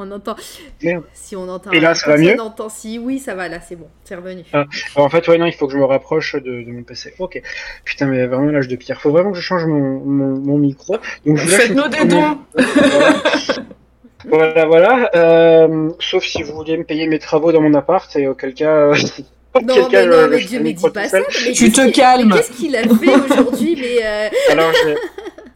[0.00, 0.36] On entend.
[0.80, 1.02] Merde.
[1.12, 1.72] Si on entend.
[1.72, 2.68] Et là, ça va personne mieux entend.
[2.68, 3.88] Si, oui, ça va, là, c'est bon.
[4.04, 4.42] C'est revenu.
[4.52, 7.14] Alors, en fait, ouais, non, il faut que je me rapproche de, de mon PC.
[7.18, 7.42] Ok.
[7.84, 9.00] Putain, mais vraiment l'âge de pierre.
[9.00, 10.98] Faut vraiment que je change mon, mon, mon micro.
[11.26, 12.38] Donc, Faites-nous des dons
[14.28, 15.10] Voilà, voilà.
[15.16, 18.92] Euh, sauf si vous voulez me payer mes travaux dans mon appart, et auquel cas.
[19.58, 21.18] euh, Non, mais non, je mais Dieu, mais dis pas ça.
[21.44, 22.28] mais Tu te calmes.
[22.28, 24.96] mais Qu'est-ce qu'il a fait aujourd'hui Mais, euh, Alors, j'ai-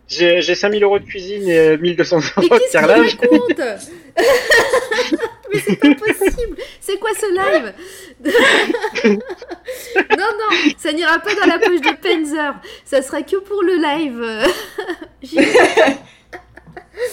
[0.08, 3.16] j'ai j'ai 5000 euros de cuisine et euh, 1200 mais euros de carrelage.
[3.20, 3.58] raconte
[5.54, 7.72] Mais c'est pas possible C'est quoi ce live
[9.04, 12.54] Non, non, ça n'ira pas dans la poche de Penzer.
[12.84, 14.22] Ça sera que pour le live.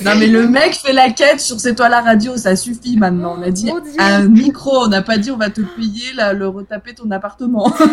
[0.03, 3.35] Non mais le mec fait la quête sur C'est toi la radio, ça suffit maintenant.
[3.37, 6.47] On a dit un micro, on n'a pas dit on va te payer là, le
[6.47, 7.73] retaper ton appartement.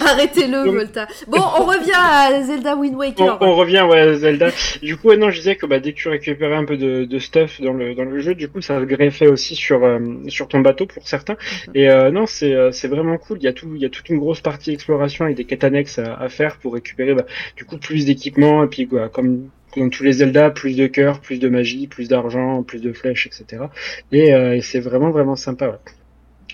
[0.00, 1.06] Arrêtez-le, Volta.
[1.26, 3.38] Bon, on revient à Zelda Wind On, Waker.
[3.40, 4.50] on revient, ouais, Zelda.
[4.82, 7.18] Du coup, non, je disais que bah, dès que tu récupérais un peu de, de
[7.18, 9.98] stuff dans le, dans le jeu, du coup, ça se greffait aussi sur, euh,
[10.28, 11.36] sur ton bateau pour certains.
[11.74, 13.38] Et euh, non, c'est euh, c'est vraiment cool.
[13.40, 15.64] Il y, a tout, il y a toute une grosse partie exploration avec des quêtes
[15.64, 17.24] annexes à, à faire pour récupérer bah,
[17.56, 18.64] du coup plus d'équipements.
[18.64, 19.48] Et puis, quoi, comme
[19.78, 23.26] dans tous les Zelda, plus de cœur, plus de magie, plus d'argent, plus de flèches,
[23.26, 23.70] etc.
[24.12, 25.80] Et, euh, et c'est vraiment, vraiment sympa.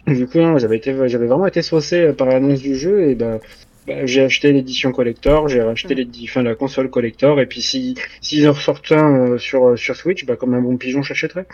[0.07, 0.15] Ouais.
[0.15, 3.41] Du coup, j'avais été, j'avais vraiment été saucé par l'annonce du jeu et bah,
[3.87, 7.95] bah, j'ai acheté l'édition collector, j'ai racheté l'édi- enfin, la console collector, et puis si
[8.21, 11.47] s'ils en ressortent un euh, sur sur Switch, bah comme un bon pigeon, j'achèterais.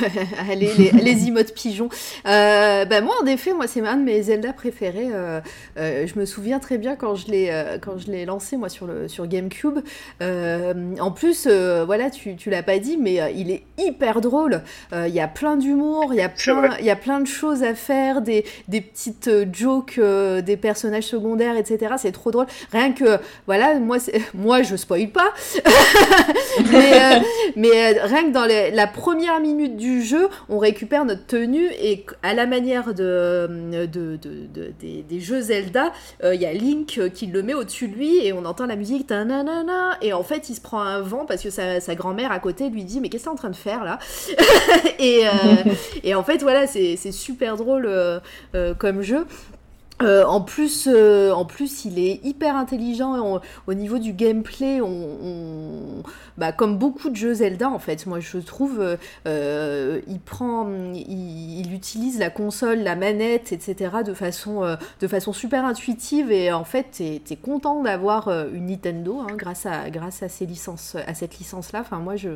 [0.50, 1.88] Allez, les, les emotes pigeons.
[2.26, 5.08] Euh, bah moi, en effet, moi, c'est un de mes Zelda préférés.
[5.12, 5.40] Euh,
[5.78, 8.68] euh, je me souviens très bien quand je l'ai euh, quand je l'ai lancé moi
[8.68, 9.78] sur le sur GameCube.
[10.20, 14.62] En plus, voilà, tu tu l'as pas dit, mais il est hyper drôle.
[14.92, 16.76] Il y a plein d'humour, il y a plein vrai.
[16.80, 21.56] il y a plein de choses à faire, des des petites jokes des personnages secondaires,
[21.56, 21.94] etc.
[21.98, 22.46] C'est trop drôle.
[22.72, 23.98] Rien que voilà, moi
[24.34, 25.32] moi je spoil pas,
[26.72, 27.22] mais
[27.56, 32.04] mais rien que dans les- la première minute du jeu, on récupère notre tenue et
[32.22, 35.92] à la manière de, de, de- de- des, des jeux Zelda,
[36.22, 38.66] euh, il y a Link euh, qui le met au-dessus de lui et on entend
[38.66, 39.06] la musique
[40.02, 42.70] et en fait il se prend un vent parce que sa, sa grand-mère à côté
[42.70, 43.98] lui dit mais qu'est-ce que t'es en train de faire là
[44.98, 45.30] et, euh,
[46.04, 48.20] et en fait voilà c'est super drôle euh,
[48.78, 49.26] comme jeu.
[50.02, 54.80] Euh, en plus, euh, en plus, il est hyper intelligent au niveau du gameplay.
[56.36, 58.96] Bah, comme beaucoup de jeux Zelda, en fait, moi je trouve, euh,
[59.28, 63.98] euh, il prend, il, il utilise la console, la manette, etc.
[64.04, 69.66] de façon, super intuitive et en fait, t'es es content d'avoir une Nintendo hein, grâce
[69.66, 71.84] à, cette licence-là.
[72.00, 72.30] Moi, je,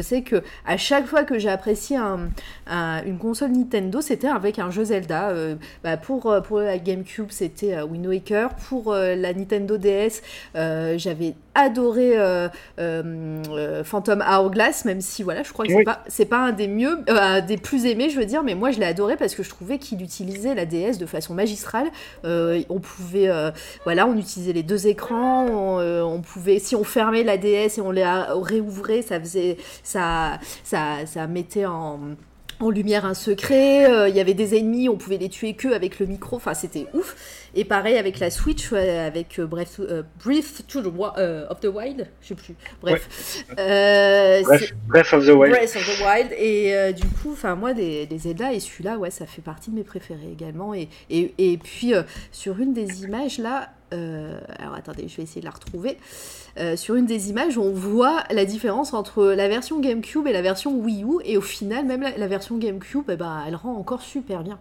[0.00, 2.30] sais que à chaque fois que j'ai apprécié un,
[2.66, 5.32] un- une console Nintendo, c'était avec un jeu Zelda.
[5.82, 8.50] Bah, pour, pour la GameCube, c'était euh, Wind Waker.
[8.68, 10.22] Pour euh, la Nintendo DS,
[10.54, 12.14] euh, j'avais adoré
[13.84, 15.84] Phantom Hourglass, même si voilà, je crois que c'est Oui.
[15.84, 16.98] pas c'est pas un des mieux,
[17.46, 19.78] des plus aimés, je veux dire, mais moi je l'ai adoré parce que je trouvais
[19.78, 21.86] qu'il utilisait la DS de façon magistrale.
[22.24, 23.30] On pouvait,
[23.84, 27.80] voilà, on utilisait les deux écrans, on, on pouvait, si on fermait la DS et
[27.80, 32.00] on la réouvrait, ça faisait, ça, ça, ça mettait en
[32.60, 35.68] en lumière un secret, euh, il y avait des ennemis, on pouvait les tuer que
[35.68, 37.16] avec le micro, enfin c'était ouf.
[37.56, 41.60] Et pareil avec la Switch, avec euh, Breath, euh, Breath to the Wi- euh, of
[41.60, 42.54] the Wild, je sais plus.
[42.82, 45.52] Bref, Bref, Breath of the Wild.
[45.54, 49.10] Breath of the Wild et du coup enfin moi des, des Zelda et celui-là ouais
[49.10, 51.92] ça fait partie de mes préférés également et, et, et puis
[52.32, 55.98] sur une des images là alors attendez je vais essayer de la retrouver
[56.56, 60.40] Euh, sur une des images on voit la différence entre la version GameCube et la
[60.40, 64.02] version Wii U et au final même la, version GameCube eh ben, elle rend encore
[64.02, 64.60] super bien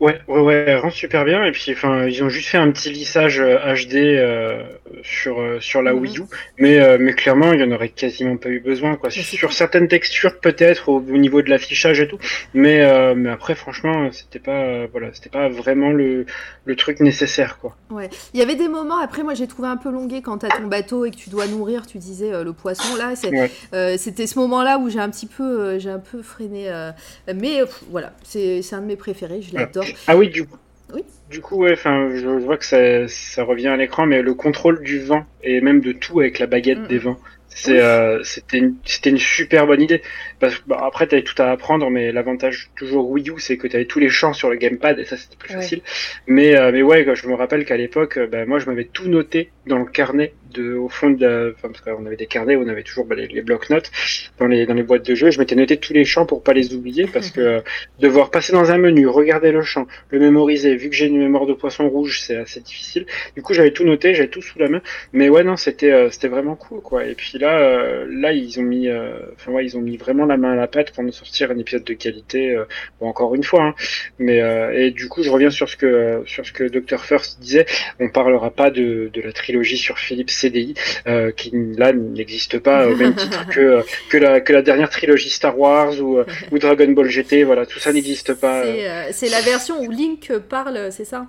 [0.00, 1.44] Ouais, ouais, ouais, elle rend super bien.
[1.44, 4.64] Et puis, enfin, ils ont juste fait un petit lissage euh, HD euh,
[5.02, 6.00] sur euh, sur la Mhm.
[6.00, 6.22] Wii U,
[6.58, 9.10] mais euh, mais clairement, il y en aurait quasiment pas eu besoin, quoi.
[9.10, 12.18] Sur certaines textures, peut-être au, au niveau de l'affichage et tout,
[12.54, 16.24] mais euh, mais après, franchement, c'était pas euh, voilà, c'était pas vraiment le
[16.64, 17.76] le truc nécessaire, quoi.
[17.90, 20.50] Ouais, il y avait des moments, après moi j'ai trouvé un peu longué quand t'as
[20.52, 23.50] ton bateau et que tu dois nourrir, tu disais euh, le poisson, là Ouais.
[23.74, 26.92] euh, c'était ce moment-là où j'ai un petit peu, euh, j'ai un peu freiné, euh,
[27.34, 29.89] mais euh, pff, voilà, c'est c'est un de mes préférés, je l'adore.
[30.06, 30.56] Ah oui, du coup.
[30.94, 31.02] Oui.
[31.30, 34.82] Du coup, ouais, enfin, je vois que ça, ça revient à l'écran, mais le contrôle
[34.82, 36.86] du vent et même de tout avec la baguette Mhm.
[36.88, 37.78] des vents, c'est, Oui.
[37.78, 40.02] euh, c'était, une, c'était une super bonne idée.
[40.40, 43.68] Parce que bah, après, t'avais tout à apprendre, mais l'avantage toujours Wii U, c'est que
[43.68, 45.60] t'avais tous les champs sur le gamepad et ça, c'était plus Ouais.
[45.60, 45.82] facile.
[46.26, 49.08] Mais, euh, mais ouais, je me rappelle qu'à l'époque, euh, bah, moi, je m'avais tout
[49.08, 52.56] noté dans le carnet de, au fond de la, enfin, parce qu'on avait des carnets,
[52.56, 53.90] où on avait toujours bah, les, les blocs-notes
[54.38, 55.30] dans les, dans les boîtes de jeu.
[55.30, 57.60] Je m'étais noté tous les champs pour pas les oublier parce que euh,
[57.98, 61.46] devoir passer dans un menu, regarder le champ, le mémoriser, vu que j'ai une mémoire
[61.46, 63.06] de poisson rouge, c'est assez difficile.
[63.36, 64.82] Du coup, j'avais tout noté, j'avais tout sous la main.
[65.12, 67.04] Mais ouais, non, c'était, euh, c'était vraiment cool, quoi.
[67.04, 70.26] Et puis là, euh, là, ils ont mis, euh, enfin ouais, ils ont mis vraiment
[70.26, 72.52] la main à la pâte pour nous sortir un épisode de qualité.
[72.54, 72.64] euh,
[73.00, 73.74] bon, encore une fois, hein.
[74.18, 77.40] mais euh, et du coup, je reviens sur ce que sur ce que Dr First
[77.40, 77.66] disait.
[77.98, 80.74] On parlera pas de, de la trilogie sur Philippe CDI,
[81.06, 85.30] euh, qui là n'existe pas au même titre que que la que la dernière trilogie
[85.30, 87.44] Star Wars ou euh, ou Dragon Ball GT.
[87.44, 88.64] Voilà, tout ça n'existe pas.
[88.64, 89.08] euh.
[89.12, 91.26] C'est euh, la version où Link parle, c'est ça?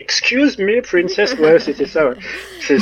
[0.00, 1.34] Excuse me, princess.
[1.38, 2.08] Ouais, c'était ça.
[2.08, 2.16] Ouais.
[2.60, 2.78] C'est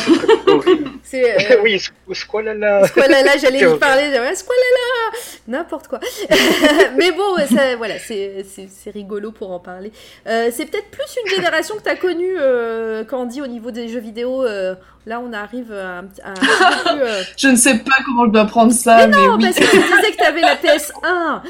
[0.47, 0.88] horrible.
[1.03, 2.87] C'est euh, oui, squ- squalala.
[2.87, 5.17] Squalala, j'allais y parler, ouais, Squalala
[5.47, 6.01] N'importe quoi.
[6.99, 9.93] Mais bon, ça, voilà, c'est c'est- c'est rigolo pour en parler.
[10.27, 13.89] Euh, c'est peut-être plus une génération que tu as connue, euh, Candy, au niveau des
[13.89, 14.45] jeux vidéo.
[14.45, 14.75] euh,
[15.07, 17.03] là, on arrive à un, petit- à peu plus...
[17.03, 19.45] euh, Je ne sais pas comment je dois prendre ça, mais, Non, oui.
[19.45, 21.41] parce que tu disais que tu avais la PS1.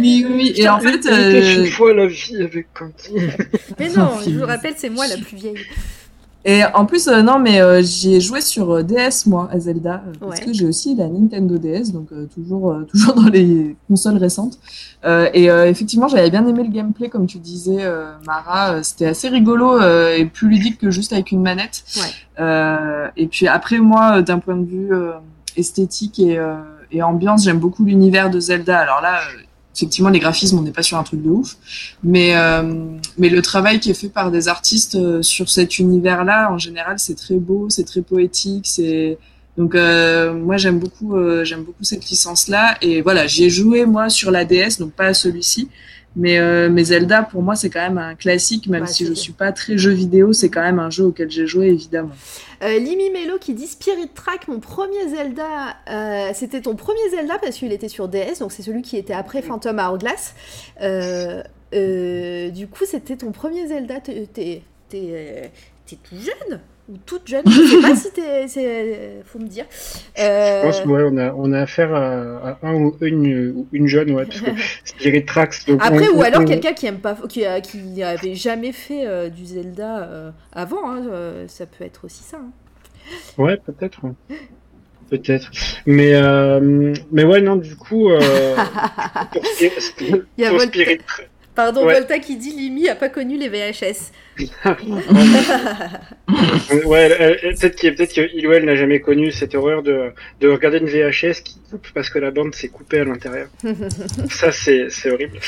[0.00, 0.52] oui, oui.
[0.56, 3.26] Et en fait, euh, une fois la vie avec Candy.
[3.78, 5.66] Mais non, je vous rappelle, c'est moi la plus vieille.
[6.50, 10.02] Et en plus, euh, non, mais euh, j'ai joué sur euh, DS moi à Zelda
[10.06, 10.46] euh, parce Ouais.
[10.46, 14.58] que j'ai aussi la Nintendo DS, donc toujours, toujours dans les consoles récentes.
[15.04, 17.84] Et effectivement, j'avais bien aimé le gameplay, comme tu disais,
[18.26, 18.82] Mara.
[18.82, 21.84] C'était assez rigolo et plus ludique que juste avec une manette.
[21.96, 23.10] Ouais.
[23.16, 24.90] Et puis après, moi, d'un point de vue
[25.56, 26.40] esthétique et,
[26.90, 28.78] et ambiance, j'aime beaucoup l'univers de Zelda.
[28.78, 29.18] Alors là,
[29.74, 31.56] effectivement, les graphismes, on n'est pas sur un truc de ouf,
[32.02, 36.50] mais euh, mais le travail qui est fait par des artistes euh, sur cet univers-là,
[36.52, 39.18] en général, c'est très beau, c'est très poétique, c'est
[39.58, 43.86] donc euh, moi j'aime beaucoup euh, j'aime beaucoup cette licence-là et voilà, j'y ai joué
[43.86, 45.68] moi sur la DS, donc pas celui-ci.
[46.20, 49.12] Mais, euh, mais Zelda, pour moi, c'est quand même un classique, même Ouais, si je
[49.12, 49.22] bien.
[49.22, 52.10] suis pas très jeu vidéo, c'est quand même un jeu auquel j'ai joué, évidemment.
[52.64, 57.38] Euh, Limi Melo qui dit Spirit Track, mon premier Zelda, euh, c'était ton premier Zelda
[57.38, 60.34] parce qu'il était sur DS, donc c'est celui qui était après Phantom Hourglass.
[60.82, 64.00] Du coup, c'était ton premier Zelda.
[64.00, 66.60] T'es tout jeune?
[66.88, 68.48] Ou toute jeune Je sais pas si t'es.
[68.48, 69.64] c'est- Faut me dire.
[70.18, 72.96] Euh, Je pense ouais, on a on a affaire à, à un ou
[73.72, 74.50] une jeune ouais parce que
[74.84, 75.66] Spirit Tracks.
[75.66, 79.06] Donc Après, on- ou on- alors quelqu'un qui aime pas, qui, qui avait jamais fait
[79.06, 82.38] euh, du Zelda euh, avant, hein, euh, ça peut être aussi ça.
[82.38, 82.50] hein.
[83.38, 84.00] Ouais, peut-être.
[85.10, 85.50] Peut-être.
[85.86, 88.18] Mais euh, mais ouais non du coup euh,
[89.32, 89.42] pour,
[89.96, 90.98] pour Volta- Spirit
[91.58, 91.94] Pardon, Ouais.
[91.94, 94.12] Volta qui dit Limi a pas connu les VHS.
[96.84, 99.82] Ouais, elle- elle- peut-être qu'il peut-être que il ou elle n'a jamais connu cette horreur
[99.82, 100.10] de,
[100.40, 103.48] de regarder une VHS qui coupe parce que la bande s'est coupée à l'intérieur.
[104.30, 105.38] Ça, c'est horrible.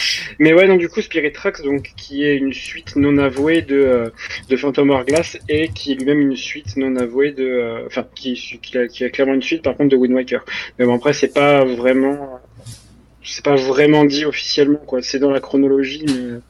[0.41, 3.77] Mais ouais, donc du coup, Spirit Tracks, donc, qui est une suite non avouée de,
[3.79, 4.11] euh,
[4.49, 7.45] de Phantom Hourglass et qui est lui-même une suite non avouée de...
[7.47, 10.45] euh, Enfin, qui, qui, a, qui a clairement une suite par contre de Wind Waker.
[10.81, 12.40] Mais bon, après, c'est pas vraiment...
[13.25, 15.03] C'est pas vraiment dit officiellement, quoi.
[15.03, 16.41] C'est dans la chronologie, mais...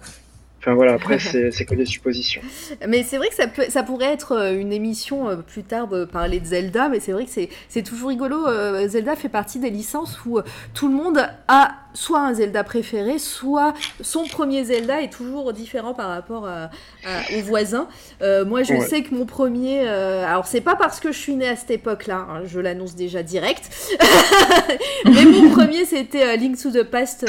[0.60, 1.18] Enfin voilà, après,
[1.52, 2.42] c'est que des suppositions.
[2.86, 5.88] Mais c'est vrai que ça, peut, ça pourrait être euh, une émission euh, plus tard
[5.88, 8.46] de parler de Zelda, mais c'est vrai que c'est- toujours rigolo.
[8.46, 10.38] euh, Zelda fait partie des licences où
[10.74, 15.92] tout le monde a soit un Zelda préféré, soit son premier Zelda est toujours différent
[15.94, 16.64] par rapport à,
[17.04, 17.88] à- aux voisins.
[18.22, 18.80] Euh, moi, je Ouais.
[18.80, 19.80] sais que mon premier.
[19.88, 22.94] euh, alors, c'est pas parce que je suis née à cette époque-là, hein, je l'annonce
[22.94, 23.70] déjà direct.
[25.06, 27.24] mais mon premier, c'était euh, Link to the Past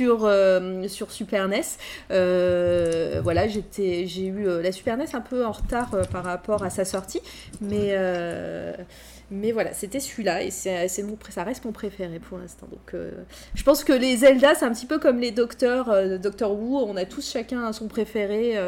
[0.00, 1.60] sur, euh, sur Super NES.
[2.10, 6.70] Euh, voilà, j'ai eu euh, la Super NES un peu en retard par rapport à
[6.70, 7.20] sa sortie,
[7.60, 7.94] mais,
[9.30, 12.66] mais voilà, c'était celui-là et c'est, mon, ça reste mon préféré pour l'instant.
[12.70, 12.94] Donc,
[13.54, 16.78] je pense que les Zelda, c'est un petit peu comme les Docteurs, euh, Doctor Who,
[16.78, 18.58] on a tous chacun son préféré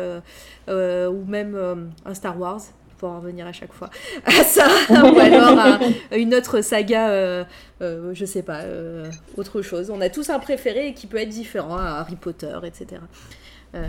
[0.69, 2.61] ou même un Star Wars.
[3.03, 3.91] Pour en revenir à chaque fois
[4.27, 7.43] à ça, ou alors à une autre saga, euh,
[7.83, 9.91] euh, je sais pas, euh, autre chose.
[9.93, 13.01] On a tous un préféré qui peut être différent, à Harry Potter, etc.
[13.75, 13.83] Euh,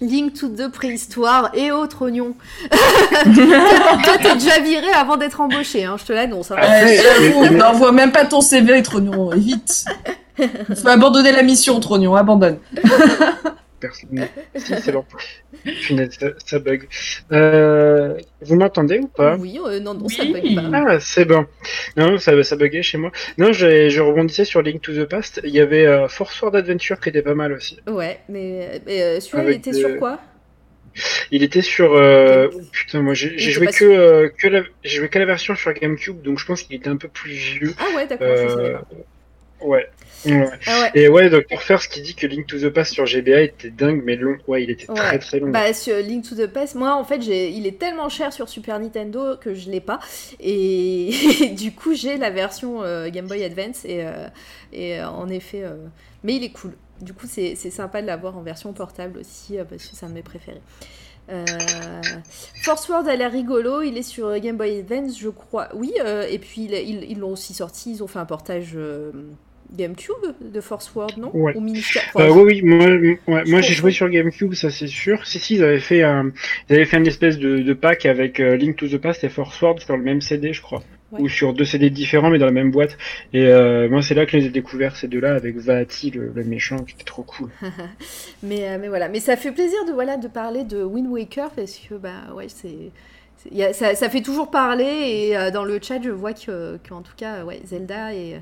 [0.00, 2.36] Link to the préhistoire et autres oignons.
[2.70, 6.52] Toi, t'es déjà viré avant d'être embauché, hein, je te l'annonce.
[6.52, 6.56] hein.
[6.60, 9.84] J'avoue, n'envoie même pas ton CV, Trognon, vite.
[10.38, 12.58] Il faut abandonner la mission, Trognon, abandonne.
[13.82, 14.28] Personne.
[14.56, 15.04] si, c'est bon.
[15.82, 16.88] Punaise, ça, ça bug.
[17.32, 20.70] Euh, vous m'entendez ou pas Oui, euh, non, non, ça bug pas.
[20.72, 21.44] Ah, c'est bon.
[21.96, 23.10] Non, ça, ça buguait chez moi.
[23.38, 25.40] Non, je, je rebondissais sur Link to the Past.
[25.44, 27.78] Il y avait euh, Force Sword Adventure qui était pas mal aussi.
[27.86, 30.20] Ouais, mais, mais, euh, celui-là, il était des- sur quoi
[31.30, 31.94] Il était sur.
[31.94, 32.48] Euh...
[32.54, 34.62] oh, putain, moi j'ai joué que, euh, que la...
[34.84, 37.32] j'ai joué que la version sur GameCube, donc je pense qu'il était un peu plus
[37.32, 37.74] vieux.
[37.78, 38.76] Ah ouais, d'accord, Euh.
[39.64, 39.86] Ouais.
[40.24, 40.46] Ouais.
[40.66, 40.90] Ah ouais.
[40.94, 41.60] Et ouais, Dr.
[41.60, 44.36] First qui dit que Link to the Past sur GBA était dingue, mais long.
[44.46, 44.94] Ouais, il était Ouais.
[44.96, 45.50] très très long.
[45.50, 48.78] Bah, sur Link to the Past, moi en fait, il est tellement cher sur Super
[48.78, 49.98] Nintendo que je l'ai pas.
[50.38, 51.10] Et,
[51.56, 53.84] du coup, j'ai la version euh, Game Boy Advance.
[53.84, 54.28] Et, euh,
[54.72, 55.64] et euh, en effet,
[56.22, 56.72] mais il est cool.
[57.00, 60.14] Du coup, c'est sympa de l'avoir en version portable aussi, parce que c'est un de
[60.14, 60.62] mes préférés.
[61.30, 61.44] Euh,
[62.62, 65.68] Force World a l'air rigolo, il est sur Game Boy Advance, je crois.
[65.74, 68.72] Oui, euh, et puis il- ils ils l'ont aussi sorti, ils ont fait un portage
[68.76, 69.10] euh,
[69.74, 71.56] GameCube de Force World, non Ouais.
[71.56, 72.02] Ou Ministère.
[72.16, 75.26] Euh, oui, oui, moi, ouais, moi Je j'ai joué sur GameCube, ça c'est sûr.
[75.26, 76.30] Si, si, ils avaient fait un,
[76.68, 79.28] ils avaient fait une espèce de, de pack avec euh, Link to the Past et
[79.28, 80.82] Force World sur le même CD, je crois.
[81.10, 81.20] Ouais.
[81.20, 82.96] Ou sur deux CD différents, mais dans la même boîte.
[83.32, 86.32] Et euh, moi, c'est là que je les ai découverts, ces deux-là, avec Vati, le,
[86.34, 87.50] le méchant, qui était trop cool.
[88.42, 91.76] Mais, mais voilà, mais ça fait plaisir de, voilà, de parler de Wind Waker parce
[91.76, 94.84] que bah, ouais, c'est, ça, ça fait toujours parler
[95.30, 98.40] et dans le chat je vois que, que en tout cas ouais, Zelda et,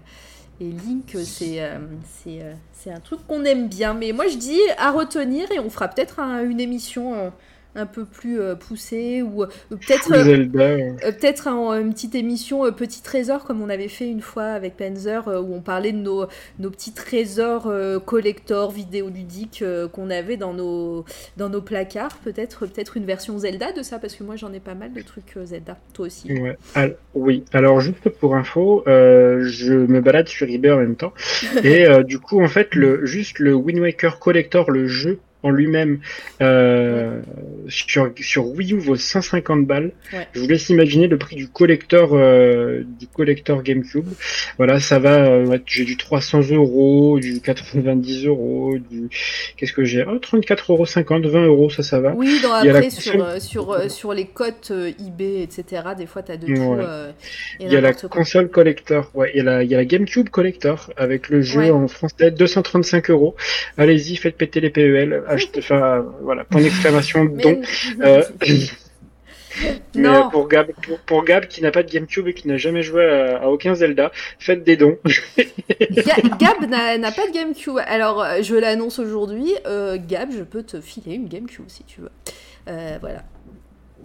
[0.60, 1.78] et Link c'est, euh,
[2.26, 3.94] euh, c'est un truc qu'on aime bien.
[3.94, 7.30] Mais moi je dis à retenir et on fera peut-être un- une émission euh,
[7.74, 10.12] un peu plus euh, poussée ou euh, peut-être...
[10.12, 14.76] Euh, Peut-être un- une petite émission Petit Trésor comme on avait fait une fois avec
[14.76, 16.26] Panzer où on parlait de nos,
[16.58, 17.70] nos petits trésors
[18.04, 21.04] collector vidéoludiques qu'on avait dans nos,
[21.36, 22.16] dans nos placards.
[22.24, 25.02] Peut-être peut-être une version Zelda de ça parce que moi j'en ai pas mal de
[25.02, 25.76] trucs Zelda.
[25.92, 26.32] Toi aussi.
[26.32, 26.56] Ouais.
[27.14, 27.44] Oui.
[27.52, 31.12] Alors juste pour info, je me balade sur eBay en même temps
[31.64, 36.00] et du coup en fait le juste le Wind Waker Collector, le jeu en lui-même
[36.40, 37.20] euh,
[37.68, 39.92] sur sur Wii U vaut 150 balles.
[40.12, 40.26] Ouais.
[40.32, 44.06] Je vous laisse imaginer le prix du collector euh, du collector GameCube.
[44.58, 45.26] Voilà, ça va.
[45.26, 49.08] euh, j'ai du 300 euros, du 90 euros, du
[49.56, 50.04] qu'est-ce que j'ai?
[50.06, 52.12] Oh, 34 euros 50, 20 euros, ça ça va.
[52.14, 55.82] Oui, dans, la sur, console- sur, sur les cotes eBay, etc.
[55.96, 56.84] Des fois t'as de tout Ouais.
[57.60, 58.08] et Il y a la quoi.
[58.08, 61.42] console collector, ouais, il y a la, il y a la GameCube collector avec le
[61.42, 61.70] jeu Ouais.
[61.70, 63.34] en français 235 euros.
[63.76, 65.22] Allez-y, faites péter les PEL,
[65.58, 67.62] enfin, voilà, point d'exclamation, Mais- don.
[68.00, 68.22] Euh,
[69.94, 72.56] mais non, pour Gab, pour, pour Gab qui n'a pas de GameCube et qui n'a
[72.56, 74.96] jamais joué à, à aucun Zelda, faites des dons.
[75.38, 75.44] Ga-
[76.38, 77.78] Gab n'a pas de GameCube.
[77.86, 79.52] Alors, euh, je l'annonce aujourd'hui.
[79.66, 82.10] euh, Gab, je peux te filer une GameCube si tu veux.
[82.68, 83.24] Euh, voilà.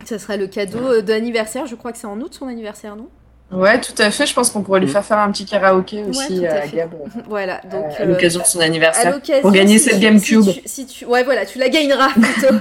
[0.04, 1.68] Ça sera le cadeau euh, d'anniversaire.
[1.68, 3.08] Je crois que c'est en août son anniversaire, non?
[3.52, 4.26] Ouais, tout à fait.
[4.26, 4.92] Je pense qu'on pourrait lui Mm.
[4.92, 6.78] faire faire un petit karaoké aussi tout à à fait.
[6.78, 6.90] Gab
[7.30, 7.62] Voilà.
[7.72, 9.20] Donc, euh, à euh, l'occasion de son à anniversaire.
[9.42, 10.42] pour gagner si cette tu- GameCube.
[10.44, 12.56] Si tu, si tu- Ouais, voilà, tu la gagneras plutôt.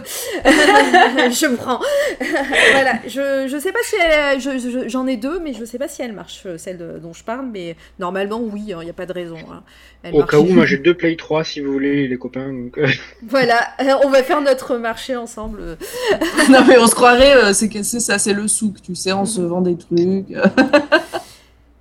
[0.44, 1.80] je prends.
[2.72, 4.40] voilà, je, je sais pas si elle.
[4.40, 6.98] je- je- J'en ai deux, mais je sais pas si elle marche, euh, celle de-
[7.02, 9.38] dont je parle, mais normalement, oui, il n'y a pas de raison.
[9.50, 9.62] hein.
[10.02, 10.30] Elle Au marche.
[10.32, 12.52] cas où, moi j'ai deux Play 3 si vous voulez, les copains.
[12.52, 12.86] donc, euh,
[13.26, 15.60] Voilà, euh, on va faire notre marché ensemble.
[15.62, 15.76] euh,
[16.50, 19.12] non, mais on se croirait, euh, c'est que c'est ça, c'est le souk, tu sais,
[19.14, 20.26] on se vend des trucs.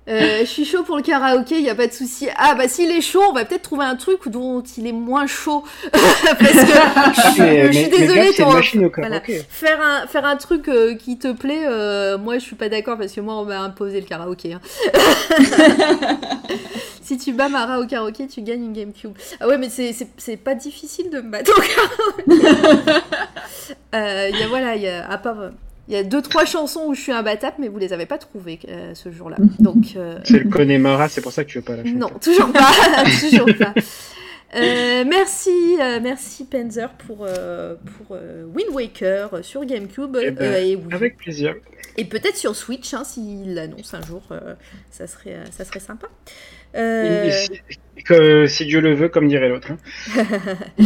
[0.06, 2.28] Euh, je suis chaud pour le karaoké, il n'y a pas de souci.
[2.36, 5.26] Ah bah s'il est chaud, on va peut-être trouver un truc dont il est moins
[5.26, 5.64] chaud.
[5.90, 9.22] Parce que je, mais- je suis désolée, ton- machine voilà.
[9.48, 12.98] faire, un, faire un truc euh, qui te plaît, euh, moi je suis pas d'accord
[12.98, 14.52] parce que moi on m'a imposé le karaoké.
[14.52, 14.60] hein.
[17.02, 19.12] si tu bats Mara au karaoké, tu gagnes une GameCube.
[19.40, 22.92] Ah ouais, mais c'est- pas difficile de me battre au karaoké.
[23.94, 25.36] Y a voilà, il y a, à part.
[25.88, 28.16] Il y a deux trois chansons où je suis imbattable, mais vous les avez pas
[28.18, 29.36] trouvées euh, ce jour-là.
[29.58, 31.96] Donc euh, C'est le Connemara, c'est pour ça que tu veux pas la chanter.
[31.98, 32.70] non, toujours pas,
[33.20, 33.74] toujours pas.
[34.56, 35.50] Euh, merci,
[35.80, 40.78] euh, merci Panzer pour, euh, pour euh, Wind Waker sur GameCube Eh ben, euh, et.
[40.94, 41.54] Avec plaisir.
[41.96, 44.54] et peut-être sur Switch hein, s'il l'annonce un jour, euh,
[44.92, 46.06] ça, serait, ça serait sympa.
[46.76, 47.50] Euh, si,
[48.04, 49.72] que- si Dieu le veut, comme dirait l'autre.
[49.72, 50.24] hein.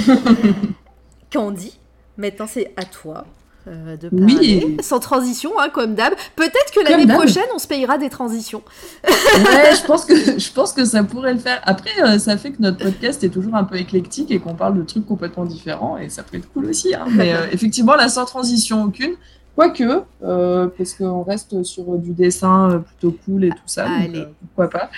[1.33, 1.79] Candy,
[2.17, 3.27] maintenant c'est à toi.
[3.69, 4.33] Euh, de Oui.
[4.35, 6.15] parler, sans transition, hein, comme d'hab.
[6.37, 8.63] Peut-être que l'année prochaine, on se payera des transitions.
[9.05, 11.61] Ouais, je pense que je pense que ça pourrait le faire.
[11.65, 14.77] Après, euh, ça fait que notre podcast est toujours un peu éclectique et qu'on parle
[14.79, 16.95] de trucs complètement différents et ça peut être cool aussi.
[16.95, 17.07] hein.
[17.13, 19.13] Mais euh, effectivement, là, sans transition aucune.
[19.59, 24.15] Quoique, euh, parce qu'on reste sur du dessin euh, plutôt cool et tout ça, donc,
[24.15, 24.89] euh, pourquoi pas.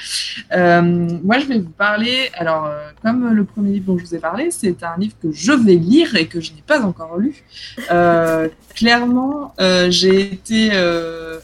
[0.53, 0.83] Euh,
[1.25, 2.29] moi, je vais vous parler.
[2.35, 2.71] Alors,
[3.03, 5.77] comme le premier livre dont je vous ai parlé, c'est un livre que je vais
[5.77, 7.43] lire et que je n'ai pas encore lu.
[7.91, 9.55] Euh, clairement,
[9.89, 10.73] j'ai été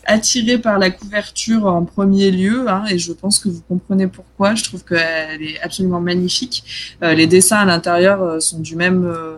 [0.04, 4.54] attirée par la couverture en premier lieu, hein, et je pense que vous comprenez pourquoi.
[4.54, 6.98] Je trouve qu'elle est absolument magnifique.
[7.00, 9.36] Les dessins à l'intérieur sont du même euh,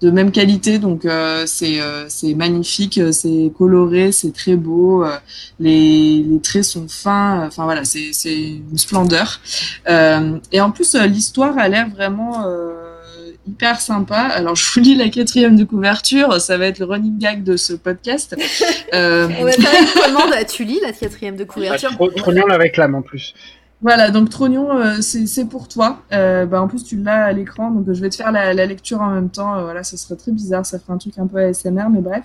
[0.00, 5.04] de même qualité, donc euh, c'est euh, c'est magnifique, euh, c'est coloré, c'est très beau,
[5.04, 5.16] euh,
[5.58, 8.36] les, les traits sont fins, euh, enfin voilà, c'est c'est
[8.70, 9.40] une splendeur.
[9.88, 14.18] Euh, et en plus, euh, l'histoire a l'air vraiment euh, hyper sympa.
[14.18, 17.56] Alors, je vous lis la quatrième de couverture, ça va être le running gag de
[17.56, 18.36] ce podcast.
[18.94, 21.90] Euh, On va faire une commande à Tully, la quatrième de Ah, couverture.
[21.90, 23.34] trop, trop bien la réclame en plus.
[23.80, 26.02] Voilà, donc Trognon, euh, c'est pour toi.
[26.12, 28.66] Euh, bah, en plus, tu l'as à l'écran, donc je vais te faire la, la
[28.66, 29.54] lecture en même temps.
[29.56, 32.24] Euh, voilà, ce serait très bizarre, ça ferait un truc un peu ASMR, mais bref.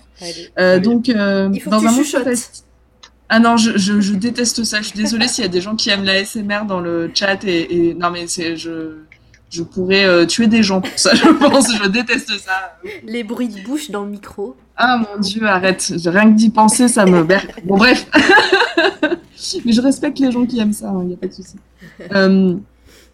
[0.58, 2.36] Euh, donc, euh, Il faut dans que un monde.
[3.30, 4.80] Ah non, je, je, je déteste ça.
[4.82, 7.44] Je suis désolée s'il y a des gens qui aiment la ASMR dans le chat
[7.46, 8.98] et, et non mais c'est je
[9.50, 11.14] je pourrais euh, tuer des gens pour ça.
[11.16, 12.78] Je pense, je déteste ça.
[13.06, 14.56] Les bruits de bouche dans le micro.
[14.76, 15.94] Ah mon dieu, arrête.
[16.06, 17.24] Rien que d'y penser, ça me.
[17.24, 18.08] Bon, bref.
[19.66, 21.56] Mais je respecte les gens qui aiment ça, il n'y a pas de souci.
[22.16, 22.56] Euh,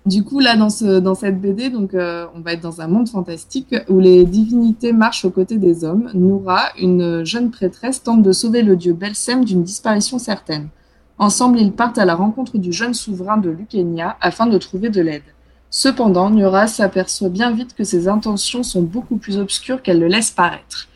[0.06, 2.88] du coup, là, dans, ce, dans cette BD, donc, euh, on va être dans un
[2.88, 6.10] monde fantastique où les divinités marchent aux côtés des hommes.
[6.14, 10.70] Noura, une jeune prêtresse, tente de sauver le dieu Belsem d'une disparition certaine.
[11.18, 15.02] Ensemble, ils partent à la rencontre du jeune souverain de Lucania afin de trouver de
[15.02, 15.24] l'aide.
[15.70, 20.32] Cependant, Nura s'aperçoit bien vite que ses intentions sont beaucoup plus obscures qu'elle le laisse
[20.32, 20.88] paraître.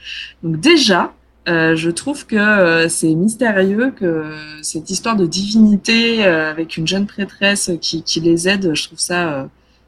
[0.42, 1.14] Donc déjà,
[1.48, 6.88] euh, je trouve que euh, c'est mystérieux que cette histoire de divinité euh, avec une
[6.88, 9.46] jeune prêtresse qui, qui les aide, je trouve ça euh,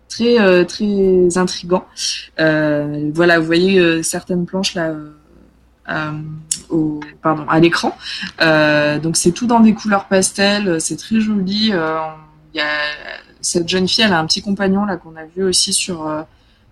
[0.09, 1.85] très euh, très intrigant.
[2.39, 4.87] Euh, voilà, vous voyez euh, certaines planches là.
[4.89, 5.11] euh,
[5.87, 6.11] euh,
[6.69, 7.95] au, pardon, à l'écran.
[8.41, 11.71] Euh, donc c'est tout dans des couleurs pastel, c'est très joli.
[11.73, 11.99] Euh,
[12.53, 12.67] Il y a
[13.41, 16.23] cette jeune fille, elle a un petit compagnon là qu'on a vu aussi sur euh,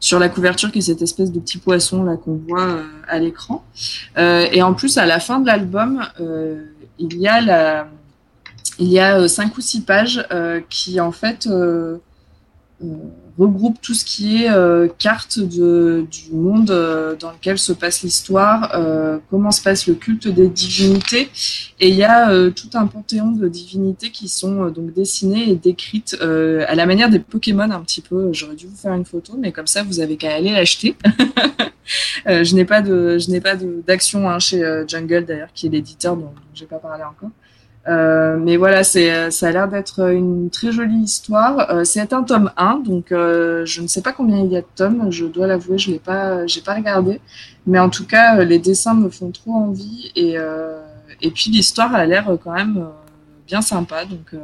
[0.04, 3.20] sur la couverture, qui est cette espèce de petit poisson là qu'on voit euh, à
[3.20, 3.64] l'écran.
[4.18, 6.66] Euh, et en plus, à la fin de l'album, euh,
[7.00, 7.88] il y a la,
[8.80, 10.28] il y a cinq ou six pages
[10.70, 11.48] qui en fait
[13.38, 18.72] regroupent tout ce qui est euh, carte du monde euh, dans lequel se passe l'histoire,
[18.76, 21.30] euh, comment se passe le culte des divinités,
[21.80, 26.18] et il y a tout un panthéon de divinités qui sont donc dessinées et décrites
[26.22, 28.32] à la manière des Pokémon un petit peu.
[28.32, 30.96] J'aurais dû vous faire une photo, mais comme ça vous avez qu'à aller l'acheter.
[32.26, 32.66] Je n'ai
[33.42, 33.56] pas
[33.86, 37.32] d'action hein, chez Jungle d'ailleurs, qui est l'éditeur dont, dont j'ai pas parlé encore.
[37.88, 41.70] Euh, mais voilà, c'est, ça a l'air d'être une très jolie histoire.
[41.70, 44.62] Euh, c'est un tome 1, donc euh, je ne sais pas combien il y a
[44.62, 45.12] de tomes.
[45.12, 47.20] Je dois l'avouer, je l'ai pas, j'ai pas regardé.
[47.68, 50.80] Mais en tout cas, euh, les dessins me font trop envie et euh,
[51.22, 52.88] et puis l'histoire a l'air quand même
[53.48, 54.06] bien sympa.
[54.06, 54.38] Donc euh,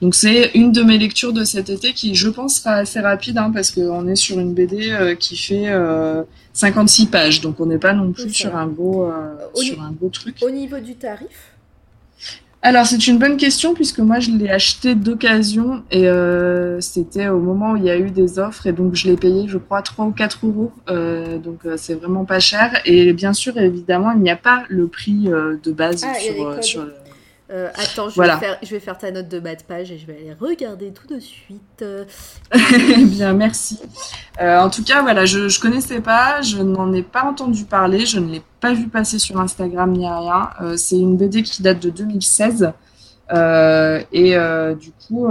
[0.00, 3.38] donc c'est une de mes lectures de cet été qui, je pense, sera assez rapide
[3.38, 6.22] hein, parce qu'on est sur une BD qui fait euh,
[6.54, 9.90] 56 pages, donc on n'est pas non plus sur un gros euh, Au sur un
[9.90, 10.36] gros truc.
[10.40, 11.53] Au niveau du tarif,
[12.66, 17.38] Alors c'est une bonne question puisque moi je l'ai acheté d'occasion et euh, c'était au
[17.38, 19.82] moment où il y a eu des offres et donc je l'ai payé je crois
[19.82, 24.12] 3 ou 4 euros euh, donc euh, c'est vraiment pas cher et bien sûr évidemment
[24.12, 26.62] il n'y a pas le prix euh, de base Ah, sur, codes.
[26.62, 26.94] sur le-
[27.54, 28.34] euh, attends, je, Voilà.
[28.34, 30.34] vais faire, je vais faire ta note de bas de page et je vais aller
[30.38, 31.84] regarder tout de suite.
[32.98, 33.78] Eh bien, merci.
[34.40, 38.06] Euh, en tout cas, voilà, je je connaissais pas, je n'en ai pas entendu parler,
[38.06, 40.50] je ne l'ai pas vu passer sur Instagram ni rien.
[40.60, 42.72] Euh, c'est une BD qui date de 2016
[43.32, 44.34] euh, et
[44.80, 45.28] du coup,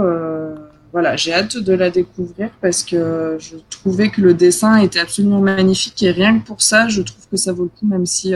[0.92, 5.40] voilà, j'ai hâte de la découvrir parce que je trouvais que le dessin était absolument
[5.40, 8.32] magnifique et rien que pour ça, je trouve que ça vaut le coup, même si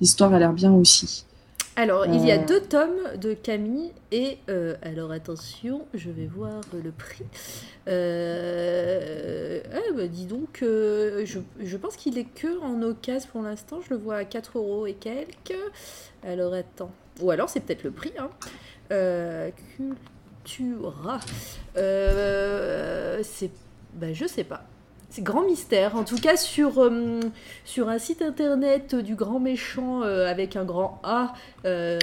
[0.00, 1.24] l'histoire a l'air bien aussi.
[1.76, 2.44] Alors, il y a Euh.
[2.46, 7.24] deux tomes de Camille et euh, alors attention, je vais voir le prix.
[7.88, 13.42] Euh, ah, bah, dis donc, euh, je, je pense qu'il est que en occasion pour
[13.42, 13.80] l'instant.
[13.82, 15.56] Je le vois à 4 euros et quelques.
[16.22, 16.90] Alors attends,
[17.20, 18.12] ou alors c'est peut-être le prix.
[18.18, 18.30] Hein.
[20.44, 21.20] Cultura,
[23.22, 23.50] c'est,
[23.94, 24.64] bah, je sais pas.
[25.10, 25.96] C'est grand mystère.
[25.96, 27.18] En tout cas, sur, euh,
[27.64, 31.34] sur un site internet du grand méchant euh, avec un grand A,
[31.64, 31.98] euh,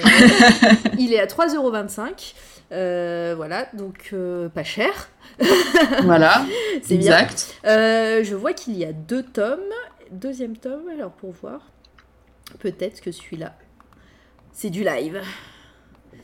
[0.98, 2.34] il est à 3,25€.
[2.70, 4.14] Euh, voilà, donc
[4.54, 5.08] pas cher.
[6.02, 6.44] Voilà,
[6.82, 7.18] C'est bien.
[7.18, 7.54] exact.
[7.64, 9.60] Je vois qu'il y a deux tomes.
[10.10, 11.60] Deuxième tome, alors pour voir.
[12.60, 13.54] Peut-être que celui-là,
[14.52, 15.22] c'est du live.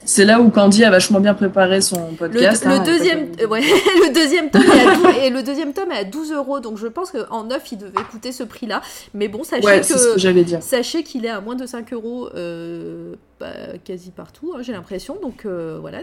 [0.05, 2.65] C'est là où Candy a vachement bien préparé son podcast.
[2.65, 3.61] le hein, deuxième, euh, ouais,
[4.07, 6.77] le deuxième tome est à 12, et le deuxième tome est à 12 euros, donc
[6.77, 8.83] je pense qu'en neuf il devait coûter ce prix-là.
[9.15, 10.63] Mais bon, sachez Ouais, que que j'allais dire.
[10.63, 13.47] Sachez qu'il est à moins de 5 euros euh, bah,
[13.85, 15.19] quasi partout, hein, j'ai l'impression.
[15.23, 15.99] Donc euh, voilà.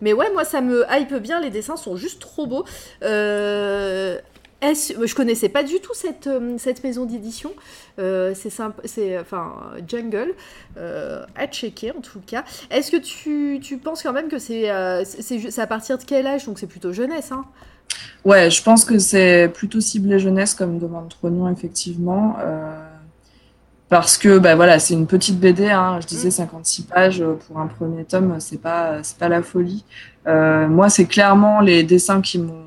[0.00, 1.40] Mais ouais, moi ça me hype bien.
[1.40, 2.64] Les dessins sont juste trop beaux.
[4.62, 7.52] Je connaissais pas du tout cette, euh, cette maison d'édition.
[7.98, 9.52] Euh, c'est sympa, c'est enfin
[9.86, 10.34] Jungle
[10.78, 12.44] euh, à checker en tout cas.
[12.70, 16.26] Est-ce que tu, tu penses quand même que c'est euh, c'est à partir de quel
[16.26, 16.46] âge?
[16.46, 17.44] Donc c'est plutôt jeunesse, hein
[18.24, 22.36] Ouais, je pense que c'est plutôt ciblé jeunesse comme demande Trognon, effectivement.
[23.88, 26.30] parce que bah voilà, c'est une petite BD, hein, je disais Mm.
[26.30, 29.84] 56 pages euh, pour un premier tome, c'est pas c'est pas la folie.
[30.26, 32.64] Moi, c'est clairement les dessins qui m'ont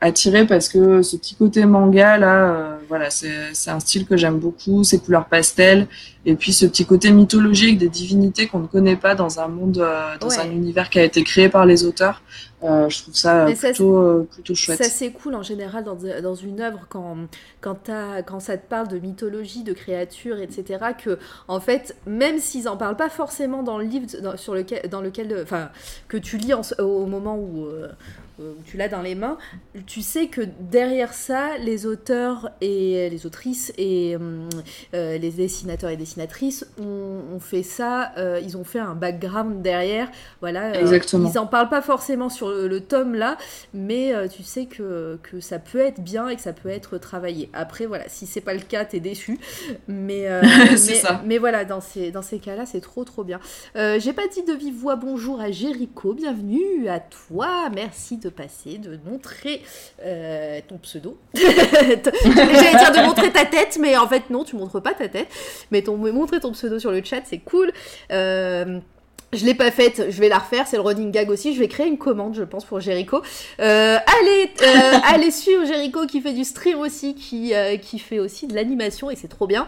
[0.00, 4.38] attiré parce que ce petit côté manga là, euh, voilà, c'est un style que j'aime
[4.38, 5.88] beaucoup, ces couleurs pastel,
[6.24, 9.84] et puis ce petit côté mythologique des divinités qu'on ne connaît pas dans un monde,
[10.20, 12.22] dans un univers qui a été créé par les auteurs.
[12.64, 14.82] Euh, je trouve ça plutôt, euh, plutôt chouette.
[14.82, 17.16] Ça c'est cool en général dans, dans une œuvre quand,
[17.60, 17.90] quand,
[18.26, 20.86] quand ça te parle de mythologie, de créatures, etc.
[21.02, 24.88] Que en fait, même s'ils en parlent pas forcément dans le livre dans, sur lequel,
[24.88, 25.70] dans lequel, enfin,
[26.08, 27.68] que tu lis au moment où,
[28.40, 29.38] euh, euh, tu l'as dans les mains,
[29.86, 34.48] tu sais que derrière ça, les auteurs et les autrices et euh,
[34.94, 38.12] euh, les dessinateurs et dessinatrices ont, fait ça,
[38.42, 40.10] ils ont fait un background derrière.
[40.40, 41.30] Voilà, Exactement.
[41.32, 43.36] ils en parlent pas forcément sur le, tome là,
[43.72, 47.48] mais tu sais que, que, ça peut être bien et que ça peut être travaillé.
[47.52, 49.38] Après, voilà, si c'est pas le cas, t'es déçu.
[49.86, 50.26] Mais,
[50.70, 51.22] mais, ça.
[51.24, 53.40] mais voilà, dans ces, dans ces cas-là, c'est trop trop bien.
[53.74, 58.78] J'ai pas dit de vive voix bonjour à Jéricho, bienvenue à toi, merci de passer,
[58.78, 59.62] de montrer
[60.04, 61.18] euh, ton pseudo.
[61.34, 65.28] J'allais dire de montrer ta tête, mais en fait non, tu montres pas ta tête.
[65.70, 67.72] Mais ton, montrer ton pseudo sur le chat, c'est cool.
[68.12, 68.78] Euh,
[69.34, 71.54] je l'ai pas faite, je vais la refaire, c'est le running gag aussi.
[71.54, 73.22] Je vais créer une commande, je pense, pour Jericho.
[73.60, 74.50] Euh, allez,
[75.04, 77.52] allez suivre Jericho qui fait du stream aussi, qui,
[77.82, 79.66] qui fait aussi de l'animation et c'est trop bien.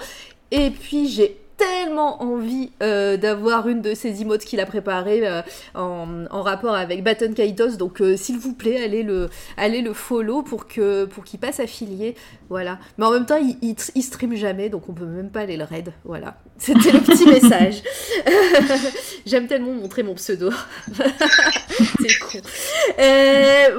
[0.51, 5.43] Et puis j'ai tellement envie euh, d'avoir une de ces emotes qu'il a préparées euh,
[5.75, 7.77] en, rapport avec Baton Kaitos.
[7.77, 11.61] Donc, euh, s'il vous plaît, allez le, allez le follow pour qu'il pour qu'il passe
[11.61, 12.15] affilié.
[12.49, 12.79] Voilà.
[12.97, 13.57] Mais en même temps, il,
[13.95, 15.93] il, stream jamais, donc on peut même pas aller le raid.
[16.05, 16.37] Voilà.
[16.57, 17.83] C'était le petit message.
[19.27, 20.51] J'aime tellement montrer mon pseudo.
[22.01, 22.41] C'est cool.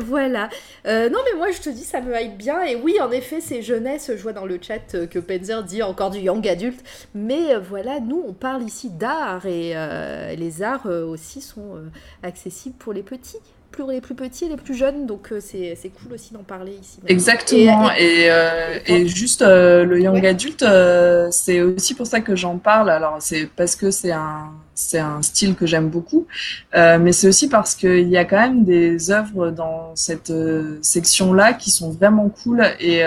[0.06, 0.50] voilà.
[0.86, 2.64] non, mais moi, je te dis, ça me hype bien.
[2.64, 4.12] Et oui, en effet, c'est jeunesse.
[4.16, 6.82] Je vois dans le chat que Penzer dit encore du young adulte.
[7.14, 7.71] Mais voilà,
[8.06, 11.90] nous, on parle ici d'art et euh, les arts euh, aussi sont euh,
[12.24, 13.40] accessibles pour les petits
[13.72, 17.00] pour les plus petits et les plus jeunes, donc c'est cool aussi d'en parler ici.
[17.08, 18.30] Exactement, et,
[18.86, 20.66] et, juste le young adulte,
[21.32, 22.90] c'est aussi pour ça que j'en parle.
[22.90, 26.28] Alors c'est parce que c'est un c'est un style que j'aime beaucoup,
[26.74, 30.34] mais c'est aussi parce qu'il y a quand même des œuvres dans cette
[30.82, 32.66] section-là qui sont vraiment cool.
[32.82, 33.06] Et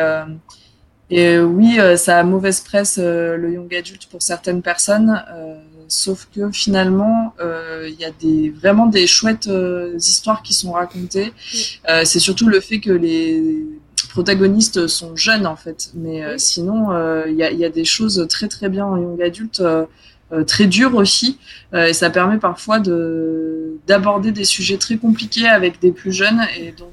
[1.10, 5.22] et euh, oui, euh, ça a mauvaise presse euh, le young adulte pour certaines personnes,
[5.86, 9.50] sauf que finalement, il y a des vraiment des chouettes
[9.96, 11.32] histoires qui sont racontées.
[12.04, 13.66] c'est surtout le fait que les
[14.08, 16.88] protagonistes sont jeunes en fait, mais sinon,
[17.26, 19.62] il y a, y, a, des choses très très bien en young adulte.
[20.46, 21.38] très dures aussi
[21.74, 26.72] et ça permet parfois de d'aborder des sujets très compliqués avec des plus jeunes et
[26.72, 26.92] donc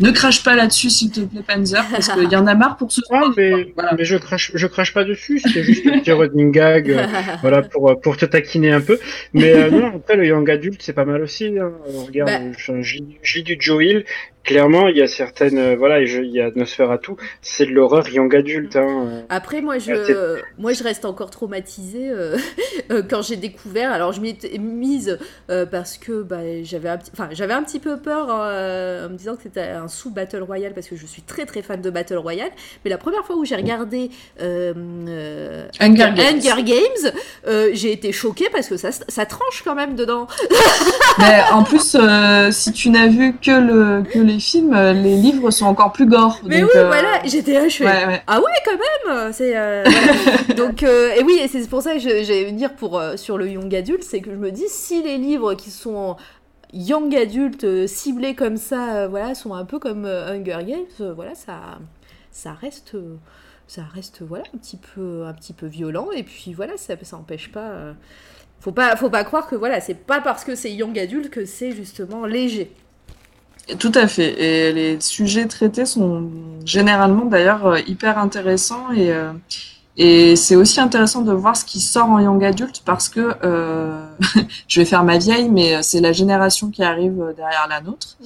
[0.00, 2.90] ne crache pas là-dessus, s'il te plaît, Panzer, parce qu'il y en a marre pour
[2.90, 3.32] ce soir.
[3.36, 5.40] mais, mais je crache, je crache pas dessus.
[5.40, 7.06] C'était juste un petit running gag, euh,
[7.42, 8.98] voilà, pour pour te taquiner un peu.
[9.34, 11.58] Mais euh, non, après le young adulte, c'est pas mal aussi.
[11.58, 11.72] Hein.
[11.94, 12.80] On regarde, bah...
[13.22, 14.04] j'ai du Joe Hill.
[14.42, 17.18] Clairement, il y a certaines, euh, voilà, il y a atmosphère à tout.
[17.42, 18.74] C'est de l'horreur young adulte.
[18.76, 19.24] Hein.
[19.28, 22.10] Après, moi, je, moi, je reste encore traumatisée
[23.10, 23.92] quand j'ai découvert.
[23.92, 25.18] Alors, je m'y étais mise
[25.80, 29.62] parce que bah, j'avais, enfin, j'avais un petit peu peur en me disant que c'était
[29.62, 32.50] un sous Battle Royale parce que je suis très très fan de Battle Royale.
[32.84, 34.10] Mais la première fois où j'ai regardé
[34.42, 34.74] euh,
[35.08, 37.12] euh, Hunger Games,
[37.46, 40.26] euh, j'ai été choquée parce que ça, ça tranche quand même dedans.
[41.18, 41.96] mais en plus,
[42.50, 46.40] si tu n'as vu que, le, que les films, les livres sont encore plus gore.
[46.44, 47.84] Mais oui, voilà, j'étais là, je
[48.26, 49.32] ah ouais, quand même.
[49.32, 49.54] C'est
[50.56, 54.04] donc et oui, et c'est pour ça que j'allais venir pour sur le young adulte,
[54.04, 56.16] c'est que je me dis si les livres qui sont
[56.72, 61.12] young adultes euh, ciblés comme ça, euh, voilà, sont un peu comme euh, Hunger Games,
[61.14, 61.78] voilà, ça,
[62.30, 62.96] ça reste,
[63.66, 66.10] ça reste, voilà, un petit peu, un petit peu violent.
[66.14, 67.94] Et puis voilà, ça, ça empêche pas.
[68.60, 71.44] faut pas, faut pas croire que voilà, c'est pas parce que c'est young adulte que
[71.44, 72.72] c'est justement léger.
[73.78, 74.42] Tout à fait.
[74.42, 76.28] Et les sujets traités sont
[76.64, 79.12] généralement d'ailleurs hyper intéressants et
[80.02, 84.02] et c'est aussi intéressant de voir ce qui sort en young adulte parce que euh,
[84.66, 88.16] je vais faire ma vieille, mais c'est la génération qui arrive derrière la nôtre.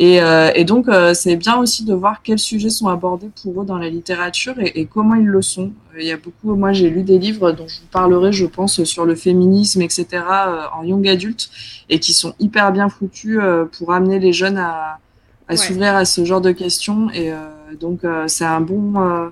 [0.00, 3.62] Et, euh, et, donc euh, c'est bien aussi de voir quels sujets sont abordés pour
[3.62, 5.70] eux dans la littérature et, et comment ils le sont.
[5.96, 8.82] Il y a beaucoup, moi j'ai lu des livres dont je vous parlerai, je pense,
[8.82, 10.06] sur le féminisme, etc.
[10.12, 11.48] Euh, en young adulte
[11.88, 14.98] et qui sont hyper bien foutus euh, pour amener les jeunes à,
[15.46, 17.08] à s'ouvrir à ce genre de questions.
[17.12, 17.32] Et
[17.80, 19.30] donc c'est un bon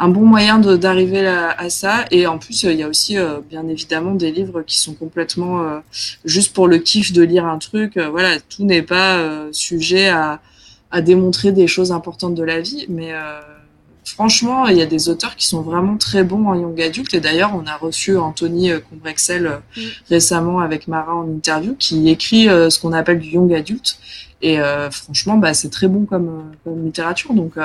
[0.00, 2.06] un bon moyen d'arriver à, ça.
[2.10, 5.62] Et en plus, il y a aussi, euh, bien évidemment, des livres qui sont complètement
[5.62, 5.78] euh,
[6.24, 7.98] juste pour le kiff de lire un truc.
[7.98, 9.22] Euh, voilà, tout n'est pas
[9.52, 10.40] sujet à,
[10.90, 13.12] à, démontrer des choses importantes de la vie, mais
[14.04, 17.12] franchement, il y a des auteurs qui sont vraiment très bons en young adulte.
[17.12, 19.80] Et d'ailleurs, on a reçu Anthony Combrexel mm.
[20.08, 23.98] récemment avec Mara en interview, qui écrit ce qu'on appelle du young adulte
[24.40, 24.58] Et
[24.90, 27.34] franchement, bah, c'est très bon comme, comme littérature.
[27.34, 27.56] Donc,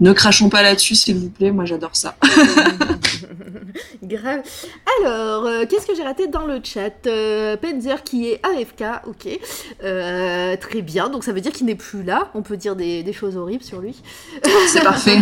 [0.00, 1.50] ne crachons pas là-dessus, s'il vous plaît.
[1.50, 2.16] Moi, j'adore ça.
[4.02, 4.42] Grave.
[5.00, 7.06] Alors, euh, qu'est-ce que j'ai raté dans le chat?
[7.06, 9.38] Euh, Penzer qui est AFK, ok.
[9.82, 12.30] Euh, très bien, donc ça veut dire qu'il n'est plus là.
[12.34, 13.96] On peut dire des, choses horribles sur lui.
[14.68, 15.18] C'est parfait.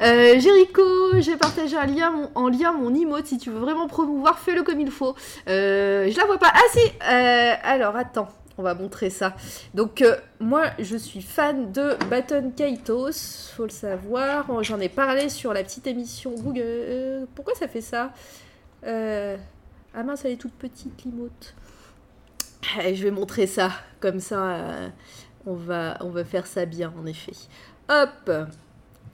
[0.00, 0.82] Jericho,
[1.18, 3.26] j'ai partagé un lien, en lien mon emote.
[3.26, 5.14] Si tu veux vraiment promouvoir, fais-le comme il faut.
[5.46, 6.52] je la vois pas.
[6.52, 9.34] Ah si Alors, attends on va montrer ça.
[9.74, 14.62] Donc euh, moi je suis fan de Baton Kaitos, faut le savoir.
[14.62, 16.62] J'en ai parlé sur la petite émission Google.
[16.64, 18.12] Euh, pourquoi ça fait ça
[18.86, 19.36] euh...
[19.96, 21.54] Ah mince, elle est toute petite l'imote.
[22.82, 23.70] Eh, je vais montrer ça,
[24.00, 24.90] comme ça
[25.46, 27.32] on, va, on va faire ça bien en effet.
[27.88, 28.30] Hop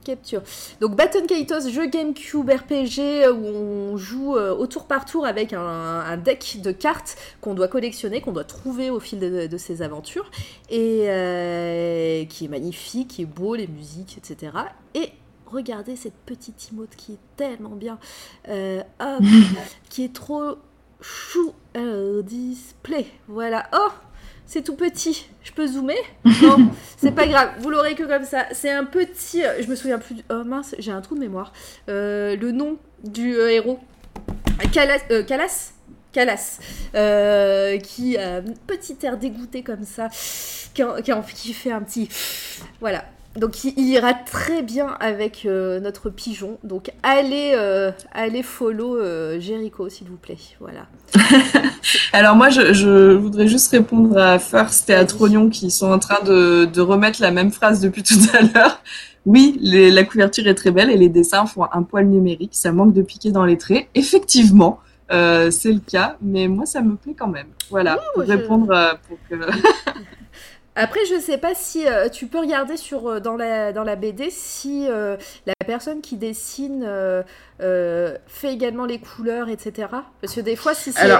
[0.03, 0.41] Capture.
[0.79, 5.53] Donc Baton Kaitos, jeu GameCube RPG où on joue euh, au tour par tour avec
[5.53, 10.31] un, deck de cartes qu'on doit collectionner, qu'on doit trouver au fil de, ses aventures,
[10.69, 14.53] et euh, qui est magnifique, qui est beau, les musiques, etc.
[14.95, 15.11] Et
[15.45, 17.99] regardez cette petite emote qui est tellement bien,
[18.49, 18.81] euh,
[19.89, 20.55] qui est trop
[20.99, 21.53] chou.
[22.23, 23.69] display, voilà.
[23.73, 23.91] Oh
[24.51, 25.29] c'est tout petit.
[25.43, 25.95] Je peux zoomer
[26.43, 27.51] Non, c'est pas grave.
[27.59, 28.47] Vous l'aurez que comme ça.
[28.51, 29.43] C'est un petit.
[29.61, 30.17] Je me souviens plus.
[30.29, 31.53] Oh mince, j'ai un trou de mémoire.
[31.87, 33.79] Euh, le nom du euh, héros.
[34.73, 34.99] Calas.
[35.09, 35.71] Euh, Calas?
[36.11, 36.59] Calas,
[37.81, 40.09] qui a un petit air dégoûté comme ça,
[40.73, 42.09] qui fait un petit...
[42.81, 43.05] Voilà,
[43.37, 46.57] donc il, ira très bien avec euh, notre pigeon.
[46.63, 50.37] Donc allez, euh, allez follow euh, Jericho s'il vous plaît.
[50.59, 50.87] Voilà.
[52.13, 56.21] Alors moi je, voudrais juste répondre à First et à Trognon qui sont en train
[56.25, 58.81] de, remettre la même phrase depuis tout à l'heure.
[59.25, 62.51] Oui, la couverture est très belle et les dessins font un poil numérique.
[62.53, 63.87] Ça manque de piquer dans les traits.
[63.93, 64.79] Effectivement,
[65.09, 67.47] c'est le cas, mais moi ça me plaît quand même.
[67.69, 69.35] Voilà, pour répondre pour que...
[70.75, 73.97] Après, je sais pas si euh, tu peux regarder sur, euh, dans, la, dans la
[73.97, 76.87] BD si euh, la personne qui dessine
[77.59, 79.89] fait également les couleurs, etc.
[80.21, 81.11] Parce que des fois, si c'est,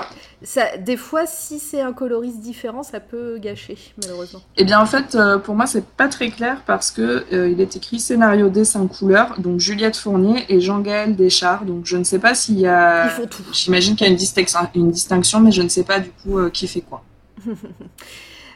[0.41, 4.41] ça, des fois, si c'est un coloriste différent, ça peut gâcher, malheureusement.
[4.57, 7.99] Eh bien, en fait, pour moi, c'est pas très clair parce que il est écrit
[7.99, 11.65] scénario, dessin, couleur, donc Juliette Fournier et Jean-Gaël Deschard.
[11.65, 13.06] Donc, je ne sais pas s'il y a.
[13.06, 13.44] Ils font tout.
[13.53, 16.49] J'imagine qu'il y a une, distinction, une distinction, mais je ne sais pas du coup
[16.49, 17.03] qui fait quoi.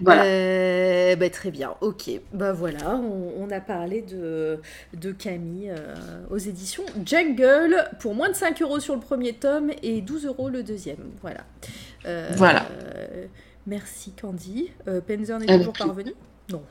[0.01, 0.23] Voilà.
[0.26, 2.09] Euh, bah, très bien, ok.
[2.34, 4.59] Bah voilà, on, a parlé de,
[4.93, 5.95] de Camille euh,
[6.30, 10.49] aux éditions Jungle pour moins de 5 euros sur le premier tome et 12 euros
[10.49, 11.11] le deuxième.
[11.22, 11.41] Voilà.
[12.05, 12.67] Euh, voilà.
[13.67, 14.72] merci Candy.
[15.07, 16.13] Penzer n'est toujours pas revenu?
[16.51, 16.61] Non.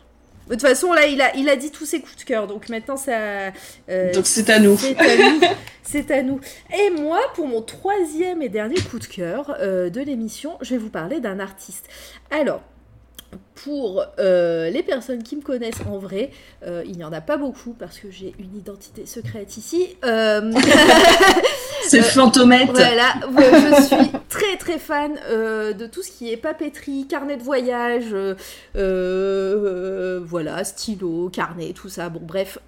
[0.46, 2.68] De toute façon, là, il a, il a dit tous ses coups de cœur, donc
[2.68, 3.50] maintenant, ça.
[3.88, 4.76] donc c'est à nous.
[4.76, 5.40] C'est à nous.
[5.82, 6.40] C'est à nous.
[6.76, 10.90] Et moi, pour mon troisième et dernier coup de cœur de l'émission, je vais vous
[10.90, 11.88] parler d'un artiste.
[12.30, 12.62] Alors,
[13.54, 16.30] pour euh, les personnes qui me connaissent en vrai,
[16.66, 19.96] euh, il n'y en a pas beaucoup parce que j'ai une identité secrète ici.
[20.04, 20.52] Euh,
[21.86, 22.72] C'est fantomètre.
[22.72, 23.14] Voilà,
[23.76, 28.14] je suis très très fan de tout ce qui est papeterie, carnet de voyage,
[30.26, 32.08] voilà, stylo, carnet, tout ça.
[32.08, 32.58] Bon, bref,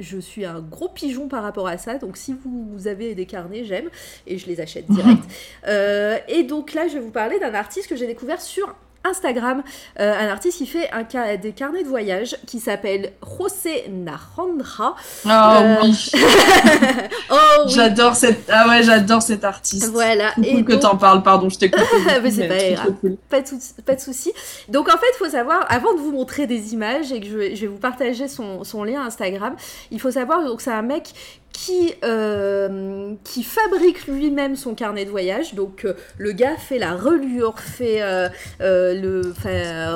[0.00, 1.98] je suis un gros pigeon par rapport à ça.
[1.98, 3.90] Donc, si vous, vous avez des carnets, j'aime
[4.26, 5.24] et je les achète direct.
[6.28, 8.74] et donc là, je vais vous parler d'un artiste que j'ai découvert sur
[9.10, 9.62] Instagram,
[10.00, 11.04] euh, un artiste qui fait un,
[11.36, 14.94] des carnets de voyage qui s'appelle José Narandra.
[15.24, 16.10] Oh, euh, oui.
[17.30, 17.34] oh
[17.66, 17.72] oui.
[17.74, 19.90] J'adore cette ah ouais, j'adore cet artiste.
[19.90, 20.32] Voilà.
[20.42, 21.84] et cool que t'en parles, pardon, je t'ai coupé.
[22.30, 22.94] c'est pas grave.
[23.28, 24.32] Pas de, pas de souci.
[24.68, 27.56] Donc en fait, faut savoir avant de vous montrer des images et que je vais,
[27.56, 29.54] je vais vous partager son, son, lien Instagram,
[29.90, 31.12] il faut savoir donc c'est un mec
[31.58, 35.54] qui, euh, qui fabrique lui-même son carnet de voyage.
[35.54, 38.28] Donc euh, le gars fait la relure, fait, euh,
[38.60, 39.32] le,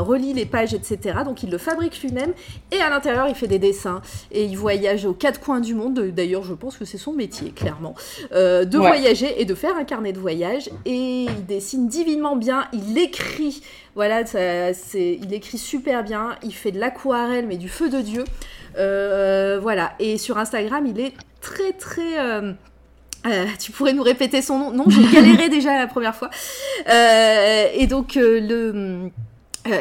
[0.00, 1.20] relit les pages, etc.
[1.24, 2.32] Donc il le fabrique lui-même.
[2.72, 4.02] Et à l'intérieur, il fait des dessins.
[4.32, 6.00] Et il voyage aux quatre coins du monde.
[6.00, 7.94] D'ailleurs, je pense que c'est son métier, clairement.
[8.32, 10.68] de voyager et de faire un carnet de voyage.
[10.84, 12.66] Et il dessine divinement bien.
[12.72, 13.62] Il écrit.
[13.94, 16.36] Voilà, c'est, il écrit super bien.
[16.42, 18.24] Il fait de l'aquarelle, mais du feu de Dieu.
[18.74, 19.94] Voilà.
[19.98, 22.18] Et sur Instagram, il est très très...
[22.18, 22.52] Euh,
[23.26, 26.30] euh, tu pourrais nous répéter son nom Non, j'ai galéré déjà la première fois.
[26.88, 29.10] Euh, et donc le...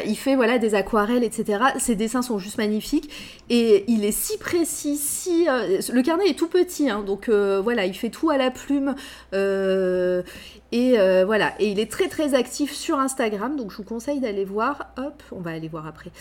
[0.06, 1.64] il fait voilà des aquarelles, etc.
[1.78, 3.10] Ses dessins sont juste magnifiques
[3.48, 7.94] et il est si précis, si le carnet est tout petit, hein, donc voilà, il
[7.94, 8.94] fait tout à la plume
[9.32, 11.54] et voilà.
[11.58, 14.92] Et il est très très actif sur Instagram, donc je vous conseille d'aller voir.
[14.98, 16.12] Hop, on va aller voir après.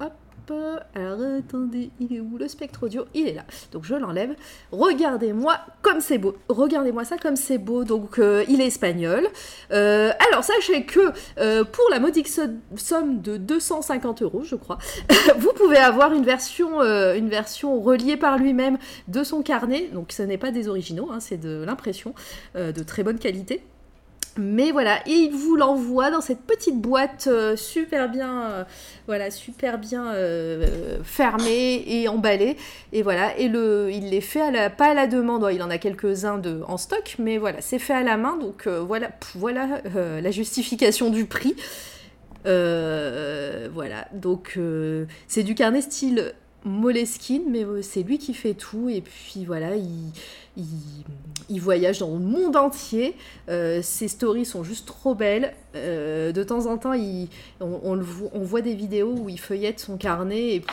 [0.00, 0.12] hop,
[0.94, 3.04] alors attendez, il est où le spectre audio?
[3.14, 3.44] Il est là.
[3.72, 4.34] Donc je l'enlève.
[4.70, 6.36] Regardez-moi comme c'est beau.
[6.48, 7.84] Regardez-moi ça comme c'est beau.
[7.84, 9.26] Donc euh, il est espagnol.
[9.72, 14.78] Euh, alors sachez que euh, pour la modique somme de 250 euros, je crois,
[15.38, 16.78] vous pouvez avoir une version,
[17.80, 18.78] reliée par lui-même
[19.08, 19.88] de son carnet.
[19.92, 22.14] Donc ce n'est pas des originaux, hein, c'est de l'impression
[22.54, 23.62] de très bonne qualité.
[24.38, 28.64] Mais voilà, et il vous l'envoie dans cette petite boîte euh, super bien, euh,
[29.06, 32.56] voilà, super bien euh, fermée et emballée.
[32.94, 35.68] Et voilà, et le, il les fait à la, pas à la demande, il en
[35.68, 38.38] a quelques-uns en stock, mais voilà, c'est fait à la main.
[38.38, 41.54] Donc voilà, voilà la justification du prix.
[42.44, 44.58] voilà, donc
[45.28, 46.32] c'est du carnet style
[46.64, 48.88] Moleskine, mais c'est lui qui fait tout.
[48.88, 50.12] Et puis voilà, il,
[50.56, 53.16] il, voyage dans le monde entier.
[53.48, 55.54] Euh, ses stories sont juste trop belles.
[55.74, 56.94] Euh, de temps en temps,
[57.60, 57.96] on,
[58.42, 60.64] voit des vidéos où il feuillette son carnet et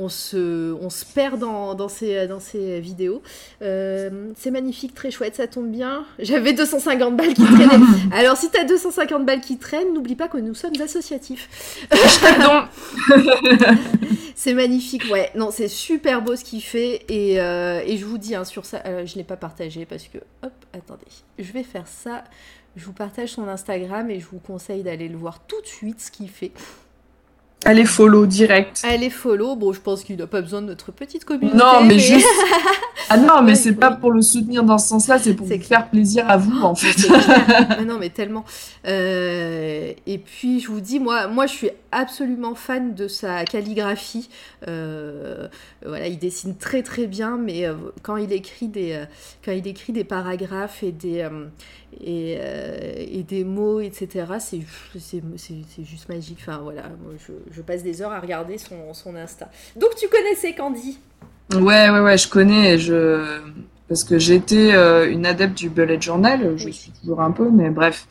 [0.00, 3.22] on se, on se perd dans, dans, ces, dans ces vidéos.
[3.60, 6.06] Euh, c'est magnifique, très chouette, ça tombe bien.
[6.18, 7.84] J'avais 250 balles qui traînaient.
[8.12, 11.86] Alors, si tu as 250 balles qui traînent, n'oublie pas que nous sommes associatifs.
[14.34, 15.30] c'est magnifique, ouais.
[15.34, 17.04] Non, c'est super beau ce qu'il fait.
[17.08, 19.84] Et, euh, et, je vous dis, hein, sur ça, euh, je ne l'ai pas partagé
[19.84, 21.04] parce que, hop, attendez,
[21.38, 22.24] je vais faire ça.
[22.76, 26.00] Je vous partage son Instagram et je vous conseille d'aller le voir tout de suite
[26.00, 26.52] ce qu'il fait.
[27.66, 28.82] Elle est follow direct.
[28.88, 29.54] Elle est follow.
[29.54, 31.56] Bon, je pense qu'il n'a pas besoin de notre petite communauté.
[31.56, 32.26] Non, mais, juste.
[33.12, 35.90] Ah non, mais c'est pas pour le soutenir dans ce sens-là, c'est pour vous faire
[35.90, 37.08] plaisir à vous, en fait.
[37.84, 38.44] non, mais tellement.
[38.86, 44.28] Euh, et puis, je vous dis, moi, moi, je suis absolument fan de sa calligraphie.
[44.68, 45.48] Euh,
[45.84, 47.74] voilà, il dessine très très bien, mais euh,
[48.04, 49.02] quand il écrit des,
[49.44, 51.28] quand il écrit des paragraphes et des
[51.98, 52.38] et,
[53.18, 54.26] et, des mots, etc.
[54.38, 54.60] C'est
[55.84, 56.38] juste magique.
[56.40, 59.50] Enfin voilà, moi, je, je, passe des heures à regarder son, son Insta.
[59.76, 60.98] Donc tu connaissais Candy?
[61.54, 62.78] Ouais, ouais, ouais, je connais.
[62.78, 63.40] Je
[63.90, 67.70] parce que j'étais euh, une adepte du bullet journal, je suis toujours un peu, mais
[67.70, 68.06] bref.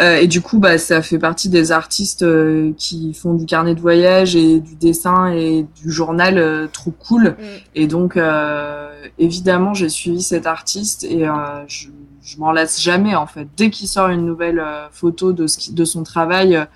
[0.00, 3.74] Euh, et du coup, bah, ça fait partie des artistes euh, qui font du carnet
[3.74, 7.30] de voyage et du dessin et du journal euh, trop cool.
[7.30, 7.34] Mm.
[7.74, 8.18] Et donc,
[9.18, 11.26] évidemment, j'ai suivi cet artiste et
[11.66, 11.88] je,
[12.28, 13.48] je m'en lasse jamais en fait.
[13.56, 16.66] Dès qu'il sort une nouvelle photo de, ce qui, de son travail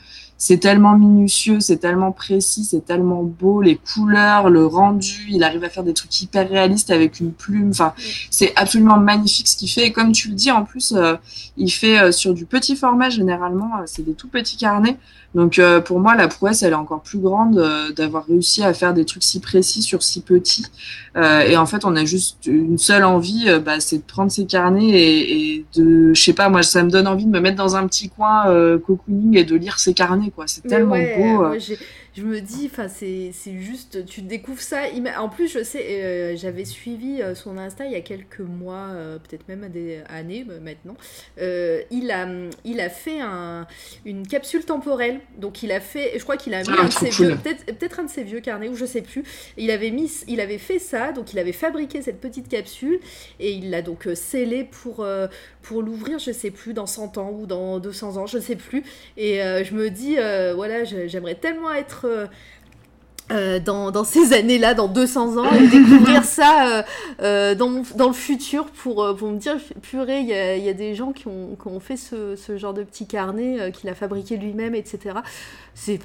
[0.45, 5.63] c'est tellement minutieux, c'est tellement précis, c'est tellement beau, les couleurs, le rendu, il arrive
[5.63, 7.71] à faire des trucs hyper réalistes avec une plume.
[7.71, 7.95] Enfin,
[8.29, 9.87] c'est absolument magnifique ce qu'il fait.
[9.87, 11.15] Et comme tu le dis, en plus, euh,
[11.57, 14.97] il fait euh, sur du petit format généralement, euh, c'est des tout petits carnets.
[15.35, 17.55] Donc pour moi, la prouesse, elle est encore plus grande
[17.97, 20.67] d'avoir réussi à faire des trucs si précis sur si petits.
[21.17, 24.45] Euh, et en fait, on a juste une seule envie, bah, c'est de prendre ces
[24.45, 27.57] carnets et, et, de, je sais pas, moi, ça me donne envie de me mettre
[27.57, 28.45] dans un petit coin
[28.87, 30.47] cocooning et de lire ces carnets, quoi.
[30.47, 31.55] C'est tellement beau
[32.15, 34.83] je me dis, enfin, c'est juste, tu découvres ça.
[35.19, 38.89] En plus, je sais, euh, j'avais suivi euh, son Insta il y a quelques mois,
[38.91, 40.95] euh, peut-être même des années maintenant.
[41.39, 42.29] il, a,
[42.65, 43.67] il a fait un,
[44.05, 45.21] une capsule temporelle.
[45.39, 48.01] Donc, il a fait, je crois qu'il a mis ah, un de ses vieux, peut-être
[48.01, 49.25] un de ses vieux carnets, ou je sais plus.
[49.57, 53.01] Il avait, mis, il avait fait ça, donc il avait fabriqué cette petite capsule
[53.41, 55.07] et il l'a donc scellée pour,
[55.63, 58.83] pour l'ouvrir, je sais plus, dans 100 ans ou dans 200 ans, je sais plus.
[59.17, 60.17] Et je me dis,
[60.55, 62.27] voilà, j'aimerais tellement être euh,
[63.31, 66.85] euh, dans, ces années-là, dans 200 ans, et découvrir ça
[67.23, 71.29] euh, dans, le futur pour, pour me dire, purée, il y a, des gens qui
[71.29, 75.17] ont, fait ce, genre de petit carnet, qu'il a fabriqué lui-même, etc.
[75.75, 76.01] C'est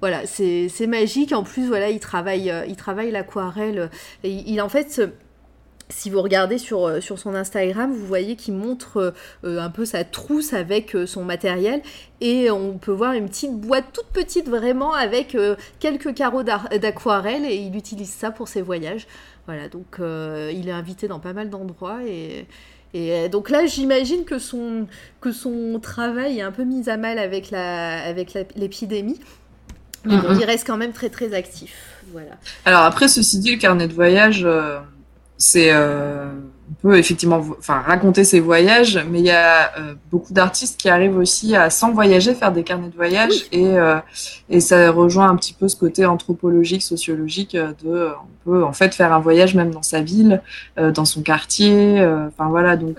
[0.00, 1.32] voilà, c'est magique.
[1.32, 3.90] En plus, voilà, il travaille, il travaille l'aquarelle.
[4.24, 5.00] Il, en fait,
[5.88, 9.14] si vous regardez sur, euh, sur son Instagram, vous voyez qu'il montre
[9.44, 11.80] euh, un peu sa trousse avec euh, son matériel
[12.20, 15.36] et on peut voir une petite boîte toute petite vraiment avec
[15.80, 19.06] quelques carreaux d'aquarelle et il utilise ça pour ses voyages.
[19.46, 22.46] Voilà, donc il est invité dans pas mal d'endroits et,
[22.94, 24.86] et donc là, j'imagine que son,
[25.20, 27.50] que son travail est un peu mis à mal avec
[28.56, 29.20] l'épidémie.
[29.20, 29.24] Avec
[30.06, 30.40] mais bon, mm-hmm.
[30.40, 32.00] il reste quand même très très actif.
[32.12, 32.30] Voilà.
[32.64, 34.46] Alors après, ceci dit, le carnet de voyage
[35.38, 36.30] c'est euh,
[36.70, 40.88] on peut effectivement enfin raconter ses voyages mais il y a euh, beaucoup d'artistes qui
[40.88, 43.98] arrivent aussi à sans voyager faire des carnets de voyage et euh,
[44.48, 48.94] et ça rejoint un petit peu ce côté anthropologique sociologique de on peut en fait
[48.94, 50.42] faire un voyage même dans sa ville
[50.76, 52.76] dans son quartier enfin voilà.
[52.76, 52.98] Donc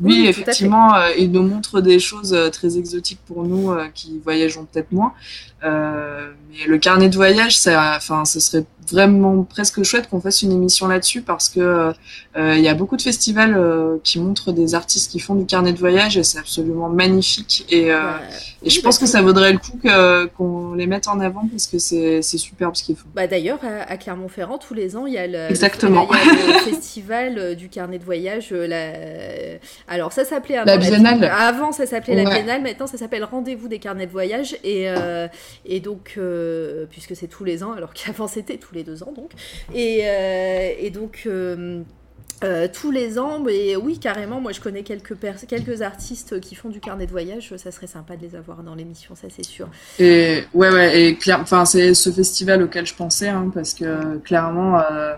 [0.00, 5.12] oui, effectivement, il nous montre des choses très exotiques pour nous qui voyageons peut-être moins.
[5.62, 10.52] mais le carnet de voyage, ça, enfin, ce serait vraiment presque chouette qu'on fasse une
[10.52, 11.92] émission là-dessus parce que
[12.36, 13.58] il y a beaucoup de festivals
[14.02, 17.88] qui montrent des artistes qui font du carnet de voyage et c'est absolument magnifique et,
[18.64, 19.78] et je pense que ça vaudrait le coup
[20.36, 23.08] qu'on les mette en avant parce que c'est superbe ce qu'ils font.
[23.14, 26.08] Bah d'ailleurs à, Clermont-Ferrand tous les ans il y a le, Exactement.
[26.10, 28.50] Le, festival du carnet de voyage.
[28.50, 28.92] La...
[29.88, 31.24] Alors ça s'appelait la Biennale.
[31.24, 34.86] Avant ça s'appelait la Biennale, maintenant ça s'appelle Rendez-vous des carnets de voyage et
[35.64, 36.18] et donc
[36.90, 39.30] puisque c'est tous les ans alors qu'avant c'était tous les deux ans donc.
[39.74, 40.00] Et,
[40.80, 41.26] et donc
[42.44, 45.14] euh, tous les ans, mais oui, carrément, moi je connais quelques,
[45.46, 48.74] quelques artistes qui font du carnet de voyage, ça serait sympa de les avoir dans
[48.74, 49.68] l'émission, ça c'est sûr.
[50.00, 54.80] Et ouais, ouais, et enfin, c'est ce festival auquel je pensais, hein, parce que clairement,
[54.80, 55.14] euh,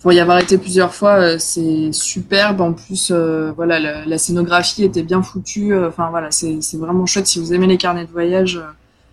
[0.00, 2.60] pour y avoir été plusieurs fois, euh, c'est superbe.
[2.60, 5.74] En plus, euh, voilà, la, la, scénographie était bien foutue.
[5.74, 7.26] Enfin voilà, c'est vraiment chouette.
[7.26, 8.60] Si vous aimez les carnets de voyage,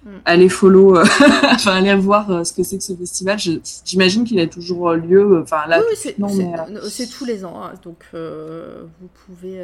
[0.06, 0.18] Mm.
[0.26, 1.03] aller follow, euh,
[1.52, 3.40] enfin aller voir euh, ce que c'est que ce festival.
[3.84, 5.41] J'imagine qu'il a toujours lieu.
[5.41, 7.73] Enfin là, oui, c'est tous les ans, hein.
[7.84, 9.60] donc euh, vous pouvez.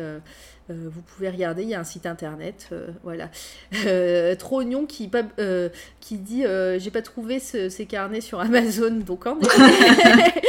[0.70, 2.70] vous pouvez regarder, il y a un site internet,
[3.04, 3.30] voilà.
[4.40, 5.12] Trognon qui,
[6.00, 6.44] qui dit
[6.78, 10.42] j'ai pas trouvé ces carnets sur Amazon, donc en effet,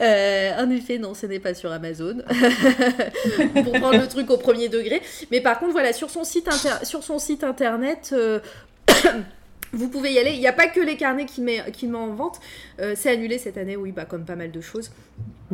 [0.58, 2.22] en effet non, ce n'est pas sur Amazon
[3.62, 5.02] pour prendre le truc au premier degré.
[5.30, 6.48] Mais par contre, voilà, sur son site,
[6.84, 8.14] sur son site internet,
[9.72, 10.32] vous pouvez y aller.
[10.32, 12.40] Il n'y a pas que les carnets qui met, qui met en vente.
[12.80, 14.90] Euh, c'est annulé cette année, oui, bah, comme pas mal de choses.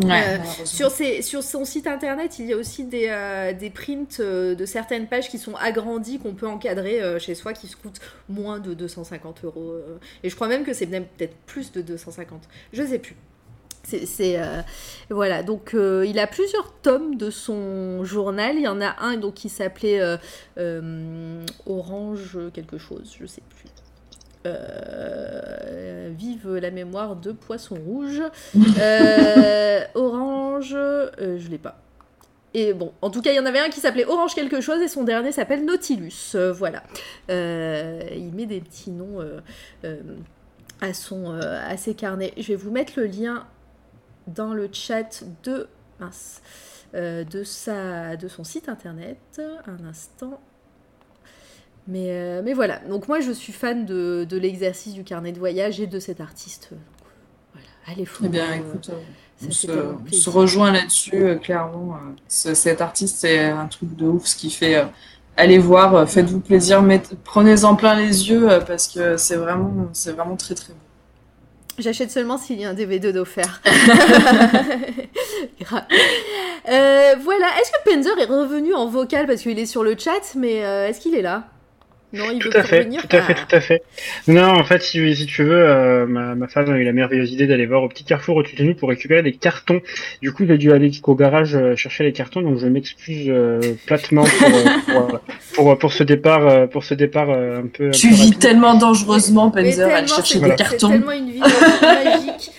[0.02, 4.64] Euh, sur, sur son site internet, il y a aussi des, euh, des prints de
[4.66, 8.74] certaines pages qui sont agrandies, qu'on peut encadrer chez soi, qui se coûtent moins de
[8.74, 9.76] 250 euros.
[10.22, 12.42] et je crois même que c'est peut-être plus de 250.
[12.72, 13.14] Je sais plus.
[13.84, 14.38] C'est
[15.10, 18.56] voilà donc il a plusieurs tomes de son journal.
[18.56, 20.00] Il y en a un donc qui s'appelait
[21.66, 23.68] Orange quelque chose, je sais plus.
[24.46, 28.22] Euh, vive la mémoire de Poisson Rouge.
[28.78, 31.80] Euh, orange, euh, je l'ai pas.
[32.52, 34.80] Et bon, en tout cas, il y en avait un qui s'appelait Orange quelque chose
[34.80, 36.36] et son dernier s'appelle Nautilus.
[36.52, 36.82] voilà.
[37.28, 39.20] il met des petits noms
[40.80, 42.32] à, son, à ses carnets.
[42.36, 43.46] Je vais vous mettre le lien
[44.26, 45.68] dans le chat de,
[46.92, 49.40] de, sa, de son site internet.
[49.66, 50.40] Un instant.
[51.86, 55.38] Mais, euh, mais voilà, donc moi je suis fan de, de l'exercice du carnet de
[55.38, 56.70] voyage et de cet artiste.
[57.52, 58.24] voilà, allez, faut.
[58.24, 58.90] Eh bien, écoute,
[59.46, 61.96] on, se, rejoint là-dessus, euh, clairement.
[61.96, 64.82] Euh, cet artiste, c'est un truc de ouf, ce qui fait.
[65.36, 66.82] allez voir, faites-vous plaisir,
[67.22, 70.78] prenez-en plein les yeux parce que c'est vraiment, c'est vraiment très très beau.
[71.78, 73.60] J'achète seulement s'il y a un DVD d'offert.
[75.66, 75.86] voilà.
[76.68, 81.00] Est-ce que Penzer est revenu en vocal parce qu'il est sur le chat, mais est-ce
[81.00, 81.48] qu'il est là?
[82.14, 83.82] Non, il tout à fait, tout à fait, tout à fait.
[84.28, 87.32] Non, en fait, si, si tu veux, euh, ma, ma, femme a eu la merveilleuse
[87.32, 89.80] idée d'aller voir au petit carrefour au-dessus de nous pour récupérer des cartons.
[90.22, 93.60] Du coup, j'ai dû aller au garage euh, chercher les cartons, donc je m'excuse euh,
[93.86, 94.24] platement
[94.86, 95.20] pour,
[95.54, 97.90] pour, pour, ce départ, pour ce départ un peu.
[97.90, 100.76] Tu vis tellement dangereusement, Penzer, à aller chercher des cartons.
[100.78, 102.52] C'est tellement une vie magique.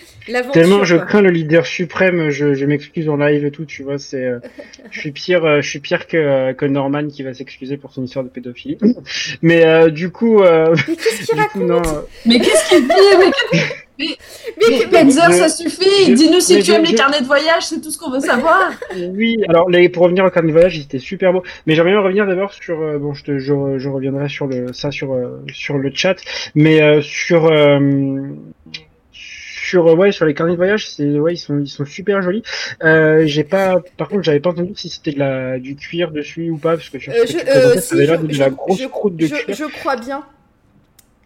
[0.52, 3.98] Tellement je crains le leader suprême, je, je m'excuse en live et tout, tu vois,
[3.98, 4.38] c'est, euh,
[4.90, 7.92] je suis pire, euh, je suis pire que, euh, que Norman qui va s'excuser pour
[7.92, 8.78] son histoire de pédophilie.
[9.42, 11.86] Mais du coup, mais qu'est-ce qu'il raconte
[12.24, 12.94] Mais qu'est-ce qu'il dit
[13.98, 14.06] mais,
[14.58, 16.12] mais, Penzer, ça suffit.
[16.12, 18.72] Dis-nous si tu aimes les carnets de voyage, c'est tout ce qu'on veut savoir.
[19.14, 21.42] oui, alors les, pour revenir au carnet de voyage, c'était super beau.
[21.66, 24.90] Mais j'aimerais bien revenir d'abord sur, bon, je, te, je, je, reviendrai sur le, ça
[24.90, 25.16] sur,
[25.52, 26.16] sur le chat,
[26.54, 27.50] mais sur
[29.66, 32.42] sur ouais sur les carnets de voyage c'est ouais ils sont ils sont super jolis.
[32.82, 36.50] Euh, j'ai pas par contre j'avais pas entendu si c'était de la du cuir dessus
[36.50, 39.44] ou pas parce que je, euh, je, euh, l'air de la grosse croûte de cuir.
[39.48, 40.24] je crois bien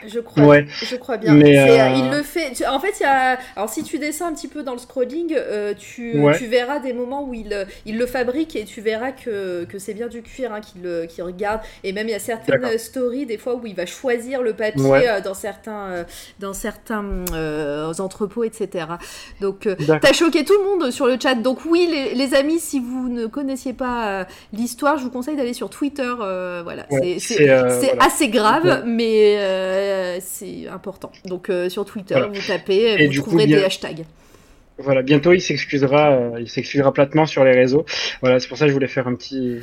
[0.07, 1.35] je crois, je crois bien.
[1.37, 2.67] Euh, Il le fait.
[2.67, 3.39] En fait, il y a.
[3.57, 6.93] Alors, si tu descends un petit peu dans le scrolling, euh, tu, tu, verras des
[6.93, 10.53] moments où il, il le fabrique et tu verras que, que c'est bien du cuir
[10.53, 11.61] hein, qu'il regarde.
[11.85, 15.09] Et même, il y a certaines stories, des fois, où il va choisir le papier
[15.09, 16.05] euh, dans certains,
[16.39, 17.25] dans certains
[17.99, 18.87] entrepôts, etc.
[19.41, 19.69] Donc,
[20.01, 21.35] t'as choqué tout le monde sur le chat.
[21.35, 25.55] Donc, oui, les, les amis, si vous ne connaissiez pas l'histoire, je vous conseille d'aller
[25.55, 26.13] sur Twitter.
[26.65, 26.87] voilà,
[27.19, 29.90] c'est assez grave, mais
[30.21, 31.13] c'est important.
[31.25, 34.05] Donc euh, sur Twitter, vous tapez, vous trouverez des hashtags.
[34.79, 37.85] Voilà, bientôt il s'excusera, euh, il s'excusera platement sur les réseaux.
[38.23, 39.59] Voilà, c'est pour ça que je voulais faire un petit,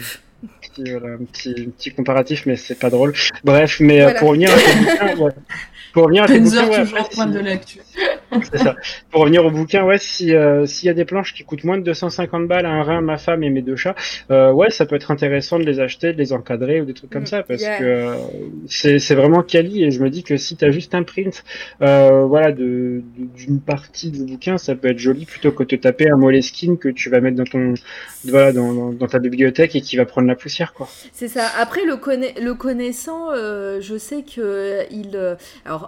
[0.79, 3.13] un petit, petit comparatif, mais c'est pas drôle.
[3.43, 5.15] Bref, mais pour revenir à
[5.97, 7.79] pour revenir à toujours de l'actu.
[8.51, 8.75] C'est ça.
[9.09, 11.77] Pour revenir au bouquin, ouais, si euh, s'il y a des planches qui coûtent moins
[11.77, 13.95] de 250 balles, un rein, ma femme et mes deux chats,
[14.29, 17.09] euh, ouais, ça peut être intéressant de les acheter, de les encadrer ou des trucs
[17.09, 17.79] comme Mm, ça, parce yeah.
[17.79, 18.15] que euh,
[18.67, 21.43] c'est c'est vraiment quali et je me dis que si t'as juste un print,
[21.81, 25.69] euh, voilà, de de- d'une partie du bouquin, ça peut être joli plutôt que de
[25.69, 27.73] te taper un Moleskine que tu vas mettre dans ton
[28.25, 30.87] voilà dans, dans, dans ta bibliothèque et qui va prendre la poussière, quoi.
[31.13, 31.47] C'est ça.
[31.57, 35.37] Après, le, conna- le connaissant, euh, je sais que il.
[35.65, 35.86] alors.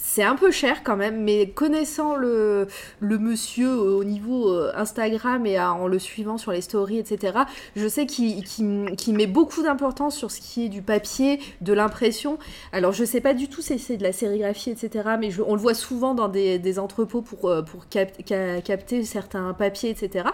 [0.00, 2.68] C'est un peu cher quand même, mais connaissant le,
[3.00, 7.38] monsieur au niveau euh, Instagram et en le suivant sur les stories, etc.,
[7.74, 12.38] je sais qu'il met beaucoup d'importance sur ce qui est du papier, de l'impression.
[12.72, 15.60] Alors, je sais pas du tout si c'est de la sérigraphie, etc., mais on le
[15.60, 20.26] voit souvent dans des, entrepôts pour, euh, capter certains papiers, etc.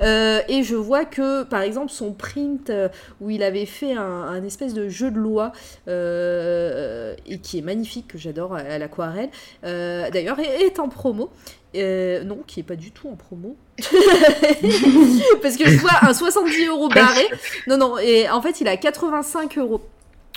[0.00, 2.72] Euh, et je vois que, par exemple, son print
[3.20, 5.52] où il avait fait un, espèce de jeu de loi
[5.86, 8.78] et qui est magnifique, que j'adore à, à
[9.64, 11.30] Euh, D'ailleurs, est, est en promo.
[11.74, 13.56] Euh, non, qui est pas du tout en promo.
[15.42, 17.26] Parce que je vois un 70 euros barré.
[17.66, 19.80] Non, non, et en fait, il a 85 euros.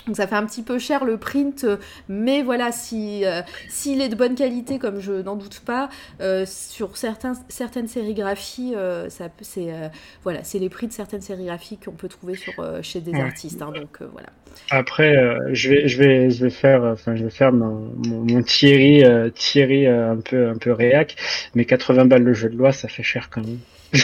[0.06, 1.78] Donc ça fait un petit peu cher le print, euh,
[2.08, 5.88] mais voilà, si euh, s'il est de bonne qualité, comme je n'en doute pas,
[6.20, 9.88] euh, sur certains, certaines sérigraphies, euh, ça c'est euh,
[10.22, 13.20] voilà, c'est les prix de certaines sérigraphies qu'on peut trouver sur euh, chez des Ouais.
[13.20, 13.60] artistes.
[13.62, 14.28] hein, donc euh, voilà.
[14.70, 18.20] Après, euh, je vais, je vais, je vais faire, enfin, je vais faire mon, mon,
[18.24, 21.16] mon Thierry, euh, Thierry euh, un peu, un peu réac,
[21.54, 23.58] mais 80 balles le jeu de loi, ça fait cher quand même.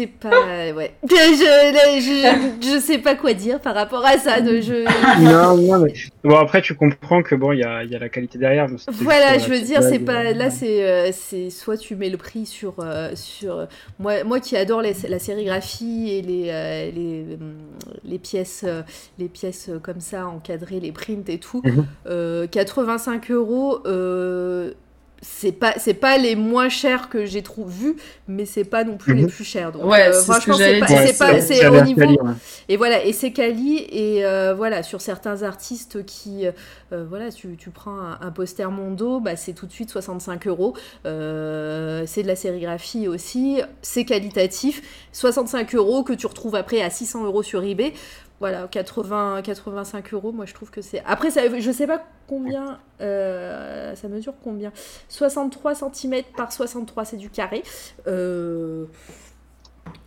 [0.00, 0.94] C'est pas ouais.
[1.08, 4.40] Je, je, je, je sais pas quoi dire par rapport à ça.
[4.40, 4.84] De, je,
[5.22, 5.92] non, non, mais
[6.24, 8.66] bon après tu comprends que bon, il y a, il y a la qualité derrière.
[8.68, 11.96] mais Voilà, juste je veux dire, c'est pas euh, là, c'est euh, c'est soit tu
[11.96, 13.66] mets le prix sur euh, sur
[13.98, 17.24] moi moi qui adore les- la sérigraphie et les euh, les,
[18.04, 18.80] les pièces euh,
[19.18, 21.86] les pièces euh, comme ça encadrées, les prints et tout, Mhm.
[22.06, 23.80] euh, 85 euros.
[25.22, 28.96] C'est pas c'est pas les moins chers que j'ai trouvé vus mais c'est pas non
[28.96, 29.28] plus les Mhm.
[29.30, 30.86] plus chers donc Ouais, euh, franchement c'est pas.
[30.86, 32.32] Ouais, c'est pas au niveau ouais.
[32.70, 37.56] et voilà, et c'est quali, et euh, voilà, sur certains artistes qui, euh, voilà, tu,
[37.58, 40.74] tu prends un, un poster Mondo, bah, c'est tout de suite 65 euros.
[41.04, 44.80] C'est de la sérigraphie aussi, c'est qualitatif.
[45.12, 47.92] 65 euros que tu retrouves après à 600 euros sur eBay.
[48.40, 51.02] Voilà, 80, 85 euros, moi je trouve que c'est.
[51.06, 52.80] Après, ça, je sais pas combien.
[53.02, 54.72] euh, ça mesure combien
[55.08, 57.62] 63 cm par 63, c'est du carré.
[58.06, 58.86] Euh,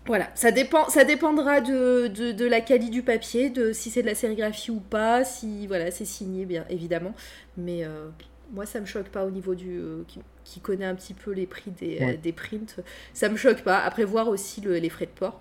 [0.06, 4.02] voilà, ça, dépend, ça dépendra de, de, de la qualité du papier, de si c'est
[4.02, 7.14] de la sérigraphie ou pas, si voilà, c'est signé, bien évidemment.
[7.58, 8.10] Mais euh,
[8.52, 9.80] moi, ça me choque pas au niveau du.
[10.08, 12.18] qui, qui connaît un petit peu les prix des, Ouais.
[12.18, 12.82] des prints.
[13.14, 13.78] Ça me choque pas.
[13.80, 15.40] Après, voir aussi le- les frais de port.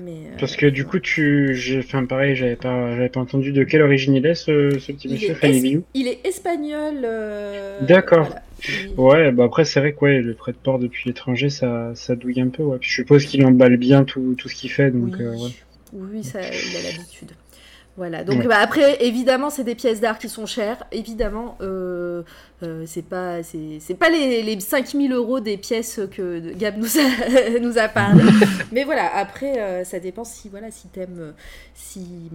[0.00, 3.52] Mais, euh, Parce que du coup, tu, j'ai un pareil, j'avais pas, j'avais pas entendu
[3.52, 7.00] de quelle origine il est ce, ce petit il, monsieur, Fanny es- il est espagnol.
[7.04, 8.26] euh, D'accord.
[8.26, 8.42] voilà.
[8.86, 11.90] Il- Ouais, bah après c'est vrai que ouais, le prêt de port depuis l'étranger, ça,
[11.96, 12.62] ça douille un peu.
[12.62, 12.78] Ouais.
[12.80, 15.50] Puis je suppose qu'il emballe bien tout, tout ce qu'il fait, donc oui, euh, ouais.
[15.94, 17.32] oui ça, il a l'habitude.
[17.96, 18.46] Voilà, donc Ouais.
[18.46, 20.84] bah, après, évidemment, c'est des pièces d'art qui sont chères.
[20.92, 21.58] Évidemment,
[22.62, 27.58] euh, c'est pas, c'est, pas les, les 5000 euros des pièces que Gab nous a,
[27.60, 28.22] nous a parlé.
[28.72, 31.34] Mais voilà, après, euh, ça dépend si, voilà, si t'aimes,
[31.74, 32.30] si,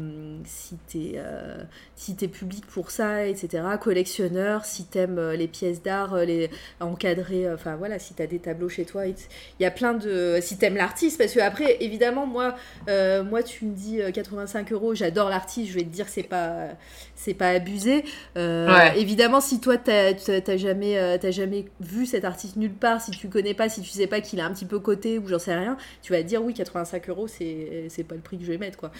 [0.45, 1.63] si t'es, euh,
[1.95, 3.63] si t'es public pour ça, etc.
[3.81, 6.49] Collectionneur, si t'aimes les pièces d'art, les
[6.79, 9.15] encadrer, euh, enfin voilà, si t'as des tableaux chez toi, il
[9.59, 12.55] y a plein de, si t'aimes l'artiste, parce que après, évidemment, moi,
[12.87, 16.67] moi, tu me dis euh, 85 euros, j'adore l'artiste, je vais te dire c'est pas,
[17.15, 18.03] c'est pas abusé.
[18.35, 18.93] Ouais.
[18.97, 23.11] Évidemment, si toi t'as t'as- t'as jamais, euh, jamais vu cet artiste nulle part, si
[23.11, 25.39] tu connais pas, si tu sais pas qu'il a un petit peu coté ou j'en
[25.39, 28.45] sais rien, tu vas te dire oui 85 euros, c'est c'est pas le prix que
[28.45, 28.91] je vais mettre quoi.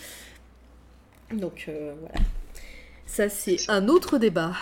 [1.34, 2.16] Donc euh, voilà.
[3.06, 4.54] Ça c'est un autre débat.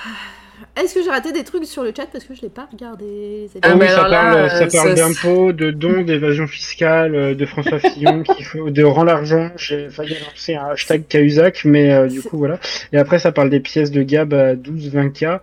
[0.78, 3.50] Est-ce que j'ai raté des trucs sur le chat parce que je l'ai pas regardé
[3.56, 6.48] amis Ah, oui, mais ça alors là, parle, euh, ça parle d'impôts, de dons, d'évasion
[6.48, 9.52] fiscale, euh, de François Fillon, qui faut, de rend l'argent.
[9.56, 12.60] J'ai failli lancer un hashtag Cahuzac, mais euh, du coup voilà.
[12.92, 15.40] Et après, ça parle des pièces de Gab à 12-20K,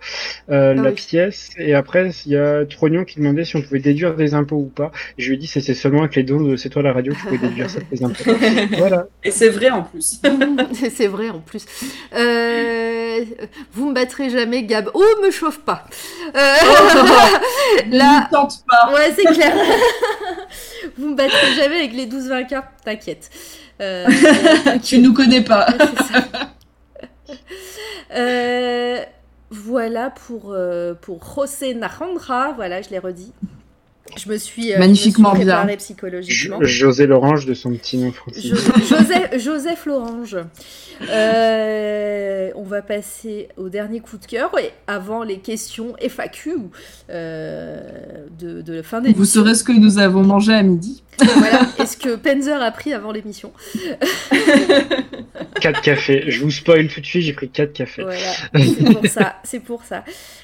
[0.49, 0.91] euh, la oui.
[0.91, 1.49] pièce.
[1.57, 4.71] Et après, il y a Trognon qui demandait si on pouvait déduire des impôts ou
[4.73, 4.91] pas.
[5.17, 6.93] Et je lui ai dit, c'est c'est seulement avec les dons de C'est toi la
[6.93, 8.31] radio que tu pouvais déduire ça des impôts.
[8.77, 9.07] voilà.
[9.23, 10.21] Et c'est vrai en plus.
[10.93, 11.65] c'est vrai en plus.
[12.15, 13.02] Euh,
[13.73, 14.89] vous me battrez jamais, Gab.
[14.93, 15.85] Oh, me chauffe pas.
[16.27, 16.29] Euh,
[17.89, 18.93] là, Ne tente pas.
[18.93, 19.55] ouais, c'est clair.
[20.97, 23.29] vous me battrez jamais avec les 12-20 k t'inquiète.
[23.81, 24.07] Euh,
[24.83, 25.67] tu nous connais pas.
[25.67, 26.23] ça.
[28.15, 28.99] Euh,
[29.49, 32.51] voilà pour, euh, pour José Narandra.
[32.53, 33.33] Voilà, je l'ai redit.
[34.17, 36.59] Je me suis, magnifiquement je me suis bien psychologiquement.
[36.61, 38.41] José Lorange de son petit nom français.
[38.41, 40.37] Joseph, Joseph Lorange.
[41.09, 46.51] Euh, on va passer au dernier coup de cœur et avant les questions FAQ
[47.09, 47.79] euh,
[48.37, 49.19] de, de fin d'émission.
[49.19, 51.03] Vous saurez ce que nous avons mangé à midi.
[51.37, 51.61] Voilà.
[51.79, 53.51] Est-ce que Penzer a pris avant l'émission
[55.61, 56.25] 4 cafés.
[56.27, 58.03] Je vous spoil tout de suite, j'ai pris 4 cafés.
[58.03, 58.17] Voilà,
[58.53, 59.35] c'est pour ça.
[59.43, 60.03] C'est pour ça.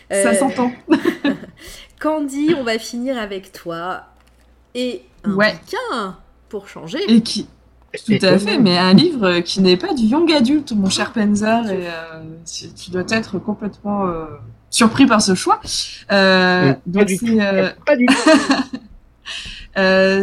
[0.10, 0.72] Ça Euh, s'entend.
[2.00, 4.06] Candy, on va finir avec toi
[4.74, 5.54] et un Ouais.
[5.54, 6.18] bouquin
[6.48, 7.00] pour changer.
[7.08, 7.48] Et qui,
[8.06, 11.70] tout à fait, mais un livre qui n'est pas du young adulte, mon cher Penzer,
[11.72, 12.24] et euh,
[12.76, 14.26] tu dois être complètement euh,
[14.70, 15.60] surpris par ce choix.
[16.12, 17.10] Euh, donc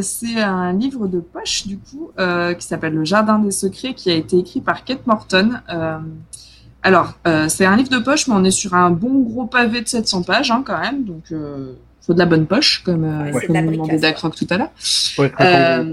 [0.02, 4.10] c'est, un livre de poche, du coup, euh, qui s'appelle Le Jardin des Secrets, qui
[4.10, 5.60] a été écrit par Kate Morton.
[6.86, 9.80] Alors, euh, c'est un livre de poche, mais on est sur un bon gros pavé
[9.80, 11.02] de 700 pages, hein, quand même.
[11.02, 14.56] Donc, euh, faut de la bonne poche, comme, euh, Ouais, comme demandait Dacroc tout à
[14.56, 14.70] l'heure.
[15.40, 15.92] Euh,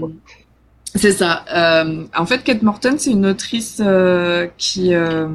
[0.94, 1.44] c'est ça.
[1.52, 5.26] Euh, en fait, Kate Morton, c'est une autrice euh, qui euh,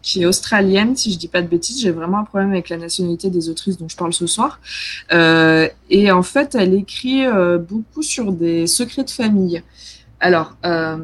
[0.00, 1.82] qui est australienne, si je dis pas de bêtises.
[1.82, 4.60] J'ai vraiment un problème avec la nationalité des autrices dont je parle ce soir.
[5.12, 9.60] Euh, et en fait, elle écrit euh, beaucoup sur des secrets de famille.
[10.20, 10.98] Alors, euh,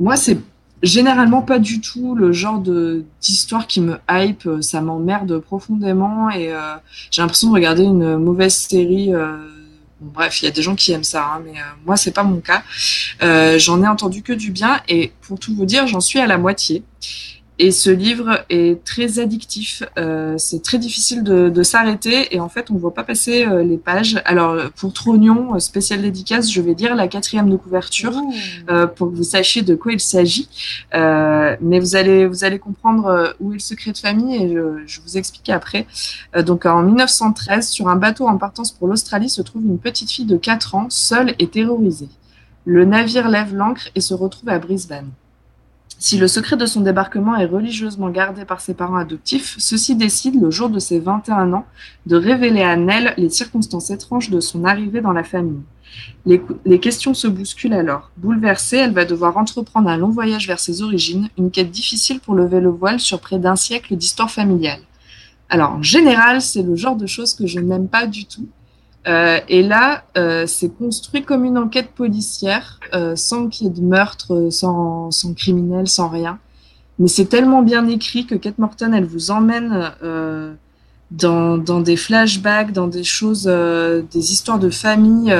[0.00, 0.38] moi, c'est
[0.84, 4.48] généralement pas du tout le genre de d'histoire qui me hype.
[4.60, 6.58] Ça m'emmerde profondément et euh,
[7.10, 9.14] j'ai l'impression de regarder une mauvaise série.
[9.14, 9.36] euh,
[10.00, 12.10] Bon, bref, il y a des gens qui aiment ça, hein, mais euh, moi c'est
[12.10, 12.62] pas mon cas.
[13.22, 16.26] Euh, j'en ai entendu que du bien et pour tout vous dire, j'en suis à
[16.26, 16.82] la moitié.
[17.60, 19.84] Et ce livre est très addictif.
[19.96, 23.46] Euh, c'est très difficile de, de s'arrêter et en fait on ne voit pas passer
[23.46, 24.20] euh, les pages.
[24.24, 28.14] Alors pour Trognon, euh, spécial dédicace, je vais lire la quatrième de couverture
[28.70, 30.48] euh, pour que vous sachiez de quoi il s'agit.
[30.94, 34.48] Euh, mais vous allez, vous allez comprendre euh, où est le secret de famille et
[34.52, 35.86] je, je vous explique après.
[36.36, 40.10] Euh, donc en 1913, sur un bateau en partance pour l'Australie, se trouve une petite
[40.10, 42.08] fille de 4 ans, seule et terrorisée.
[42.64, 45.10] Le navire lève l'ancre et se retrouve à Brisbane.
[46.06, 50.38] Si le secret de son débarquement est religieusement gardé par ses parents adoptifs, ceux-ci décident,
[50.38, 51.64] le jour de ses 21 ans,
[52.04, 55.62] de révéler à Nell les circonstances étranges de son arrivée dans la famille.
[56.26, 58.10] Les, les questions se bousculent alors.
[58.18, 62.34] Bouleversée, elle va devoir entreprendre un long voyage vers ses origines, une quête difficile pour
[62.34, 64.80] lever le voile sur près d'un siècle d'histoire familiale.
[65.48, 68.46] Alors, en général, c'est le genre de choses que je n'aime pas du tout.
[69.06, 73.72] Euh, et là, euh, c'est construit comme une enquête policière, euh, sans qu'il y ait
[73.72, 76.38] de meurtre, euh, sans, sans criminel, sans rien.
[76.98, 80.54] Mais c'est tellement bien écrit que Kate Morton, elle vous emmène euh,
[81.10, 85.34] dans, dans des flashbacks, dans des choses, des histoires de famille.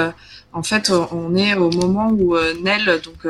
[0.53, 3.25] en fait, on est au moment où Nell, donc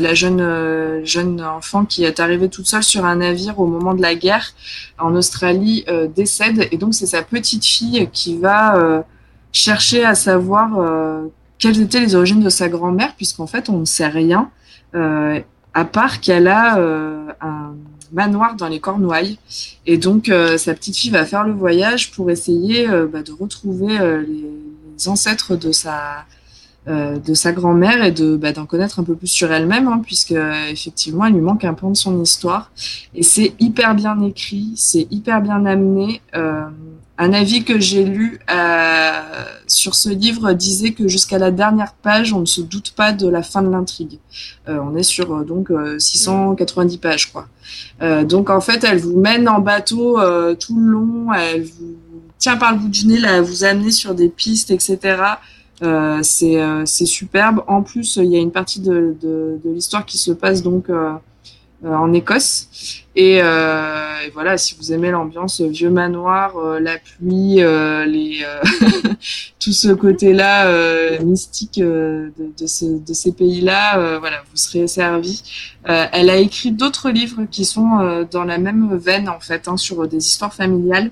[0.00, 3.94] la jeune euh, jeune enfant qui est arrivée toute seule sur un navire au moment
[3.94, 4.52] de la guerre
[4.98, 6.68] en Australie, euh, décède.
[6.70, 9.02] Et donc, c'est sa petite fille qui va euh,
[9.52, 10.70] chercher à savoir
[11.58, 14.50] quelles étaient les origines de sa grand-mère, puisqu'en fait, on ne sait rien,
[14.92, 16.76] à part qu'elle a
[17.40, 17.74] un
[18.12, 19.38] manoir dans les Cornouailles.
[19.86, 23.96] Et donc, sa petite fille va faire le voyage pour essayer bah, de retrouver
[24.26, 26.26] les, ancêtres de sa
[26.86, 30.32] de sa grand-mère et de bah, d'en connaître un peu plus sur elle-même, hein, puisque
[30.32, 32.70] euh, effectivement, elle lui manque un pan de son histoire.
[33.14, 36.20] Et c'est hyper bien écrit, c'est hyper bien amené.
[36.34, 36.62] Euh,
[37.18, 39.10] un avis que j'ai lu euh,
[39.66, 43.26] sur ce livre disait que jusqu'à la dernière page, on ne se doute pas de
[43.26, 44.18] la fin de l'intrigue.
[44.68, 47.48] Euh, on est sur euh, donc euh, 690 pages, quoi.
[48.02, 51.96] Euh, donc en fait, elle vous mène en bateau euh, tout le long, elle vous
[52.38, 54.98] tient par le bout du nez, là, vous amener sur des pistes, etc.
[55.82, 57.62] Euh, c'est euh, superbe.
[57.66, 60.88] En plus, il y a une partie de, de, de l'histoire qui se passe donc
[60.88, 61.12] euh,
[61.84, 63.04] euh, en Écosse.
[63.14, 68.44] Et, euh, et voilà, si vous aimez l'ambiance vieux manoir, la pluie, les
[69.58, 72.50] tout ce côté-là mystique de, de,
[72.98, 75.42] de ces pays-là, voilà, vous serez servi.
[75.84, 80.06] Elle a écrit d'autres livres qui sont dans la même veine en fait, hein, sur
[80.06, 81.10] des histoires familiales.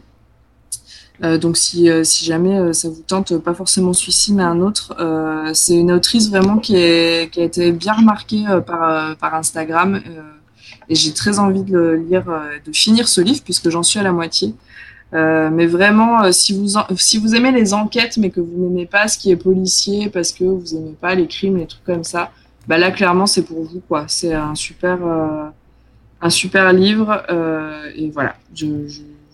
[1.22, 4.96] Euh, donc si, euh, jamais euh, ça vous tente, pas forcément celui-ci mais un autre,
[5.54, 10.00] c'est une autrice vraiment qui, a été bien remarquée par, Instagram
[10.88, 12.24] et j'ai très envie de le lire,
[12.64, 14.54] de finir ce livre puisque j'en suis à la moitié.
[15.12, 19.36] Mais vraiment, si vous aimez les enquêtes mais que vous n'aimez pas ce qui est
[19.36, 22.32] policier parce que vous aimez pas les crimes, les trucs comme ça,
[22.66, 24.06] bah là clairement c'est pour vous quoi.
[24.08, 24.98] C'est un super
[26.20, 27.22] un super livre
[27.94, 28.34] et voilà.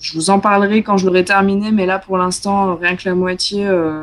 [0.00, 3.14] Je vous en parlerai quand je l'aurai terminé, mais là pour l'instant rien que la
[3.14, 3.66] moitié.
[3.66, 4.02] euh,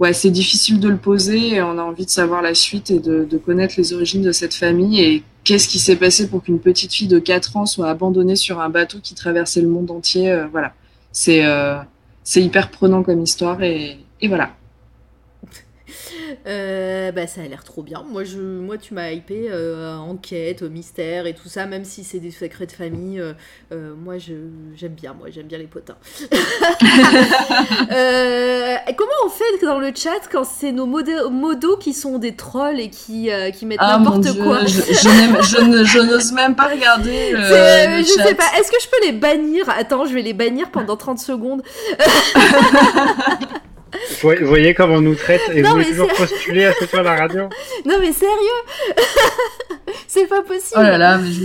[0.00, 2.98] Ouais, c'est difficile de le poser et on a envie de savoir la suite et
[2.98, 6.92] de, connaître les origines de cette famille et qu'est-ce qui s'est passé pour qu'une petite
[6.92, 10.32] fille de 4 ans soit abandonnée sur un bateau qui traversait le monde entier.
[10.32, 10.72] euh, voilà,
[11.12, 11.76] c'est euh,
[12.34, 14.50] hyper prenant comme histoire et voilà.
[16.46, 18.04] Euh, bah, ça a l'air trop bien.
[18.08, 22.20] Moi, je, moi tu m'as hypé euh, enquête, mystère et tout ça, même si c'est
[22.20, 23.20] des secrets de famille.
[23.20, 23.32] Euh,
[23.72, 25.14] euh, moi, j'aime bien.
[25.14, 25.96] Moi, j'aime bien les potins.
[28.86, 32.80] Et comment on fait dans le chat quand c'est nos modos, qui sont des trolls
[32.80, 34.64] et qui, qui mettent Ah n'importe quoi?
[34.66, 38.24] je, n'ose même pas regarder le je chat.
[38.26, 39.68] sais pas, est-ce que je peux les bannir?
[39.70, 41.62] Attends, je vais les bannir pendant 30 secondes.
[44.22, 46.86] Vous voyez- comment on nous traite et Non, vous voulez mais toujours postuler à ce
[46.86, 47.42] soir à la radio
[47.84, 48.60] Non mais sérieux
[50.08, 51.44] C'est pas possible Oh là là, mais je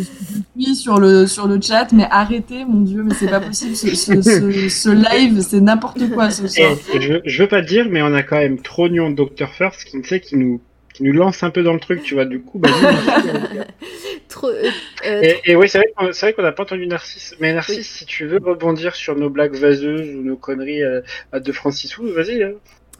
[0.64, 3.96] suis sur le, sur le chat, mais arrêtez, mon dieu, mais c'est pas possible, ce,
[3.96, 6.72] ce, ce, ce live, c'est n'importe quoi ce Et, soir.
[6.94, 9.86] et je, je veux pas te dire, mais on a quand même Trognon Dr First
[9.86, 10.62] qui, tu sais, qui nous
[11.00, 12.26] qui nous lance un peu dans le truc, tu vois.
[12.26, 13.62] Du coup, bah, nous,
[14.28, 14.70] Trop, euh,
[15.04, 17.36] Et, et oui, c'est vrai qu'on c'est vrai qu'on n'a pas entendu Narcisse.
[17.40, 21.40] Mais Narcisse, si tu veux rebondir sur nos blagues vaseuses ou nos conneries euh, à
[21.40, 22.44] de Francis Wu, vas-y.
[22.44, 22.52] Hein.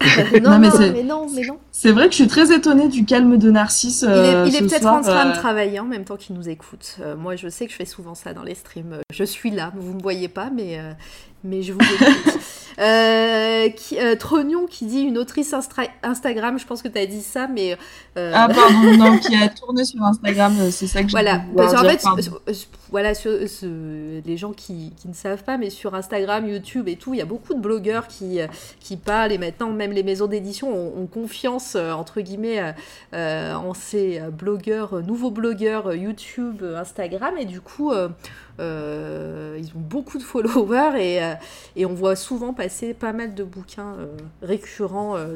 [0.42, 1.60] non, Non, mais non, c'est- mais non, mais non.
[1.72, 4.04] C'est vrai que je suis très étonnée du calme de Narcisse.
[4.08, 6.36] Il est, euh, il est ce peut-être en train de travailler en même temps qu'il
[6.38, 6.96] nous écoute.
[7.02, 9.00] Euh, moi, je sais que je fais souvent ça dans les streams.
[9.14, 10.92] Je suis là, vous me voyez pas, mais, euh,
[11.44, 12.40] mais je vous écoute.
[12.80, 15.54] Euh, qui, euh, Trognon qui dit une autrice
[16.02, 17.78] Instagram, je pense que tu as dit ça, mais...
[18.18, 21.74] euh, Ah pardon, non, qui a tourné sur Instagram, c'est ça que je Voilà, parce
[21.74, 23.12] qu'en dire, fait, voilà,
[23.62, 27.22] les gens qui, qui ne savent pas, mais sur Instagram, YouTube et tout, il y
[27.22, 28.40] a beaucoup de blogueurs qui,
[28.80, 32.74] qui parlent et maintenant même les maisons d'édition ont, ont confiance, entre guillemets,
[33.14, 37.92] en ces blogueurs, nouveaux blogueurs YouTube, Instagram, et du coup,
[38.60, 41.34] ils ont beaucoup de followers et, euh,
[41.76, 45.36] et on voit souvent passer pas mal de bouquins euh, récurrents euh,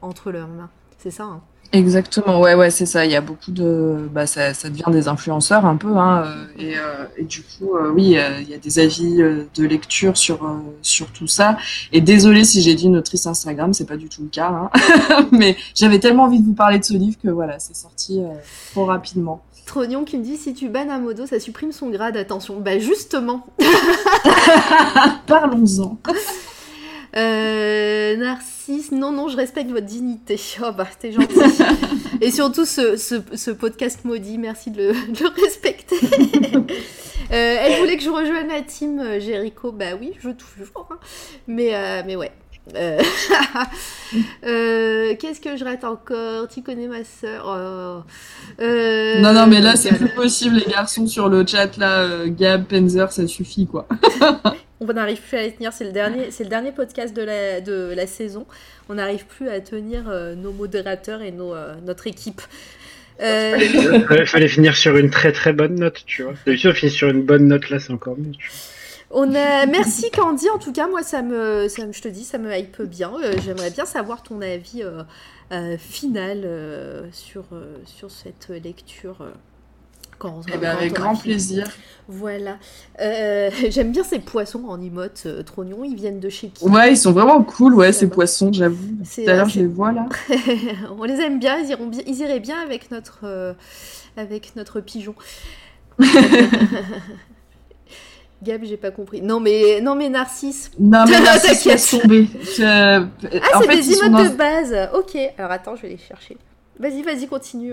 [0.00, 0.70] entre leurs mains.
[0.98, 1.42] C'est ça, hein?
[1.74, 3.06] Exactement, ouais, ouais, c'est ça.
[3.06, 6.76] Il y a beaucoup de, bah, ça, devient des influenceurs un peu, hein, euh, et,
[6.76, 10.44] euh, du coup, euh, oui, euh, il y a des avis euh, de lecture sur
[10.44, 11.56] euh, sur tout ça.
[11.92, 14.70] Et désolé si j'ai dit une autrice Instagram, c'est pas du tout le cas, hein.
[15.32, 18.34] mais j'avais tellement envie de vous parler de ce livre que voilà, c'est sorti euh,
[18.72, 19.42] trop rapidement.
[19.66, 22.16] Trognon qui me dit si tu bannes un modo, ça supprime son grade.
[22.16, 23.46] Attention, bah justement.
[25.26, 25.98] Parlons-en.
[27.16, 30.40] Euh, Narcisse, non, non, je respecte votre dignité.
[30.62, 31.38] Oh bah, t'es gentil.
[32.20, 35.96] Et surtout ce, ce, ce podcast maudit, merci de le, de le respecter.
[37.30, 40.86] Euh, elle voulait que je rejoigne la team euh, Jericho, bah oui, je toujours.
[40.90, 40.98] hein.
[41.46, 42.30] Mais, euh, mais ouais.
[42.76, 43.00] Euh,
[44.46, 46.48] euh, Qu'est-ce que je rate encore?
[46.48, 47.44] Tu connais ma sœur?
[47.46, 48.62] Oh.
[48.62, 52.26] Euh, Non, non, mais là, c'est plus possible, les garçons sur le chat, là, euh,
[52.28, 53.86] Gab, Penzer, ça suffit, quoi.
[54.80, 55.72] On n'arrive plus à les tenir.
[55.72, 58.46] C'est le dernier, c'est le dernier podcast de la, de la saison.
[58.88, 62.42] On n'arrive plus à tenir euh, nos modérateurs et nos, euh, notre équipe.
[63.20, 66.34] Euh, Il fallait finir sur une très très bonne note, tu vois.
[66.46, 68.32] D'habitude, on finit sur une bonne note, là, c'est encore mieux.
[68.32, 68.56] tu vois.
[69.12, 70.48] On a, merci Candy.
[70.50, 73.12] En tout cas, moi, ça me, ça me- je te dis, ça me hype bien.
[73.22, 75.02] Euh, J'aimerais bien savoir ton avis euh,
[75.52, 76.46] euh, final
[77.12, 77.44] sur,
[77.84, 79.18] sur cette lecture.
[80.18, 81.68] quand, Eh ben, avec grand plaisir.
[82.08, 82.58] Voilà.
[83.00, 85.84] Euh, J'aime bien ces poissons en emote euh, Trognon.
[85.84, 86.64] Ils viennent de chez qui?
[86.64, 88.96] Ouais, ils sont vraiment cool, ouais, ces poissons, j'avoue.
[89.04, 90.06] C'est- je les vois, là.
[90.98, 93.52] on les aime bien, ils, iront bien, ils iraient bien avec notre, euh,
[94.16, 95.14] avec notre pigeon.
[98.42, 99.22] Gab, j'ai pas compris.
[99.22, 100.70] Non mais, non mais Narcisse.
[100.78, 101.64] Non, mais T'inquiète.
[101.64, 102.26] laisse tomber.
[102.42, 104.74] Je- Ah, c'est des emotes dans- de base.
[104.94, 105.16] Ok.
[105.38, 106.36] Alors attends, je vais les chercher.
[106.78, 107.72] Vas-y, vas-y, continue.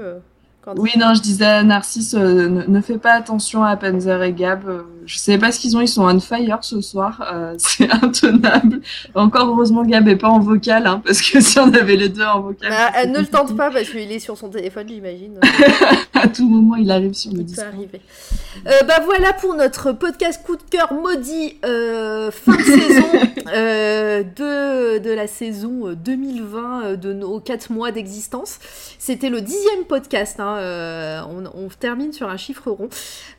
[0.77, 4.33] Oui, non, je disais à Narcisse, euh, ne, ne fais pas attention à Panzer et
[4.33, 4.67] Gab.
[4.67, 7.27] euh, je sais pas ce qu'ils ont, ils sont on fire ce soir.
[7.33, 8.81] euh, c'est intenable.
[9.15, 12.23] Encore heureusement, Gab est pas en vocal, hein, parce que si on avait les deux
[12.23, 12.71] en vocal.
[12.71, 15.39] Ah, c'est elle ne le tente pas parce qu'il est sur son téléphone, j'imagine.
[16.13, 17.69] À tout moment, il arrive sur le Il peut Discord.
[17.73, 18.01] arriver.
[18.85, 23.07] Bah voilà pour notre podcast coup de cœur maudit fin de saison
[24.23, 28.59] de, de la saison euh, 2020 euh, de nos 4 mois d'existence.
[28.97, 30.39] C'était le dixième podcast.
[30.39, 32.89] hein, euh, on, on termine sur un chiffre rond.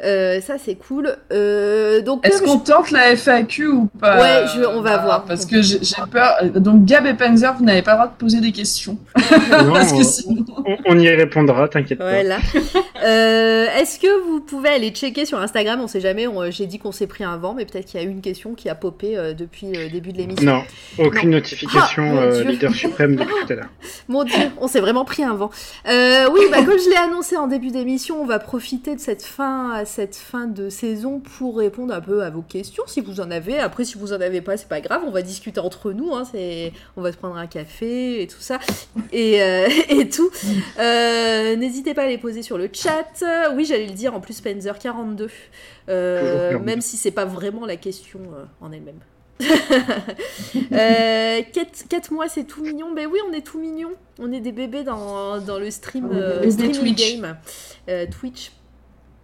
[0.04, 1.16] Euh, ça c'est cool.
[1.32, 5.24] Euh, donc Est-ce qu'on tente la FAQ ou pas Ouais, je- on va Ah, voir.
[5.24, 5.78] Parce que j'ai
[6.10, 6.36] peur.
[6.56, 8.98] Donc, Gab et Panzer, vous n'avez pas le droit de poser des questions.
[9.16, 9.24] Non,
[9.72, 10.44] parce que on- sinon.
[10.66, 12.10] on, on y répondra, t'inquiète pas.
[12.10, 12.38] Voilà.
[13.04, 15.80] Euh, Est-ce que vous pouvez aller checker sur Instagram?
[15.80, 16.26] On sait jamais.
[16.26, 18.20] on- J'ai dit qu'on s'est pris un vent, mais peut-être qu'il y a eu une
[18.20, 20.44] question qui a popé euh, depuis le début de l'émission.
[20.46, 20.62] Non,
[21.06, 21.36] aucune Non.
[21.36, 23.68] notification Ah, euh, leader suprême depuis tout à l'heure.
[24.08, 25.50] Mon Dieu, on s'est vraiment pris un vent.
[25.88, 29.22] Euh, oui, bah, comme je l'ai annoncé en début d'émission, on va profiter de cette
[29.22, 33.30] fin, cette fin de saison pour répondre un peu à vos questions, si vous en
[33.30, 33.58] avez.
[33.58, 36.14] Après, si vous en avez pas, c'est pas grave, on va discuter entre nous.
[36.14, 38.58] Hein, c'est, on va se prendre un café et tout ça
[39.12, 40.30] et, euh, et tout.
[40.78, 43.24] Euh, n'hésitez pas à les poser sur le chat.
[43.54, 44.14] Oui, j'allais le dire.
[44.14, 45.30] En plus, Spencer 42,
[45.88, 46.64] euh, Toujours 42.
[46.64, 48.20] même si c'est pas vraiment la question
[48.60, 49.00] en elle-même.
[50.72, 51.40] euh,
[51.88, 52.92] 4, mois, c'est tout mignon.
[52.92, 53.90] Ben oui, on est tout mignon.
[54.18, 56.96] On est des bébés dans, dans le stream, euh, Twitch.
[56.96, 57.36] game
[57.88, 58.52] euh, Twitch.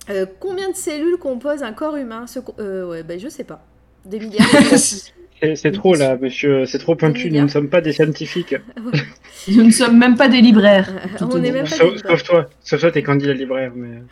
[0.09, 2.27] Euh, combien de cellules composent un corps humain?
[2.27, 2.39] Ce,
[2.85, 3.65] ouais, ben je sais pas.
[4.05, 4.47] Des milliards
[5.55, 8.55] C'est trop là, monsieur, c'est trop pointu, nous ne sommes pas des scientifiques.
[9.49, 10.91] nous ne sommes même pas des libraires.
[11.21, 13.73] On est même pas sauf, sauf, toi, sauf toi, t'es Candy la libraire.
[13.75, 14.03] Mais...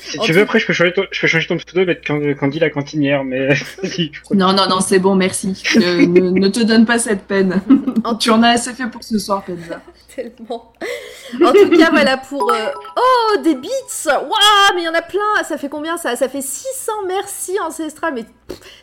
[0.01, 2.03] si tu veux, après, je peux changer ton, je peux changer ton pseudo et mettre
[2.39, 3.51] Candy la cantinière, mais.
[4.33, 5.63] non, non, non, c'est bon, merci.
[5.77, 7.61] ne, te donne pas cette peine.
[8.19, 9.81] tu en as assez fait pour ce soir, Penza.
[10.15, 10.73] Tellement.
[11.43, 12.53] En tout cas, voilà pour.
[12.53, 13.71] Euh, oh, des bits
[14.07, 16.17] Waouh, mais il y en a plein Ça fait combien ça?
[16.17, 18.15] Ça fait 600 merci Ancestral.
[18.15, 18.25] Mais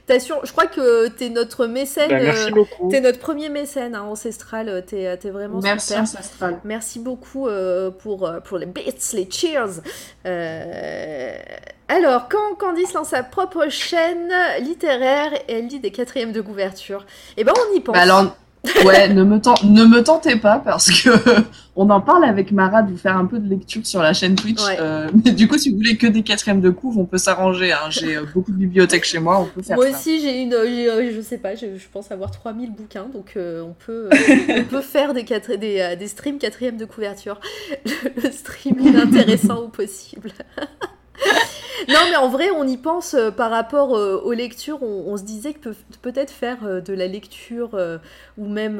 [0.07, 2.09] t'assures, je crois que t'es notre mécène.
[2.09, 2.89] Bah, merci euh, beaucoup.
[2.89, 4.83] T'es notre premier mécène hein, Ancestral.
[4.85, 6.03] T'es es vraiment merci, super.
[6.03, 6.59] Ancestral.
[6.63, 9.81] Merci beaucoup euh, pour, pour les bits, les cheers.
[11.87, 17.05] Alors, quand Candice lance sa propre chaîne littéraire et elle lit des quatrièmes de couverture,
[17.35, 17.93] eh ben on y pense.
[17.93, 18.33] Bah, alors,
[18.85, 21.09] Ouais, ne me, ne me tentez pas parce que
[21.75, 24.35] on en parle avec Mara de vous faire un peu de lecture sur la chaîne
[24.35, 24.61] Twitch.
[24.80, 27.72] Euh, mais du coup, si vous voulez que des quatrièmes de couve, on peut s'arranger.
[27.72, 27.90] Hein.
[27.90, 29.98] J'ai euh, beaucoup de bibliothèques chez moi, on peut faire moi ça.
[29.98, 34.09] aussi, j'ai une, euh, je sais pas, je, pense avoir 3000 bouquins, donc on peut,
[34.49, 37.40] on peut faire des, des, des streams quatrièmes de couverture.
[37.85, 40.31] Le, le stream inintéressant au possible.
[41.90, 44.82] Non, mais en vrai, on y pense euh, par rapport euh, aux lectures.
[44.83, 45.69] On, se disait que
[46.01, 47.77] peut-être faire euh, de la lecture
[48.38, 48.80] ou même,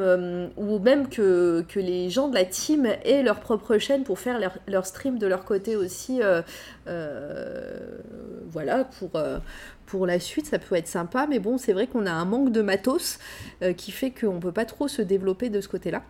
[1.10, 5.18] que, les gens de la team aient leur propre chaîne pour faire leur, leur stream
[5.18, 6.22] de leur côté aussi.
[8.52, 9.11] voilà, pour,
[9.86, 11.28] pour la suite, ça peut être sympa.
[11.28, 13.20] Mais bon, c'est vrai qu'on a un manque de matos
[13.78, 16.03] qui fait qu'on ne peut pas trop se développer de ce côté-là.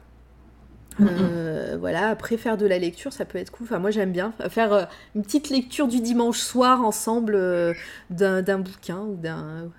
[1.00, 3.66] Euh, voilà, après faire de la lecture, ça peut être cool.
[3.66, 4.84] Enfin, moi j'aime bien faire euh,
[5.16, 7.74] une petite lecture du dimanche soir ensemble euh,
[8.10, 9.70] d'un bouquin ou d'un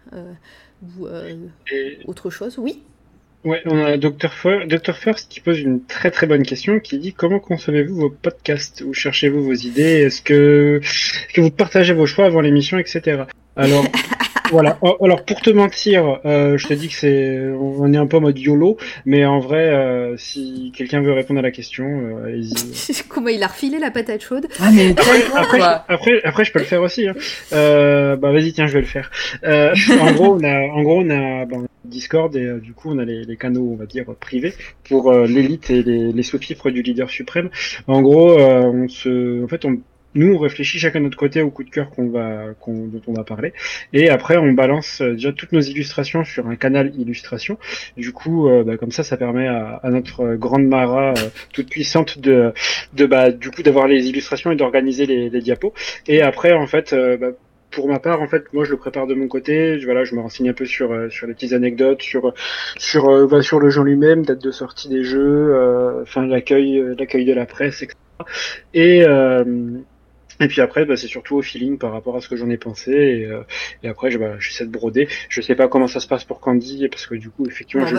[0.98, 1.06] ou
[2.06, 2.56] autre chose.
[2.58, 2.82] Oui?
[3.44, 4.32] Ouais, on a Dr.
[4.94, 8.82] First qui pose une très très bonne question qui dit comment concevez-vous vos podcasts?
[8.86, 10.02] Où cherchez-vous vos idées?
[10.02, 13.24] Est-ce que, est que vous partagez vos choix avant l'émission, etc.
[13.56, 13.84] Alors,
[14.52, 14.76] voilà.
[14.82, 18.18] Oh, alors pour te mentir, euh, je te dis que c'est, on est un peu
[18.18, 22.26] en mode YOLO, mais en vrai, euh, si quelqu'un veut répondre à la question, euh,
[22.26, 23.02] allez-y.
[23.08, 24.90] Comment il a refilé la patate chaude Ah mais
[25.34, 27.08] après, après, après, je peux le faire aussi.
[27.08, 27.14] Hein.
[27.54, 29.10] Euh, bah vas-y, tiens, je vais le faire.
[29.42, 32.98] Euh, en gros, on a, en gros, on a bon, Discord et du coup, on
[32.98, 34.52] a les, les, canaux, on va dire privés
[34.84, 37.48] pour l'élite et les, les sous-fifres du leader suprême.
[37.86, 39.78] En gros, on se, en fait, on
[40.14, 43.12] nous on réfléchit chacun de notre côté au coup de cœur qu'on va dont on
[43.12, 43.52] va parler
[43.92, 47.58] et après on balance euh, déjà toutes nos illustrations sur un canal illustration
[47.96, 52.18] du coup euh, bah, comme ça ça permet à, notre grande Mara euh, toute puissante
[52.18, 52.52] de
[52.92, 55.72] de bah du coup d'avoir les illustrations et d'organiser les, les, diapos
[56.06, 57.28] et après en fait bah,
[57.70, 59.80] pour ma part, en fait, moi, je le prépare de mon côté.
[59.80, 62.34] Je, voilà, je me renseigne un peu sur sur les petites anecdotes, sur
[62.76, 67.32] sur bah, sur le jeu lui-même, date de sortie des jeux, enfin l'accueil l'accueil de
[67.32, 67.96] la presse, etc.
[68.74, 69.06] Et
[70.42, 72.56] et puis après, bah, c'est surtout au feeling par rapport à ce que j'en ai
[72.56, 72.92] pensé.
[72.92, 73.42] Et, euh,
[73.82, 75.08] et après, je, bah, j'essaie de broder.
[75.28, 77.96] Je sais pas comment ça se passe pour Candy, parce que du coup, effectivement, je,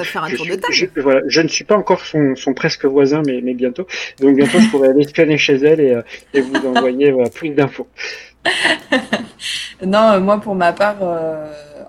[0.71, 3.87] je, voilà, je, ne suis pas encore son, son presque voisin, mais, mais bientôt.
[4.19, 6.01] Donc bientôt, je pourrais aller espionner chez elle et, euh,
[6.33, 7.87] et vous envoyer voilà, plus d'infos.
[9.85, 10.97] non, euh, moi, pour ma part,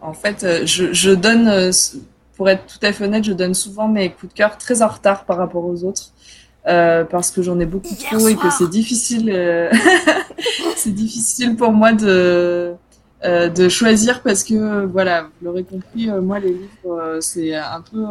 [0.02, 1.72] en fait, je, je donne,
[2.36, 4.88] pour être tout à fait honnête, je donne souvent mes coups de cœur très en
[4.88, 6.12] retard par rapport aux autres.
[6.66, 9.30] Euh, parce que j'en ai beaucoup trop et que c'est difficile.
[9.30, 9.70] Euh,
[10.76, 12.72] c'est difficile pour moi de
[13.24, 18.04] euh, de choisir parce que voilà, vous l'aurez compris, moi les livres c'est un peu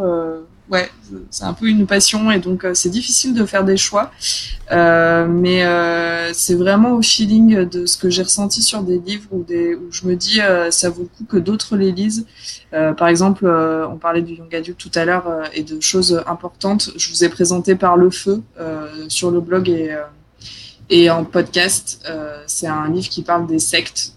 [0.72, 0.90] ouais,
[1.30, 4.12] c'est un peu une passion et donc c'est difficile de faire des choix.
[4.72, 5.64] mais
[6.34, 9.92] c'est vraiment au feeling de ce que j'ai ressenti sur des livres où, des, où
[9.92, 10.40] je me dis
[10.72, 12.26] ça vaut le coup que d'autres les lisent
[12.74, 15.80] euh, par exemple, euh, on parlait du young adult tout à l'heure euh, et de
[15.80, 16.90] choses importantes.
[16.96, 18.42] Je vous ai présenté par le feu
[19.08, 19.96] sur le blog et
[20.90, 22.06] et en podcast,
[22.46, 24.14] c'est un livre qui parle des sectes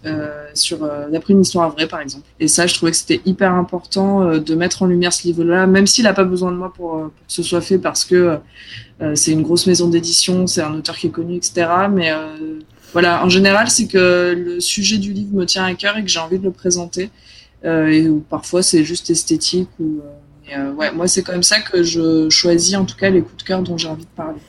[0.55, 0.79] sur
[1.11, 2.27] d'après une histoire vraie, par exemple.
[2.41, 5.87] Et ça, je trouvais que c'était hyper important de mettre en lumière ce livre-là, même
[5.87, 8.39] s'il n'a pas besoin de moi pour, pour, que ce soit fait, parce que
[9.15, 11.67] c'est une grosse maison d'édition, c'est un auteur qui est connu, etc.
[11.91, 12.13] Mais
[12.93, 16.09] voilà, en général, c'est que le sujet du livre me tient à cœur et que
[16.09, 17.11] j'ai envie de le présenter.
[17.65, 19.69] Euh, et parfois c'est juste esthétique.
[19.79, 23.23] Ou, euh, euh, ouais, moi c'est comme ça que je choisis en tout cas les
[23.23, 24.41] coups de cœur dont j'ai envie de parler.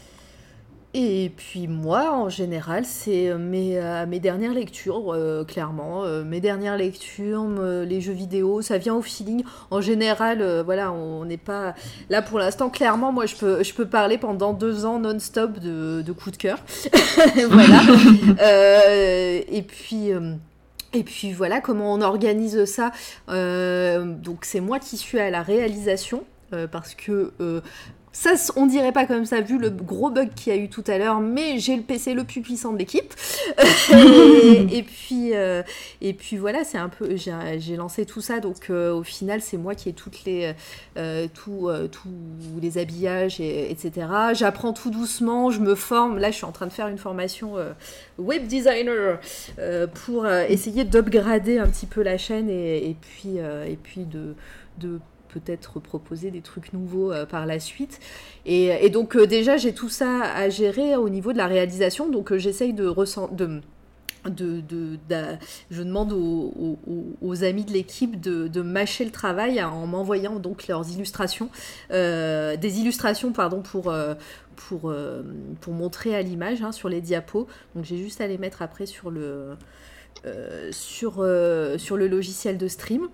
[0.99, 5.15] Et puis moi, en général, c'est mes, mes dernières lectures,
[5.47, 6.03] clairement.
[6.25, 9.43] mes dernières lectures, les jeux vidéo, ça vient au feeling.
[9.69, 11.75] En général, voilà, on n'est pas...
[12.09, 16.01] Là, pour l'instant, clairement, moi, je peux, je peux parler pendant deux ans non-stop de,
[16.01, 16.57] de coups de cœur.
[17.47, 17.81] voilà.
[19.51, 20.09] et puis
[20.93, 22.91] Et puis voilà comment on organise ça.
[23.27, 26.23] donc c'est moi qui suis à la réalisation.
[26.71, 27.33] parce que
[28.17, 30.83] ça, on dirait pas comme ça vu le gros bug qu'il y a eu tout
[30.87, 33.13] à l'heure, mais j'ai le PC le plus puissant de l'équipe.
[33.91, 35.61] et, puis, euh,
[36.01, 39.57] et puis voilà, c'est un peu, j'ai lancé tout ça, donc euh, au final, c'est
[39.57, 40.51] moi qui ai toutes les,
[40.97, 41.69] euh, tous
[42.59, 44.07] les habillages, et, etc.
[44.33, 46.17] J'apprends tout doucement, je me forme.
[46.17, 47.53] Là, je suis en train de faire une formation
[48.17, 49.19] web designer
[50.05, 54.33] pour essayer d'upgrader un petit peu la chaîne et, puis, et puis de,
[54.79, 54.99] de
[55.39, 57.99] peut-être proposer des trucs nouveaux euh, par la suite.
[58.45, 62.31] Et, donc euh, déjà, j'ai tout ça à gérer au niveau de la réalisation, donc
[62.31, 62.93] euh, j'essaye de,
[63.31, 63.61] de
[64.25, 64.61] de,
[65.71, 71.49] je demande aux, amis de l'équipe de, mâcher le travail en m'envoyant donc leurs illustrations,
[71.89, 73.93] des illustrations pardon pour
[74.57, 74.93] pour,
[75.61, 77.47] pour montrer à l'image hein, sur les diapos.
[77.73, 79.55] Donc j'ai juste à les mettre après sur le
[80.71, 81.25] sur
[81.77, 83.07] sur le logiciel de stream.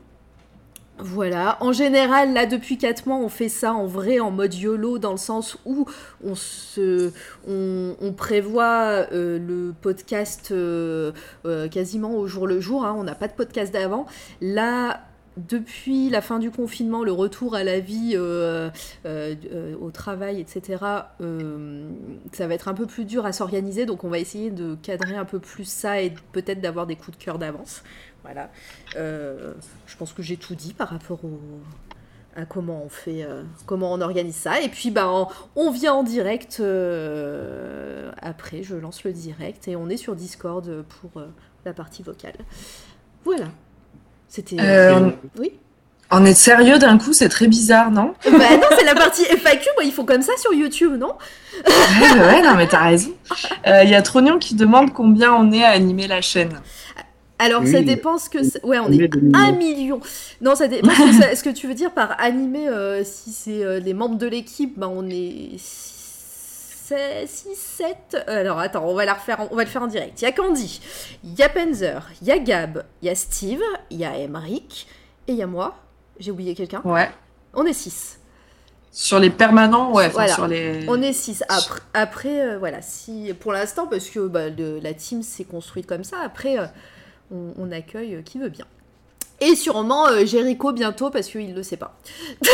[0.99, 4.99] Voilà, en général, là depuis 4 mois, on fait ça en vrai, en mode YOLO,
[4.99, 5.87] dans le sens où
[6.23, 11.11] on, prévoit euh, le podcast euh,
[11.45, 12.95] euh, quasiment au jour le jour, hein.
[12.95, 14.05] on n'a pas de podcast d'avant.
[14.39, 15.01] Là,
[15.35, 20.77] depuis la fin du confinement, le retour à la vie, au travail, etc.,
[22.31, 25.15] ça va être un peu plus dur à s'organiser, donc on va essayer de cadrer
[25.15, 27.81] un peu plus ça et peut-être d'avoir des coups de cœur d'avance.
[28.23, 28.49] Voilà.
[28.95, 29.53] Euh,
[29.85, 31.19] je pense que j'ai tout dit par rapport
[32.35, 34.61] à comment on fait, euh, comment on organise ça.
[34.61, 35.09] Et puis, bah,
[35.55, 38.63] on, vient en direct euh, après.
[38.63, 41.21] Je lance le direct et on est sur Discord pour
[41.65, 42.35] la partie vocale.
[43.25, 43.45] Voilà.
[44.27, 44.57] C'était.
[45.37, 45.59] Oui.
[46.15, 48.13] On est sérieux d'un coup, c'est très bizarre, non?
[48.25, 51.13] Bah non, c'est la partie FAQ, ils font comme ça sur YouTube, non?
[51.65, 53.09] Ouais, ouais, non, mais t'as raison.
[53.65, 56.61] Il y a Trognon qui demande combien on est à animer la chaîne.
[57.43, 58.65] Alors, ça dépend ce que.
[58.65, 59.99] Ouais, on est un million.
[60.41, 60.89] Non, ça dépend.
[60.89, 64.79] ce que tu veux dire par animer, euh, si c'est euh, les membres de l'équipe,
[64.79, 66.95] ben on est 6,
[67.55, 68.23] 7.
[68.27, 70.21] Alors, attends, on va, la refaire on va le faire en direct.
[70.21, 70.81] Il y a Candy,
[71.23, 74.17] il y a Penzer, il y a Gab, il y a Steve, il y a
[74.17, 74.87] Emric,
[75.27, 75.75] et il y a moi.
[76.19, 77.09] J'ai oublié quelqu'un Ouais.
[77.53, 78.19] On est 6.
[78.91, 80.11] Sur les permanents, ouais.
[80.29, 80.85] Sur les...
[80.87, 81.43] On est 6.
[81.49, 86.03] Après, après euh, voilà, si pour l'instant, parce que bah, la team s'est construite comme
[86.03, 86.57] ça, après,
[87.31, 88.65] on, accueille qui veut bien.
[89.41, 91.97] Et sûrement euh, Jericho bientôt parce qu'il ne le sait pas.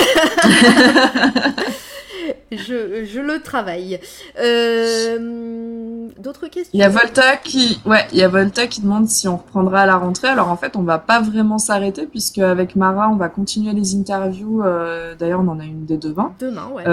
[2.52, 4.00] je, le travaille.
[4.40, 6.72] Euh, d'autres questions?
[6.74, 9.82] Il y a Volta qui, ouais, il y a Volta qui demande si on reprendra
[9.82, 10.30] à la rentrée.
[10.30, 13.96] Alors en fait, on va pas vraiment s'arrêter puisque avec Mara, on va continuer les
[13.96, 14.64] interviews.
[14.64, 16.34] Euh, d'ailleurs, on en a une dès demain.
[16.40, 16.86] Demain, ouais.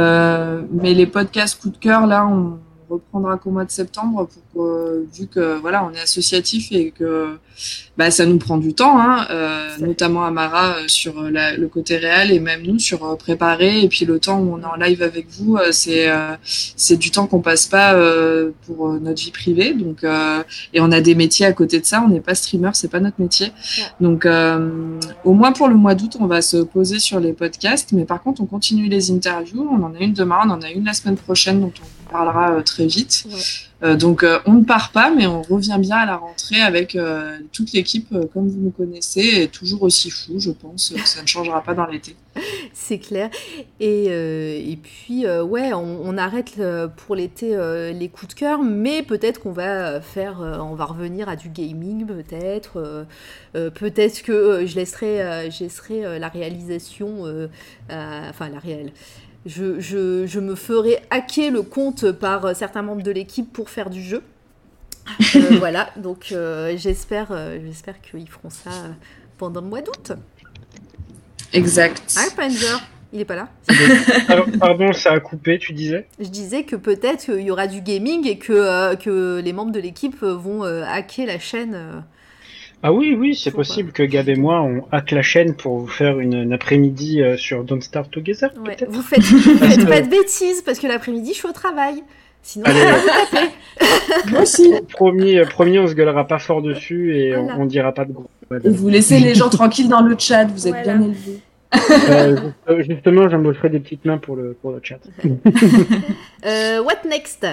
[0.73, 4.67] mais les podcasts coup de cœur, là, on reprendra qu'au mois de septembre pour
[5.15, 7.39] vu que voilà, on est associatif et que
[7.97, 11.67] bah, ça nous prend du temps, hein, euh, notamment Amara euh, sur euh, la, le
[11.69, 13.81] côté réel et même nous sur euh, préparer.
[13.81, 16.07] Et puis le temps où on est en live avec vous, c'est
[16.45, 17.95] c'est du temps qu'on passe pas
[18.67, 19.73] pour notre vie privée.
[19.75, 20.05] Donc
[20.73, 22.03] et on a des métiers à côté de ça.
[22.05, 23.53] On n'est pas streamer, c'est pas notre métier.
[24.01, 24.27] Donc
[25.25, 27.93] au moins pour le mois d'août, on va se poser sur les podcasts.
[27.93, 29.69] Mais par contre, on continue les interviews.
[29.71, 32.63] On en a une demain, on en a une la semaine prochaine dont on parlera
[32.63, 33.27] très vite.
[33.31, 33.39] Ouais.
[33.83, 36.97] Euh, donc euh, on ne part pas, mais on revient bien à la rentrée avec
[36.97, 40.95] euh, toute l'équipe comme vous nous connaissez, et toujours aussi fou, je pense.
[41.05, 42.17] Ça ne changera pas dans l'été.
[42.73, 43.31] C'est clair.
[43.81, 46.61] Et, et puis, ouais, on, arrête
[46.97, 47.57] pour l'été
[47.95, 52.07] les coups de cœur, mais peut-être qu'on va faire, on va revenir à du gaming,
[52.07, 53.07] peut-être.
[53.53, 57.25] peut-être que je laisserai, je laisserai la réalisation,
[57.89, 58.93] enfin la réelle
[59.47, 64.03] je, me ferai hacker le compte par euh, certains membres de l'équipe pour faire du
[64.03, 64.23] jeu.
[65.37, 67.29] Euh, voilà, donc euh, j'espère,
[67.65, 68.71] j'espère qu'ils feront ça
[69.39, 70.13] pendant le mois d'août.
[71.53, 72.15] Exact.
[72.19, 72.81] Ah, Panzer,
[73.13, 73.49] il est pas là.
[74.59, 76.07] pardon, ça a coupé, tu disais?
[76.19, 79.81] Je disais que peut-être qu'il y aura du gaming et que, que les membres de
[79.81, 82.03] l'équipe vont hacker la chaîne
[82.87, 85.89] ah oui, oui, c'est possible que Gab et moi, on hack la chaîne pour vous
[85.89, 88.77] faire une, après-midi euh, sur Don't Start Together, ouais.
[88.89, 92.05] Vous faites, faites pas de bêtises, parce que l'après-midi, je suis au travail.
[92.45, 93.51] Sinon, Allez, vous taper.
[94.31, 94.73] moi aussi.
[94.89, 98.13] Promis, euh, promis, on se gueulera pas fort dessus et on, on, dira pas de
[98.13, 98.31] gros.
[98.53, 101.41] Et vous laissez les gens tranquilles dans le chat, vous êtes bien élevés.
[102.69, 105.01] Euh, justement, j'embaucherai des petites mains pour le, pour le chat.
[106.85, 107.45] what next?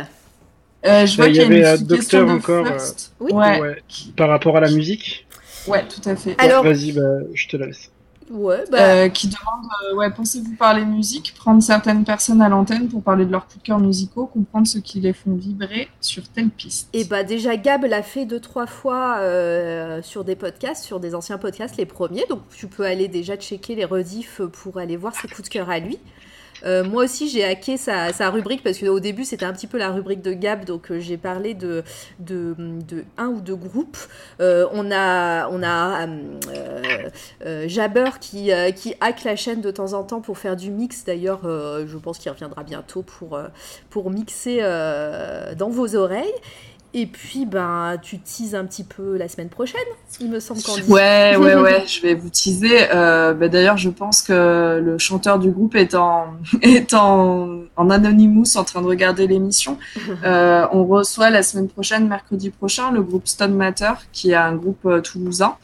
[0.86, 2.78] Euh, je vois qu'il y, avait un docteur encore euh,
[3.22, 3.32] oui.
[3.32, 3.78] ouais.
[4.18, 5.23] par rapport à la musique.
[5.68, 6.36] Ouais, tout à fait.
[6.38, 7.02] Alors, vas-y, bah,
[7.34, 7.90] je te laisse.
[8.32, 8.78] Ouais, bah...
[8.80, 13.26] euh, qui demande euh, ouais, pensez-vous parler musique, prendre certaines personnes à l'antenne pour parler
[13.26, 16.88] de leurs coups de cœur musicaux, comprendre ce qui les font vibrer sur telle piste?
[16.94, 21.16] Et bah déjà Gab l'a fait deux trois fois euh, sur des podcasts, sur des
[21.16, 22.26] anciens podcasts, les premiers.
[22.30, 25.70] Donc tu peux aller déjà checker les rediffs pour aller voir ses coups de cœur
[25.70, 26.00] à lui.
[26.66, 29.92] Euh, moi aussi, j'ai hacké sa, rubrique parce qu'au début, c'était un petit peu la
[29.92, 31.84] rubrique de Gab, donc euh, j'ai parlé de,
[33.18, 33.98] un ou deux groupes.
[34.40, 36.08] Euh, on a, on a
[37.68, 41.04] Jabber qui, qui hack la chaîne de temps en temps pour faire du mix.
[41.04, 43.40] D'ailleurs, je pense qu'il reviendra bientôt pour,
[43.90, 44.62] pour mixer
[45.58, 46.34] dans vos oreilles.
[46.96, 49.82] Et puis, ben, tu teases un petit peu la semaine prochaine,
[50.20, 50.74] il me semble qu'on.
[50.94, 52.88] Ouais, ouais, ouais, je vais vous teaser.
[52.94, 57.90] Euh, ben, D'ailleurs, je pense que le chanteur du groupe est en, est en, en
[57.90, 59.78] anonymous en train de regarder l'émission.
[60.24, 64.56] Euh, on reçoit la semaine prochaine, mercredi prochain, le groupe Stone Matter, qui est un
[64.56, 65.56] groupe euh, toulousain.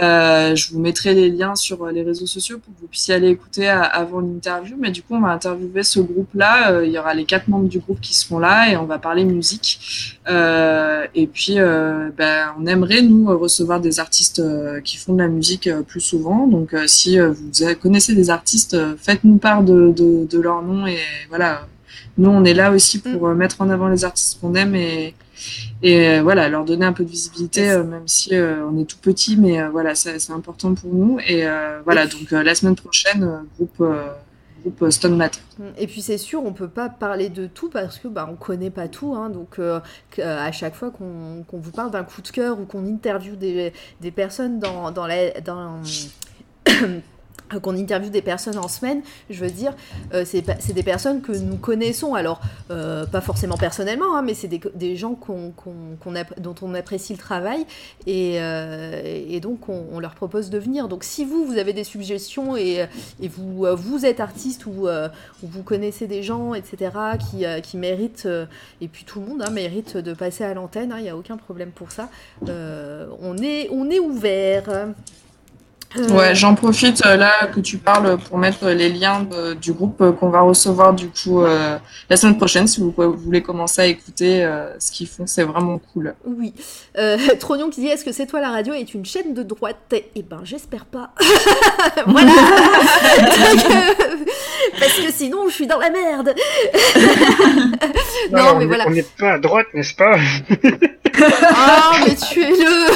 [0.00, 3.28] Euh, je vous mettrai les liens sur les réseaux sociaux pour que vous puissiez aller
[3.28, 4.76] écouter avant l'interview.
[4.78, 6.72] Mais du coup, on va interviewer ce groupe-là.
[6.72, 8.98] Euh, il y aura les quatre membres du groupe qui seront là et on va
[8.98, 10.18] parler musique.
[10.28, 15.18] Euh, et puis, euh, ben, on aimerait, nous, recevoir des artistes euh, qui font de
[15.18, 16.46] la musique plus souvent.
[16.46, 20.86] Donc, si vous connaissez des artistes, faites-nous part de, de, de, leur nom.
[20.86, 20.98] Et
[21.28, 21.66] voilà,
[22.18, 23.34] nous, on est là aussi pour mm.
[23.34, 25.14] mettre en avant les artistes qu'on aime et
[25.82, 28.84] et euh, voilà leur donner un peu de visibilité euh, même si euh, on est
[28.84, 31.44] tout petit mais voilà c'est important pour nous et
[31.84, 33.82] voilà donc la semaine prochaine groupe
[34.62, 35.40] groupe Stone Matter.
[35.76, 38.70] Et puis c'est sûr, on peut pas parler de tout parce que bah, on connaît
[38.70, 39.14] pas tout.
[39.14, 39.80] Hein, donc euh,
[40.18, 43.72] à chaque fois qu'on qu vous parle d'un coup de cœur ou qu'on interviewe des,
[44.00, 45.80] des personnes dans, dans, la, dans
[47.60, 49.74] qu'on interviewe des personnes en semaine, je veux dire,
[50.14, 52.40] euh, c'est des personnes que nous connaissons, alors
[52.70, 55.18] euh, pas forcément personnellement, hein, mais c'est des, gens
[56.38, 57.64] dont on apprécie le travail
[58.06, 60.88] et, euh, donc on, leur propose de venir.
[60.88, 62.86] Donc si vous, vous avez des suggestions et,
[63.20, 66.90] vous, êtes artiste ou, ou, vous connaissez des gens, etc.,
[67.62, 68.28] qui, méritent,
[68.80, 71.16] et puis tout le monde hein, mérite de passer à l'antenne, il hein, n'y a
[71.16, 72.08] aucun problème pour ça,
[72.46, 74.92] on est ouvert.
[75.96, 79.72] Euh, ouais, j'en profite euh, là que tu parles pour mettre les liens de, du
[79.72, 83.42] groupe euh, qu'on va recevoir du coup euh, la semaine prochaine si vous, vous voulez
[83.42, 86.14] commencer à écouter euh, ce qu'ils font, c'est vraiment cool.
[86.24, 86.54] Oui.
[87.40, 89.94] Trognon qui dit est-ce que c'est toi la radio est une chaîne de droite?
[90.14, 91.10] Eh ben j'espère pas.
[92.06, 92.32] voilà.
[94.78, 96.34] Parce que sinon je suis dans la merde.
[98.30, 98.84] non, non mais voilà.
[98.86, 100.16] On n'est pas à droite, n'est-ce pas?
[101.42, 102.86] Ah mais tu es le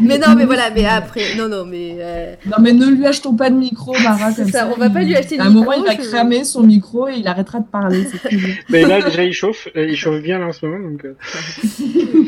[0.00, 1.96] mais non, mais voilà, mais après, non, non, mais.
[1.98, 2.34] Euh...
[2.46, 4.60] Non, mais ne lui achetons pas de micro, Mara, comme ça.
[4.60, 4.70] ça.
[4.74, 5.44] On va pas lui acheter de micro.
[5.44, 8.06] À un moment, il va cramer son micro et il arrêtera de parler.
[8.70, 11.04] mais là, déjà, il chauffe, il chauffe bien là en ce moment, donc.
[11.04, 11.14] Euh...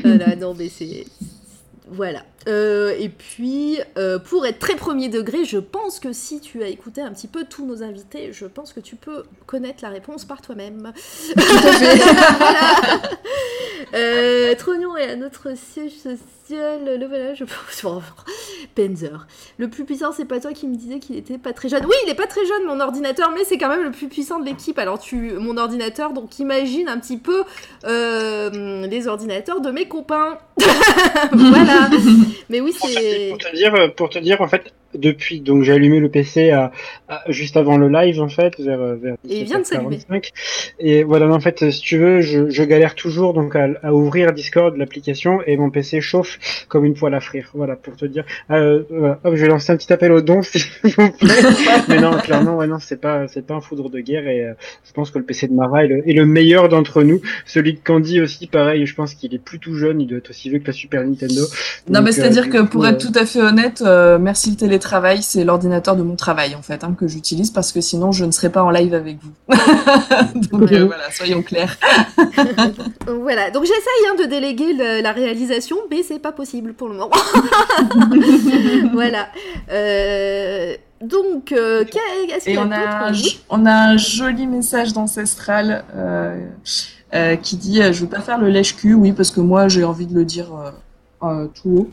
[0.05, 1.05] voilà, non, mais c'est.
[1.87, 2.23] Voilà.
[2.49, 6.69] Euh, et puis, euh, pour être très premier degré, je pense que si tu as
[6.69, 10.25] écouté un petit peu tous nos invités, je pense que tu peux connaître la réponse
[10.25, 10.93] par toi-même.
[11.35, 11.97] Tout à fait.
[12.39, 13.01] voilà.
[13.95, 16.19] Euh, Trognon est à notre siège social.
[16.51, 18.05] Le voilà, je pense.
[18.75, 19.27] Penzer.
[19.59, 21.85] Le plus puissant, c'est pas toi qui me disais qu'il était pas très jeune.
[21.87, 24.39] Oui, il est pas très jeune, mon ordinateur, mais c'est quand même le plus puissant
[24.39, 24.79] de l'équipe.
[24.79, 27.45] Alors, tu, mon ordinateur, donc imagine un petit peu
[27.85, 30.39] euh, les ordinateurs de mes copains.
[31.33, 31.89] voilà.
[32.51, 33.31] Mais oui, c'est.
[33.31, 36.73] Pour te dire, pour te dire, en fait, depuis, donc j'ai allumé le PC à,
[37.09, 39.99] à, juste avant le live, en fait, vers, vers Et il vient de s'allumer.
[40.79, 44.33] Et voilà, en fait, si tu veux, je, je galère toujours donc à, à ouvrir
[44.33, 47.51] Discord, l'application, et mon PC chauffe comme une poêle à frire.
[47.55, 48.25] Voilà, pour te dire.
[48.51, 51.43] Euh, euh, hop, je vais lancer un petit appel au don, s'il vous plaît.
[51.89, 54.53] Mais non, clairement, ouais, non, c'est pas, c'est pas un foudre de guerre, et euh,
[54.87, 57.21] je pense que le PC de Mara est le, est le meilleur d'entre nous.
[57.47, 60.31] Celui de Candy aussi, pareil, je pense qu'il est plus tout jeune, il doit être
[60.31, 61.43] aussi vieux que la Super Nintendo.
[61.89, 64.84] Non, donc, mais c'est-à-dire que pour être tout à fait honnête, euh, merci le télétravail,
[65.21, 68.31] c'est l'ordinateur de mon travail en fait hein, que j'utilise parce que sinon je ne
[68.31, 69.33] serais pas en live avec vous.
[70.51, 71.77] donc euh, voilà, soyons clairs.
[73.07, 76.97] voilà, donc j'essaye hein, de déléguer le, la réalisation, mais c'est pas possible pour le
[76.97, 77.11] moment.
[78.93, 79.29] voilà.
[79.71, 83.13] Euh, donc, euh, qu'est-ce qu'il y a on a, un,
[83.51, 86.47] on a un joli message d'Ancestral euh,
[87.15, 90.07] euh, qui dit Je veux pas faire le lèche-cul, oui, parce que moi j'ai envie
[90.07, 90.71] de le dire euh,
[91.55, 91.91] tout haut.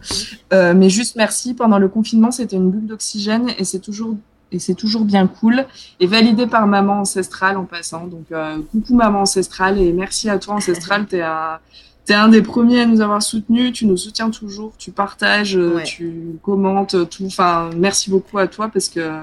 [0.54, 1.54] Euh, mais juste merci.
[1.54, 4.16] Pendant le confinement, c'était une bulle d'oxygène et c'est toujours
[4.54, 5.66] et c'est toujours bien cool
[6.02, 8.08] et validé par maman ancestrale en passant.
[8.08, 11.06] Donc euh, coucou maman ancestrale et merci à toi ancestrale.
[11.06, 11.60] T'es un
[12.04, 15.84] T'es un des premiers à nous avoir soutenus, tu nous soutiens toujours, tu partages, ouais.
[15.84, 17.26] tu commentes tout.
[17.28, 19.22] Enfin, merci beaucoup à toi parce que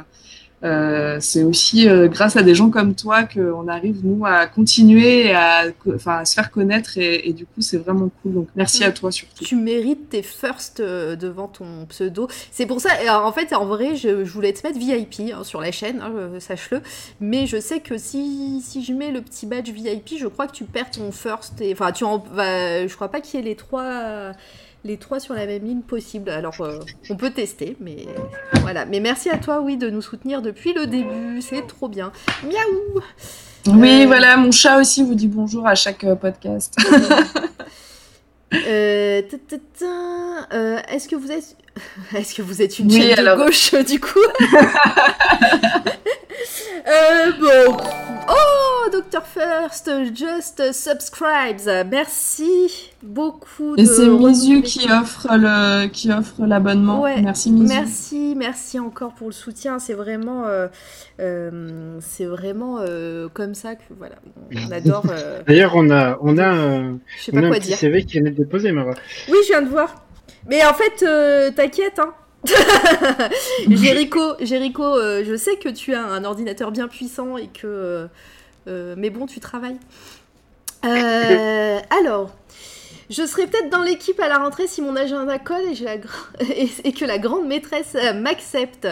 [0.65, 5.33] euh, c'est aussi euh, grâce à des gens comme toi qu'on arrive nous à continuer
[5.33, 5.67] à,
[6.07, 8.35] à se faire connaître et, et du coup c'est vraiment cool.
[8.35, 9.45] Donc merci à toi surtout.
[9.45, 12.29] Tu mérites tes first euh, devant ton pseudo.
[12.51, 12.91] C'est pour ça,
[13.25, 16.41] en fait en vrai je, je voulais te mettre VIP hein, sur la chaîne, hein,
[16.41, 16.81] sache-le.
[17.21, 20.53] Mais je sais que si, si je mets le petit badge VIP, je crois que
[20.53, 21.61] tu perds ton first.
[21.61, 24.33] Et, enfin tu en, bah, je crois pas qu'il y ait les trois
[24.85, 26.31] les trois sur la même ligne possible.
[26.31, 26.79] Alors, euh,
[27.11, 28.07] on peut tester, mais
[28.61, 28.85] voilà.
[28.87, 31.43] Mais merci à toi, oui, de nous soutenir depuis le début.
[31.43, 32.13] C'est trop bien.
[32.45, 33.01] Miaou
[33.79, 36.77] Oui, euh, voilà, mon chat aussi vous dit bonjour à chaque euh, podcast.
[38.51, 39.29] Est-ce
[41.09, 41.57] que vous êtes...
[42.17, 44.19] Est-ce que vous êtes une oui, chaîne de gauche, du coup
[47.41, 47.77] bon.
[48.31, 49.23] Oh, Dr.
[49.23, 51.87] First, just subscribes.
[51.91, 53.75] Merci beaucoup.
[53.77, 57.05] Et c'est Mizu qui offre le, qui offre l'abonnement.
[57.23, 57.69] merci Mizu.
[57.69, 59.79] Merci, merci encore pour le soutien.
[59.79, 60.69] C'est vraiment, euh,
[61.21, 64.17] euh, c'est vraiment euh, comme ça que voilà,
[64.55, 65.07] on adore.
[65.47, 66.99] D'ailleurs, on a, on a, un
[67.29, 67.79] petit dire.
[67.79, 68.93] CV qui vient de déposer, Mara.
[69.29, 69.95] Oui, je viens de voir.
[70.47, 72.15] Mais en fait, t'inquiète, hein.
[73.69, 77.67] Jéricho, Jéricho euh, je sais que tu as un ordinateur bien puissant et que.
[77.67, 78.07] Euh,
[78.69, 79.79] euh, mais bon, tu travailles.
[80.83, 82.37] alors,
[83.11, 85.65] je serai peut-être dans l'équipe à la rentrée si mon agenda colle
[86.55, 88.85] et, que la grande maîtresse m'accepte.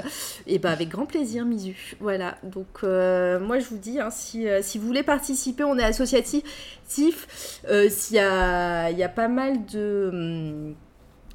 [0.46, 1.96] Et eh ben avec grand plaisir, Misu.
[2.00, 2.38] Voilà.
[2.42, 7.60] Donc moi je vous dis, hein, si, si, vous voulez participer, on est associatif.
[7.68, 10.74] S'il y a, y a pas mal de hum,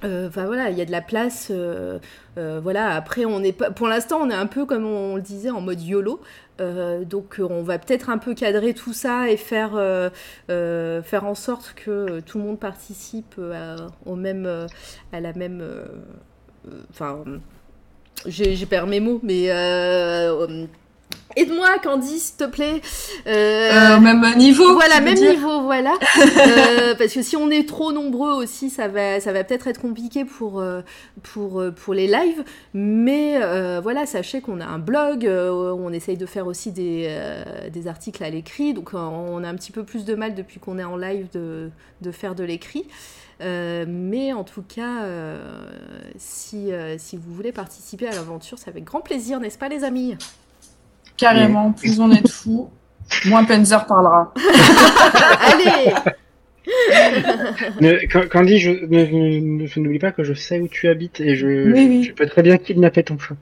[0.03, 1.49] euh, enfin voilà, il y a de la place.
[1.51, 1.99] Euh,
[2.37, 5.49] euh, voilà, après on est pour l'instant on est un peu comme on, le disait
[5.49, 6.21] en mode YOLO.
[6.59, 9.73] donc on va peut-être un peu cadrer tout ça et faire
[10.47, 13.75] en sorte que tout le monde participe à,
[15.11, 15.63] à la même.
[16.91, 17.23] Enfin,
[18.25, 19.49] j'ai perdu mes mots, mais
[21.35, 22.81] Aide-moi, Candice, s'il te plaît.
[23.25, 24.73] Euh, euh, même niveau.
[24.73, 25.93] Voilà, même niveau, voilà.
[26.19, 29.79] euh, parce que si on est trop nombreux aussi, ça va, ça va peut-être être
[29.79, 30.63] compliqué pour,
[31.23, 32.43] pour, pour les lives.
[32.73, 33.39] Mais
[33.81, 37.15] voilà, sachez qu'on a un blog, on essaye de faire aussi des,
[37.71, 38.73] des articles à l'écrit.
[38.73, 41.69] Donc on a un petit peu plus de mal depuis qu'on est en live de,
[42.01, 42.87] de faire de l'écrit.
[43.39, 45.05] mais en tout cas,
[46.17, 50.17] si, si vous voulez participer à l'aventure, c'est avec grand plaisir, n'est-ce pas les amis?
[51.21, 52.69] Carrément, plus on est de fous,
[53.25, 54.33] moins Penzer parlera.
[55.39, 55.93] Allez
[58.31, 62.25] Candy, je, ne, n'oublie pas que je sais où tu habites et je, je peux
[62.25, 63.35] très bien kidnapper ton chat.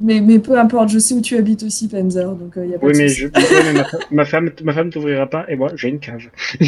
[0.00, 2.74] Mais, mais peu importe, je sais où tu habites aussi, Penzer, donc il euh, y
[2.74, 3.28] a pas oui, de mais, je,
[4.10, 6.30] ma, femme, ma femme t'ouvrira pas et moi j'ai une cave.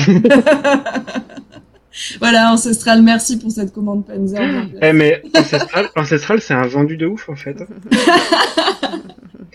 [2.21, 4.39] voilà, Ancestral, merci pour cette commande Penzer.
[4.83, 7.57] Eh, mais Ancestral, Ancestral c'est un vendu de ouf en fait.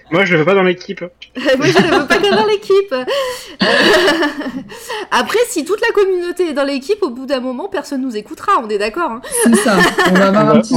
[0.10, 1.02] Moi, je le veux pas dans l'équipe.
[1.36, 2.96] Moi, je le veux pas que dans l'équipe.
[5.12, 8.54] Après, si toute la communauté est dans l'équipe, au bout d'un moment, personne nous écoutera.
[8.64, 9.12] On est d'accord.
[9.12, 9.78] Hein c'est ça.
[10.10, 10.74] On va avoir un petit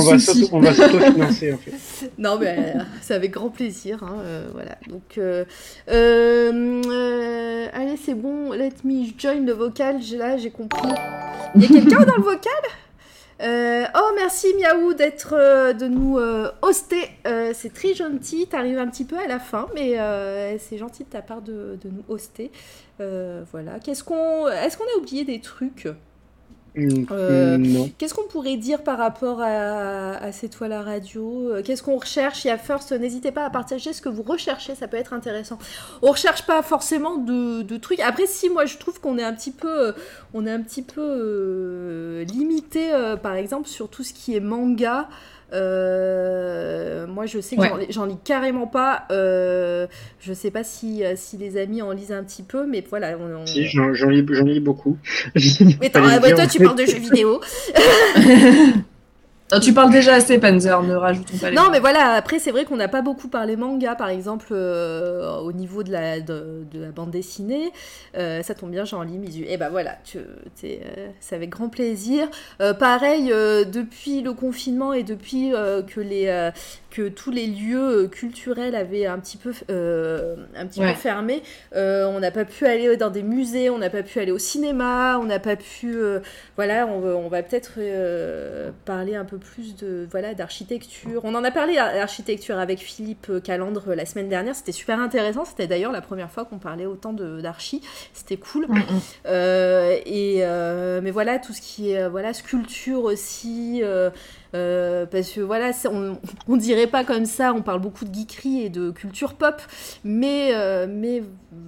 [0.52, 1.72] on va s'auto-financer, en fait.
[2.18, 4.02] Non, mais euh, c'est avec grand plaisir.
[4.02, 4.76] Hein, euh, voilà.
[4.88, 5.44] Donc, euh,
[5.90, 8.52] euh allez, c'est bon.
[8.52, 10.00] Let me join le vocal.
[10.16, 10.88] Là, j'ai compris.
[11.54, 12.52] Il y a quelqu'un dans le vocal?
[13.40, 17.08] Euh, oh, merci Miaou d'être, euh, de nous euh, hoster.
[17.54, 18.46] c'est très gentil.
[18.46, 19.96] T'arrives un petit peu à la fin, mais
[20.58, 22.50] c'est gentil de ta part de, de nous hoster.
[22.98, 23.78] voilà.
[23.82, 25.88] Qu'est-ce qu'on, est-ce qu'on a oublié des trucs?
[26.78, 31.50] Euh, qu'est-ce qu'on pourrait dire par rapport à, à C'est toi la radio?
[31.50, 32.44] Euh, Qu'est-ce qu'on recherche?
[32.44, 35.12] Il y a First, n'hésitez pas à partager ce que vous recherchez, ça peut être
[35.12, 35.58] intéressant.
[36.02, 38.00] On recherche pas forcément de, trucs.
[38.00, 39.92] Après, si moi je trouve qu'on est un petit peu, euh,
[40.34, 42.90] on est un petit peu limité,
[43.22, 45.08] par exemple, sur tout ce qui est manga.
[45.52, 49.04] Euh, moi, je sais que j'en lis carrément pas.
[49.10, 49.86] Euh,
[50.20, 53.16] je sais pas si, euh, si les amis en lisent un petit peu, mais voilà.
[53.46, 54.96] Si, j'en lis, lis, beaucoup.
[55.80, 57.40] mais toi, tu parles de jeux vidéo.
[59.58, 62.64] tu parles déjà assez, Panzer, ne rajoutons pas les Non, mais voilà, après, c'est vrai
[62.64, 66.90] qu'on n'a pas beaucoup parlé manga, par exemple, euh, au niveau de la, de, la
[66.90, 67.72] bande dessinée.
[68.16, 69.44] Euh, ça tombe bien, j'en lis Misu.
[69.48, 72.28] Et ben voilà, tu, euh, c'est avec grand plaisir.
[72.78, 75.52] pareil, depuis le confinement et depuis
[75.88, 76.50] que les
[76.90, 81.42] que tous les lieux culturels avaient un petit peu, un petit peu fermé.
[81.74, 85.18] on n'a pas pu aller dans des musées, on n'a pas pu aller au cinéma,
[85.18, 85.96] on n'a pas pu.
[86.56, 87.78] voilà, on, on va peut-être
[88.84, 91.20] parler un peu plus de voilà d'architecture.
[91.24, 94.54] On en a parlé d'architecture avec Philippe Calandre la semaine dernière.
[94.54, 95.44] C'était super intéressant.
[95.44, 97.82] C'était d'ailleurs la première fois qu'on parlait autant d'archi.
[98.12, 98.66] C'était cool.
[98.68, 99.00] Mm, mm.
[99.26, 103.82] Euh, et euh, mais voilà tout ce qui est voilà sculpture aussi.
[104.52, 105.70] Parce que voilà,
[106.48, 109.62] on, dirait pas comme ça, on parle beaucoup de geekerie et de culture pop,
[110.04, 110.52] mais,
[110.88, 111.22] mais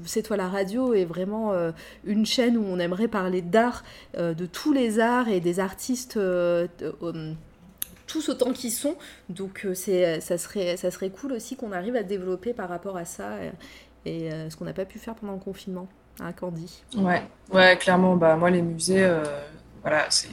[0.05, 1.53] C'est toi la radio est vraiment
[2.05, 3.85] une chaîne où on aimerait parler d'art,
[4.19, 6.19] de tous les arts et des artistes
[8.13, 8.97] tous autant qu'ils sont.
[9.29, 13.05] Donc euh, ça, serait, ça serait cool aussi qu'on arrive à développer par rapport à
[13.05, 13.51] ça euh,
[14.05, 15.89] et, euh, ce qu'on n'a pas pu faire pendant le confinement.
[16.21, 16.83] Hein, Candy?
[16.97, 18.17] Ouais, ouais, clairement.
[18.17, 19.11] Bah, moi, les musées,
[19.81, 20.29] voilà, c'est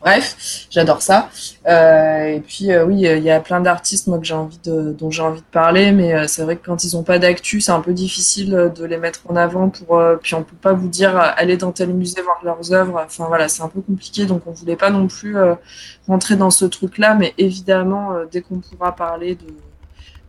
[0.00, 1.30] Bref, j'adore ça.
[1.66, 4.92] Euh, et puis euh, oui, il y a plein d'artistes moi que j'ai envie de,
[4.92, 7.60] dont j'ai envie de parler, mais euh, c'est vrai que quand ils n'ont pas d'actu,
[7.60, 9.70] c'est un peu difficile de les mettre en avant.
[9.70, 13.02] Pour puis on peut pas vous dire allez dans tel musée voir leurs œuvres.
[13.04, 15.36] Enfin voilà, c'est un peu compliqué, donc on voulait pas non plus
[16.06, 19.46] rentrer dans ce truc-là, mais évidemment dès qu'on pourra parler de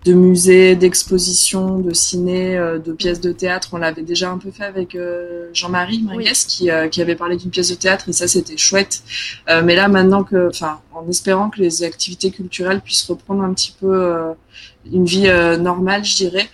[0.07, 3.69] de musées, d'expositions, de ciné, euh, de pièces de théâtre.
[3.73, 7.35] On l'avait déjà un peu fait avec euh, Jean-Marie Mingues qui, euh, qui, avait parlé
[7.35, 9.03] d'une pièce de théâtre et ça c'était chouette.
[9.65, 13.75] mais là maintenant que, enfin, en espérant que les activités culturelles puissent reprendre un petit
[13.79, 14.17] peu
[14.91, 15.29] une vie
[15.59, 16.49] normale, je dirais.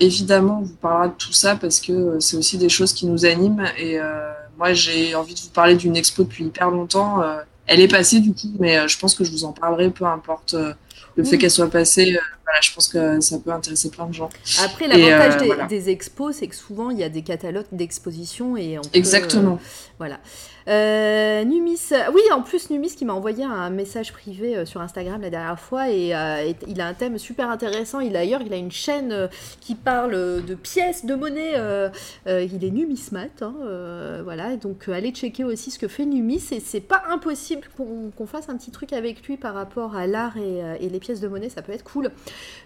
[0.00, 3.24] évidemment, on vous parlera de tout ça parce que c'est aussi des choses qui nous
[3.24, 3.98] animent et
[4.58, 7.22] moi j'ai envie de vous parler d'une expo depuis hyper longtemps.
[7.66, 10.56] elle est passée du coup, mais je pense que je vous en parlerai peu importe
[11.16, 14.14] le fait qu'elle soit passée, euh, voilà, je pense que ça peut intéresser plein de
[14.14, 14.30] gens.
[14.62, 18.78] Après, l'avantage euh, des, expos, c'est que souvent, il y a des catalogues d'exposition et
[18.78, 19.54] on Exactement.
[19.54, 19.66] Euh,
[19.98, 20.20] voilà.
[20.68, 25.20] Euh, Numis, oui, en plus Numis qui m'a envoyé un message privé euh, sur Instagram
[25.20, 28.00] la dernière fois et, euh, il a un thème super intéressant.
[28.00, 29.28] Il d'ailleurs, il a une chaîne
[29.60, 30.12] qui parle
[30.44, 31.54] de pièces de monnaie.
[32.26, 33.54] il est numismat, hein,
[34.22, 34.56] voilà.
[34.56, 38.56] Donc allez checker aussi ce que fait Numis et c'est pas impossible qu'on fasse un
[38.56, 41.48] petit truc avec lui par rapport à l'art et, les pièces de monnaie.
[41.48, 42.10] Ça peut être cool.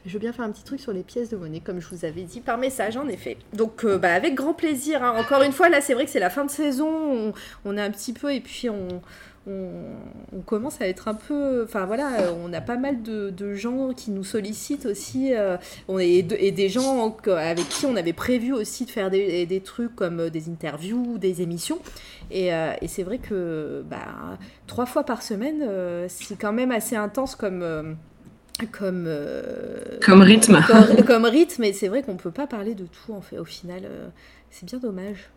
[0.04, 2.04] Je veux bien faire un petit truc sur les pièces de monnaie, comme je vous
[2.04, 3.36] avais dit par message en effet.
[3.52, 5.02] Donc bah, avec grand plaisir.
[5.02, 5.14] Hein.
[5.18, 6.88] Encore une fois, là c'est vrai que c'est la fin de saison.
[6.88, 7.32] On,
[7.64, 9.00] on a un petit peu et puis on,
[9.48, 11.62] on, commence à être un peu.
[11.64, 15.34] Enfin voilà, on a pas mal de, gens qui nous sollicitent aussi.
[15.34, 15.56] Euh,
[15.88, 19.94] on est, et des gens avec qui on avait prévu aussi de faire des, trucs
[19.94, 21.78] comme des interviews, des émissions.
[22.30, 26.96] Et, euh, c'est vrai que bah, trois fois par semaine, euh, c'est quand même assez
[26.96, 27.96] intense comme.
[28.72, 29.08] comme,
[30.04, 30.60] comme rythme.
[31.06, 33.82] Comme, rythme, et c'est vrai qu'on peut pas parler de tout en fait, au final.
[34.50, 35.30] c'est bien dommage.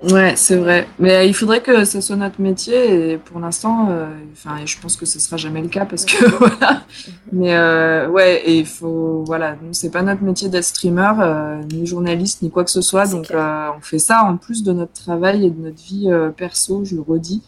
[0.00, 0.88] Ouais, c'est vrai.
[0.98, 4.76] Mais euh, il faudrait que ça soit notre métier et pour l'instant, euh, enfin, je
[4.80, 6.82] pense que ce sera jamais le cas parce que voilà.
[7.30, 11.62] Mais euh, ouais, et il faut, voilà, nous c'est pas notre métier d'être streamer, euh,
[11.72, 13.06] ni journaliste, ni quoi que ce soit.
[13.06, 16.96] Donc on fait ça en plus de notre travail et de notre vie perso, je
[16.96, 17.42] le redis.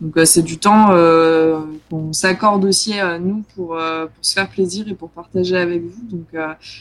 [0.00, 4.32] Donc euh, c'est du temps euh, qu'on s'accorde aussi à nous pour, euh, pour se
[4.32, 6.02] faire plaisir et pour partager avec vous.
[6.10, 6.28] Donc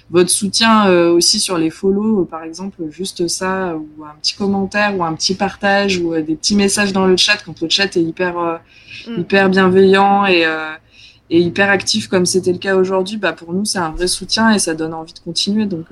[0.10, 5.04] votre soutien aussi sur les follow, par exemple, juste ça, ou un petit commentaire, ou
[5.04, 8.60] un petit partage, ou des petits messages dans le chat quand le chat est hyper
[9.08, 9.20] mm.
[9.20, 10.46] hyper bienveillant et
[11.32, 14.50] et hyper actif comme c'était le cas aujourd'hui, bah pour nous c'est un vrai soutien
[14.52, 15.66] et ça donne envie de continuer.
[15.66, 15.88] Donc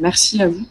[0.00, 0.66] merci à vous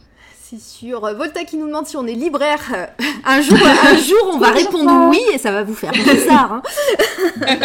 [0.58, 1.00] sûr.
[1.14, 2.60] Volta qui nous demande si on est libraire.
[3.26, 6.52] Un jour, un jour on va répondre oui et ça va vous faire bizarre.
[6.52, 6.62] Hein.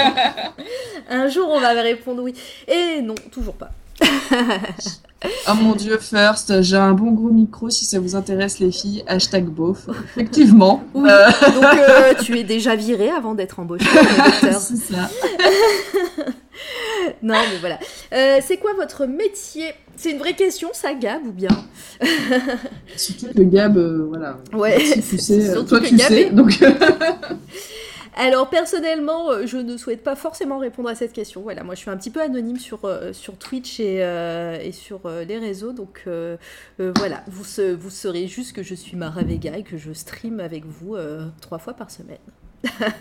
[1.09, 2.33] un jour, on va répondre oui.
[2.67, 3.69] Et non, toujours pas.
[4.01, 9.03] oh mon dieu, first, j'ai un bon gros micro si ça vous intéresse les filles.
[9.05, 9.89] Hashtag beauf.
[10.15, 10.83] Effectivement.
[10.95, 10.99] Euh.
[11.53, 13.85] Donc euh, tu es déjà viré avant d'être embauché.
[14.41, 15.09] C'est ça.
[17.23, 17.79] non, mais voilà.
[18.13, 19.73] Euh, c'est quoi votre métier?
[19.95, 21.49] C'est une vraie question, ça, Gab, ou bien?
[22.95, 24.37] Surtout que Gab, euh, voilà.
[24.53, 26.57] Ouais, tu sais, euh, toi, tu sais, donc...
[28.15, 31.41] Alors personnellement, je ne souhaite pas forcément répondre à cette question.
[31.41, 32.79] Voilà, moi je suis un petit peu anonyme sur,
[33.13, 33.99] sur Twitch et,
[34.61, 36.03] et sur les réseaux, donc
[36.79, 37.45] voilà, vous,
[37.79, 40.97] vous saurez juste que je suis Mara Vega et que je stream avec vous
[41.39, 42.17] trois fois par semaine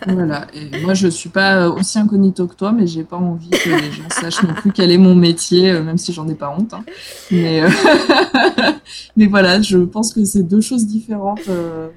[0.07, 0.47] voilà.
[0.53, 3.91] Et moi, je suis pas aussi incognito que toi, mais j'ai pas envie que les
[3.91, 6.73] gens sachent non plus quel est mon métier, euh, même si j'en ai pas honte.
[6.73, 6.83] Hein.
[7.31, 7.69] Mais, euh,
[9.17, 11.41] mais voilà, je pense que c'est deux choses différentes.
[11.49, 11.89] Euh,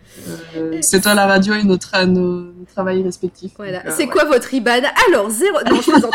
[0.80, 3.52] c'est toi la radio et notre, nos, travail respectifs.
[3.56, 3.90] Voilà.
[3.90, 4.82] c'est quoi votre IBAN?
[5.08, 5.58] Alors, zéro.
[5.70, 6.12] Non, je plaisante.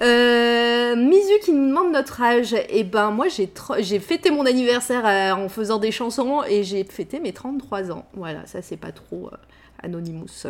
[0.96, 2.52] Misu qui nous demande notre âge.
[2.54, 7.20] Et eh ben, moi, j'ai, fêté mon anniversaire en faisant des chansons et j'ai fêté
[7.20, 8.06] mes 33 ans.
[8.14, 9.36] Voilà, ça, c'est pas trop euh,
[9.82, 10.46] Anonymous.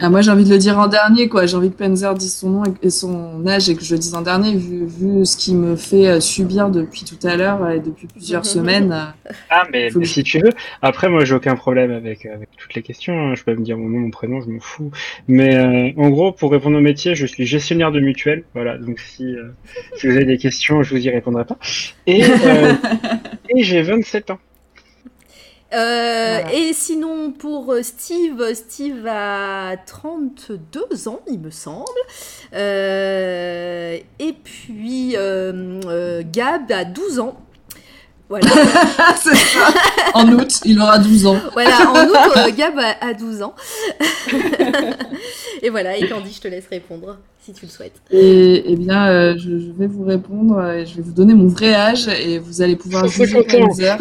[0.00, 1.46] Ah, moi, j'ai envie de le dire en dernier, quoi.
[1.46, 4.14] J'ai envie que Penzer dise son nom et son âge et que je le dise
[4.14, 7.80] en dernier, vu, vu ce qu'il me fait euh, subir depuis tout à l'heure et
[7.80, 8.96] depuis plusieurs semaines.
[9.50, 10.50] Ah, mais, si tu veux.
[10.82, 13.12] Après, moi, j'ai aucun problème avec, avec toutes les questions.
[13.18, 13.34] Hein.
[13.34, 14.92] Je peux me dire mon nom, mon prénom, je m'en fous.
[15.26, 18.44] Mais euh, en gros, pour répondre au métier, je suis gestionnaire de mutuelle.
[18.54, 18.78] Voilà.
[18.78, 19.34] Donc, si,
[19.96, 21.58] si vous avez des questions, je vous y répondrai pas.
[22.06, 22.22] Et,
[23.48, 24.38] et j'ai 27 ans.
[25.74, 31.86] Euh, et sinon, pour Steve, Steve a 32 ans, il me semble.
[32.54, 35.16] Euh, et puis,
[36.32, 37.36] Gab a 12 ans.
[38.32, 38.46] Voilà.
[39.22, 39.60] c'est ça.
[40.14, 41.36] En août, il aura 12 ans.
[41.52, 43.54] Voilà, en août, Gab a, 12 ans.
[45.60, 48.00] et voilà, et Candy, je te laisse répondre si tu le souhaites.
[48.10, 51.74] Et, eh bien, euh, je, vais vous répondre et je vais vous donner mon vrai
[51.74, 53.98] âge et vous allez pouvoir juger Penzer.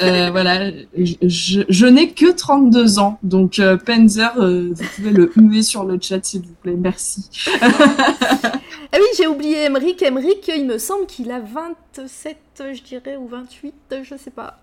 [0.00, 5.32] euh, voilà, je, je, n'ai que 32 ans, donc euh, Penzer, euh, vous pouvez le
[5.36, 7.28] huer sur le chat s'il vous plaît, merci.
[8.94, 10.02] Ah oui, j'ai oublié Emric.
[10.02, 12.36] Emric, il me semble qu'il a 27,
[12.74, 14.58] je dirais, ou 28, je sais pas.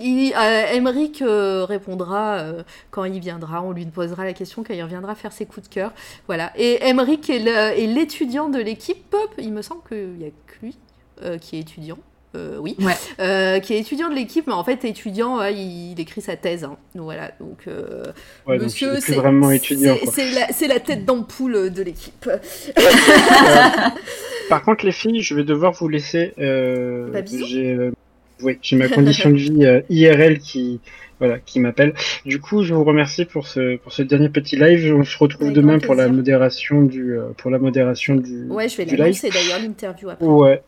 [0.00, 3.62] Il, euh, répondra euh, quand il viendra.
[3.62, 5.92] On lui posera la question quand il reviendra faire ses coups de cœur.
[6.26, 6.52] Voilà.
[6.56, 9.16] Et Emric est l'étudiant de l'équipe.
[9.38, 10.76] Il me semble qu'il n'y a que lui
[11.22, 11.98] euh, qui est étudiant.
[12.34, 16.64] Oui, qui est étudiant de l'équipe, mais en fait étudiant, il, écrit sa thèse.
[16.64, 16.76] Hein.
[16.94, 17.66] Donc voilà, donc
[18.46, 19.96] monsieur, c'est vraiment étudiant.
[20.12, 22.28] C'est la, tête d'ampoule de l'équipe.
[24.48, 26.32] par contre, les filles, je vais devoir vous laisser.
[26.38, 27.90] Bah, J'ai
[28.42, 30.80] oui, j'ai ma condition de vie euh, IRL qui
[31.18, 31.94] voilà qui m'appelle.
[32.24, 34.94] Du coup, je vous remercie pour ce pour ce dernier petit live.
[34.94, 38.76] On se retrouve demain pour la modération du euh, pour la modération du Ouais, je
[38.76, 40.24] vais l'annoncer d'ailleurs l'interview après.
[40.26, 40.62] Ouais.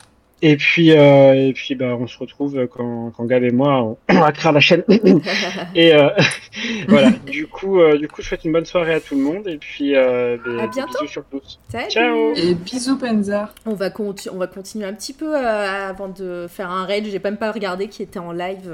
[0.44, 4.14] Et puis, euh, et puis bah, on se retrouve quand, quand Gab et moi, on,
[4.20, 4.82] va créer la chaîne.
[5.76, 6.10] et euh,
[6.88, 9.46] voilà, du coup, euh, du coup, je souhaite une bonne soirée à tout le monde.
[9.46, 10.98] Et puis, euh, à bientôt.
[11.00, 11.60] bisous sur tous.
[11.88, 12.34] Ciao.
[12.34, 13.54] Et bisous, Penza.
[13.66, 13.90] On va,
[14.32, 17.06] on va continuer un petit peu euh, avant de faire un raid.
[17.06, 18.68] J'ai même pas regardé qui était en live.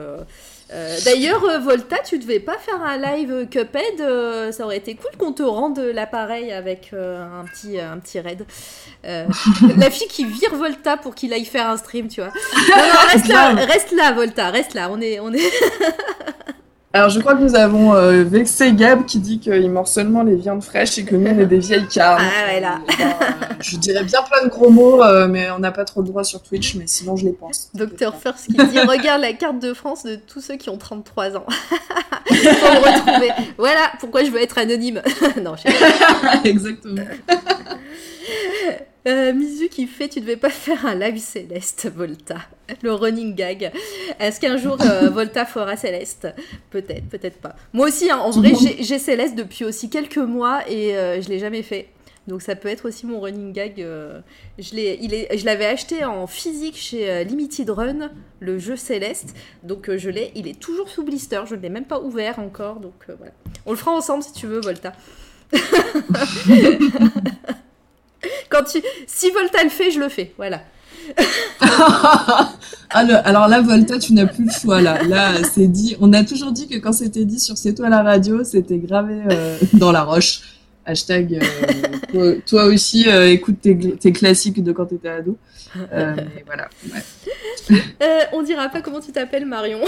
[0.70, 4.00] Euh, d'ailleurs, euh, Volta, tu devais pas faire un live Cuphead.
[4.00, 8.44] Euh, ça aurait été cool qu'on te rende l'appareil avec un, petit, un petit raid.
[9.04, 12.32] la fille qui vire Volta pour qu'il aille faire un stream, tu vois.
[12.68, 14.88] Non, non, reste là, reste là, Volta, reste là.
[14.90, 15.38] On est, on est.
[16.94, 20.36] Alors, je crois que nous avons euh, vexé Gab qui dit qu'il mord seulement les
[20.36, 22.22] viandes fraîches et que nous, on est des vieilles carnes.
[22.24, 22.80] Ah ouais, là.
[22.88, 23.04] Euh,
[23.60, 26.24] je dirais bien plein de gros mots, euh, mais on n'a pas trop le droit
[26.24, 27.68] sur Twitch, mais sinon, je les pense.
[27.74, 31.36] Docteur First qui dit Regarde la carte de France de tous ceux qui ont 33
[31.36, 31.44] ans.
[32.26, 33.32] Pour me retrouver.
[33.58, 35.02] Voilà pourquoi je veux être anonyme.
[35.42, 36.40] non, je sais pas.
[36.44, 37.02] Exactement.
[39.08, 42.36] Euh, Mizu qui fait Tu devais pas faire un live Céleste, Volta.
[42.82, 43.72] Le running gag.
[44.20, 46.28] Est-ce qu'un jour euh, Volta fera Céleste?
[46.70, 47.56] Peut-être, peut-être pas.
[47.72, 51.38] Moi aussi, hein, en vrai, j'ai Céleste depuis aussi quelques mois et euh, je l'ai
[51.38, 51.88] jamais fait.
[52.26, 53.76] Donc ça peut être aussi mon running gag.
[53.78, 59.34] je l'ai, je l'avais acheté en physique chez Limited Run, le jeu Céleste.
[59.62, 61.40] Donc je l'ai, il est toujours sous blister.
[61.46, 62.80] Je ne l'ai même pas ouvert encore.
[62.80, 63.32] Donc voilà.
[63.64, 64.92] On le fera ensemble si tu veux, Volta.
[68.48, 68.82] Quand tu...
[69.06, 70.32] Si Volta le fait, je le fais.
[70.36, 70.62] Voilà.
[72.90, 74.80] alors là, Volta, tu n'as plus le choix.
[74.80, 75.96] Là, là c'est dit.
[76.00, 79.20] On a toujours dit que quand c'était dit sur C'est toi la radio, c'était gravé
[79.30, 80.40] euh, dans la roche.
[80.84, 81.40] Hashtag.
[82.14, 85.36] Euh, toi, aussi, euh, écoute tes, classiques de quand tu étais ado.
[85.92, 86.68] mais voilà.
[88.32, 89.80] on dira pas comment tu t'appelles, Marion.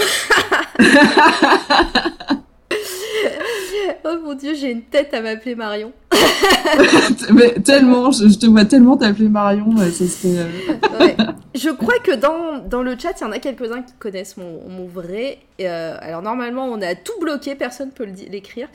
[4.05, 5.91] oh mon dieu, j'ai une tête à m'appeler Marion.
[7.33, 10.39] Mais tellement, je, te vois tellement t'appeler Marion, ça serait.
[10.39, 11.15] Euh,
[11.55, 14.67] je crois que dans, dans le chat, il y en a quelques-uns qui connaissent mon,
[14.67, 15.39] mon vrai.
[15.61, 18.67] Euh, alors normalement, on a tout bloqué, personne ne peut l'écrire.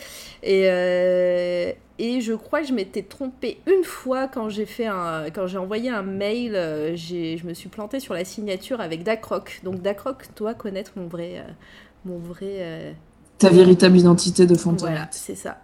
[0.42, 5.24] Et, euh, et je crois que je m'étais trompée une fois quand j'ai fait un,
[5.34, 6.52] quand j'ai envoyé un mail.
[6.94, 9.60] je me suis plantée sur la signature avec Dacroc.
[9.64, 11.44] Donc Dacroc doit connaître mon vrai,
[12.04, 12.94] mon vrai
[13.38, 14.88] ta véritable identité de Fontaine.
[14.88, 15.58] Voilà, c'est ça.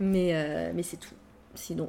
[0.00, 1.14] Mais, euh, mais c'est tout.
[1.54, 1.88] Sinon.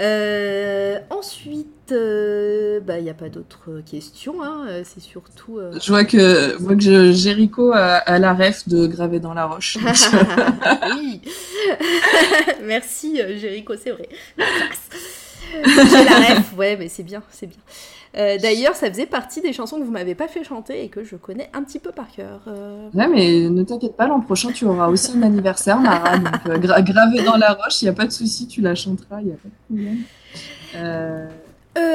[0.00, 4.42] Euh, ensuite, euh, bah, il n'y a pas d'autres questions.
[4.42, 4.82] Hein.
[4.84, 5.58] C'est surtout.
[5.80, 9.78] Je vois que, vois que Jéricho a, la ref de graver dans la roche.
[10.94, 11.22] oui.
[12.64, 14.08] Merci, Jéricho, c'est vrai.
[15.52, 17.58] J'ai la ref, ouais, mais c'est bien, c'est bien.
[18.16, 21.04] Euh, d'ailleurs, ça faisait partie des chansons que vous m'avez pas fait chanter et que
[21.04, 22.40] je connais un petit peu par cœur.
[22.48, 22.88] Euh.
[22.94, 26.18] Ouais, mais ne t'inquiète pas, l'an prochain, tu auras aussi un anniversaire, Mara.
[26.18, 29.20] donc, euh, gravé dans la roche, il n'y a pas de souci, tu la chanteras,
[29.20, 29.76] il n'y a pas de
[30.72, 31.28] problème.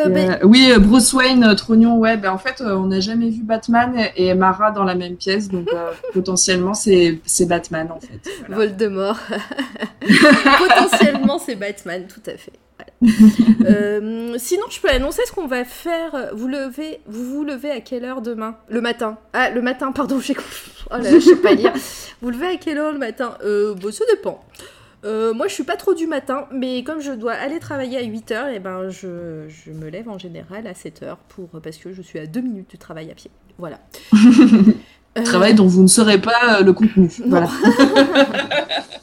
[0.10, 4.34] Ben oui, Bruce Wayne, Trognon, ouais, ben, en fait, on n'a jamais vu Batman et
[4.34, 5.70] Mara dans la même pièce, donc
[6.14, 8.30] potentiellement, c'est Batman, en fait.
[8.50, 9.20] Voldemort.
[10.58, 12.54] potentiellement, c'est Batman, tout à fait.
[13.66, 16.32] Euh, sinon, je peux annoncer ce qu'on va faire.
[16.34, 18.58] Vous levez, vous vous levez à quelle heure demain?
[18.70, 19.18] Le matin.
[19.34, 20.36] Ah, le matin, pardon, j'ai
[20.92, 21.74] oh là, je sais pas lire.
[22.22, 23.38] Vous levez à quelle heure le matin?
[23.44, 24.44] Euh, bon, Ça dépend.
[25.04, 28.04] Euh, moi, je suis pas trop du matin, mais comme je dois aller travailler à
[28.04, 31.92] 8h, et eh ben, je, je, me lève en général à 7h pour, parce que
[31.92, 33.32] je suis à 2 minutes du travail à pied.
[33.58, 33.80] Voilà.
[35.16, 37.08] Euh, Travail dont vous ne saurez pas le contenu.
[37.28, 37.48] Voilà.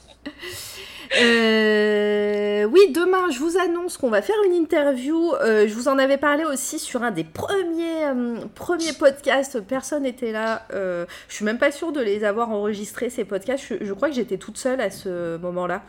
[1.18, 5.32] Euh, oui, demain, je vous annonce qu'on va faire une interview.
[5.34, 9.60] Euh, je vous en avais parlé aussi sur un des premiers, euh, premiers podcasts.
[9.60, 10.62] Personne n'était là.
[10.70, 13.64] je suis même pas sûre de les avoir enregistrés, ces podcasts.
[13.80, 15.82] Je, crois que j'étais toute seule à ce moment-là.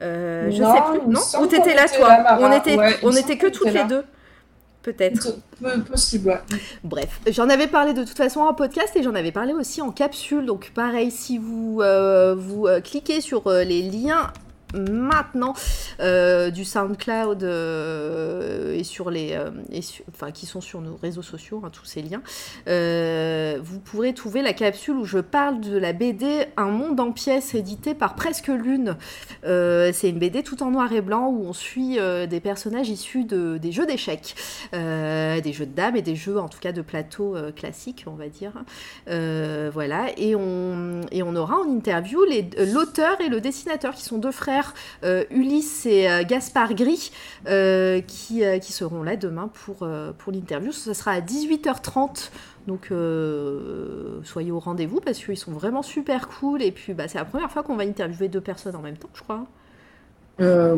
[0.00, 1.08] je sais plus.
[1.08, 4.04] Non Ou t'étais là, toi On était, on était que toutes les deux.
[4.82, 5.34] Peut-être.
[5.90, 6.40] Possible,
[6.84, 9.90] Bref, j'en avais parlé de toute façon en podcast et j'en avais parlé aussi en
[9.90, 10.46] capsule.
[10.46, 11.82] Donc pareil, si vous,
[12.36, 14.32] vous cliquez sur les liens
[14.76, 15.54] maintenant
[16.00, 19.50] euh, du SoundCloud euh, et sur les, euh,
[20.10, 22.22] enfin qui sont sur nos réseaux sociaux, hein, tous ces liens.
[23.62, 27.54] vous pourrez trouver la capsule où je parle de la BD Un monde en pièces
[27.54, 28.96] édité par Presque Lune.
[29.42, 31.98] c'est une BD tout en noir et blanc où on suit
[32.28, 34.34] des personnages issus de, des jeux d'échecs,
[34.72, 38.28] des jeux de dames et des jeux en tout cas de plateau classiques, on va
[38.28, 38.52] dire.
[39.72, 42.20] voilà, et on, et on aura en interview
[42.72, 44.65] l'auteur et le dessinateur qui sont deux frères
[45.04, 47.10] euh, Ulysse et euh, Gaspard Gris,
[47.48, 49.88] euh, qui, qui, seront là demain pour,
[50.18, 50.72] pour l'interview.
[50.72, 52.30] Ce sera à 18h30.
[52.66, 52.92] Donc
[54.24, 56.62] soyez au rendez-vous parce qu'ils sont vraiment super cool.
[56.62, 59.10] Et puis bah, c'est la première fois qu'on va interviewer deux personnes en même temps,
[59.14, 59.46] je crois.
[60.38, 60.74] ouais.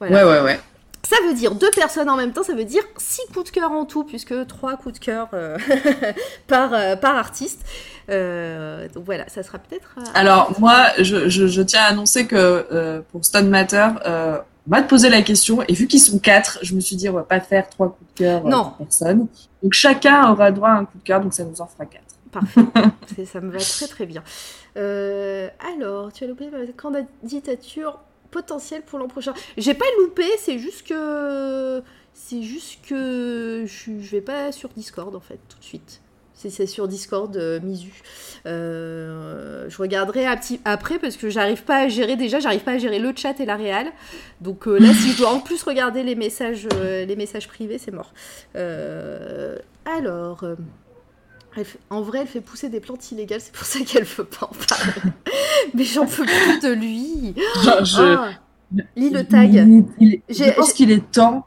[0.00, 0.60] ouais, ouais, ouais.
[1.08, 3.70] Ça veut dire deux personnes en même temps, ça veut dire six coups de cœur
[3.70, 5.56] en tout, puisque trois coups de cœur euh,
[6.48, 7.64] par, euh, par artiste.
[8.10, 9.94] Euh, donc voilà, ça sera peut-être.
[10.14, 15.08] Alors moi, je, je, tiens à annoncer que pour Stone Matter, on va te poser
[15.08, 17.68] la question, et vu qu'ils sont quatre, je me suis dit on va pas faire
[17.68, 18.64] trois coups de cœur non.
[18.64, 19.28] par personne.
[19.62, 22.02] Donc chacun aura droit à un coup de cœur, donc ça nous en fera quatre.
[22.32, 24.24] Parfait, ça me va très très bien.
[24.74, 29.34] alors, tu as loupé ma candidature potentiel pour l'an prochain.
[29.56, 31.82] J'ai pas loupé, c'est juste que.
[32.18, 36.00] C'est juste que je, vais pas sur Discord en fait, tout de suite.
[36.34, 38.02] C'est sur Discord euh, Misu.
[38.46, 40.26] Euh, je regarderai
[40.64, 43.46] après parce que j'arrive pas à gérer déjà, j'arrive pas à gérer le chat et
[43.46, 43.90] la réal.
[44.40, 47.90] Donc euh, là, si je dois en plus regarder les messages, les messages privés, c'est
[47.90, 48.12] mort.
[49.84, 50.44] alors,
[51.90, 54.66] en vrai, elle fait pousser des plantes illégales, c'est pour ça qu'elle veut pas en
[54.68, 55.12] parler.
[55.74, 57.34] Mais j'en peux plus de lui.
[57.82, 58.00] Je...
[58.00, 58.30] Ah,
[58.96, 59.52] lis le tag.
[60.28, 61.46] je pense qu'il est temps.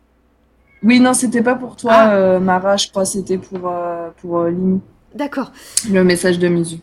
[0.82, 2.16] Oui, non, c'était pas pour toi, ah.
[2.16, 4.82] euh, Mara, je crois, c'était pour, euh, pour euh, Limi.
[5.14, 5.52] D'accord.
[5.92, 6.78] Le message de Mizu.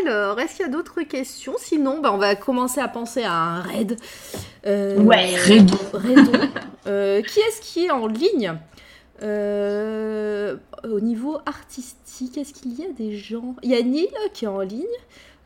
[0.00, 1.54] alors, est-ce qu'il y a d'autres questions?
[1.58, 3.98] Sinon, bah, on va commencer à penser à un raid.
[4.64, 5.70] ouais, raid.
[7.26, 8.54] qui est-ce qui est en ligne?
[9.24, 10.56] Euh,
[10.88, 13.56] au niveau artistique, est-ce qu'il y a des gens?
[13.62, 14.84] Il y a Neil qui est en ligne.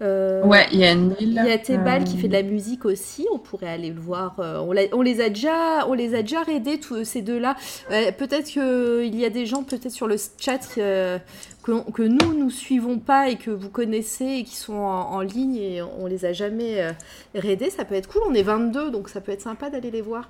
[0.01, 1.17] Euh, ouais, il y a Neil.
[1.21, 3.27] Il y a Tebal qui fait de la musique aussi.
[3.33, 4.41] On pourrait aller le voir.
[4.41, 7.57] Euh, on, on, les a déjà, on les a déjà raidés tous ces deux-là.
[7.89, 11.19] peut-être qu'il y a des gens peut-être sur le chat que,
[11.63, 15.83] que, nous nous suivons pas et que vous connaissez et qui sont en, ligne et
[15.83, 16.95] on les a jamais
[17.35, 17.71] raidés.
[17.71, 18.23] Ça peut être cool.
[18.29, 20.29] On est 22, donc ça peut être sympa d'aller les voir.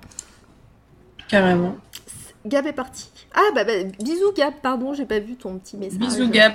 [1.27, 1.75] Carrément.
[2.45, 3.09] Gab est parti.
[3.33, 5.99] Ah bah, bah, bisous Gab, pardon, j'ai pas vu ton petit message.
[5.99, 6.53] Bisous Gab.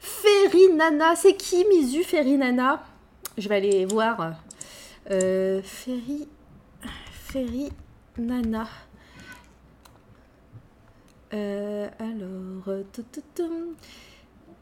[0.00, 2.82] Ferry Nana, c'est qui Mizu Ferry Nana
[3.36, 4.34] Je vais aller voir.
[5.10, 6.28] Euh, Ferry...
[7.12, 7.70] Ferry
[8.16, 8.68] Nana.
[11.34, 12.76] Euh, alors...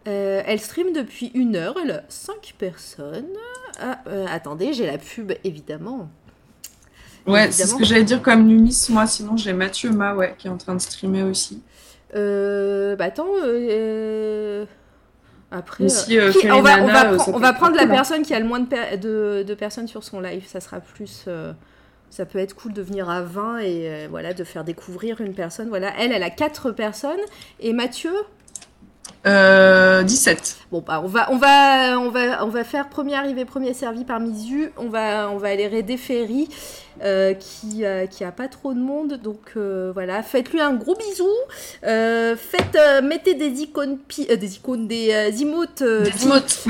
[0.08, 3.36] Euh, elle stream depuis une heure, elle a 5 personnes.
[3.80, 6.08] Ah, attendez, j'ai la pub évidemment.
[7.26, 9.06] Ouais, c'est ce que j'allais dire comme Numis, moi.
[9.06, 11.62] Sinon, j'ai Mathieu Ma, ouais, qui est en train de streamer aussi.
[12.14, 13.26] Euh, bah attends.
[13.44, 14.64] Euh,
[15.50, 17.88] après, euh, on, va, on, va, on va prendre la hein.
[17.88, 20.44] personne qui a le moins de, de, personnes sur son live.
[20.46, 21.24] Ça sera plus.
[21.28, 21.52] Euh,
[22.10, 25.68] ça peut être cool de venir à 20 et voilà, de faire découvrir une personne.
[25.68, 27.20] Voilà, elle, elle a 4 personnes.
[27.58, 28.12] Et Mathieu,
[29.24, 29.26] 17.
[29.26, 33.74] Euh, bon, bah, on va, on va, on va, on va faire premier arrivé, premier
[33.74, 34.72] servi par Misu.
[34.76, 36.48] On va, on va aller raider Ferry,
[37.02, 39.20] euh, qui, euh, qui a pas trop de monde.
[39.22, 41.30] Donc voilà, faites-lui un gros bisou.
[41.82, 45.82] faites, mettez des icônes, des icônes, des emotes,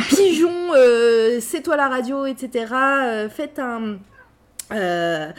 [0.08, 0.72] pigeons,
[1.40, 2.66] c'est toi la radio, etc.
[3.30, 3.98] faites un
[4.72, 5.32] euh,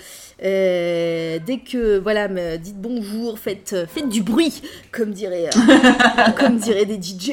[0.44, 6.58] euh, dès que voilà, me dites bonjour, faites, faites du bruit, comme dirait, euh, comme
[6.58, 7.32] dirait des DJ.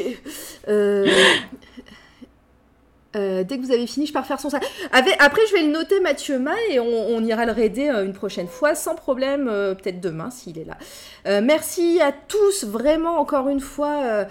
[3.17, 4.65] Euh, dès que vous avez fini, je pars faire son sac.
[4.93, 8.49] Après, je vais le noter Mathieu Ma et on, ira le raider euh, une prochaine
[8.49, 11.41] fois, sans problème, euh, peut-être demain s'il est là.
[11.41, 14.27] merci à tous, vraiment, encore une fois.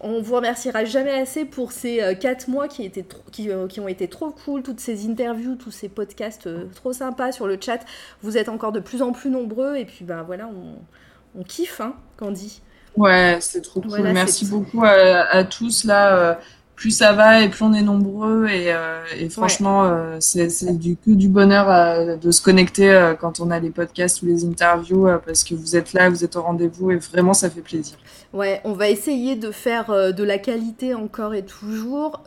[0.00, 4.30] on vous remerciera jamais assez pour ces 4 mois qui, étaient qui, ont été trop
[4.30, 7.80] cool, toutes ces interviews, tous ces podcasts trop sympas sur le chat.
[8.22, 11.80] Vous êtes encore de plus en plus nombreux et puis ben voilà, on, on kiffe,
[11.80, 12.60] hein, Candy.
[12.96, 14.00] Ouais, c'est trop cool.
[14.00, 16.38] Merci beaucoup à, tous là
[16.76, 20.96] plus ça va et plus on est nombreux et, euh, et franchement euh, c'est du
[20.96, 24.44] que du bonheur euh, de se connecter euh, quand on a les podcasts ou les
[24.44, 27.96] interviews parce que vous êtes là, vous êtes au rendez-vous et vraiment ça fait plaisir.
[28.36, 32.22] Ouais, on va essayer de faire de la qualité encore et toujours.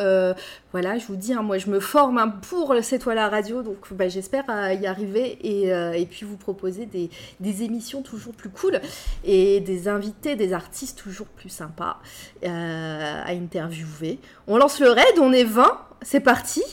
[0.71, 3.61] voilà, je vous dis, hein, moi je me forme hein, pour C'est toi la radio,
[3.61, 8.49] donc bah, j'espère y arriver et, et, puis vous proposer des, des, émissions toujours plus
[8.49, 8.81] cool
[9.23, 11.99] et des invités, des artistes toujours plus sympas
[12.43, 14.17] à interviewer.
[14.47, 16.63] On lance le raid, on est 20, c'est parti.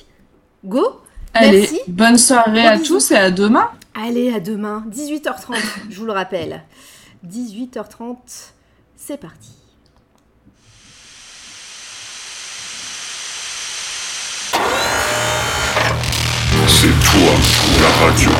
[0.65, 1.01] Go.
[1.35, 3.71] Allez, bonne soirée à tous et à demain.
[3.95, 5.57] Allez, à demain, 18h30,
[5.91, 6.63] je vous le rappelle.
[7.27, 8.53] 18h30,
[9.07, 9.53] c'est parti.
[16.67, 17.33] C'est toi
[17.81, 18.31] la radio.